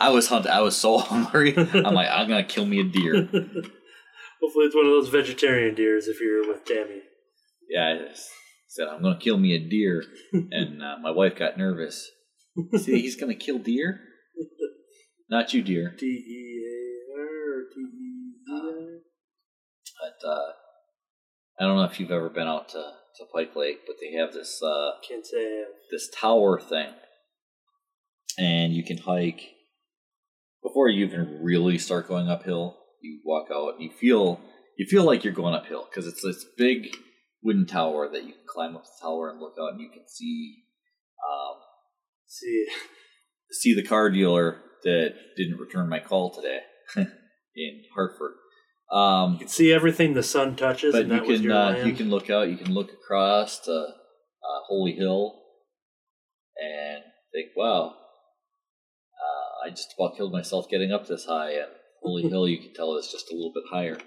I 0.00 0.08
was 0.10 0.28
hunt. 0.28 0.46
I 0.46 0.60
was 0.60 0.76
so 0.76 0.98
hungry. 1.10 1.54
I'm 1.56 1.94
like 1.94 2.08
I'm 2.10 2.28
gonna 2.28 2.44
kill 2.44 2.66
me 2.66 2.80
a 2.80 2.84
deer. 2.84 3.14
Hopefully, 4.42 4.64
it's 4.66 4.74
one 4.74 4.86
of 4.86 4.92
those 4.92 5.08
vegetarian 5.10 5.74
deers 5.74 6.08
if 6.08 6.18
you're 6.20 6.46
with 6.48 6.64
Tammy. 6.64 7.02
yeah, 7.68 7.88
I 7.88 8.14
said 8.68 8.88
I'm 8.88 9.02
gonna 9.02 9.18
kill 9.18 9.36
me 9.38 9.54
a 9.54 9.58
deer, 9.58 10.02
and 10.32 10.82
uh, 10.82 10.96
my 11.02 11.10
wife 11.10 11.36
got 11.36 11.58
nervous. 11.58 12.10
See, 12.76 13.00
he's 13.00 13.16
gonna 13.16 13.34
kill 13.34 13.58
deer. 13.58 14.00
Not 15.30 15.52
you, 15.54 15.62
deer. 15.62 15.94
D 15.98 16.06
E 16.06 16.64
A 16.66 17.20
R 17.20 17.62
D 17.74 17.80
E 17.80 18.08
E 18.08 18.52
R? 18.52 18.98
But 20.00 20.26
uh, 20.28 20.52
I 21.60 21.66
don't 21.66 21.76
know 21.76 21.84
if 21.84 22.00
you've 22.00 22.10
ever 22.10 22.30
been 22.30 22.48
out 22.48 22.70
to, 22.70 22.78
to 22.78 23.24
Pike 23.34 23.54
Lake, 23.54 23.80
but 23.86 23.96
they 24.00 24.16
have 24.18 24.32
this 24.32 24.60
uh, 24.62 24.92
Can't 25.06 25.26
say 25.26 25.58
have. 25.58 25.68
this 25.90 26.08
tower 26.18 26.58
thing, 26.58 26.88
and 28.38 28.72
you 28.72 28.84
can 28.84 28.98
hike 28.98 29.42
before 30.62 30.88
you 30.88 31.06
even 31.06 31.40
really 31.42 31.78
start 31.78 32.08
going 32.08 32.28
uphill. 32.28 32.76
You 33.02 33.20
walk 33.24 33.48
out, 33.52 33.74
and 33.74 33.82
you 33.82 33.90
feel 33.90 34.40
you 34.78 34.86
feel 34.86 35.04
like 35.04 35.24
you're 35.24 35.32
going 35.32 35.54
uphill 35.54 35.86
because 35.88 36.06
it's 36.06 36.22
this 36.22 36.44
big 36.56 36.96
wooden 37.42 37.66
tower 37.66 38.08
that 38.12 38.24
you 38.24 38.32
can 38.32 38.46
climb 38.46 38.76
up 38.76 38.84
the 38.84 39.02
tower 39.02 39.30
and 39.30 39.40
look 39.40 39.54
out, 39.60 39.72
and 39.72 39.80
you 39.80 39.88
can 39.88 40.04
see 40.06 40.64
um, 41.30 41.56
See, 42.30 42.66
see 43.50 43.74
the 43.74 43.82
car 43.82 44.08
dealer 44.08 44.58
that 44.84 45.14
didn't 45.36 45.58
return 45.58 45.88
my 45.88 45.98
call 45.98 46.30
today 46.30 46.60
in 47.56 47.82
Hartford. 47.92 48.34
Um, 48.92 49.32
you 49.32 49.38
can 49.40 49.48
see 49.48 49.72
everything 49.72 50.14
the 50.14 50.22
sun 50.22 50.54
touches, 50.54 50.92
but 50.92 51.06
and 51.06 51.12
you 51.12 51.22
can 51.22 51.50
uh, 51.50 51.82
you 51.84 51.92
can 51.92 52.08
look 52.08 52.30
out, 52.30 52.48
you 52.48 52.56
can 52.56 52.72
look 52.72 52.92
across 52.92 53.58
to 53.62 53.72
uh, 53.72 54.60
Holy 54.68 54.92
Hill, 54.92 55.40
and 56.56 57.02
think, 57.32 57.48
"Wow, 57.56 57.96
I 59.64 59.70
just 59.70 59.94
about 59.98 60.16
killed 60.16 60.32
myself 60.32 60.68
getting 60.68 60.92
up 60.92 61.06
this 61.06 61.26
high, 61.26 61.52
and 61.52 61.70
Holy 62.02 62.22
Hill, 62.28 62.48
you 62.48 62.58
can 62.58 62.72
tell, 62.74 62.96
is 62.96 63.10
just 63.10 63.30
a 63.30 63.34
little 63.34 63.52
bit 63.52 63.64
higher. 63.70 63.98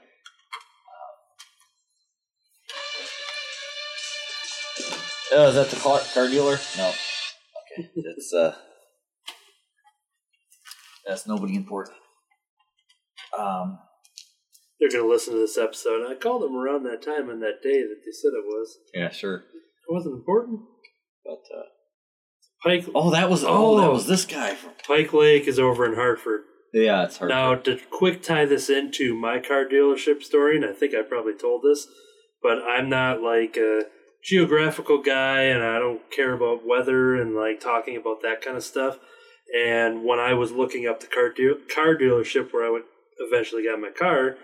Uh, 5.32 5.36
oh, 5.36 5.48
is 5.48 5.56
that 5.56 5.70
the 5.70 5.80
car, 5.80 6.00
car 6.14 6.28
dealer? 6.28 6.60
No. 6.78 6.90
Okay, 6.90 7.90
that's 8.06 8.34
uh, 8.34 8.56
that's 11.06 11.28
nobody 11.28 11.56
important. 11.56 11.98
Um, 13.38 13.80
They're 14.80 14.90
gonna 14.92 15.08
listen 15.08 15.34
to 15.34 15.40
this 15.40 15.58
episode. 15.58 16.02
And 16.02 16.12
I 16.12 16.16
called 16.16 16.44
them 16.44 16.56
around 16.56 16.84
that 16.84 17.02
time 17.02 17.30
on 17.30 17.40
that 17.40 17.62
day 17.64 17.82
that 17.82 18.02
they 18.06 18.12
said 18.12 18.32
it 18.34 18.46
was. 18.46 18.78
Yeah, 18.94 19.10
sure. 19.10 19.38
It 19.38 19.92
wasn't 19.92 20.16
important, 20.16 20.62
but 21.26 21.42
uh, 21.56 21.64
Pike 22.64 22.86
oh, 22.96 23.12
that 23.12 23.30
was 23.30 23.44
oh, 23.44 23.78
that 23.78 23.88
Oh. 23.88 23.94
was 23.94 24.08
this 24.08 24.26
guy 24.26 24.56
from. 24.56 24.72
Pike 24.88 25.14
Lake 25.14 25.48
is 25.48 25.60
over 25.60 25.86
in 25.86 25.96
Hartford. 25.96 26.42
Yeah, 26.74 27.04
it's 27.04 27.18
hard. 27.18 27.30
Now, 27.30 27.56
to 27.56 27.80
quick 27.92 28.24
tie 28.24 28.46
this 28.46 28.70
into 28.70 29.16
my 29.16 29.40
car 29.40 29.66
dealership 29.66 30.24
story, 30.24 30.56
and 30.56 30.66
I 30.66 30.72
think 30.74 30.96
I 30.96 31.02
probably 31.04 31.34
told 31.36 31.62
this, 31.64 31.88
but 32.42 32.60
I'm 32.64 32.90
not 32.90 33.22
like 33.22 33.58
a 33.58 33.84
geographical 34.24 35.00
guy 35.02 35.42
and 35.44 35.62
I 35.64 35.78
don't 35.80 36.10
care 36.10 36.34
about 36.34 36.66
weather 36.66 37.16
and 37.16 37.36
like 37.36 37.60
talking 37.60 37.98
about 37.98 38.22
that 38.24 38.42
kind 38.42 38.56
of 38.58 38.64
stuff. 38.64 38.98
And 39.56 40.04
when 40.06 40.20
I 40.20 40.34
was 40.34 40.52
looking 40.52 40.88
up 40.88 41.00
the 41.02 41.08
car, 41.08 41.30
deal- 41.30 41.58
car 41.74 41.96
dealership 41.96 42.52
where 42.54 42.66
I 42.66 42.70
would 42.70 42.84
eventually 43.20 43.66
got 43.66 43.80
my 43.80 43.92
car, 43.92 44.38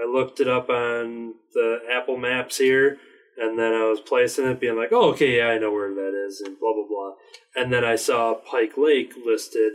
I 0.00 0.06
looked 0.10 0.40
it 0.40 0.48
up 0.48 0.70
on 0.70 1.34
the 1.52 1.80
Apple 1.92 2.16
Maps 2.16 2.58
here, 2.58 2.98
and 3.40 3.58
then 3.58 3.72
I 3.72 3.84
was 3.84 4.00
placing 4.00 4.46
it, 4.46 4.60
being 4.60 4.76
like, 4.76 4.90
oh, 4.92 5.10
okay, 5.10 5.38
yeah, 5.38 5.48
I 5.48 5.58
know 5.58 5.72
where 5.72 5.94
that 5.94 6.26
is, 6.26 6.40
and 6.40 6.58
blah, 6.58 6.72
blah, 6.72 6.86
blah. 6.88 7.14
And 7.54 7.72
then 7.72 7.84
I 7.84 7.96
saw 7.96 8.34
Pike 8.34 8.76
Lake 8.76 9.14
listed 9.24 9.72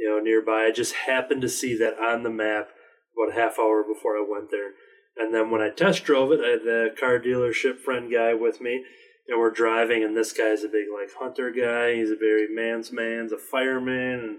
you 0.00 0.08
know, 0.08 0.18
nearby. 0.18 0.64
I 0.64 0.72
just 0.72 0.94
happened 0.94 1.42
to 1.42 1.48
see 1.48 1.76
that 1.76 1.98
on 1.98 2.22
the 2.22 2.30
map 2.30 2.70
about 3.14 3.36
a 3.36 3.40
half 3.40 3.58
hour 3.58 3.84
before 3.84 4.16
I 4.16 4.24
went 4.26 4.50
there. 4.50 4.72
And 5.16 5.34
then 5.34 5.50
when 5.50 5.60
I 5.60 5.68
test 5.68 6.04
drove 6.04 6.32
it, 6.32 6.40
I 6.40 6.52
had 6.52 6.62
the 6.62 6.88
car 6.98 7.18
dealership 7.18 7.80
friend 7.80 8.10
guy 8.10 8.32
with 8.32 8.62
me, 8.62 8.82
and 9.28 9.38
we're 9.38 9.50
driving. 9.50 10.02
And 10.02 10.16
this 10.16 10.32
guy's 10.32 10.64
a 10.64 10.68
big 10.68 10.86
like 10.90 11.10
hunter 11.18 11.50
guy. 11.50 11.96
He's 11.96 12.10
a 12.10 12.16
very 12.16 12.48
man's 12.48 12.90
man. 12.90 13.24
He's 13.24 13.32
a 13.32 13.38
fireman, 13.38 14.20
and 14.20 14.38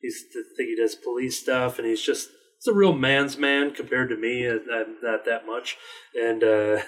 he's 0.00 0.24
I 0.30 0.42
think 0.56 0.70
he 0.70 0.76
does 0.76 0.94
police 0.94 1.38
stuff. 1.38 1.78
And 1.78 1.86
he's 1.86 2.02
just 2.02 2.30
it's 2.56 2.66
a 2.66 2.72
real 2.72 2.94
man's 2.94 3.36
man 3.36 3.72
compared 3.72 4.08
to 4.08 4.16
me. 4.16 4.48
I'm 4.48 4.96
not 5.02 5.26
that 5.26 5.44
much. 5.44 5.76
And 6.14 6.42
uh, 6.42 6.78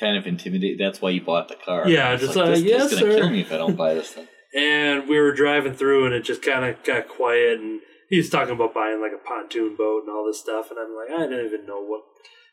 kind 0.00 0.16
of 0.16 0.26
intimidated. 0.26 0.80
That's 0.80 1.00
why 1.00 1.10
you 1.10 1.20
bought 1.20 1.48
the 1.48 1.56
car. 1.56 1.86
Yeah, 1.86 2.16
just 2.16 2.34
like, 2.34 2.46
like, 2.46 2.54
this, 2.56 2.64
yes, 2.64 2.90
this 2.90 3.00
gonna 3.00 3.12
sir. 3.12 3.18
kill 3.18 3.30
me 3.30 3.40
if 3.42 3.52
I 3.52 3.58
don't 3.58 3.76
buy 3.76 3.94
this 3.94 4.10
thing. 4.10 4.26
and 4.54 5.08
we 5.08 5.18
were 5.18 5.32
driving 5.32 5.74
through 5.74 6.06
and 6.06 6.14
it 6.14 6.24
just 6.24 6.42
kind 6.42 6.64
of 6.64 6.82
got 6.82 7.08
quiet 7.08 7.60
and 7.60 7.80
he 8.08 8.16
was 8.16 8.28
talking 8.28 8.54
about 8.54 8.74
buying 8.74 9.00
like 9.00 9.12
a 9.12 9.28
pontoon 9.28 9.76
boat 9.76 10.02
and 10.02 10.10
all 10.10 10.26
this 10.26 10.40
stuff 10.40 10.70
and 10.70 10.78
i'm 10.78 10.94
like 10.96 11.10
i 11.10 11.26
don't 11.26 11.46
even 11.46 11.66
know 11.66 11.80
what 11.80 12.02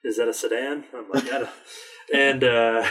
is 0.03 0.17
that 0.17 0.27
a 0.27 0.33
sedan 0.33 0.83
i'm 0.93 1.09
like 1.11 1.31
i 1.33 1.39
don't 1.39 1.49
and 2.13 2.43
uh 2.43 2.87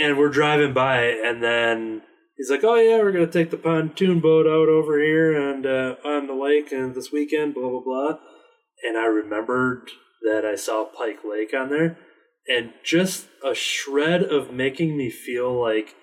and 0.00 0.18
we're 0.18 0.28
driving 0.28 0.72
by 0.72 1.02
and 1.02 1.42
then 1.42 2.02
he's 2.36 2.50
like 2.50 2.62
oh 2.62 2.76
yeah 2.76 2.98
we're 2.98 3.12
gonna 3.12 3.26
take 3.26 3.50
the 3.50 3.56
pontoon 3.56 4.20
boat 4.20 4.46
out 4.46 4.68
over 4.68 4.98
here 4.98 5.50
and 5.50 5.66
uh 5.66 5.96
on 6.04 6.26
the 6.26 6.34
lake 6.34 6.70
and 6.70 6.94
this 6.94 7.10
weekend 7.10 7.54
blah 7.54 7.68
blah 7.68 7.82
blah 7.82 8.18
and 8.84 8.96
i 8.96 9.06
remembered 9.06 9.90
that 10.22 10.44
i 10.44 10.54
saw 10.54 10.84
pike 10.84 11.18
lake 11.28 11.52
on 11.52 11.70
there 11.70 11.98
and 12.48 12.72
just 12.84 13.26
a 13.44 13.54
shred 13.54 14.22
of 14.22 14.52
making 14.52 14.96
me 14.96 15.10
feel 15.10 15.52
like 15.60 15.94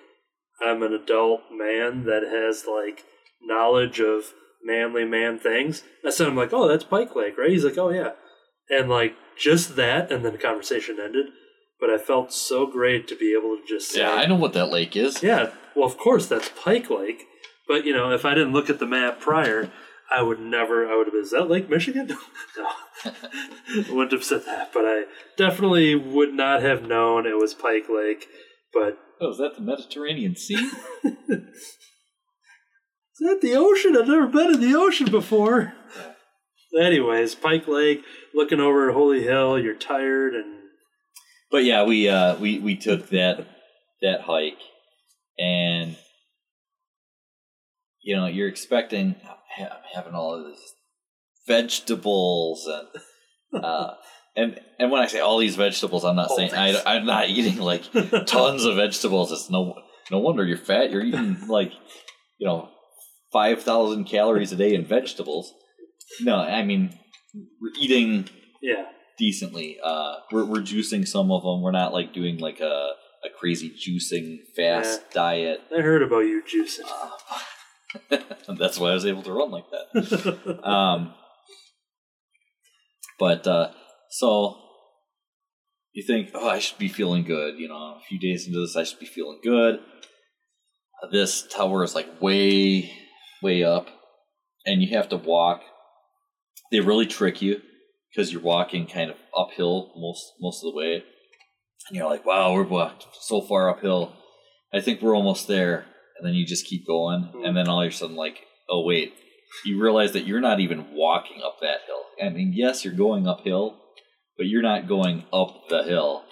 I'm 0.64 0.82
an 0.82 0.92
adult 0.92 1.42
man 1.50 2.04
that 2.04 2.22
has 2.22 2.64
like 2.66 3.04
knowledge 3.42 4.00
of 4.00 4.32
manly 4.64 5.04
man 5.04 5.38
things. 5.38 5.82
I 6.06 6.10
said, 6.10 6.28
I'm 6.28 6.36
like, 6.36 6.52
oh, 6.52 6.68
that's 6.68 6.84
Pike 6.84 7.14
Lake, 7.16 7.36
right? 7.36 7.50
He's 7.50 7.64
like, 7.64 7.78
oh, 7.78 7.90
yeah. 7.90 8.12
And 8.70 8.88
like 8.88 9.14
just 9.38 9.76
that, 9.76 10.10
and 10.12 10.24
then 10.24 10.32
the 10.32 10.38
conversation 10.38 10.98
ended. 11.02 11.26
But 11.80 11.90
I 11.90 11.98
felt 11.98 12.32
so 12.32 12.66
great 12.66 13.08
to 13.08 13.16
be 13.16 13.36
able 13.36 13.56
to 13.56 13.62
just 13.66 13.90
say, 13.90 14.00
Yeah, 14.00 14.12
I 14.12 14.26
know 14.26 14.36
what 14.36 14.52
that 14.52 14.70
lake 14.70 14.96
is. 14.96 15.20
yeah, 15.22 15.50
well, 15.74 15.84
of 15.86 15.98
course, 15.98 16.26
that's 16.26 16.48
Pike 16.50 16.88
Lake. 16.90 17.24
But, 17.66 17.84
you 17.84 17.92
know, 17.92 18.12
if 18.12 18.24
I 18.24 18.34
didn't 18.34 18.52
look 18.52 18.70
at 18.70 18.78
the 18.78 18.86
map 18.86 19.20
prior, 19.20 19.70
I 20.14 20.22
would 20.22 20.40
never, 20.40 20.86
I 20.86 20.96
would 20.96 21.06
have 21.06 21.14
been, 21.14 21.22
is 21.22 21.30
that 21.30 21.48
Lake 21.48 21.70
Michigan? 21.70 22.06
no. 22.56 22.66
I 23.04 23.86
wouldn't 23.90 24.12
have 24.12 24.24
said 24.24 24.44
that. 24.46 24.72
But 24.72 24.84
I 24.84 25.04
definitely 25.36 25.94
would 25.94 26.34
not 26.34 26.62
have 26.62 26.86
known 26.86 27.26
it 27.26 27.38
was 27.38 27.54
Pike 27.54 27.88
Lake. 27.88 28.26
But 28.72 28.98
Oh, 29.22 29.30
is 29.30 29.38
that 29.38 29.54
the 29.54 29.62
Mediterranean 29.62 30.34
Sea? 30.34 30.70
Is 33.14 33.28
that 33.28 33.40
the 33.40 33.54
ocean? 33.54 33.96
I've 33.96 34.08
never 34.08 34.26
been 34.26 34.54
in 34.54 34.60
the 34.60 34.74
ocean 34.74 35.08
before. 35.08 35.74
Anyways, 36.76 37.36
Pike 37.36 37.68
Lake, 37.68 38.02
looking 38.34 38.58
over 38.58 38.90
Holy 38.90 39.22
Hill, 39.22 39.60
you're 39.60 39.76
tired 39.76 40.34
and 40.34 40.60
But 41.52 41.64
yeah, 41.64 41.84
we 41.84 42.08
uh, 42.08 42.36
we 42.36 42.58
we 42.58 42.74
took 42.74 43.10
that 43.10 43.46
that 44.00 44.22
hike, 44.22 44.58
and 45.38 45.96
you 48.02 48.16
know 48.16 48.26
you're 48.26 48.48
expecting 48.48 49.16
I'm 49.58 49.66
having 49.94 50.14
all 50.14 50.34
of 50.34 50.46
these 50.46 50.74
vegetables 51.46 52.66
and 52.66 53.64
uh, 53.64 53.94
and 54.36 54.60
and 54.78 54.90
when 54.90 55.02
I 55.02 55.06
say 55.06 55.20
all 55.20 55.38
these 55.38 55.56
vegetables, 55.56 56.04
I'm 56.04 56.16
not 56.16 56.30
All 56.30 56.36
saying 56.36 56.54
I, 56.54 56.80
I'm 56.86 57.06
not 57.06 57.28
eating 57.28 57.58
like 57.58 57.84
tons 58.26 58.64
of 58.64 58.76
vegetables. 58.76 59.32
It's 59.32 59.50
no 59.50 59.74
no 60.10 60.18
wonder 60.18 60.44
you're 60.44 60.56
fat. 60.56 60.90
You're 60.90 61.04
eating 61.04 61.46
like 61.48 61.72
you 62.38 62.46
know 62.46 62.68
five 63.32 63.62
thousand 63.62 64.04
calories 64.04 64.52
a 64.52 64.56
day 64.56 64.74
in 64.74 64.84
vegetables. 64.84 65.52
No, 66.20 66.36
I 66.36 66.62
mean 66.62 66.98
we're 67.34 67.72
eating 67.78 68.28
yeah. 68.60 68.86
decently. 69.18 69.78
Uh, 69.82 70.16
we're 70.30 70.44
we're 70.44 70.62
juicing 70.62 71.06
some 71.06 71.30
of 71.30 71.42
them. 71.42 71.62
We're 71.62 71.72
not 71.72 71.92
like 71.92 72.12
doing 72.12 72.38
like 72.38 72.60
a 72.60 72.92
a 73.24 73.28
crazy 73.38 73.70
juicing 73.70 74.38
fast 74.56 75.10
diet. 75.12 75.60
I 75.76 75.80
heard 75.80 76.02
about 76.02 76.20
you 76.20 76.42
juicing. 76.42 76.90
Uh, 76.90 77.38
that's 78.58 78.78
why 78.78 78.90
I 78.90 78.94
was 78.94 79.06
able 79.06 79.22
to 79.22 79.32
run 79.32 79.50
like 79.50 79.66
that. 79.70 80.66
Um, 80.66 81.14
but 83.18 83.46
uh, 83.46 83.70
so 84.10 84.56
you 85.92 86.02
think, 86.02 86.30
oh, 86.34 86.48
I 86.48 86.58
should 86.58 86.78
be 86.78 86.88
feeling 86.88 87.24
good. 87.24 87.58
You 87.58 87.68
know, 87.68 87.74
a 87.74 88.00
few 88.08 88.18
days 88.18 88.46
into 88.46 88.60
this, 88.60 88.76
I 88.76 88.84
should 88.84 88.98
be 88.98 89.06
feeling 89.06 89.40
good. 89.42 89.80
This 91.10 91.46
tower 91.46 91.82
is 91.84 91.94
like 91.94 92.20
way, 92.20 92.92
way 93.42 93.64
up, 93.64 93.88
and 94.64 94.82
you 94.82 94.96
have 94.96 95.08
to 95.10 95.16
walk. 95.16 95.62
They 96.70 96.80
really 96.80 97.06
trick 97.06 97.42
you 97.42 97.60
because 98.10 98.32
you're 98.32 98.42
walking 98.42 98.86
kind 98.86 99.10
of 99.10 99.16
uphill 99.36 99.92
most 99.96 100.32
most 100.40 100.64
of 100.64 100.72
the 100.72 100.76
way, 100.76 101.04
and 101.88 101.96
you're 101.96 102.08
like, 102.08 102.24
wow, 102.24 102.52
we're 102.52 102.62
walked 102.62 103.06
so 103.20 103.40
far 103.40 103.68
uphill. 103.68 104.14
I 104.72 104.80
think 104.80 105.02
we're 105.02 105.16
almost 105.16 105.48
there, 105.48 105.86
and 106.22 106.28
then 106.28 106.36
you 106.36 106.46
just 106.46 106.66
keep 106.66 106.86
going, 106.86 107.32
and 107.44 107.56
then 107.56 107.66
all 107.66 107.82
of 107.82 107.88
a 107.88 107.90
sudden, 107.90 108.14
like, 108.14 108.46
oh 108.70 108.84
wait, 108.86 109.12
you 109.64 109.82
realize 109.82 110.12
that 110.12 110.24
you're 110.24 110.40
not 110.40 110.60
even 110.60 110.94
walking 110.94 111.42
up 111.42 111.56
that 111.60 111.80
hill. 111.84 112.04
I 112.24 112.30
mean, 112.32 112.52
yes, 112.54 112.84
you're 112.84 112.94
going 112.94 113.26
uphill, 113.26 113.76
but 114.36 114.46
you're 114.46 114.62
not 114.62 114.86
going 114.86 115.24
up 115.32 115.68
the 115.68 115.82
hill 115.82 116.22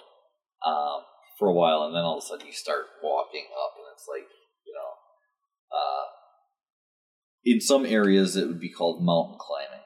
um, 0.65 1.01
for 1.37 1.49
a 1.49 1.53
while, 1.53 1.83
and 1.83 1.93
then 1.93 2.03
all 2.03 2.19
of 2.19 2.23
a 2.23 2.25
sudden 2.25 2.47
you 2.47 2.53
start 2.53 2.85
walking 3.03 3.47
up, 3.51 3.73
and 3.75 3.85
it's 3.93 4.07
like, 4.07 4.29
you 4.65 4.73
know, 4.73 5.77
uh, 5.77 6.05
in 7.43 7.59
some 7.59 7.85
areas 7.85 8.37
it 8.37 8.47
would 8.47 8.61
be 8.61 8.71
called 8.71 9.03
mountain 9.03 9.37
climbing. 9.37 9.83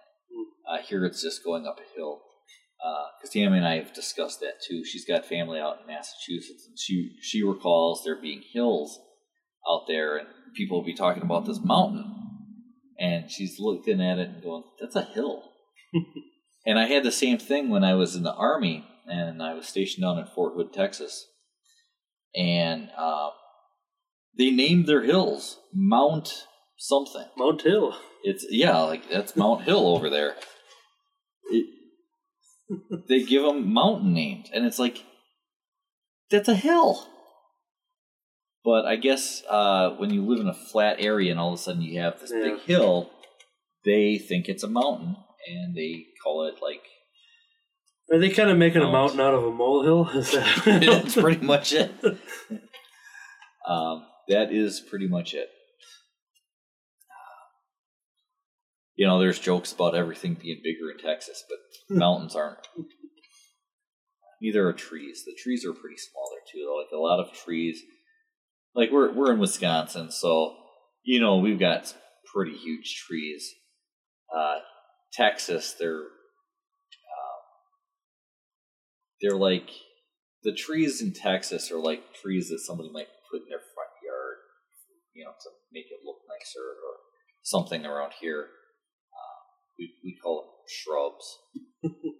Uh, 0.69 0.83
here 0.83 1.03
it's 1.03 1.23
just 1.23 1.43
going 1.43 1.65
up 1.65 1.79
a 1.79 1.97
hill. 1.97 2.21
Because 3.19 3.33
Tammy 3.33 3.57
and 3.57 3.67
I 3.67 3.77
have 3.77 3.93
discussed 3.93 4.41
that 4.41 4.61
too. 4.67 4.85
She's 4.85 5.05
got 5.05 5.25
family 5.25 5.59
out 5.59 5.79
in 5.81 5.87
Massachusetts, 5.87 6.67
and 6.67 6.77
she 6.77 7.15
she 7.19 7.41
recalls 7.41 8.03
there 8.03 8.21
being 8.21 8.43
hills 8.53 8.99
out 9.69 9.85
there, 9.87 10.17
and 10.17 10.27
people 10.55 10.77
will 10.77 10.85
be 10.85 10.95
talking 10.95 11.23
about 11.23 11.45
this 11.45 11.59
mountain, 11.63 12.13
and 12.99 13.29
she's 13.29 13.59
looking 13.59 14.01
at 14.01 14.19
it 14.19 14.29
and 14.29 14.43
going, 14.43 14.63
"That's 14.79 14.95
a 14.95 15.03
hill." 15.03 15.51
and 16.65 16.79
I 16.79 16.85
had 16.85 17.03
the 17.03 17.11
same 17.11 17.37
thing 17.37 17.69
when 17.69 17.83
I 17.83 17.93
was 17.93 18.15
in 18.15 18.23
the 18.23 18.33
army, 18.33 18.85
and 19.05 19.41
I 19.41 19.53
was 19.53 19.67
stationed 19.67 20.03
down 20.03 20.17
in 20.17 20.27
Fort 20.27 20.53
Hood, 20.55 20.73
Texas, 20.73 21.27
and 22.35 22.89
um, 22.97 23.31
they 24.37 24.51
named 24.51 24.87
their 24.87 25.03
hills 25.03 25.59
Mount 25.73 26.45
something. 26.77 27.25
Mount 27.37 27.61
Hill. 27.61 27.95
It's 28.23 28.45
yeah, 28.49 28.79
like 28.81 29.09
that's 29.09 29.35
Mount 29.35 29.63
Hill 29.63 29.87
over 29.87 30.09
there. 30.09 30.35
It, 31.45 31.67
they 33.07 33.23
give 33.23 33.43
them 33.43 33.71
mountain 33.71 34.13
names, 34.13 34.49
and 34.53 34.65
it's 34.65 34.79
like 34.79 35.03
that's 36.29 36.49
a 36.49 36.55
hill. 36.55 37.07
But 38.65 38.85
I 38.85 38.95
guess 38.95 39.43
uh, 39.47 39.91
when 39.91 40.11
you 40.11 40.25
live 40.25 40.39
in 40.39 40.47
a 40.47 40.53
flat 40.53 40.97
area 40.99 41.29
and 41.29 41.39
all 41.39 41.53
of 41.53 41.59
a 41.59 41.61
sudden 41.61 41.83
you 41.83 41.99
have 42.01 42.19
this 42.19 42.31
Yeah. 42.35 42.49
big 42.55 42.59
hill, 42.61 43.11
they 43.85 44.17
think 44.17 44.49
it's 44.49 44.63
a 44.63 44.67
mountain, 44.67 45.15
and 45.47 45.75
they 45.75 46.07
call 46.23 46.45
it 46.47 46.55
like 46.61 46.81
Are 48.11 48.19
they 48.19 48.29
kind 48.29 48.49
of 48.49 48.57
making 48.57 48.81
a 48.81 48.87
mountain 48.91 49.19
out 49.19 49.35
of 49.35 49.43
a 49.43 49.51
molehill? 49.51 50.09
Is 50.15 50.31
that 50.31 50.63
that's 50.81 51.13
pretty 51.15 51.45
much 51.45 51.73
it. 51.73 51.91
Um, 53.67 54.05
that 54.27 54.51
is 54.51 54.79
pretty 54.79 55.07
much 55.07 55.33
it. 55.35 55.49
You 58.95 59.05
know, 59.07 59.19
there's 59.19 59.39
jokes 59.39 59.73
about 59.73 59.93
everything 59.95 60.35
being 60.35 60.61
bigger 60.63 60.89
in 60.89 60.97
Texas, 60.97 61.43
but 61.49 61.95
mountains 61.95 62.35
aren't. 62.35 62.65
Neither 64.41 64.67
are 64.67 64.73
trees. 64.73 65.23
The 65.25 65.35
trees 65.37 65.65
are 65.65 65.73
pretty 65.73 65.97
small 65.97 66.29
there 66.31 66.43
too. 66.51 66.75
Like 66.81 66.91
a 66.93 67.01
lot 67.01 67.19
of 67.19 67.33
trees, 67.33 67.81
like 68.75 68.91
we're 68.91 69.11
we're 69.11 69.31
in 69.31 69.39
Wisconsin, 69.39 70.11
so 70.11 70.55
you 71.03 71.19
know 71.19 71.37
we've 71.37 71.59
got 71.59 71.93
pretty 72.33 72.55
huge 72.55 73.03
trees. 73.07 73.53
Uh, 74.35 74.59
Texas, 75.13 75.75
they're 75.79 76.01
um, 76.01 77.41
they're 79.21 79.37
like 79.37 79.69
the 80.43 80.53
trees 80.53 81.01
in 81.01 81.13
Texas 81.13 81.71
are 81.71 81.79
like 81.79 82.13
trees 82.21 82.49
that 82.49 82.59
somebody 82.59 82.89
might 82.91 83.07
put 83.31 83.41
in 83.41 83.49
their 83.49 83.59
front 83.59 83.91
yard, 84.05 84.37
you 85.13 85.23
know, 85.23 85.31
to 85.31 85.49
make 85.71 85.85
it 85.85 86.05
look 86.05 86.17
nicer 86.29 86.59
or 86.59 86.97
something 87.43 87.85
around 87.85 88.13
here. 88.19 88.41
Uh, 88.41 89.37
we 89.79 89.93
we 90.03 90.17
call 90.21 90.41
them 90.41 90.49
shrubs. 90.67 91.37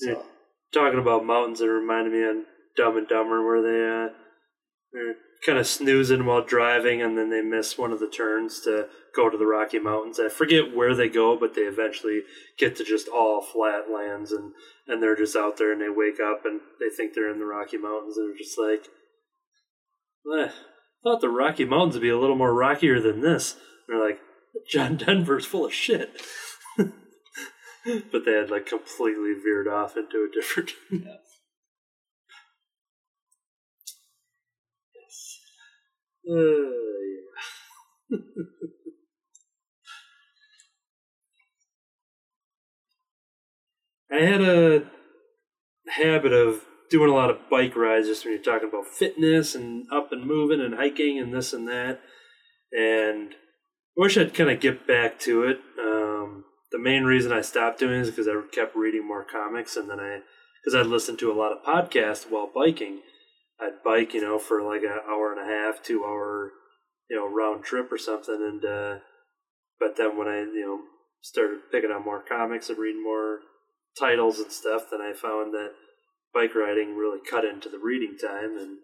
Yeah. 0.00 0.22
Talking 0.72 0.98
about 0.98 1.24
mountains, 1.24 1.60
it 1.60 1.66
reminded 1.66 2.12
me 2.12 2.22
of 2.24 2.36
Dumb 2.76 2.96
and 2.96 3.08
Dumber, 3.08 3.44
where 3.44 3.62
they 3.62 4.12
uh, 4.12 4.23
kind 5.44 5.58
of 5.58 5.66
snoozing 5.66 6.24
while 6.24 6.44
driving, 6.44 7.02
and 7.02 7.16
then 7.18 7.30
they 7.30 7.42
miss 7.42 7.76
one 7.76 7.92
of 7.92 8.00
the 8.00 8.08
turns 8.08 8.60
to 8.60 8.88
go 9.14 9.28
to 9.28 9.36
the 9.36 9.46
Rocky 9.46 9.78
Mountains. 9.78 10.18
I 10.18 10.28
forget 10.28 10.74
where 10.74 10.94
they 10.94 11.08
go, 11.08 11.36
but 11.38 11.54
they 11.54 11.62
eventually 11.62 12.22
get 12.58 12.76
to 12.76 12.84
just 12.84 13.08
all 13.08 13.42
flat 13.42 13.90
lands, 13.92 14.32
and 14.32 14.52
and 14.86 15.02
they're 15.02 15.16
just 15.16 15.36
out 15.36 15.56
there, 15.56 15.72
and 15.72 15.80
they 15.80 15.88
wake 15.88 16.20
up 16.20 16.44
and 16.44 16.60
they 16.80 16.94
think 16.94 17.14
they're 17.14 17.32
in 17.32 17.38
the 17.38 17.44
Rocky 17.44 17.76
Mountains, 17.76 18.16
and 18.16 18.30
they're 18.30 18.38
just 18.38 18.58
like, 18.58 18.86
eh, 20.38 20.52
thought 21.02 21.20
the 21.20 21.28
Rocky 21.28 21.64
Mountains 21.64 21.94
would 21.94 22.02
be 22.02 22.08
a 22.08 22.18
little 22.18 22.36
more 22.36 22.54
rockier 22.54 23.00
than 23.00 23.20
this. 23.20 23.54
And 23.86 24.00
they're 24.00 24.06
like, 24.06 24.20
John 24.68 24.96
Denver's 24.96 25.46
full 25.46 25.66
of 25.66 25.74
shit. 25.74 26.20
but 26.76 28.24
they 28.24 28.32
had 28.32 28.50
like 28.50 28.66
completely 28.66 29.34
veered 29.42 29.68
off 29.68 29.96
into 29.96 30.26
a 30.28 30.34
different. 30.34 30.70
Yeah. 30.90 31.16
Uh. 36.30 36.74
I 44.12 44.20
had 44.20 44.40
a 44.42 44.84
habit 45.88 46.32
of 46.32 46.62
doing 46.90 47.10
a 47.10 47.14
lot 47.14 47.30
of 47.30 47.50
bike 47.50 47.74
rides 47.74 48.06
just 48.06 48.24
when 48.24 48.34
you're 48.34 48.42
talking 48.42 48.68
about 48.68 48.86
fitness 48.86 49.54
and 49.54 49.86
up 49.90 50.12
and 50.12 50.24
moving 50.24 50.60
and 50.60 50.74
hiking 50.74 51.18
and 51.18 51.34
this 51.34 51.52
and 51.52 51.66
that. 51.66 52.00
And 52.72 53.32
I 53.32 53.96
wish 53.96 54.16
I'd 54.16 54.34
kind 54.34 54.50
of 54.50 54.60
get 54.60 54.86
back 54.86 55.18
to 55.20 55.42
it. 55.44 55.58
Um, 55.80 56.44
the 56.70 56.78
main 56.78 57.04
reason 57.04 57.32
I 57.32 57.40
stopped 57.40 57.80
doing 57.80 58.00
it 58.00 58.02
is 58.02 58.10
because 58.10 58.28
I 58.28 58.40
kept 58.52 58.76
reading 58.76 59.06
more 59.06 59.24
comics, 59.24 59.76
and 59.76 59.90
then 59.90 59.98
I, 59.98 60.20
because 60.62 60.74
I'd 60.74 60.90
listen 60.90 61.16
to 61.18 61.32
a 61.32 61.34
lot 61.34 61.52
of 61.52 61.64
podcasts 61.64 62.30
while 62.30 62.50
biking. 62.52 63.00
I'd 63.60 63.82
bike, 63.84 64.14
you 64.14 64.20
know, 64.20 64.38
for 64.38 64.62
like 64.62 64.82
an 64.82 64.98
hour 65.08 65.32
and 65.32 65.40
a 65.40 65.52
half, 65.52 65.82
two 65.82 66.04
hour, 66.04 66.52
you 67.08 67.16
know, 67.16 67.28
round 67.28 67.64
trip 67.64 67.90
or 67.92 67.98
something, 67.98 68.34
and 68.34 68.64
uh, 68.64 68.98
but 69.78 69.96
then 69.96 70.16
when 70.16 70.28
I, 70.28 70.40
you 70.40 70.66
know, 70.66 70.78
started 71.20 71.60
picking 71.70 71.90
up 71.90 72.04
more 72.04 72.22
comics 72.22 72.68
and 72.68 72.78
reading 72.78 73.02
more 73.02 73.40
titles 73.98 74.38
and 74.38 74.50
stuff, 74.50 74.84
then 74.90 75.00
I 75.00 75.12
found 75.12 75.54
that 75.54 75.70
bike 76.32 76.54
riding 76.54 76.96
really 76.96 77.20
cut 77.28 77.44
into 77.44 77.68
the 77.68 77.78
reading 77.78 78.16
time, 78.20 78.58
and 78.58 78.78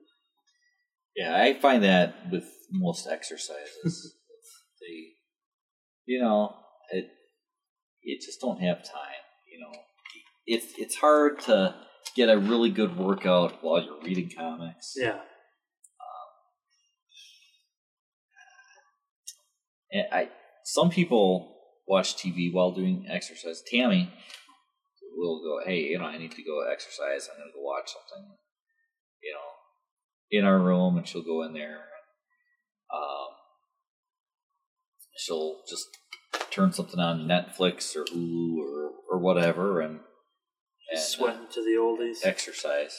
Yeah, 1.16 1.36
I 1.36 1.58
find 1.58 1.82
that 1.82 2.30
with 2.30 2.44
most 2.70 3.08
exercises, 3.08 4.14
they, 4.80 5.14
you 6.06 6.20
know, 6.20 6.54
it, 6.90 7.06
you 8.02 8.18
just 8.18 8.40
don't 8.40 8.60
have 8.60 8.84
time. 8.84 9.24
You 9.52 9.60
know, 9.60 9.80
it's 10.46 10.72
it's 10.78 10.96
hard 10.96 11.40
to 11.40 11.74
get 12.16 12.28
a 12.28 12.38
really 12.38 12.70
good 12.70 12.96
workout 12.96 13.62
while 13.62 13.82
you're 13.82 14.00
reading 14.02 14.30
comics. 14.36 14.94
yeah, 14.96 15.20
And 19.92 20.06
I 20.12 20.28
some 20.64 20.90
people 20.90 21.56
watch 21.88 22.16
TV 22.16 22.52
while 22.52 22.70
doing 22.70 23.06
exercise. 23.08 23.62
Tammy 23.66 24.12
will 25.16 25.42
go, 25.42 25.64
"Hey, 25.66 25.80
you 25.80 25.98
know, 25.98 26.04
I 26.04 26.16
need 26.16 26.32
to 26.32 26.42
go 26.44 26.60
exercise. 26.70 27.28
I'm 27.28 27.38
going 27.38 27.50
to 27.50 27.56
go 27.56 27.62
watch 27.62 27.88
something." 27.88 28.36
You 29.22 29.32
know, 29.34 30.38
in 30.38 30.44
our 30.44 30.58
room, 30.58 30.96
and 30.96 31.06
she'll 31.06 31.24
go 31.24 31.42
in 31.42 31.52
there. 31.54 31.80
Um, 32.94 33.28
she'll 35.16 35.60
just 35.68 35.86
turn 36.50 36.72
something 36.72 37.00
on 37.00 37.26
Netflix 37.26 37.96
or 37.96 38.04
Hulu 38.04 38.58
or 38.58 38.92
or 39.10 39.18
whatever, 39.18 39.80
and, 39.80 40.00
and 40.90 40.98
uh, 40.98 41.02
sweating 41.02 41.46
to 41.52 41.62
the 41.62 41.78
oldies. 41.80 42.24
exercise. 42.24 42.96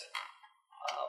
Um, 0.89 1.07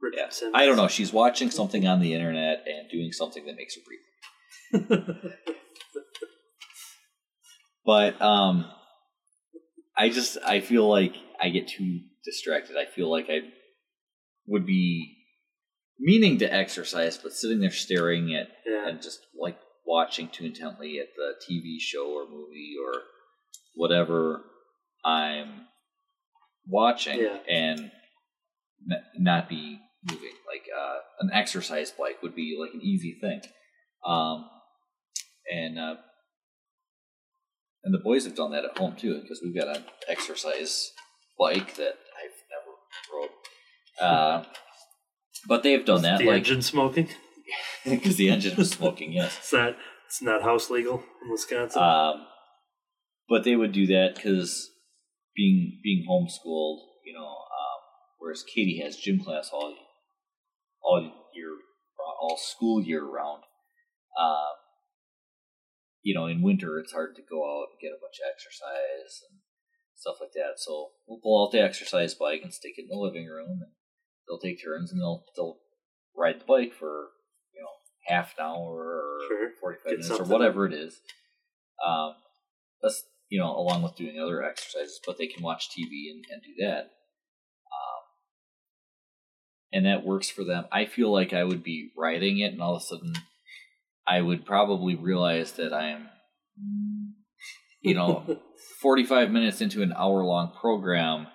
Richard 0.00 0.16
yeah, 0.18 0.28
Simmons. 0.30 0.54
I 0.56 0.66
don't 0.66 0.76
know. 0.76 0.88
She's 0.88 1.12
watching 1.12 1.50
something 1.50 1.86
on 1.86 2.00
the 2.00 2.14
internet 2.14 2.64
and 2.66 2.90
doing 2.90 3.12
something 3.12 3.46
that 3.46 3.56
makes 3.56 3.76
her 3.76 3.82
breathe. 3.86 5.08
But 7.84 8.20
um, 8.22 8.66
I 9.96 10.08
just 10.08 10.38
I 10.44 10.60
feel 10.60 10.88
like 10.88 11.14
I 11.40 11.48
get 11.48 11.68
too 11.68 12.00
distracted. 12.24 12.76
I 12.76 12.86
feel 12.86 13.10
like 13.10 13.26
I 13.28 13.40
would 14.46 14.66
be 14.66 15.16
meaning 15.98 16.38
to 16.38 16.52
exercise, 16.52 17.18
but 17.18 17.32
sitting 17.32 17.60
there 17.60 17.70
staring 17.70 18.34
at 18.34 18.48
yeah, 18.66 18.88
and 18.88 19.02
just 19.02 19.20
like 19.38 19.58
watching 19.84 20.28
too 20.28 20.44
intently 20.44 20.98
at 21.00 21.08
the 21.16 21.34
TV 21.44 21.80
show 21.80 22.12
or 22.12 22.28
movie 22.30 22.74
or 22.84 23.02
whatever 23.74 24.44
I'm 25.04 25.66
watching 26.66 27.20
Yeah. 27.20 27.38
and 27.48 27.90
not 29.18 29.48
be 29.48 29.78
moving. 30.08 30.32
Like 30.46 30.66
uh, 30.76 30.98
an 31.20 31.30
exercise 31.32 31.90
bike 31.90 32.22
would 32.22 32.34
be 32.34 32.56
like 32.60 32.74
an 32.74 32.82
easy 32.82 33.16
thing. 33.20 33.40
Um, 34.06 34.48
and 35.50 35.78
uh, 35.78 35.96
and 37.84 37.92
the 37.94 37.98
boys 37.98 38.24
have 38.24 38.34
done 38.36 38.52
that 38.52 38.64
at 38.64 38.76
home 38.78 38.96
too 38.96 39.20
because 39.20 39.40
we've 39.42 39.54
got 39.54 39.76
an 39.76 39.84
exercise 40.08 40.90
bike 41.38 41.74
that 41.76 41.94
I've 42.18 42.40
never 42.50 42.72
rode. 43.14 43.30
Uh, 44.00 44.44
but 45.48 45.62
they've 45.62 45.84
done 45.84 46.02
that 46.02 46.18
the 46.18 46.26
like 46.26 46.38
engine 46.38 46.62
smoking. 46.62 47.08
because 47.84 48.16
the 48.16 48.30
engine 48.30 48.56
was 48.56 48.70
smoking. 48.70 49.12
Yes. 49.12 49.36
It's 49.38 49.52
not. 49.52 49.76
It's 50.06 50.22
not 50.22 50.42
house 50.42 50.68
legal 50.70 51.02
in 51.24 51.30
Wisconsin. 51.30 51.82
Um, 51.82 52.26
but 53.28 53.44
they 53.44 53.56
would 53.56 53.72
do 53.72 53.86
that 53.86 54.14
because 54.14 54.68
being 55.34 55.80
being 55.82 56.04
homeschooled, 56.08 56.80
you 57.04 57.14
know, 57.14 57.26
um, 57.26 57.80
whereas 58.18 58.42
Katie 58.42 58.80
has 58.84 58.96
gym 58.96 59.22
class 59.22 59.50
all 59.52 59.74
all 60.82 61.00
year, 61.34 61.56
all 62.20 62.36
school 62.38 62.82
year 62.82 63.04
round. 63.04 63.42
Um, 64.18 64.54
you 66.02 66.14
know, 66.14 66.26
in 66.26 66.42
winter 66.42 66.78
it's 66.78 66.92
hard 66.92 67.14
to 67.16 67.22
go 67.22 67.44
out 67.44 67.68
and 67.72 67.80
get 67.80 67.96
a 67.96 68.02
bunch 68.02 68.18
of 68.20 68.30
exercise 68.32 69.22
and 69.30 69.40
stuff 69.94 70.16
like 70.20 70.32
that. 70.34 70.58
So 70.58 70.90
we'll 71.06 71.20
pull 71.22 71.46
out 71.46 71.52
the 71.52 71.62
exercise 71.62 72.14
bike 72.14 72.40
and 72.42 72.52
stick 72.52 72.72
it 72.76 72.82
in 72.82 72.88
the 72.88 72.96
living 72.96 73.26
room, 73.26 73.60
and 73.62 73.72
they'll 74.26 74.38
take 74.40 74.62
turns 74.62 74.92
and 74.92 75.00
they'll 75.00 75.24
they'll 75.36 75.58
ride 76.16 76.40
the 76.40 76.44
bike 76.44 76.74
for 76.74 77.08
you 77.54 77.62
know 77.62 77.72
half 78.06 78.34
an 78.38 78.44
hour 78.44 78.74
or 78.74 79.18
Sure. 79.28 79.50
forty 79.60 79.78
five 79.78 79.98
minutes 79.98 80.10
or 80.10 80.24
whatever 80.24 80.66
it 80.66 80.74
is. 80.74 81.00
Um, 81.86 82.14
that's 82.82 83.04
you 83.32 83.40
know 83.40 83.56
along 83.56 83.82
with 83.82 83.96
doing 83.96 84.20
other 84.20 84.42
exercises, 84.42 85.00
but 85.06 85.16
they 85.16 85.26
can 85.26 85.42
watch 85.42 85.70
TV 85.70 86.10
and, 86.12 86.22
and 86.30 86.42
do 86.42 86.52
that. 86.64 86.80
Um, 87.72 88.02
and 89.72 89.86
that 89.86 90.04
works 90.04 90.28
for 90.28 90.44
them. 90.44 90.66
I 90.70 90.84
feel 90.84 91.10
like 91.10 91.32
I 91.32 91.42
would 91.42 91.64
be 91.64 91.92
riding 91.96 92.40
it, 92.40 92.52
and 92.52 92.60
all 92.60 92.76
of 92.76 92.82
a 92.82 92.84
sudden, 92.84 93.14
I 94.06 94.20
would 94.20 94.44
probably 94.44 94.96
realize 94.96 95.52
that 95.52 95.72
I'm, 95.72 96.10
you 97.80 97.94
know, 97.94 98.38
45 98.82 99.30
minutes 99.30 99.62
into 99.62 99.82
an 99.82 99.94
hour 99.96 100.22
long 100.22 100.52
program 100.60 101.28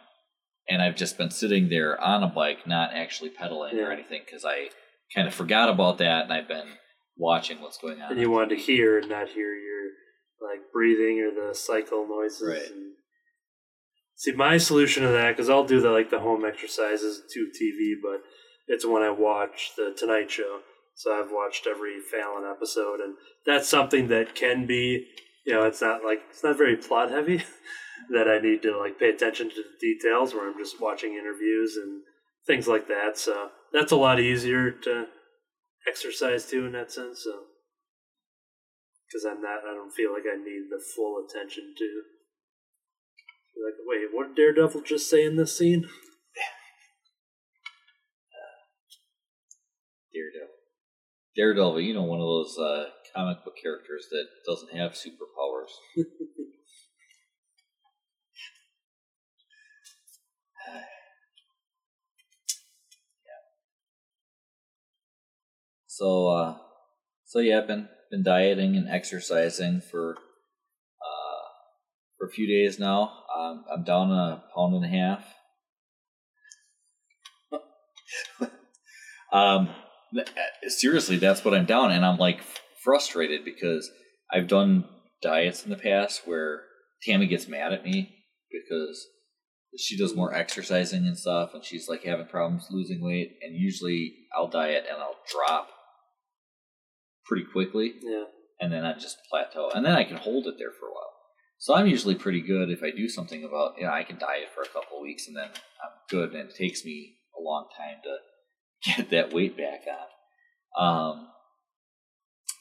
and 0.69 0.81
I've 0.81 0.95
just 0.95 1.17
been 1.17 1.31
sitting 1.31 1.69
there 1.69 1.99
on 1.99 2.23
a 2.23 2.27
bike, 2.27 2.67
not 2.67 2.93
actually 2.93 3.29
pedaling 3.29 3.79
or 3.79 3.91
anything 3.91 4.21
because 4.25 4.43
I 4.45 4.69
kind 5.15 5.27
of 5.27 5.33
forgot 5.33 5.69
about 5.69 5.97
that 5.99 6.25
and 6.25 6.33
I've 6.33 6.47
been 6.47 6.73
watching 7.15 7.61
what's 7.61 7.77
going 7.77 8.01
on. 8.01 8.11
and 8.11 8.21
you 8.21 8.29
wanted 8.29 8.49
to 8.49 8.61
hear 8.61 8.99
and 8.99 9.09
not 9.09 9.29
hear 9.29 9.55
your 9.55 9.76
like 10.41 10.71
breathing 10.73 11.19
or 11.19 11.47
the 11.47 11.55
cycle 11.55 12.07
noises. 12.07 12.47
Right. 12.47 12.71
And... 12.71 12.93
See, 14.15 14.31
my 14.31 14.57
solution 14.57 15.03
to 15.03 15.09
that 15.09 15.35
because 15.35 15.49
I'll 15.49 15.65
do 15.65 15.81
the 15.81 15.91
like 15.91 16.09
the 16.09 16.19
home 16.19 16.45
exercises 16.45 17.21
to 17.33 17.51
TV, 17.61 17.93
but 18.01 18.21
it's 18.67 18.85
when 18.85 19.03
I 19.03 19.11
watch 19.11 19.71
the 19.77 19.93
Tonight 19.97 20.31
Show. 20.31 20.59
So 20.95 21.13
I've 21.13 21.31
watched 21.31 21.67
every 21.67 21.99
Fallon 21.99 22.43
episode, 22.49 22.99
and 22.99 23.15
that's 23.45 23.69
something 23.69 24.07
that 24.07 24.33
can 24.33 24.65
be, 24.65 25.05
you 25.45 25.53
know, 25.53 25.63
it's 25.63 25.81
not 25.81 26.03
like 26.03 26.21
it's 26.29 26.43
not 26.43 26.57
very 26.57 26.75
plot 26.75 27.11
heavy. 27.11 27.43
that 28.09 28.27
I 28.27 28.39
need 28.39 28.61
to 28.61 28.77
like 28.77 28.99
pay 28.99 29.09
attention 29.09 29.49
to 29.49 29.55
the 29.55 29.77
details, 29.79 30.33
where 30.33 30.47
I'm 30.47 30.57
just 30.57 30.79
watching 30.79 31.13
interviews 31.13 31.75
and 31.75 32.01
things 32.45 32.67
like 32.67 32.87
that. 32.87 33.17
So 33.17 33.49
that's 33.73 33.91
a 33.91 33.97
lot 33.97 34.19
easier 34.19 34.71
to 34.71 35.07
exercise 35.87 36.45
to 36.47 36.65
in 36.65 36.71
that 36.73 36.91
sense. 36.91 37.23
So 37.23 37.31
because 39.07 39.23
I'm 39.25 39.41
not, 39.41 39.63
I 39.63 39.73
don't 39.73 39.93
feel 39.93 40.11
like 40.11 40.27
I 40.27 40.35
need 40.35 40.67
the 40.69 40.83
full 40.95 41.23
attention 41.23 41.73
to. 41.77 42.03
Like, 43.63 43.75
wait, 43.87 44.09
what 44.11 44.35
did 44.35 44.35
Daredevil 44.35 44.81
just 44.81 45.09
say 45.09 45.25
in 45.25 45.37
this 45.37 45.57
scene? 45.57 45.87
Daredevil, 50.13 50.53
Daredevil, 51.35 51.81
you 51.81 51.93
know, 51.93 52.03
one 52.03 52.19
of 52.19 52.27
those 52.27 52.57
uh, 52.59 52.89
comic 53.15 53.43
book 53.43 53.55
characters 53.61 54.07
that 54.11 54.27
doesn't 54.45 54.75
have 54.75 54.91
superpowers. 54.91 55.71
yeah. 55.97 56.03
So, 65.87 66.27
uh, 66.27 66.57
so 67.25 67.39
yeah, 67.39 67.59
I've 67.59 67.67
been 68.09 68.23
dieting 68.23 68.75
and 68.75 68.89
exercising 68.89 69.81
for 69.81 70.11
uh, 70.11 71.43
for 72.17 72.27
a 72.27 72.31
few 72.31 72.47
days 72.47 72.79
now. 72.79 73.11
Um, 73.37 73.65
I'm 73.71 73.83
down 73.83 74.11
a 74.11 74.43
pound 74.55 74.75
and 74.75 74.85
a 74.85 74.87
half. 74.87 75.25
um, 79.33 79.69
seriously, 80.67 81.17
that's 81.17 81.43
what 81.43 81.53
I'm 81.53 81.65
down, 81.65 81.91
and 81.91 82.05
I'm 82.05 82.17
like 82.17 82.41
frustrated 82.83 83.43
because 83.45 83.89
I've 84.31 84.47
done 84.47 84.85
diets 85.21 85.63
in 85.63 85.69
the 85.69 85.77
past 85.77 86.21
where 86.25 86.61
Tammy 87.03 87.27
gets 87.27 87.47
mad 87.47 87.73
at 87.73 87.83
me 87.83 88.15
because 88.51 89.05
she 89.77 89.97
does 89.97 90.15
more 90.15 90.33
exercising 90.33 91.05
and 91.05 91.17
stuff, 91.17 91.51
and 91.53 91.63
she's 91.63 91.87
like 91.87 92.03
having 92.03 92.27
problems 92.27 92.67
losing 92.69 93.03
weight, 93.03 93.37
and 93.41 93.55
usually 93.55 94.13
I'll 94.35 94.47
diet 94.47 94.85
and 94.89 95.01
I'll 95.01 95.17
drop 95.31 95.69
pretty 97.27 97.45
quickly, 97.51 97.93
Yeah. 98.01 98.25
and 98.59 98.71
then 98.71 98.85
I 98.85 98.93
just 98.93 99.17
plateau, 99.29 99.69
and 99.69 99.85
then 99.85 99.93
I 99.95 100.03
can 100.03 100.17
hold 100.17 100.47
it 100.47 100.55
there 100.57 100.71
for 100.71 100.87
a 100.87 100.93
while. 100.93 101.13
So 101.59 101.75
I'm 101.75 101.87
usually 101.87 102.15
pretty 102.15 102.41
good 102.41 102.69
if 102.69 102.83
I 102.83 102.91
do 102.91 103.09
something 103.09 103.43
about, 103.43 103.77
you 103.77 103.83
know, 103.85 103.91
I 103.91 104.03
can 104.03 104.17
diet 104.19 104.49
for 104.53 104.61
a 104.61 104.67
couple 104.67 105.01
weeks 105.01 105.27
and 105.27 105.35
then 105.35 105.49
I'm 105.49 105.91
good, 106.09 106.33
and 106.33 106.49
it 106.49 106.55
takes 106.55 106.85
me 106.85 107.15
a 107.37 107.41
long 107.41 107.67
time 107.75 107.97
to 108.03 108.17
get 108.95 109.09
that 109.09 109.33
weight 109.33 109.57
back 109.57 109.81
on, 110.77 111.13
um, 111.17 111.27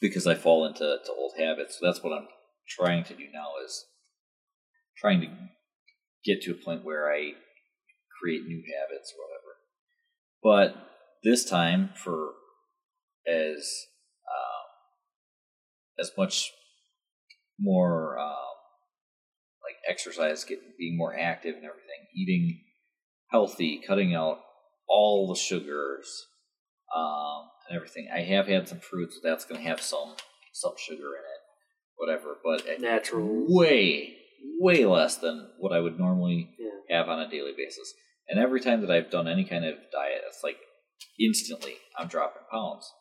because 0.01 0.25
I 0.27 0.35
fall 0.35 0.65
into 0.65 0.79
to 1.05 1.11
old 1.11 1.33
habits. 1.37 1.79
So 1.79 1.85
that's 1.85 2.03
what 2.03 2.13
I'm 2.13 2.27
trying 2.67 3.03
to 3.05 3.13
do 3.13 3.25
now 3.31 3.51
is 3.63 3.85
trying 4.97 5.21
to 5.21 5.27
get 6.25 6.41
to 6.41 6.51
a 6.51 6.55
point 6.65 6.83
where 6.83 7.11
I 7.11 7.33
create 8.19 8.45
new 8.45 8.63
habits 8.79 9.13
or 9.13 9.23
whatever. 9.23 10.73
But 10.73 10.89
this 11.23 11.45
time, 11.45 11.91
for 11.95 12.33
as 13.27 13.69
as 15.99 16.11
much 16.17 16.51
more 17.59 18.17
um, 18.19 18.35
like 19.63 19.75
exercise, 19.87 20.43
getting 20.43 20.73
being 20.77 20.97
more 20.97 21.17
active 21.17 21.55
and 21.55 21.65
everything, 21.65 22.07
eating 22.15 22.61
healthy, 23.31 23.81
cutting 23.85 24.13
out 24.13 24.39
all 24.87 25.27
the 25.27 25.35
sugars 25.39 26.27
um, 26.95 27.49
and 27.67 27.75
everything. 27.75 28.07
I 28.13 28.21
have 28.21 28.47
had 28.47 28.67
some 28.67 28.79
fruits 28.79 29.19
that's 29.21 29.45
going 29.45 29.61
to 29.61 29.67
have 29.67 29.81
some 29.81 30.15
some 30.53 30.73
sugar 30.77 31.03
in 31.03 31.23
it, 31.23 31.41
whatever, 31.97 32.35
but 32.43 32.79
Natural. 32.79 33.27
way 33.47 34.15
way 34.59 34.85
less 34.85 35.17
than 35.17 35.49
what 35.59 35.73
I 35.73 35.79
would 35.79 35.99
normally 35.99 36.55
Yeah. 36.57 36.97
have 36.97 37.09
on 37.09 37.19
a 37.19 37.29
daily 37.29 37.53
basis. 37.57 37.93
And 38.29 38.39
every 38.39 38.59
time 38.59 38.81
that 38.81 38.91
I've 38.91 39.09
done 39.09 39.27
any 39.27 39.45
kind 39.45 39.65
of 39.65 39.75
diet, 39.91 40.21
it's 40.27 40.43
like 40.43 40.57
instantly 41.19 41.75
I'm 41.97 42.07
dropping 42.07 42.43
pounds. 42.51 42.91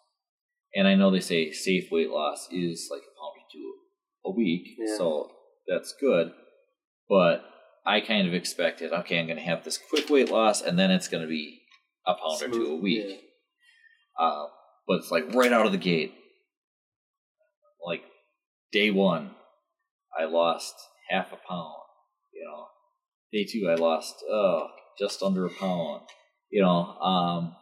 And 0.77 0.87
I 0.87 0.95
know 0.95 1.11
they 1.11 1.21
say 1.21 1.51
safe 1.53 1.91
weight 1.91 2.11
loss 2.11 2.49
is 2.53 2.89
like 2.91 3.01
a 3.01 3.13
pound 3.19 3.35
or 3.41 3.47
two 3.53 3.73
a 4.27 4.31
week, 4.31 4.77
Yeah. 4.79 4.97
so 4.99 5.31
that's 5.67 5.95
good. 6.01 6.33
But 7.09 7.45
I 7.87 8.01
kind 8.01 8.29
of 8.29 8.35
expected, 8.35 8.93
okay, 8.93 9.19
I'm 9.19 9.27
going 9.27 9.39
to 9.39 9.43
have 9.45 9.65
this 9.65 9.79
quick 9.91 10.11
weight 10.11 10.31
loss, 10.31 10.61
and 10.61 10.79
then 10.79 10.91
it's 10.91 11.09
going 11.09 11.23
to 11.23 11.29
be 11.29 11.63
a 12.07 12.15
pound 12.15 12.43
or 12.43 12.49
two 12.51 12.67
a 12.67 12.77
week. 12.77 13.07
yeah. 13.09 14.25
Uh, 14.27 14.47
but 14.87 14.99
it's 14.99 15.11
like 15.11 15.33
right 15.35 15.53
out 15.53 15.67
of 15.67 15.73
the 15.73 15.79
gate. 15.79 16.13
Like 17.85 18.03
day 18.73 18.91
one, 18.91 19.31
I 20.19 20.25
lost 20.25 20.75
half 21.11 21.33
a 21.33 21.37
pound. 21.49 21.75
You 22.33 22.45
know, 22.45 22.67
day 23.33 23.45
two, 23.51 23.69
I 23.71 23.75
lost 23.77 24.17
oh 24.31 24.69
just 24.99 25.23
under 25.23 25.47
a 25.47 25.51
pound. 25.51 26.03
You 26.51 26.63
know, 26.63 26.71
um, 27.01 27.57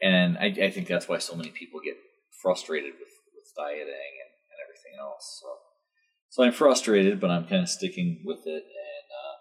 and 0.00 0.38
I, 0.38 0.46
I 0.46 0.70
think 0.70 0.86
that's 0.86 1.08
why 1.08 1.18
so 1.18 1.34
many 1.34 1.50
people 1.50 1.80
get 1.84 1.96
frustrated 2.42 2.92
with 2.92 3.08
with 3.34 3.52
dieting 3.56 3.82
and, 3.82 4.32
and 4.50 4.58
everything 4.64 4.98
else. 5.00 5.40
So, 5.40 5.48
so 6.30 6.44
I'm 6.44 6.52
frustrated, 6.52 7.20
but 7.20 7.30
I'm 7.30 7.46
kind 7.46 7.62
of 7.62 7.68
sticking 7.68 8.22
with 8.24 8.46
it. 8.46 8.62
And 8.62 9.06
uh, 9.10 9.36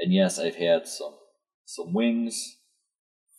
and 0.00 0.12
yes, 0.12 0.38
I've 0.38 0.56
had 0.56 0.86
some 0.86 1.14
some 1.64 1.92
wings 1.92 2.56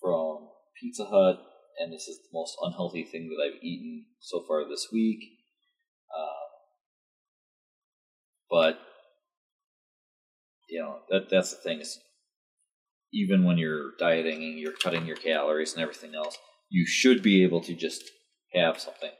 from 0.02 0.50
Pizza 0.80 1.06
Hut, 1.06 1.40
and 1.80 1.94
this 1.94 2.08
is 2.08 2.18
the 2.20 2.30
most 2.34 2.56
unhealthy 2.62 3.04
thing 3.04 3.30
that 3.30 3.44
I've 3.44 3.64
eaten 3.64 4.06
so 4.20 4.44
far 4.48 4.68
this 4.68 4.88
week. 4.92 5.20
Um, 6.18 6.50
but 8.50 8.80
you 10.70 10.80
know 10.80 11.00
that 11.10 11.30
that's 11.30 11.52
the 11.52 11.62
thing 11.62 11.82
is 11.82 12.00
even 13.14 13.44
when 13.44 13.58
you're 13.58 13.92
dieting 14.00 14.44
and 14.44 14.58
you're 14.58 14.72
cutting 14.72 15.06
your 15.06 15.18
calories 15.18 15.74
and 15.74 15.82
everything 15.82 16.16
else, 16.16 16.38
you 16.72 16.86
should 16.88 17.22
be 17.22 17.44
able 17.44 17.62
to 17.62 17.76
just 17.76 18.02
have 18.54 18.80
something. 18.80 19.12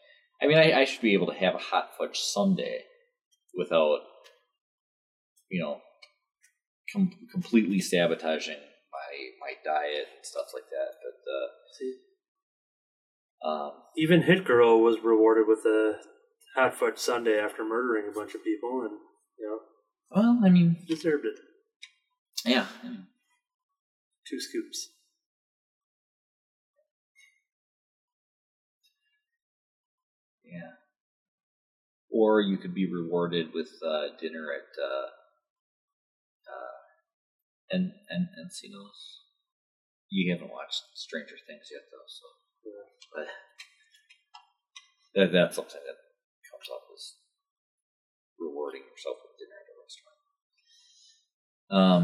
I 0.42 0.48
mean, 0.48 0.58
I, 0.58 0.82
I 0.82 0.86
should 0.86 1.02
be 1.02 1.14
able 1.14 1.28
to 1.28 1.34
have 1.34 1.54
a 1.54 1.60
hot 1.60 1.90
fudge 1.98 2.18
sundae 2.18 2.80
without, 3.56 4.00
you 5.50 5.62
know, 5.62 5.82
com- 6.92 7.12
completely 7.32 7.80
sabotaging 7.80 8.56
my 8.58 9.12
my 9.40 9.54
diet 9.64 10.08
and 10.16 10.24
stuff 10.26 10.48
like 10.54 10.64
that. 10.72 10.92
But 11.04 11.32
uh, 11.32 11.48
See, 11.78 11.96
um, 13.46 13.72
even 13.98 14.24
Hit 14.24 14.46
Girl 14.46 14.82
was 14.82 14.98
rewarded 15.04 15.46
with 15.48 15.60
a 15.60 15.98
hot 16.56 16.74
fudge 16.76 16.98
sundae 16.98 17.38
after 17.38 17.64
murdering 17.64 18.10
a 18.10 18.14
bunch 18.18 18.34
of 18.34 18.44
people, 18.44 18.82
and 18.82 18.98
you 19.38 19.48
know 19.48 19.60
well, 20.16 20.40
I 20.44 20.50
mean, 20.50 20.78
deserved 20.88 21.26
it. 21.26 21.40
yeah, 22.46 22.66
I 22.84 22.88
mean, 22.88 23.08
Two 24.28 24.40
scoops. 24.40 24.90
Or 32.12 32.42
you 32.42 32.58
could 32.58 32.74
be 32.74 32.92
rewarded 32.92 33.54
with 33.54 33.70
uh, 33.86 34.16
dinner 34.20 34.52
at 34.52 34.68
uh, 34.82 35.08
uh, 36.52 36.78
en- 37.74 37.94
en- 38.12 38.30
Encino's. 38.38 39.20
You 40.10 40.34
haven't 40.34 40.52
watched 40.52 40.84
Stranger 40.94 41.36
Things 41.48 41.70
yet, 41.72 41.84
though, 41.90 42.08
so 42.08 42.26
but 43.14 43.28
that, 45.16 45.32
that's 45.32 45.56
something 45.56 45.80
that 45.86 45.98
comes 46.52 46.68
up 46.74 46.84
as 46.94 47.16
rewarding 48.40 48.82
yourself 48.92 49.18
with 49.24 49.38
dinner 49.40 49.56
at 49.56 49.72
a 49.72 49.76
restaurant. 49.80 50.20
Um, 51.72 52.04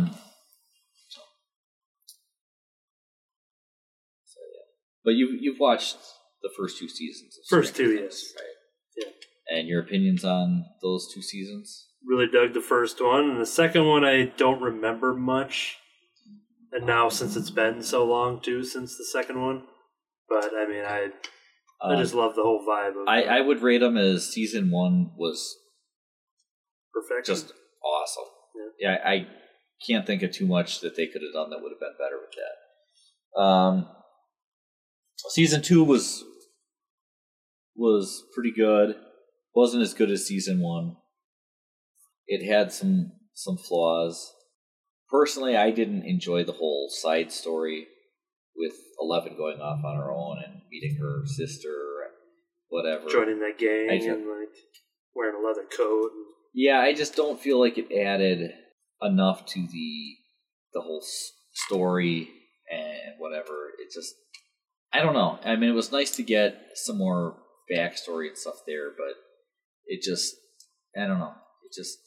so, 1.10 1.22
so 4.24 4.40
yeah, 4.40 4.68
but 5.04 5.12
you 5.12 5.38
you've 5.40 5.60
watched 5.60 5.98
the 6.42 6.50
first 6.56 6.78
two 6.78 6.88
seasons. 6.88 7.38
Of 7.38 7.44
First 7.50 7.74
Stranger 7.76 7.96
two, 7.96 8.02
Things, 8.04 8.24
yes. 8.24 8.34
right? 8.40 8.58
Yeah. 8.98 9.12
And 9.49 9.68
your 9.68 9.82
opinions 9.82 10.26
on 10.26 10.65
those 10.82 11.11
two 11.14 11.22
seasons? 11.22 11.88
Really 12.06 12.28
dug 12.28 12.53
the 12.53 12.61
first 12.61 13.02
one, 13.03 13.30
and 13.30 13.41
the 13.41 13.45
second 13.45 13.86
one 13.86 14.03
I 14.06 14.26
don't 14.38 14.61
remember 14.61 15.14
much. 15.14 15.78
And 16.72 16.86
now, 16.86 17.10
since 17.10 17.36
it's 17.36 17.49
been 17.49 17.82
so 17.82 18.06
long 18.06 18.41
too 18.41 18.64
since 18.64 18.98
the 18.98 19.06
second 19.06 19.41
one, 19.41 19.64
but 20.30 20.52
I 20.56 20.68
mean, 20.68 20.84
I 20.84 21.07
I 21.82 21.94
Um, 21.94 21.99
just 22.02 22.14
love 22.14 22.36
the 22.36 22.44
whole 22.44 22.65
vibe 22.68 23.02
of 23.02 23.07
I. 23.07 23.24
I 23.24 23.41
would 23.41 23.61
rate 23.61 23.80
them 23.80 23.98
as 23.98 24.30
season 24.30 24.69
one 24.69 25.11
was 25.18 25.57
perfect. 26.94 27.28
just 27.28 27.53
awesome. 27.84 28.26
Yeah, 28.80 28.98
I 29.06 29.28
can't 29.88 30.06
think 30.06 30.24
of 30.24 30.32
too 30.32 30.45
much 30.45 30.82
that 30.82 30.95
they 30.95 31.07
could 31.07 31.22
have 31.22 31.34
done 31.34 31.49
that 31.52 31.61
would 31.61 31.72
have 31.72 31.80
been 31.80 31.95
better 31.98 32.19
with 32.19 32.36
that. 32.36 33.41
Um, 33.41 33.88
season 35.30 35.61
two 35.61 35.84
was 35.84 36.24
was 37.76 38.24
pretty 38.34 38.52
good. 38.52 38.95
Wasn't 39.58 39.82
as 39.82 39.94
good 39.96 40.12
as 40.12 40.26
season 40.28 40.62
one. 40.62 40.96
It 42.28 42.46
had 42.46 42.72
some 42.72 43.12
some 43.34 43.58
flaws. 43.58 44.32
Personally, 45.10 45.56
I 45.56 45.72
didn't 45.72 46.04
enjoy 46.04 46.44
the 46.44 46.52
whole 46.54 46.90
side 46.90 47.32
story 47.32 47.88
with 48.56 48.74
Eleven 49.00 49.36
going 49.38 49.60
off 49.62 49.84
on 49.84 49.96
her 49.98 50.12
own 50.12 50.38
and 50.46 50.62
meeting 50.72 50.98
her 51.02 51.24
sister 51.26 51.74
whatever. 52.70 53.08
joining 53.10 53.40
that 53.40 53.58
gang 53.58 53.88
I 53.90 53.98
ju- 54.00 54.14
and 54.14 54.28
like 54.28 54.56
wearing 55.16 55.36
a 55.42 55.48
leather 55.48 55.66
coat. 55.76 56.12
And, 56.14 56.26
Yeah, 56.54 56.80
I 56.80 56.94
just 56.94 57.16
don't 57.16 57.40
feel 57.40 57.60
like 57.60 57.78
it 57.78 57.92
added 57.92 58.52
enough 59.02 59.46
to 59.54 59.60
the 59.68 60.16
the 60.74 60.82
whole 60.82 61.02
s- 61.02 61.32
story 61.54 62.30
and 62.70 63.16
whatever. 63.20 63.70
It 63.80 63.92
just 63.94 64.14
I 64.94 65.02
don't 65.02 65.14
know. 65.14 65.40
I 65.44 65.56
mean, 65.56 65.70
it 65.70 65.74
was 65.74 65.92
nice 65.92 66.12
to 66.18 66.24
get 66.24 66.58
some 66.76 66.98
more 66.98 67.38
backstory 67.72 68.28
and 68.28 68.38
stuff 68.38 68.62
there, 68.68 68.90
but 68.98 69.16
it 69.88 70.02
just 70.02 70.36
I 70.96 71.08
don't 71.08 71.20
know. 71.20 71.34
It 71.66 71.74
just 71.74 71.98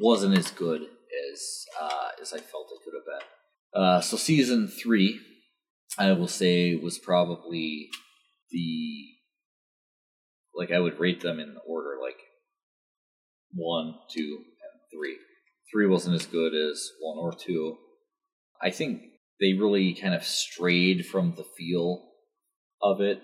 wasn't 0.00 0.36
as 0.36 0.50
good 0.50 0.82
as 0.82 1.64
uh, 1.80 2.08
as 2.20 2.32
I 2.32 2.38
felt 2.38 2.68
it 2.72 2.84
could 2.84 2.94
have 2.94 3.04
been. 3.04 3.82
Uh, 3.82 4.00
so 4.00 4.16
season 4.16 4.68
three, 4.68 5.20
I 5.98 6.12
will 6.12 6.28
say, 6.28 6.74
was 6.74 6.98
probably 6.98 7.88
the 8.50 9.06
like 10.54 10.72
I 10.72 10.80
would 10.80 10.98
rate 10.98 11.20
them 11.20 11.38
in 11.38 11.56
order 11.66 11.96
like 12.02 12.18
one, 13.54 13.94
two, 14.10 14.38
and 14.38 14.80
three. 14.92 15.16
Three 15.72 15.86
wasn't 15.86 16.16
as 16.16 16.26
good 16.26 16.54
as 16.54 16.90
one 17.00 17.18
or 17.18 17.32
two. 17.32 17.76
I 18.62 18.70
think 18.70 19.02
they 19.40 19.52
really 19.52 19.94
kind 19.94 20.14
of 20.14 20.24
strayed 20.24 21.06
from 21.06 21.34
the 21.36 21.44
feel 21.56 22.08
of 22.82 23.00
it. 23.00 23.22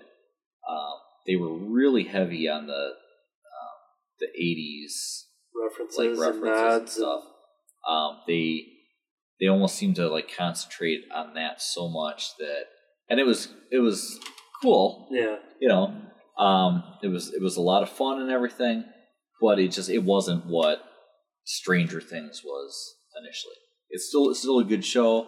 Um, 0.69 0.93
they 1.27 1.35
were 1.35 1.53
really 1.53 2.03
heavy 2.03 2.47
on 2.47 2.67
the 2.67 2.91
the 4.19 4.27
'80s 4.27 5.25
References, 5.55 5.97
like 5.97 6.09
and 6.09 6.19
references 6.19 6.43
and 6.43 6.55
nods 6.55 6.91
stuff. 6.91 7.23
Um, 7.87 8.19
they 8.27 8.65
they 9.39 9.47
almost 9.47 9.75
seem 9.75 9.93
to 9.95 10.07
like 10.07 10.35
concentrate 10.35 11.01
on 11.13 11.33
that 11.35 11.61
so 11.61 11.89
much 11.89 12.35
that, 12.37 12.65
and 13.09 13.19
it 13.19 13.25
was 13.25 13.49
it 13.71 13.79
was 13.79 14.19
cool, 14.61 15.07
yeah, 15.11 15.37
you 15.59 15.67
know. 15.67 15.93
Um, 16.37 16.83
it 17.01 17.07
was 17.07 17.33
it 17.33 17.41
was 17.41 17.55
a 17.55 17.61
lot 17.61 17.83
of 17.83 17.89
fun 17.89 18.21
and 18.21 18.29
everything, 18.29 18.83
but 19.41 19.59
it 19.59 19.71
just 19.71 19.89
it 19.89 20.03
wasn't 20.03 20.45
what 20.45 20.83
Stranger 21.45 22.01
Things 22.01 22.41
was 22.43 22.95
initially. 23.17 23.55
It's 23.89 24.07
still 24.07 24.29
it's 24.29 24.39
still 24.39 24.59
a 24.59 24.65
good 24.65 24.83
show. 24.83 25.27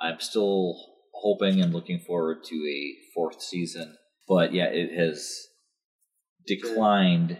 I'm 0.00 0.20
still 0.20 0.76
hoping 1.14 1.60
and 1.60 1.72
looking 1.72 2.00
forward 2.00 2.44
to 2.44 2.54
a 2.54 2.94
fourth 3.14 3.42
season, 3.42 3.96
but 4.28 4.52
yeah, 4.52 4.66
it 4.66 4.96
has 4.96 5.48
declined 6.46 7.38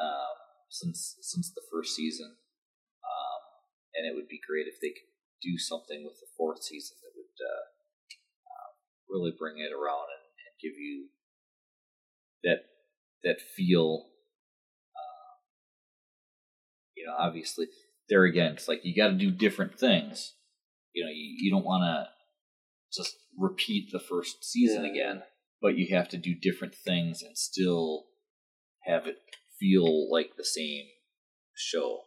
um, 0.00 0.36
since 0.68 1.16
since 1.20 1.50
the 1.50 1.62
first 1.72 1.94
season, 1.94 2.36
um, 3.04 3.40
and 3.94 4.06
it 4.06 4.14
would 4.14 4.28
be 4.28 4.40
great 4.46 4.66
if 4.66 4.80
they 4.80 4.88
could 4.88 5.10
do 5.42 5.58
something 5.58 6.04
with 6.04 6.18
the 6.20 6.26
fourth 6.36 6.62
season 6.62 6.96
that 7.02 7.12
would 7.14 7.36
uh, 7.40 7.64
uh, 8.46 8.70
really 9.08 9.32
bring 9.38 9.58
it 9.58 9.72
around 9.72 10.06
and, 10.10 10.24
and 10.46 10.54
give 10.60 10.78
you 10.78 11.08
that 12.44 12.64
that 13.24 13.40
feel. 13.40 14.06
Uh, 14.94 15.34
you 16.96 17.06
know, 17.06 17.14
obviously, 17.18 17.66
there 18.08 18.24
again, 18.24 18.52
it's 18.52 18.68
like 18.68 18.80
you 18.84 18.94
got 18.94 19.08
to 19.08 19.14
do 19.14 19.30
different 19.30 19.78
things. 19.78 20.34
You 20.92 21.04
know, 21.04 21.10
you, 21.10 21.36
you 21.38 21.50
don't 21.50 21.64
want 21.64 21.82
to 21.84 22.08
just 22.92 23.16
repeat 23.36 23.90
the 23.92 24.00
first 24.00 24.44
season 24.44 24.84
Yeah. 24.84 24.90
again, 24.90 25.22
but 25.60 25.76
you 25.76 25.94
have 25.96 26.08
to 26.10 26.16
do 26.16 26.34
different 26.34 26.74
things 26.74 27.22
and 27.22 27.36
still 27.36 28.06
have 28.84 29.06
it 29.06 29.16
feel 29.58 30.10
like 30.10 30.32
the 30.36 30.44
same 30.44 30.86
show. 31.54 32.00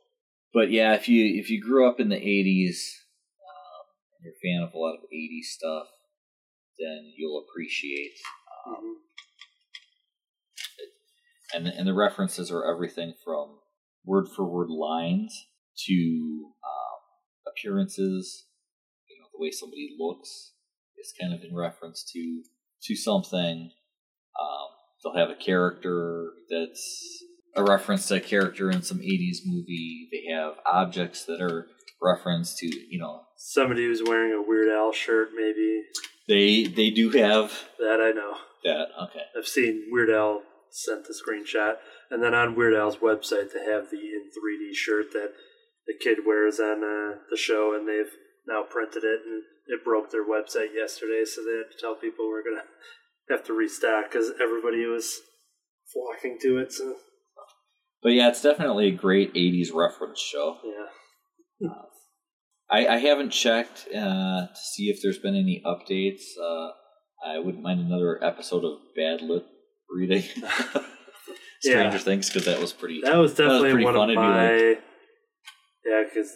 But 0.54 0.72
yeah, 0.72 0.94
if 0.96 1.08
you 1.08 1.40
if 1.40 1.50
you 1.50 1.62
grew 1.62 1.88
up 1.88 2.00
in 2.00 2.10
the 2.10 2.16
'80s 2.16 2.78
um, 3.48 3.86
and 4.14 4.24
you're 4.26 4.34
a 4.34 4.42
fan 4.44 4.64
of 4.68 4.74
a 4.74 4.78
lot 4.78 4.96
of 4.96 5.02
'80s 5.14 5.46
stuff, 5.46 5.88
then 6.80 7.14
you'll 7.16 7.46
appreciate. 7.50 8.14
Um, 8.68 8.76
Mhm. 8.76 8.94
and 11.54 11.68
and 11.68 11.88
the 11.88 11.94
references 11.94 12.52
are 12.52 12.66
everything 12.66 13.14
from 13.24 13.60
word 14.06 14.28
for 14.36 14.46
word 14.46 14.70
lines 14.70 15.48
to 15.88 16.52
um, 16.64 17.00
appearances. 17.48 18.46
You 19.10 19.20
know, 19.20 19.28
the 19.34 19.42
way 19.42 19.52
somebody 19.52 19.96
looks 20.00 20.54
is 20.98 21.14
kind 21.20 21.34
of 21.34 21.42
in 21.44 21.56
reference 21.56 22.04
to 22.14 22.44
to 22.84 22.96
something. 22.96 23.72
Um, 24.40 24.68
they'll 25.04 25.16
have 25.16 25.30
a 25.30 25.36
character 25.36 26.34
that's 26.50 27.24
a 27.56 27.64
reference 27.64 28.08
to 28.08 28.16
a 28.16 28.20
character 28.20 28.70
in 28.70 28.82
some 28.82 29.00
'80s 29.00 29.40
movie. 29.46 30.08
They 30.12 30.32
have 30.32 30.54
objects 30.66 31.26
that 31.26 31.42
are 31.42 31.68
reference 32.02 32.56
to 32.56 32.66
you 32.66 33.00
know 33.00 33.22
somebody 33.38 33.86
who's 33.86 34.02
wearing 34.04 34.34
a 34.34 34.42
Weird 34.48 34.70
Al 34.70 34.92
shirt, 34.92 35.30
maybe 35.36 35.84
they 36.28 36.64
they 36.64 36.90
do 36.90 37.10
have 37.12 37.52
that 37.80 38.00
I 38.02 38.12
know. 38.12 38.38
that. 38.64 38.88
Okay, 39.04 39.26
I've 39.38 39.48
seen 39.48 39.88
Weird 39.92 40.10
Al 40.10 40.44
sent 40.70 41.06
the 41.06 41.14
screenshot, 41.14 41.76
and 42.10 42.24
then 42.24 42.34
on 42.34 42.56
Weird 42.56 42.74
Al's 42.74 42.98
website 42.98 43.54
they 43.54 43.66
have 43.66 43.90
the 43.92 43.98
in 43.98 44.30
3D 44.32 44.74
shirt 44.74 45.12
that 45.14 45.34
the 45.88 45.94
kid 46.00 46.20
wears 46.26 46.60
on 46.60 46.84
uh, 46.84 47.20
the 47.30 47.38
show, 47.38 47.76
and 47.76 47.88
they've 47.88 48.14
now 48.48 48.64
printed 48.70 49.04
it, 49.04 49.22
and 49.26 49.44
it 49.68 49.84
broke 49.84 50.12
their 50.12 50.26
website 50.26 50.74
yesterday, 50.76 51.24
so 51.26 51.42
they 51.44 51.58
had 51.58 51.72
to 51.72 51.80
tell 51.80 51.96
people 51.96 52.28
we're 52.28 52.44
gonna 52.44 52.68
have 53.30 53.44
to 53.46 53.54
restock 53.54 54.12
because 54.12 54.32
everybody 54.42 54.86
was 54.86 55.22
flocking 55.92 56.38
to 56.42 56.58
it. 56.58 56.72
So 56.72 56.96
but 58.04 58.10
yeah, 58.10 58.30
it's 58.30 58.42
definitely 58.42 58.88
a 58.88 58.92
great 58.92 59.34
'80s 59.34 59.74
reference 59.74 60.20
show. 60.20 60.58
yeah, 61.60 61.70
I, 62.70 62.88
I 62.88 62.98
haven't 62.98 63.32
checked 63.32 63.88
uh, 63.94 64.48
to 64.48 64.56
see 64.74 64.90
if 64.90 65.00
there's 65.04 65.20
been 65.20 65.36
any 65.36 65.62
updates. 65.66 66.22
Uh, 66.42 66.72
I 67.26 67.38
wouldn't 67.40 67.64
mind 67.64 67.80
another 67.80 68.24
episode 68.24 68.64
of 68.64 68.80
Bad 68.96 69.22
Lip 69.22 69.46
reading 69.90 70.22
Stranger 71.62 71.98
Yeah. 71.98 71.98
Things 71.98 72.30
because 72.30 72.46
that 72.46 72.60
was 72.60 72.74
pretty. 72.74 73.02
that 73.04 73.16
was 73.18 73.34
definitely 73.36 73.72
pretty 73.72 73.86
one 73.86 73.94
fun. 73.96 74.10
of 74.10 74.16
be 74.16 74.20
my 74.22 74.52
like- 74.52 74.84
yeah, 75.86 76.04
because 76.04 76.30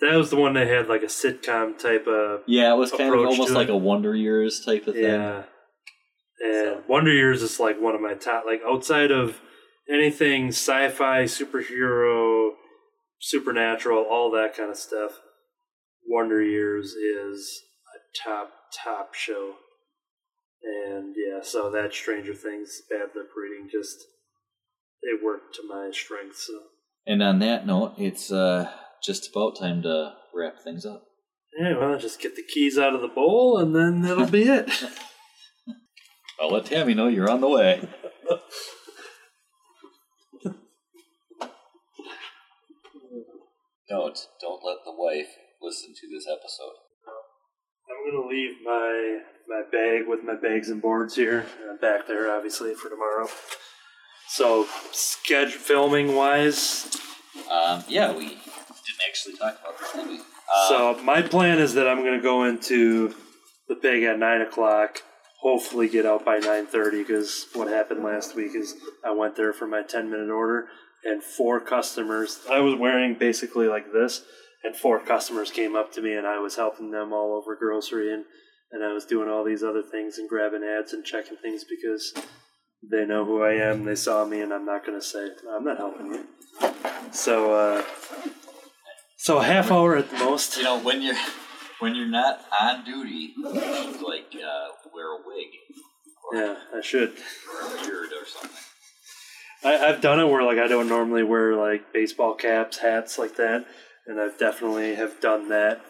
that 0.00 0.16
was 0.16 0.30
the 0.30 0.36
one 0.36 0.54
that 0.54 0.66
had 0.66 0.88
like 0.88 1.02
a 1.02 1.06
sitcom 1.06 1.78
type 1.78 2.06
of 2.06 2.40
yeah, 2.46 2.72
it 2.72 2.76
was 2.76 2.90
kind 2.92 3.12
of 3.12 3.20
almost 3.26 3.52
like 3.52 3.68
it. 3.68 3.72
a 3.72 3.76
Wonder 3.76 4.14
Years 4.14 4.62
type 4.64 4.86
of 4.86 4.94
thing. 4.94 5.04
Yeah. 5.04 5.42
And 6.44 6.54
So- 6.54 6.82
Wonder 6.88 7.12
Years 7.12 7.42
is 7.42 7.58
like 7.58 7.80
one 7.80 7.94
of 7.94 8.00
my 8.00 8.14
top, 8.14 8.44
like 8.46 8.60
outside 8.66 9.10
of 9.10 9.40
anything 9.88 10.48
sci 10.48 10.88
fi, 10.88 11.24
superhero, 11.24 12.50
supernatural, 13.20 14.04
all 14.04 14.30
that 14.32 14.56
kind 14.56 14.70
of 14.70 14.76
stuff. 14.76 15.20
Wonder 16.08 16.42
Years 16.42 16.92
is 16.92 17.62
a 17.94 18.28
top, 18.28 18.50
top 18.84 19.14
show. 19.14 19.54
And 20.62 21.14
yeah, 21.16 21.40
so 21.42 21.70
that 21.70 21.94
Stranger 21.94 22.34
Things 22.34 22.82
bad 22.90 23.08
lip 23.14 23.28
reading 23.36 23.68
just, 23.70 23.96
it 25.02 25.24
worked 25.24 25.54
to 25.54 25.62
my 25.68 25.90
strength. 25.92 26.36
So 26.36 26.52
And 27.06 27.22
on 27.22 27.38
that 27.38 27.66
note, 27.66 27.94
it's 27.96 28.30
uh, 28.30 28.70
just 29.02 29.30
about 29.30 29.58
time 29.58 29.82
to 29.82 30.14
wrap 30.34 30.60
things 30.62 30.84
up. 30.84 31.04
yeah, 31.58 31.78
well, 31.78 31.98
just 31.98 32.20
get 32.20 32.36
the 32.36 32.42
keys 32.42 32.78
out 32.78 32.94
of 32.94 33.00
the 33.00 33.08
bowl 33.08 33.58
and 33.58 33.74
then 33.74 34.02
that'll 34.02 34.26
be 34.26 34.42
it. 34.42 34.70
I'll 36.40 36.50
let 36.52 36.66
Tammy 36.66 36.94
know 36.94 37.08
you're 37.08 37.30
on 37.30 37.40
the 37.40 37.48
way. 37.48 37.86
Don't 43.90 44.16
don't 44.40 44.64
let 44.64 44.78
the 44.84 44.92
wife 44.96 45.26
listen 45.60 45.92
to 46.00 46.06
this 46.08 46.24
episode. 46.30 46.76
I'm 47.90 48.12
gonna 48.12 48.28
leave 48.28 48.56
my 48.64 49.18
my 49.48 49.62
bag 49.72 50.06
with 50.06 50.20
my 50.22 50.36
bags 50.40 50.70
and 50.70 50.80
boards 50.80 51.16
here 51.16 51.44
uh, 51.68 51.76
back 51.80 52.06
there, 52.06 52.30
obviously 52.32 52.72
for 52.74 52.88
tomorrow. 52.88 53.28
So, 54.28 54.68
schedule 54.92 55.58
filming 55.58 56.14
wise, 56.14 56.96
Um, 57.50 57.82
yeah, 57.88 58.12
we 58.12 58.28
didn't 58.28 58.38
actually 59.08 59.36
talk 59.36 59.58
about 59.60 59.76
this, 59.80 59.92
did 59.92 60.06
we? 60.06 60.14
Um, 60.18 60.22
so 60.68 60.98
my 61.02 61.20
plan 61.22 61.58
is 61.58 61.74
that 61.74 61.88
I'm 61.88 62.04
gonna 62.04 62.22
go 62.22 62.44
into 62.44 63.12
the 63.68 63.74
pig 63.74 64.04
at 64.04 64.20
nine 64.20 64.40
o'clock. 64.40 65.02
Hopefully, 65.42 65.88
get 65.88 66.06
out 66.06 66.24
by 66.24 66.38
nine 66.38 66.66
thirty. 66.66 67.02
Because 67.02 67.46
what 67.54 67.66
happened 67.66 68.04
last 68.04 68.36
week 68.36 68.54
is 68.54 68.76
I 69.04 69.10
went 69.10 69.34
there 69.34 69.52
for 69.52 69.66
my 69.66 69.82
ten 69.82 70.10
minute 70.10 70.30
order, 70.30 70.68
and 71.04 71.22
four 71.22 71.60
customers. 71.60 72.40
I 72.50 72.60
was 72.60 72.74
wearing 72.74 73.14
basically 73.18 73.68
like 73.68 73.92
this, 73.92 74.22
and 74.64 74.76
four 74.76 75.00
customers 75.00 75.50
came 75.50 75.74
up 75.76 75.92
to 75.92 76.02
me, 76.02 76.14
and 76.14 76.26
I 76.26 76.38
was 76.38 76.56
helping 76.56 76.90
them 76.90 77.12
all 77.12 77.34
over 77.34 77.56
grocery, 77.56 78.12
and 78.12 78.24
and 78.72 78.84
I 78.84 78.92
was 78.92 79.04
doing 79.04 79.28
all 79.28 79.44
these 79.44 79.62
other 79.64 79.82
things 79.82 80.16
and 80.18 80.28
grabbing 80.28 80.62
ads 80.62 80.92
and 80.92 81.04
checking 81.04 81.36
things 81.38 81.64
because 81.64 82.12
they 82.88 83.04
know 83.04 83.24
who 83.24 83.42
I 83.42 83.54
am. 83.54 83.84
They 83.84 83.96
saw 83.96 84.24
me, 84.24 84.40
and 84.40 84.52
I'm 84.52 84.64
not 84.64 84.86
going 84.86 84.98
to 84.98 85.04
say 85.04 85.28
I'm 85.50 85.64
not 85.64 85.76
helping 85.76 86.14
you. 86.14 86.26
So, 87.12 87.52
uh, 87.52 87.82
so 89.18 89.38
a 89.38 89.42
half 89.42 89.70
hour 89.72 89.96
at 89.96 90.08
the 90.10 90.18
most. 90.18 90.56
you 90.56 90.62
know, 90.62 90.78
when 90.78 91.02
you're 91.02 91.16
when 91.80 91.94
you're 91.94 92.06
not 92.08 92.40
on 92.60 92.84
duty, 92.84 93.32
you 93.36 93.52
should 93.54 94.02
like 94.02 94.32
uh, 94.34 94.68
wear 94.94 95.12
a 95.12 95.18
wig 95.26 95.46
or, 96.30 96.36
Yeah, 96.40 96.54
I 96.76 96.80
should. 96.80 97.10
or 97.10 97.76
a 97.76 97.82
beard 97.82 98.10
or 98.12 98.24
something. 98.26 98.56
I, 99.64 99.76
I've 99.76 100.00
done 100.00 100.20
it 100.20 100.26
where 100.26 100.42
like 100.42 100.58
I 100.58 100.68
don't 100.68 100.88
normally 100.88 101.22
wear 101.22 101.54
like 101.54 101.92
baseball 101.92 102.34
caps, 102.34 102.78
hats 102.78 103.18
like 103.18 103.36
that, 103.36 103.66
and 104.06 104.20
I've 104.20 104.38
definitely 104.38 104.94
have 104.94 105.20
done 105.20 105.48
that, 105.50 105.80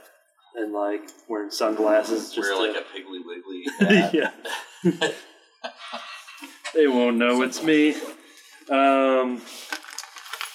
and 0.56 0.72
like 0.72 1.02
wearing 1.28 1.51
sunglasses 1.51 2.32
just 2.32 2.48
wear 2.48 2.72
to, 2.72 2.72
like 2.72 2.84
a 2.84 2.98
Piggly 2.98 3.20
Wiggly 3.24 3.64
hat. 3.78 4.14
yeah. 4.94 5.10
they 6.74 6.88
won't 6.88 7.16
know 7.16 7.42
it's 7.42 7.62
me. 7.62 7.94
Um, 8.68 9.40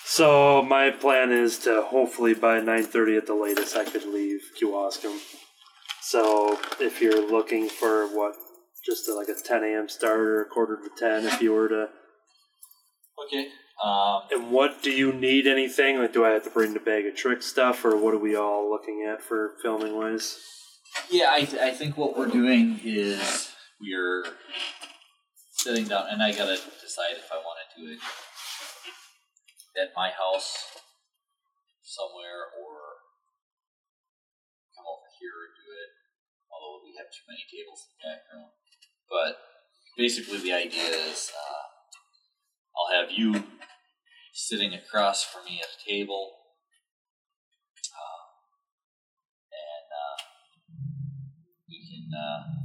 so 0.04 0.62
my 0.62 0.92
plan 0.92 1.32
is 1.32 1.60
to 1.60 1.82
hopefully 1.82 2.34
by 2.34 2.60
nine 2.60 2.84
thirty 2.84 3.16
at 3.16 3.28
the 3.28 3.34
latest 3.34 3.76
I 3.76 3.86
could 3.86 4.06
leave 4.06 4.42
Kewaskum. 4.62 5.18
So 6.02 6.60
if 6.80 7.02
you're 7.02 7.28
looking 7.30 7.68
for 7.68 8.08
what, 8.08 8.36
just 8.86 9.08
a, 9.08 9.16
like 9.16 9.30
a 9.30 9.36
ten 9.42 9.64
a.m. 9.64 9.90
start 9.90 10.20
or 10.20 10.42
a 10.42 10.46
quarter 10.46 10.78
to 10.78 10.90
ten, 10.98 11.26
if 11.26 11.42
you 11.42 11.54
were 11.54 11.70
to. 11.70 11.90
Okay. 13.24 13.48
Um, 13.84 14.22
And 14.32 14.52
what 14.52 14.82
do 14.84 14.92
you 14.92 15.12
need? 15.14 15.48
Anything 15.48 16.00
like? 16.00 16.14
Do 16.14 16.26
I 16.26 16.30
have 16.30 16.44
to 16.44 16.50
bring 16.50 16.74
the 16.74 16.80
bag 16.80 17.06
of 17.06 17.16
trick 17.16 17.42
stuff, 17.44 17.84
or 17.84 17.96
what 17.98 18.14
are 18.14 18.20
we 18.20 18.36
all 18.36 18.70
looking 18.70 19.06
at 19.08 19.22
for 19.22 19.54
filming 19.62 19.96
wise? 19.96 20.40
yeah, 21.12 21.28
I, 21.32 21.48
I 21.62 21.72
think 21.72 21.98
what 21.98 22.18
we're 22.18 22.28
doing 22.32 22.80
is 22.84 23.52
we're 23.82 24.24
sitting 25.52 25.86
down, 25.88 26.06
and 26.10 26.24
I 26.24 26.32
gotta 26.32 26.56
decide 26.56 27.20
if 27.20 27.28
I 27.32 27.36
want 27.36 27.60
to 27.60 27.82
do 27.82 27.92
it 27.92 28.00
at 29.82 29.92
my 29.96 30.10
house 30.10 30.56
somewhere 31.84 32.48
or 32.64 33.04
come 34.72 34.88
over 34.88 35.10
here 35.20 35.36
and 35.36 35.54
do 35.60 35.68
it. 35.68 35.90
Although 36.48 36.80
we 36.88 36.96
have 36.96 37.12
too 37.12 37.28
many 37.28 37.44
tables 37.52 37.84
in 37.84 37.90
the 37.92 38.00
back 38.08 38.22
room, 38.32 38.48
but 39.12 39.36
basically 40.00 40.40
the 40.40 40.54
idea 40.56 40.96
is 41.12 41.32
uh, 41.36 41.65
I'll 42.78 43.02
have 43.02 43.12
you 43.12 43.44
sitting 44.34 44.74
across 44.74 45.24
from 45.24 45.46
me 45.46 45.62
at 45.62 45.68
a 45.68 45.90
table, 45.90 46.32
uh, 47.92 48.22
and 49.52 49.88
uh, 49.92 50.18
we 51.68 51.80
can. 51.80 52.12
Uh, 52.14 52.56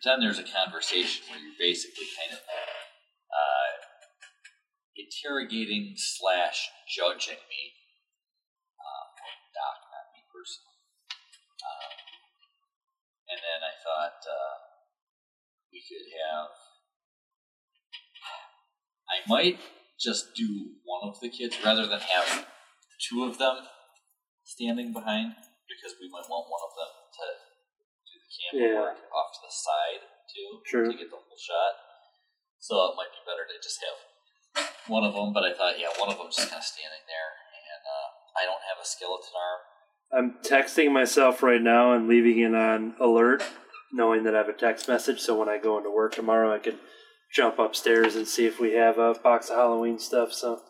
pretend 0.00 0.24
there's 0.24 0.40
a 0.40 0.48
conversation 0.48 1.28
where 1.28 1.36
you're 1.36 1.60
basically 1.60 2.08
kind 2.16 2.32
of 2.32 2.40
uh, 2.40 3.72
interrogating 4.96 5.92
slash 5.96 6.72
judging 6.88 7.36
me. 7.52 7.62
Uh, 8.80 9.04
Doc, 9.52 9.76
not 9.92 10.08
me 10.16 10.24
personally. 10.32 10.80
Um, 11.60 11.92
and 13.28 13.40
then 13.44 13.60
I 13.60 13.76
thought 13.84 14.24
uh, 14.24 14.56
we 15.68 15.84
could 15.84 16.08
have. 16.16 16.69
I 19.10 19.26
might 19.28 19.58
just 19.98 20.34
do 20.34 20.78
one 20.86 21.02
of 21.10 21.20
the 21.20 21.28
kids 21.28 21.58
rather 21.64 21.86
than 21.86 22.00
have 22.00 22.46
two 23.10 23.24
of 23.24 23.38
them 23.38 23.66
standing 24.44 24.92
behind 24.92 25.34
because 25.68 25.96
we 26.00 26.08
might 26.08 26.28
want 26.30 26.46
one 26.48 26.62
of 26.64 26.72
them 26.78 26.92
to 27.18 27.26
do 28.06 28.14
the 28.16 28.30
camera 28.30 28.68
Yeah. 28.70 28.80
work 28.80 28.98
off 29.12 29.30
to 29.34 29.40
the 29.44 29.52
side 29.52 30.02
too 30.30 30.48
True. 30.66 30.92
to 30.92 30.96
get 30.98 31.10
the 31.10 31.16
whole 31.16 31.38
shot. 31.38 31.74
So 32.58 32.76
it 32.92 32.94
might 32.96 33.10
be 33.10 33.20
better 33.26 33.44
to 33.48 33.56
just 33.62 33.80
have 33.82 33.98
one 34.86 35.04
of 35.04 35.14
them. 35.14 35.32
But 35.32 35.44
I 35.44 35.52
thought, 35.54 35.78
yeah, 35.78 35.88
one 35.98 36.10
of 36.10 36.18
them's 36.18 36.36
just 36.36 36.50
kind 36.50 36.60
of 36.60 36.64
standing 36.64 37.04
there, 37.08 37.30
and 37.56 37.82
uh, 37.86 38.08
I 38.40 38.44
don't 38.44 38.62
have 38.68 38.78
a 38.82 38.86
skeleton 38.86 39.32
arm. 39.34 39.60
I'm 40.12 40.42
texting 40.42 40.92
myself 40.92 41.42
right 41.42 41.62
now 41.62 41.92
and 41.94 42.08
leaving 42.08 42.38
it 42.40 42.54
on 42.54 42.94
alert, 43.00 43.42
knowing 43.92 44.24
that 44.24 44.34
I 44.34 44.38
have 44.38 44.48
a 44.48 44.52
text 44.52 44.88
message. 44.88 45.20
So 45.20 45.38
when 45.38 45.48
I 45.48 45.58
go 45.58 45.78
into 45.78 45.90
work 45.90 46.14
tomorrow, 46.14 46.52
I 46.54 46.58
can 46.58 46.78
jump 47.34 47.58
upstairs 47.58 48.16
and 48.16 48.26
see 48.26 48.46
if 48.46 48.58
we 48.60 48.72
have 48.74 48.98
a 48.98 49.14
box 49.14 49.50
of 49.50 49.56
Halloween 49.56 49.98
stuff. 49.98 50.32
So 50.32 50.60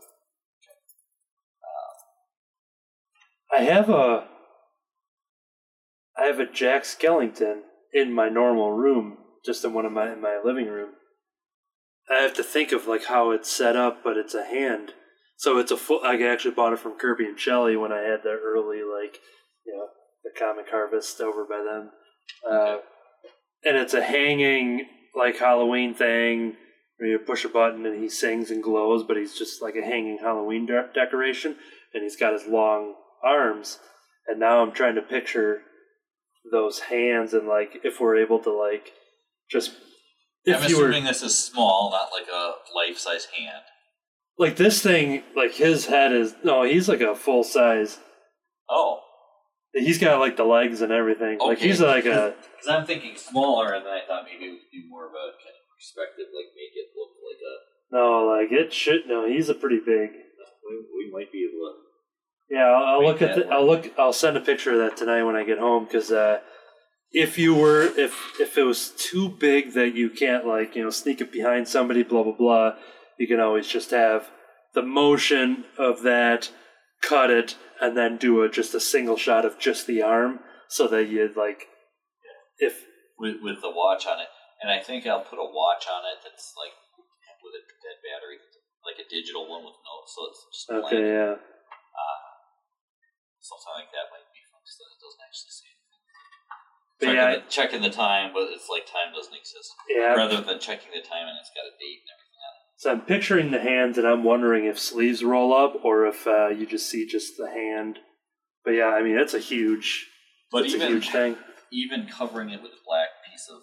I 3.56 3.62
have 3.62 3.88
a 3.88 4.28
I 6.16 6.26
have 6.26 6.38
a 6.38 6.46
Jack 6.46 6.82
Skellington 6.84 7.60
in 7.92 8.12
my 8.12 8.28
normal 8.28 8.72
room, 8.72 9.18
just 9.44 9.64
in 9.64 9.72
one 9.72 9.86
of 9.86 9.92
my 9.92 10.12
in 10.12 10.20
my 10.20 10.40
living 10.44 10.66
room. 10.66 10.90
I 12.10 12.22
have 12.22 12.34
to 12.34 12.42
think 12.42 12.72
of 12.72 12.86
like 12.86 13.04
how 13.04 13.30
it's 13.30 13.50
set 13.50 13.76
up, 13.76 14.02
but 14.04 14.16
it's 14.16 14.34
a 14.34 14.44
hand. 14.44 14.92
So 15.36 15.58
it's 15.58 15.70
a 15.70 15.76
full. 15.76 16.00
I 16.04 16.20
actually 16.22 16.54
bought 16.54 16.72
it 16.72 16.78
from 16.78 16.98
Kirby 16.98 17.24
and 17.26 17.38
Shelley 17.38 17.76
when 17.76 17.92
I 17.92 18.00
had 18.02 18.22
the 18.22 18.38
early 18.44 18.78
like, 18.82 19.18
you 19.64 19.74
know, 19.74 19.86
the 20.22 20.38
comic 20.38 20.66
harvest 20.70 21.20
over 21.20 21.44
by 21.44 21.62
them. 21.64 21.90
Uh, 22.48 22.76
Okay. 22.76 22.84
and 23.64 23.76
it's 23.76 23.94
a 23.94 24.02
hanging 24.02 24.86
like 25.14 25.38
Halloween 25.38 25.94
thing 25.94 26.56
where 26.98 27.08
you 27.08 27.18
push 27.18 27.44
a 27.44 27.48
button 27.48 27.86
and 27.86 28.00
he 28.02 28.08
sings 28.08 28.50
and 28.50 28.62
glows, 28.62 29.04
but 29.04 29.16
he's 29.16 29.36
just 29.38 29.62
like 29.62 29.74
a 29.74 29.82
hanging 29.84 30.18
Halloween 30.18 30.66
de- 30.66 30.90
decoration, 30.94 31.56
and 31.94 32.02
he's 32.02 32.16
got 32.16 32.32
his 32.32 32.46
long 32.46 32.94
arms. 33.24 33.78
And 34.28 34.38
now 34.38 34.62
I'm 34.62 34.72
trying 34.72 34.96
to 34.96 35.02
picture 35.02 35.62
those 36.50 36.80
hands 36.80 37.34
and 37.34 37.46
like 37.46 37.80
if 37.84 38.00
we're 38.00 38.16
able 38.16 38.38
to 38.38 38.50
like 38.50 38.92
just 39.50 39.72
if 40.44 40.62
I'm 40.62 40.70
you 40.70 40.78
were 40.78 40.84
assuming 40.88 41.04
this 41.04 41.22
is 41.22 41.38
small, 41.38 41.90
not 41.90 42.08
like 42.12 42.28
a 42.32 42.52
life-size 42.74 43.26
hand. 43.36 43.62
like 44.38 44.56
this 44.56 44.82
thing, 44.82 45.22
like 45.36 45.52
his 45.52 45.86
head 45.86 46.12
is 46.12 46.34
no, 46.42 46.62
he's 46.62 46.88
like 46.88 47.02
a 47.02 47.14
full 47.14 47.44
size. 47.44 47.98
Oh, 48.68 49.00
He's 49.72 49.98
got 49.98 50.18
like 50.18 50.36
the 50.36 50.44
legs 50.44 50.80
and 50.82 50.90
everything. 50.92 51.38
Like 51.38 51.58
Okay. 51.58 51.68
he's 51.68 51.80
like 51.80 52.04
a 52.06 52.34
because 52.56 52.68
I'm 52.68 52.86
thinking 52.86 53.16
smaller, 53.16 53.72
and 53.74 53.86
then 53.86 53.92
I 53.92 54.00
thought 54.06 54.24
maybe 54.24 54.50
we 54.50 54.58
could 54.58 54.72
do 54.72 54.82
more 54.88 55.06
of 55.06 55.12
a 55.12 55.30
kind 55.38 55.54
of 55.54 55.64
perspective, 55.76 56.26
like 56.34 56.50
make 56.56 56.74
it 56.74 56.88
look 56.96 57.10
like 57.22 57.40
a. 57.40 57.54
no, 57.96 58.26
like 58.26 58.50
it 58.52 58.72
should 58.72 59.06
no. 59.06 59.26
He's 59.28 59.48
a 59.48 59.54
pretty 59.54 59.78
big. 59.78 60.10
We, 60.68 60.76
we 61.06 61.10
might 61.12 61.30
be 61.32 61.44
able 61.48 61.66
to. 61.68 61.74
Yeah, 62.50 62.64
I'll, 62.66 62.84
I'll 62.84 63.00
Make 63.00 63.08
look 63.20 63.22
at 63.22 63.36
that 63.36 63.48
the, 63.48 63.54
I'll 63.54 63.66
look. 63.66 63.92
I'll 63.98 64.12
send 64.12 64.36
a 64.36 64.40
picture 64.40 64.72
of 64.72 64.78
that 64.78 64.96
tonight 64.96 65.22
when 65.22 65.36
I 65.36 65.44
get 65.44 65.58
home 65.58 65.84
because 65.84 66.10
uh, 66.10 66.40
if 67.12 67.38
you 67.38 67.54
were 67.54 67.82
if 67.82 68.40
if 68.40 68.58
it 68.58 68.64
was 68.64 68.90
too 68.90 69.28
big 69.28 69.72
that 69.74 69.94
you 69.94 70.10
can't 70.10 70.44
like 70.46 70.74
you 70.74 70.82
know 70.82 70.90
sneak 70.90 71.20
it 71.20 71.30
behind 71.30 71.68
somebody, 71.68 72.02
blah 72.02 72.24
blah 72.24 72.32
blah, 72.36 72.74
you 73.18 73.28
can 73.28 73.38
always 73.38 73.68
just 73.68 73.92
have 73.92 74.30
the 74.74 74.82
motion 74.82 75.64
of 75.78 76.02
that, 76.02 76.50
cut 77.02 77.30
it, 77.30 77.56
and 77.80 77.96
then 77.96 78.16
do 78.16 78.42
a 78.42 78.48
just 78.48 78.74
a 78.74 78.80
single 78.80 79.16
shot 79.16 79.44
of 79.44 79.58
just 79.58 79.86
the 79.86 80.02
arm, 80.02 80.40
so 80.68 80.86
that 80.88 81.08
you 81.08 81.28
like 81.34 81.66
if 82.58 82.84
with, 83.18 83.40
with 83.40 83.60
the 83.60 83.72
watch 83.72 84.06
on 84.06 84.20
it. 84.20 84.28
And 84.60 84.68
I 84.68 84.84
think 84.84 85.08
I'll 85.08 85.24
put 85.24 85.40
a 85.40 85.48
watch 85.48 85.88
on 85.88 86.04
it 86.04 86.20
that's 86.20 86.52
like 86.52 86.76
with 87.40 87.56
a 87.56 87.64
dead 87.80 87.98
battery, 88.04 88.36
like 88.84 89.00
a 89.00 89.08
digital 89.08 89.48
one 89.48 89.64
with 89.64 89.80
no, 89.80 90.04
so 90.04 90.20
it's 90.28 90.40
just 90.52 90.68
blank. 90.68 90.84
okay 90.92 91.00
yeah. 91.00 91.32
Uh, 91.40 92.20
something 93.40 93.72
like 93.72 93.88
that 93.96 94.12
might 94.12 94.28
be 94.36 94.44
fun 94.52 94.60
that 94.60 94.88
it 94.92 95.00
doesn't 95.00 95.24
actually 95.24 95.54
say 95.56 95.68
anything. 95.72 96.02
But 97.00 97.04
checking, 97.08 97.16
yeah, 97.16 97.32
the, 97.32 97.48
checking 97.48 97.82
the 97.88 97.94
time, 97.96 98.36
but 98.36 98.52
it's 98.52 98.68
like 98.68 98.84
time 98.84 99.16
doesn't 99.16 99.32
exist. 99.32 99.72
yeah. 99.88 100.12
Rather 100.12 100.44
than 100.44 100.60
checking 100.60 100.92
the 100.92 101.00
time 101.00 101.24
and 101.24 101.40
it's 101.40 101.48
got 101.56 101.64
a 101.64 101.72
date 101.80 102.04
and 102.04 102.12
everything. 102.12 102.19
So 102.80 102.90
I'm 102.90 103.02
picturing 103.02 103.50
the 103.50 103.60
hands, 103.60 103.98
and 103.98 104.06
I'm 104.06 104.24
wondering 104.24 104.64
if 104.64 104.78
sleeves 104.78 105.22
roll 105.22 105.52
up 105.52 105.84
or 105.84 106.06
if 106.06 106.26
uh, 106.26 106.48
you 106.48 106.64
just 106.64 106.88
see 106.88 107.06
just 107.06 107.36
the 107.36 107.46
hand. 107.50 107.98
But 108.64 108.70
yeah, 108.70 108.86
I 108.86 109.02
mean 109.02 109.18
it's 109.18 109.34
a 109.34 109.38
huge, 109.38 110.06
But 110.50 110.64
it's 110.64 110.72
a 110.72 110.76
even 110.78 110.88
huge 110.88 111.10
thing. 111.10 111.36
even 111.70 112.06
covering 112.06 112.48
it 112.48 112.62
with 112.62 112.72
a 112.72 112.82
black 112.86 113.08
piece 113.30 113.50
of 113.52 113.60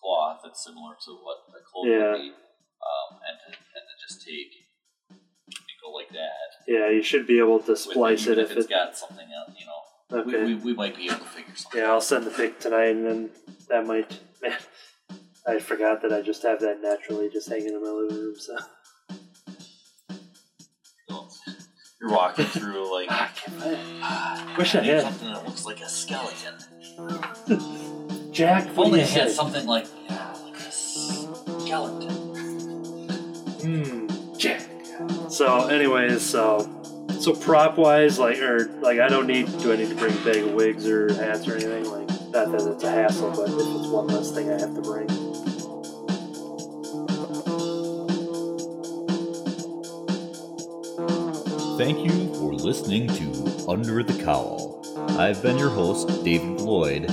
cloth 0.00 0.40
that's 0.42 0.64
similar 0.64 0.94
to 1.04 1.10
what 1.12 1.36
a 1.50 1.60
cloth 1.70 1.86
Yeah. 1.86 2.12
would 2.12 2.22
be, 2.22 2.28
um, 2.30 3.20
and 3.28 3.36
to 3.44 3.58
and 3.58 3.84
to 3.84 3.94
just 4.08 4.24
take 4.26 4.52
and 5.10 5.20
go 5.84 5.90
like 5.92 6.08
that. 6.12 6.48
Yeah, 6.66 6.88
you 6.88 7.02
should 7.02 7.26
be 7.26 7.38
able 7.40 7.60
to 7.60 7.76
splice 7.76 8.22
even 8.22 8.38
it 8.38 8.42
if 8.44 8.50
if 8.52 8.56
it's 8.56 8.66
it. 8.66 8.70
got 8.70 8.96
something 8.96 9.26
else, 9.30 9.54
you 9.60 9.66
know. 9.66 10.20
Okay. 10.22 10.44
We, 10.46 10.54
we, 10.54 10.72
we 10.72 10.74
might 10.74 10.96
be 10.96 11.04
able 11.08 11.16
to 11.18 11.24
figure 11.26 11.54
something. 11.54 11.82
Yeah, 11.82 11.90
I'll 11.90 12.00
send 12.00 12.24
the 12.24 12.30
pic 12.30 12.60
tonight, 12.60 12.96
and 12.96 13.04
then 13.06 13.30
that 13.68 13.86
might. 13.86 14.18
Man, 14.42 14.56
I 15.46 15.58
forgot 15.58 16.00
that 16.02 16.12
I 16.12 16.22
just 16.22 16.42
have 16.42 16.60
that 16.60 16.80
naturally 16.80 17.28
just 17.28 17.48
hanging 17.48 17.68
in 17.68 17.82
my 17.82 17.90
living 17.90 18.16
room. 18.16 18.34
So. 18.38 18.56
You're 22.00 22.10
walking 22.10 22.46
through 22.46 22.92
like. 22.92 23.08
i 23.10 24.54
Wish 24.58 24.74
I 24.74 24.80
need 24.80 24.88
had. 24.88 25.02
something 25.02 25.32
that 25.32 25.44
looks 25.44 25.66
like 25.66 25.80
a 25.80 25.88
skeleton. 25.88 26.54
Jack, 28.32 28.66
If 28.66 28.78
only 28.78 29.02
I 29.02 29.04
had 29.04 29.30
something 29.30 29.66
like, 29.66 29.86
yeah, 30.08 30.32
like 30.44 30.56
a 30.56 30.72
skeleton. 30.72 32.10
Hmm, 33.60 34.36
Jack. 34.38 34.68
So, 35.28 35.68
anyways, 35.68 36.22
so 36.22 36.70
so 37.20 37.34
prop 37.34 37.76
wise, 37.78 38.18
like 38.18 38.38
or 38.38 38.66
like 38.80 38.98
I 38.98 39.08
don't 39.08 39.26
need. 39.26 39.46
Do 39.58 39.72
I 39.72 39.76
need 39.76 39.88
to 39.88 39.94
bring 39.94 40.16
big 40.24 40.54
wigs 40.54 40.86
or 40.86 41.12
hats 41.14 41.46
or 41.48 41.54
anything? 41.54 41.84
Like 41.84 42.08
not 42.32 42.50
that 42.52 42.70
it's 42.72 42.84
a 42.84 42.90
hassle, 42.90 43.30
but 43.30 43.48
it's 43.48 43.88
one 43.88 44.08
less 44.08 44.32
thing 44.32 44.50
I 44.50 44.58
have 44.60 44.74
to 44.74 44.82
bring. 44.82 45.23
Thank 51.84 52.08
you 52.10 52.32
for 52.36 52.54
listening 52.54 53.08
to 53.08 53.66
Under 53.68 54.02
the 54.02 54.18
Cowl. 54.24 54.82
I've 55.18 55.42
been 55.42 55.58
your 55.58 55.68
host, 55.68 56.24
David 56.24 56.62
Lloyd. 56.62 57.10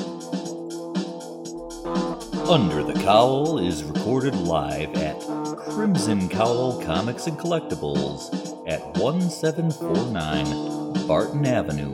Under 2.47 2.81
the 2.81 2.97
Cowl 3.03 3.59
is 3.59 3.83
recorded 3.83 4.33
live 4.33 4.95
at 4.95 5.19
Crimson 5.57 6.29
Cowl 6.29 6.81
Comics 6.85 7.27
and 7.27 7.37
Collectibles 7.37 8.33
at 8.65 8.79
1749 8.95 11.05
Barton 11.05 11.45
Avenue, 11.45 11.91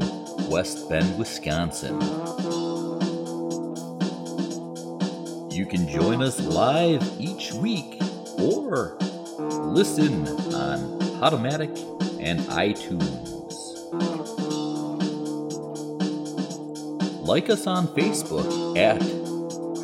West 0.48 0.88
Bend, 0.88 1.18
Wisconsin. 1.18 2.00
You 5.50 5.66
can 5.66 5.90
join 5.90 6.22
us 6.22 6.40
live 6.42 7.02
each 7.20 7.54
week 7.54 8.00
or 8.38 8.96
listen 9.40 10.28
on 10.54 11.00
Podomatic 11.20 11.76
and 12.28 12.42
iTunes. 12.42 13.64
Like 17.26 17.50
us 17.50 17.66
on 17.66 17.88
Facebook 17.88 18.78
at 18.78 19.00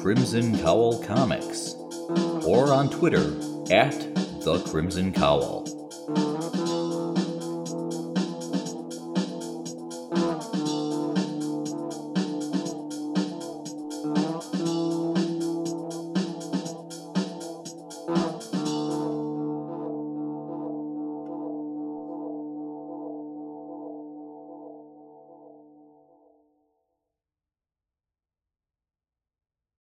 Crimson 0.02 0.58
Cowl 0.60 1.02
Comics 1.04 1.76
or 2.46 2.74
on 2.74 2.90
Twitter 2.90 3.34
at 3.72 3.94
The 4.42 4.62
Crimson 4.68 5.14
Cowl. 5.14 5.63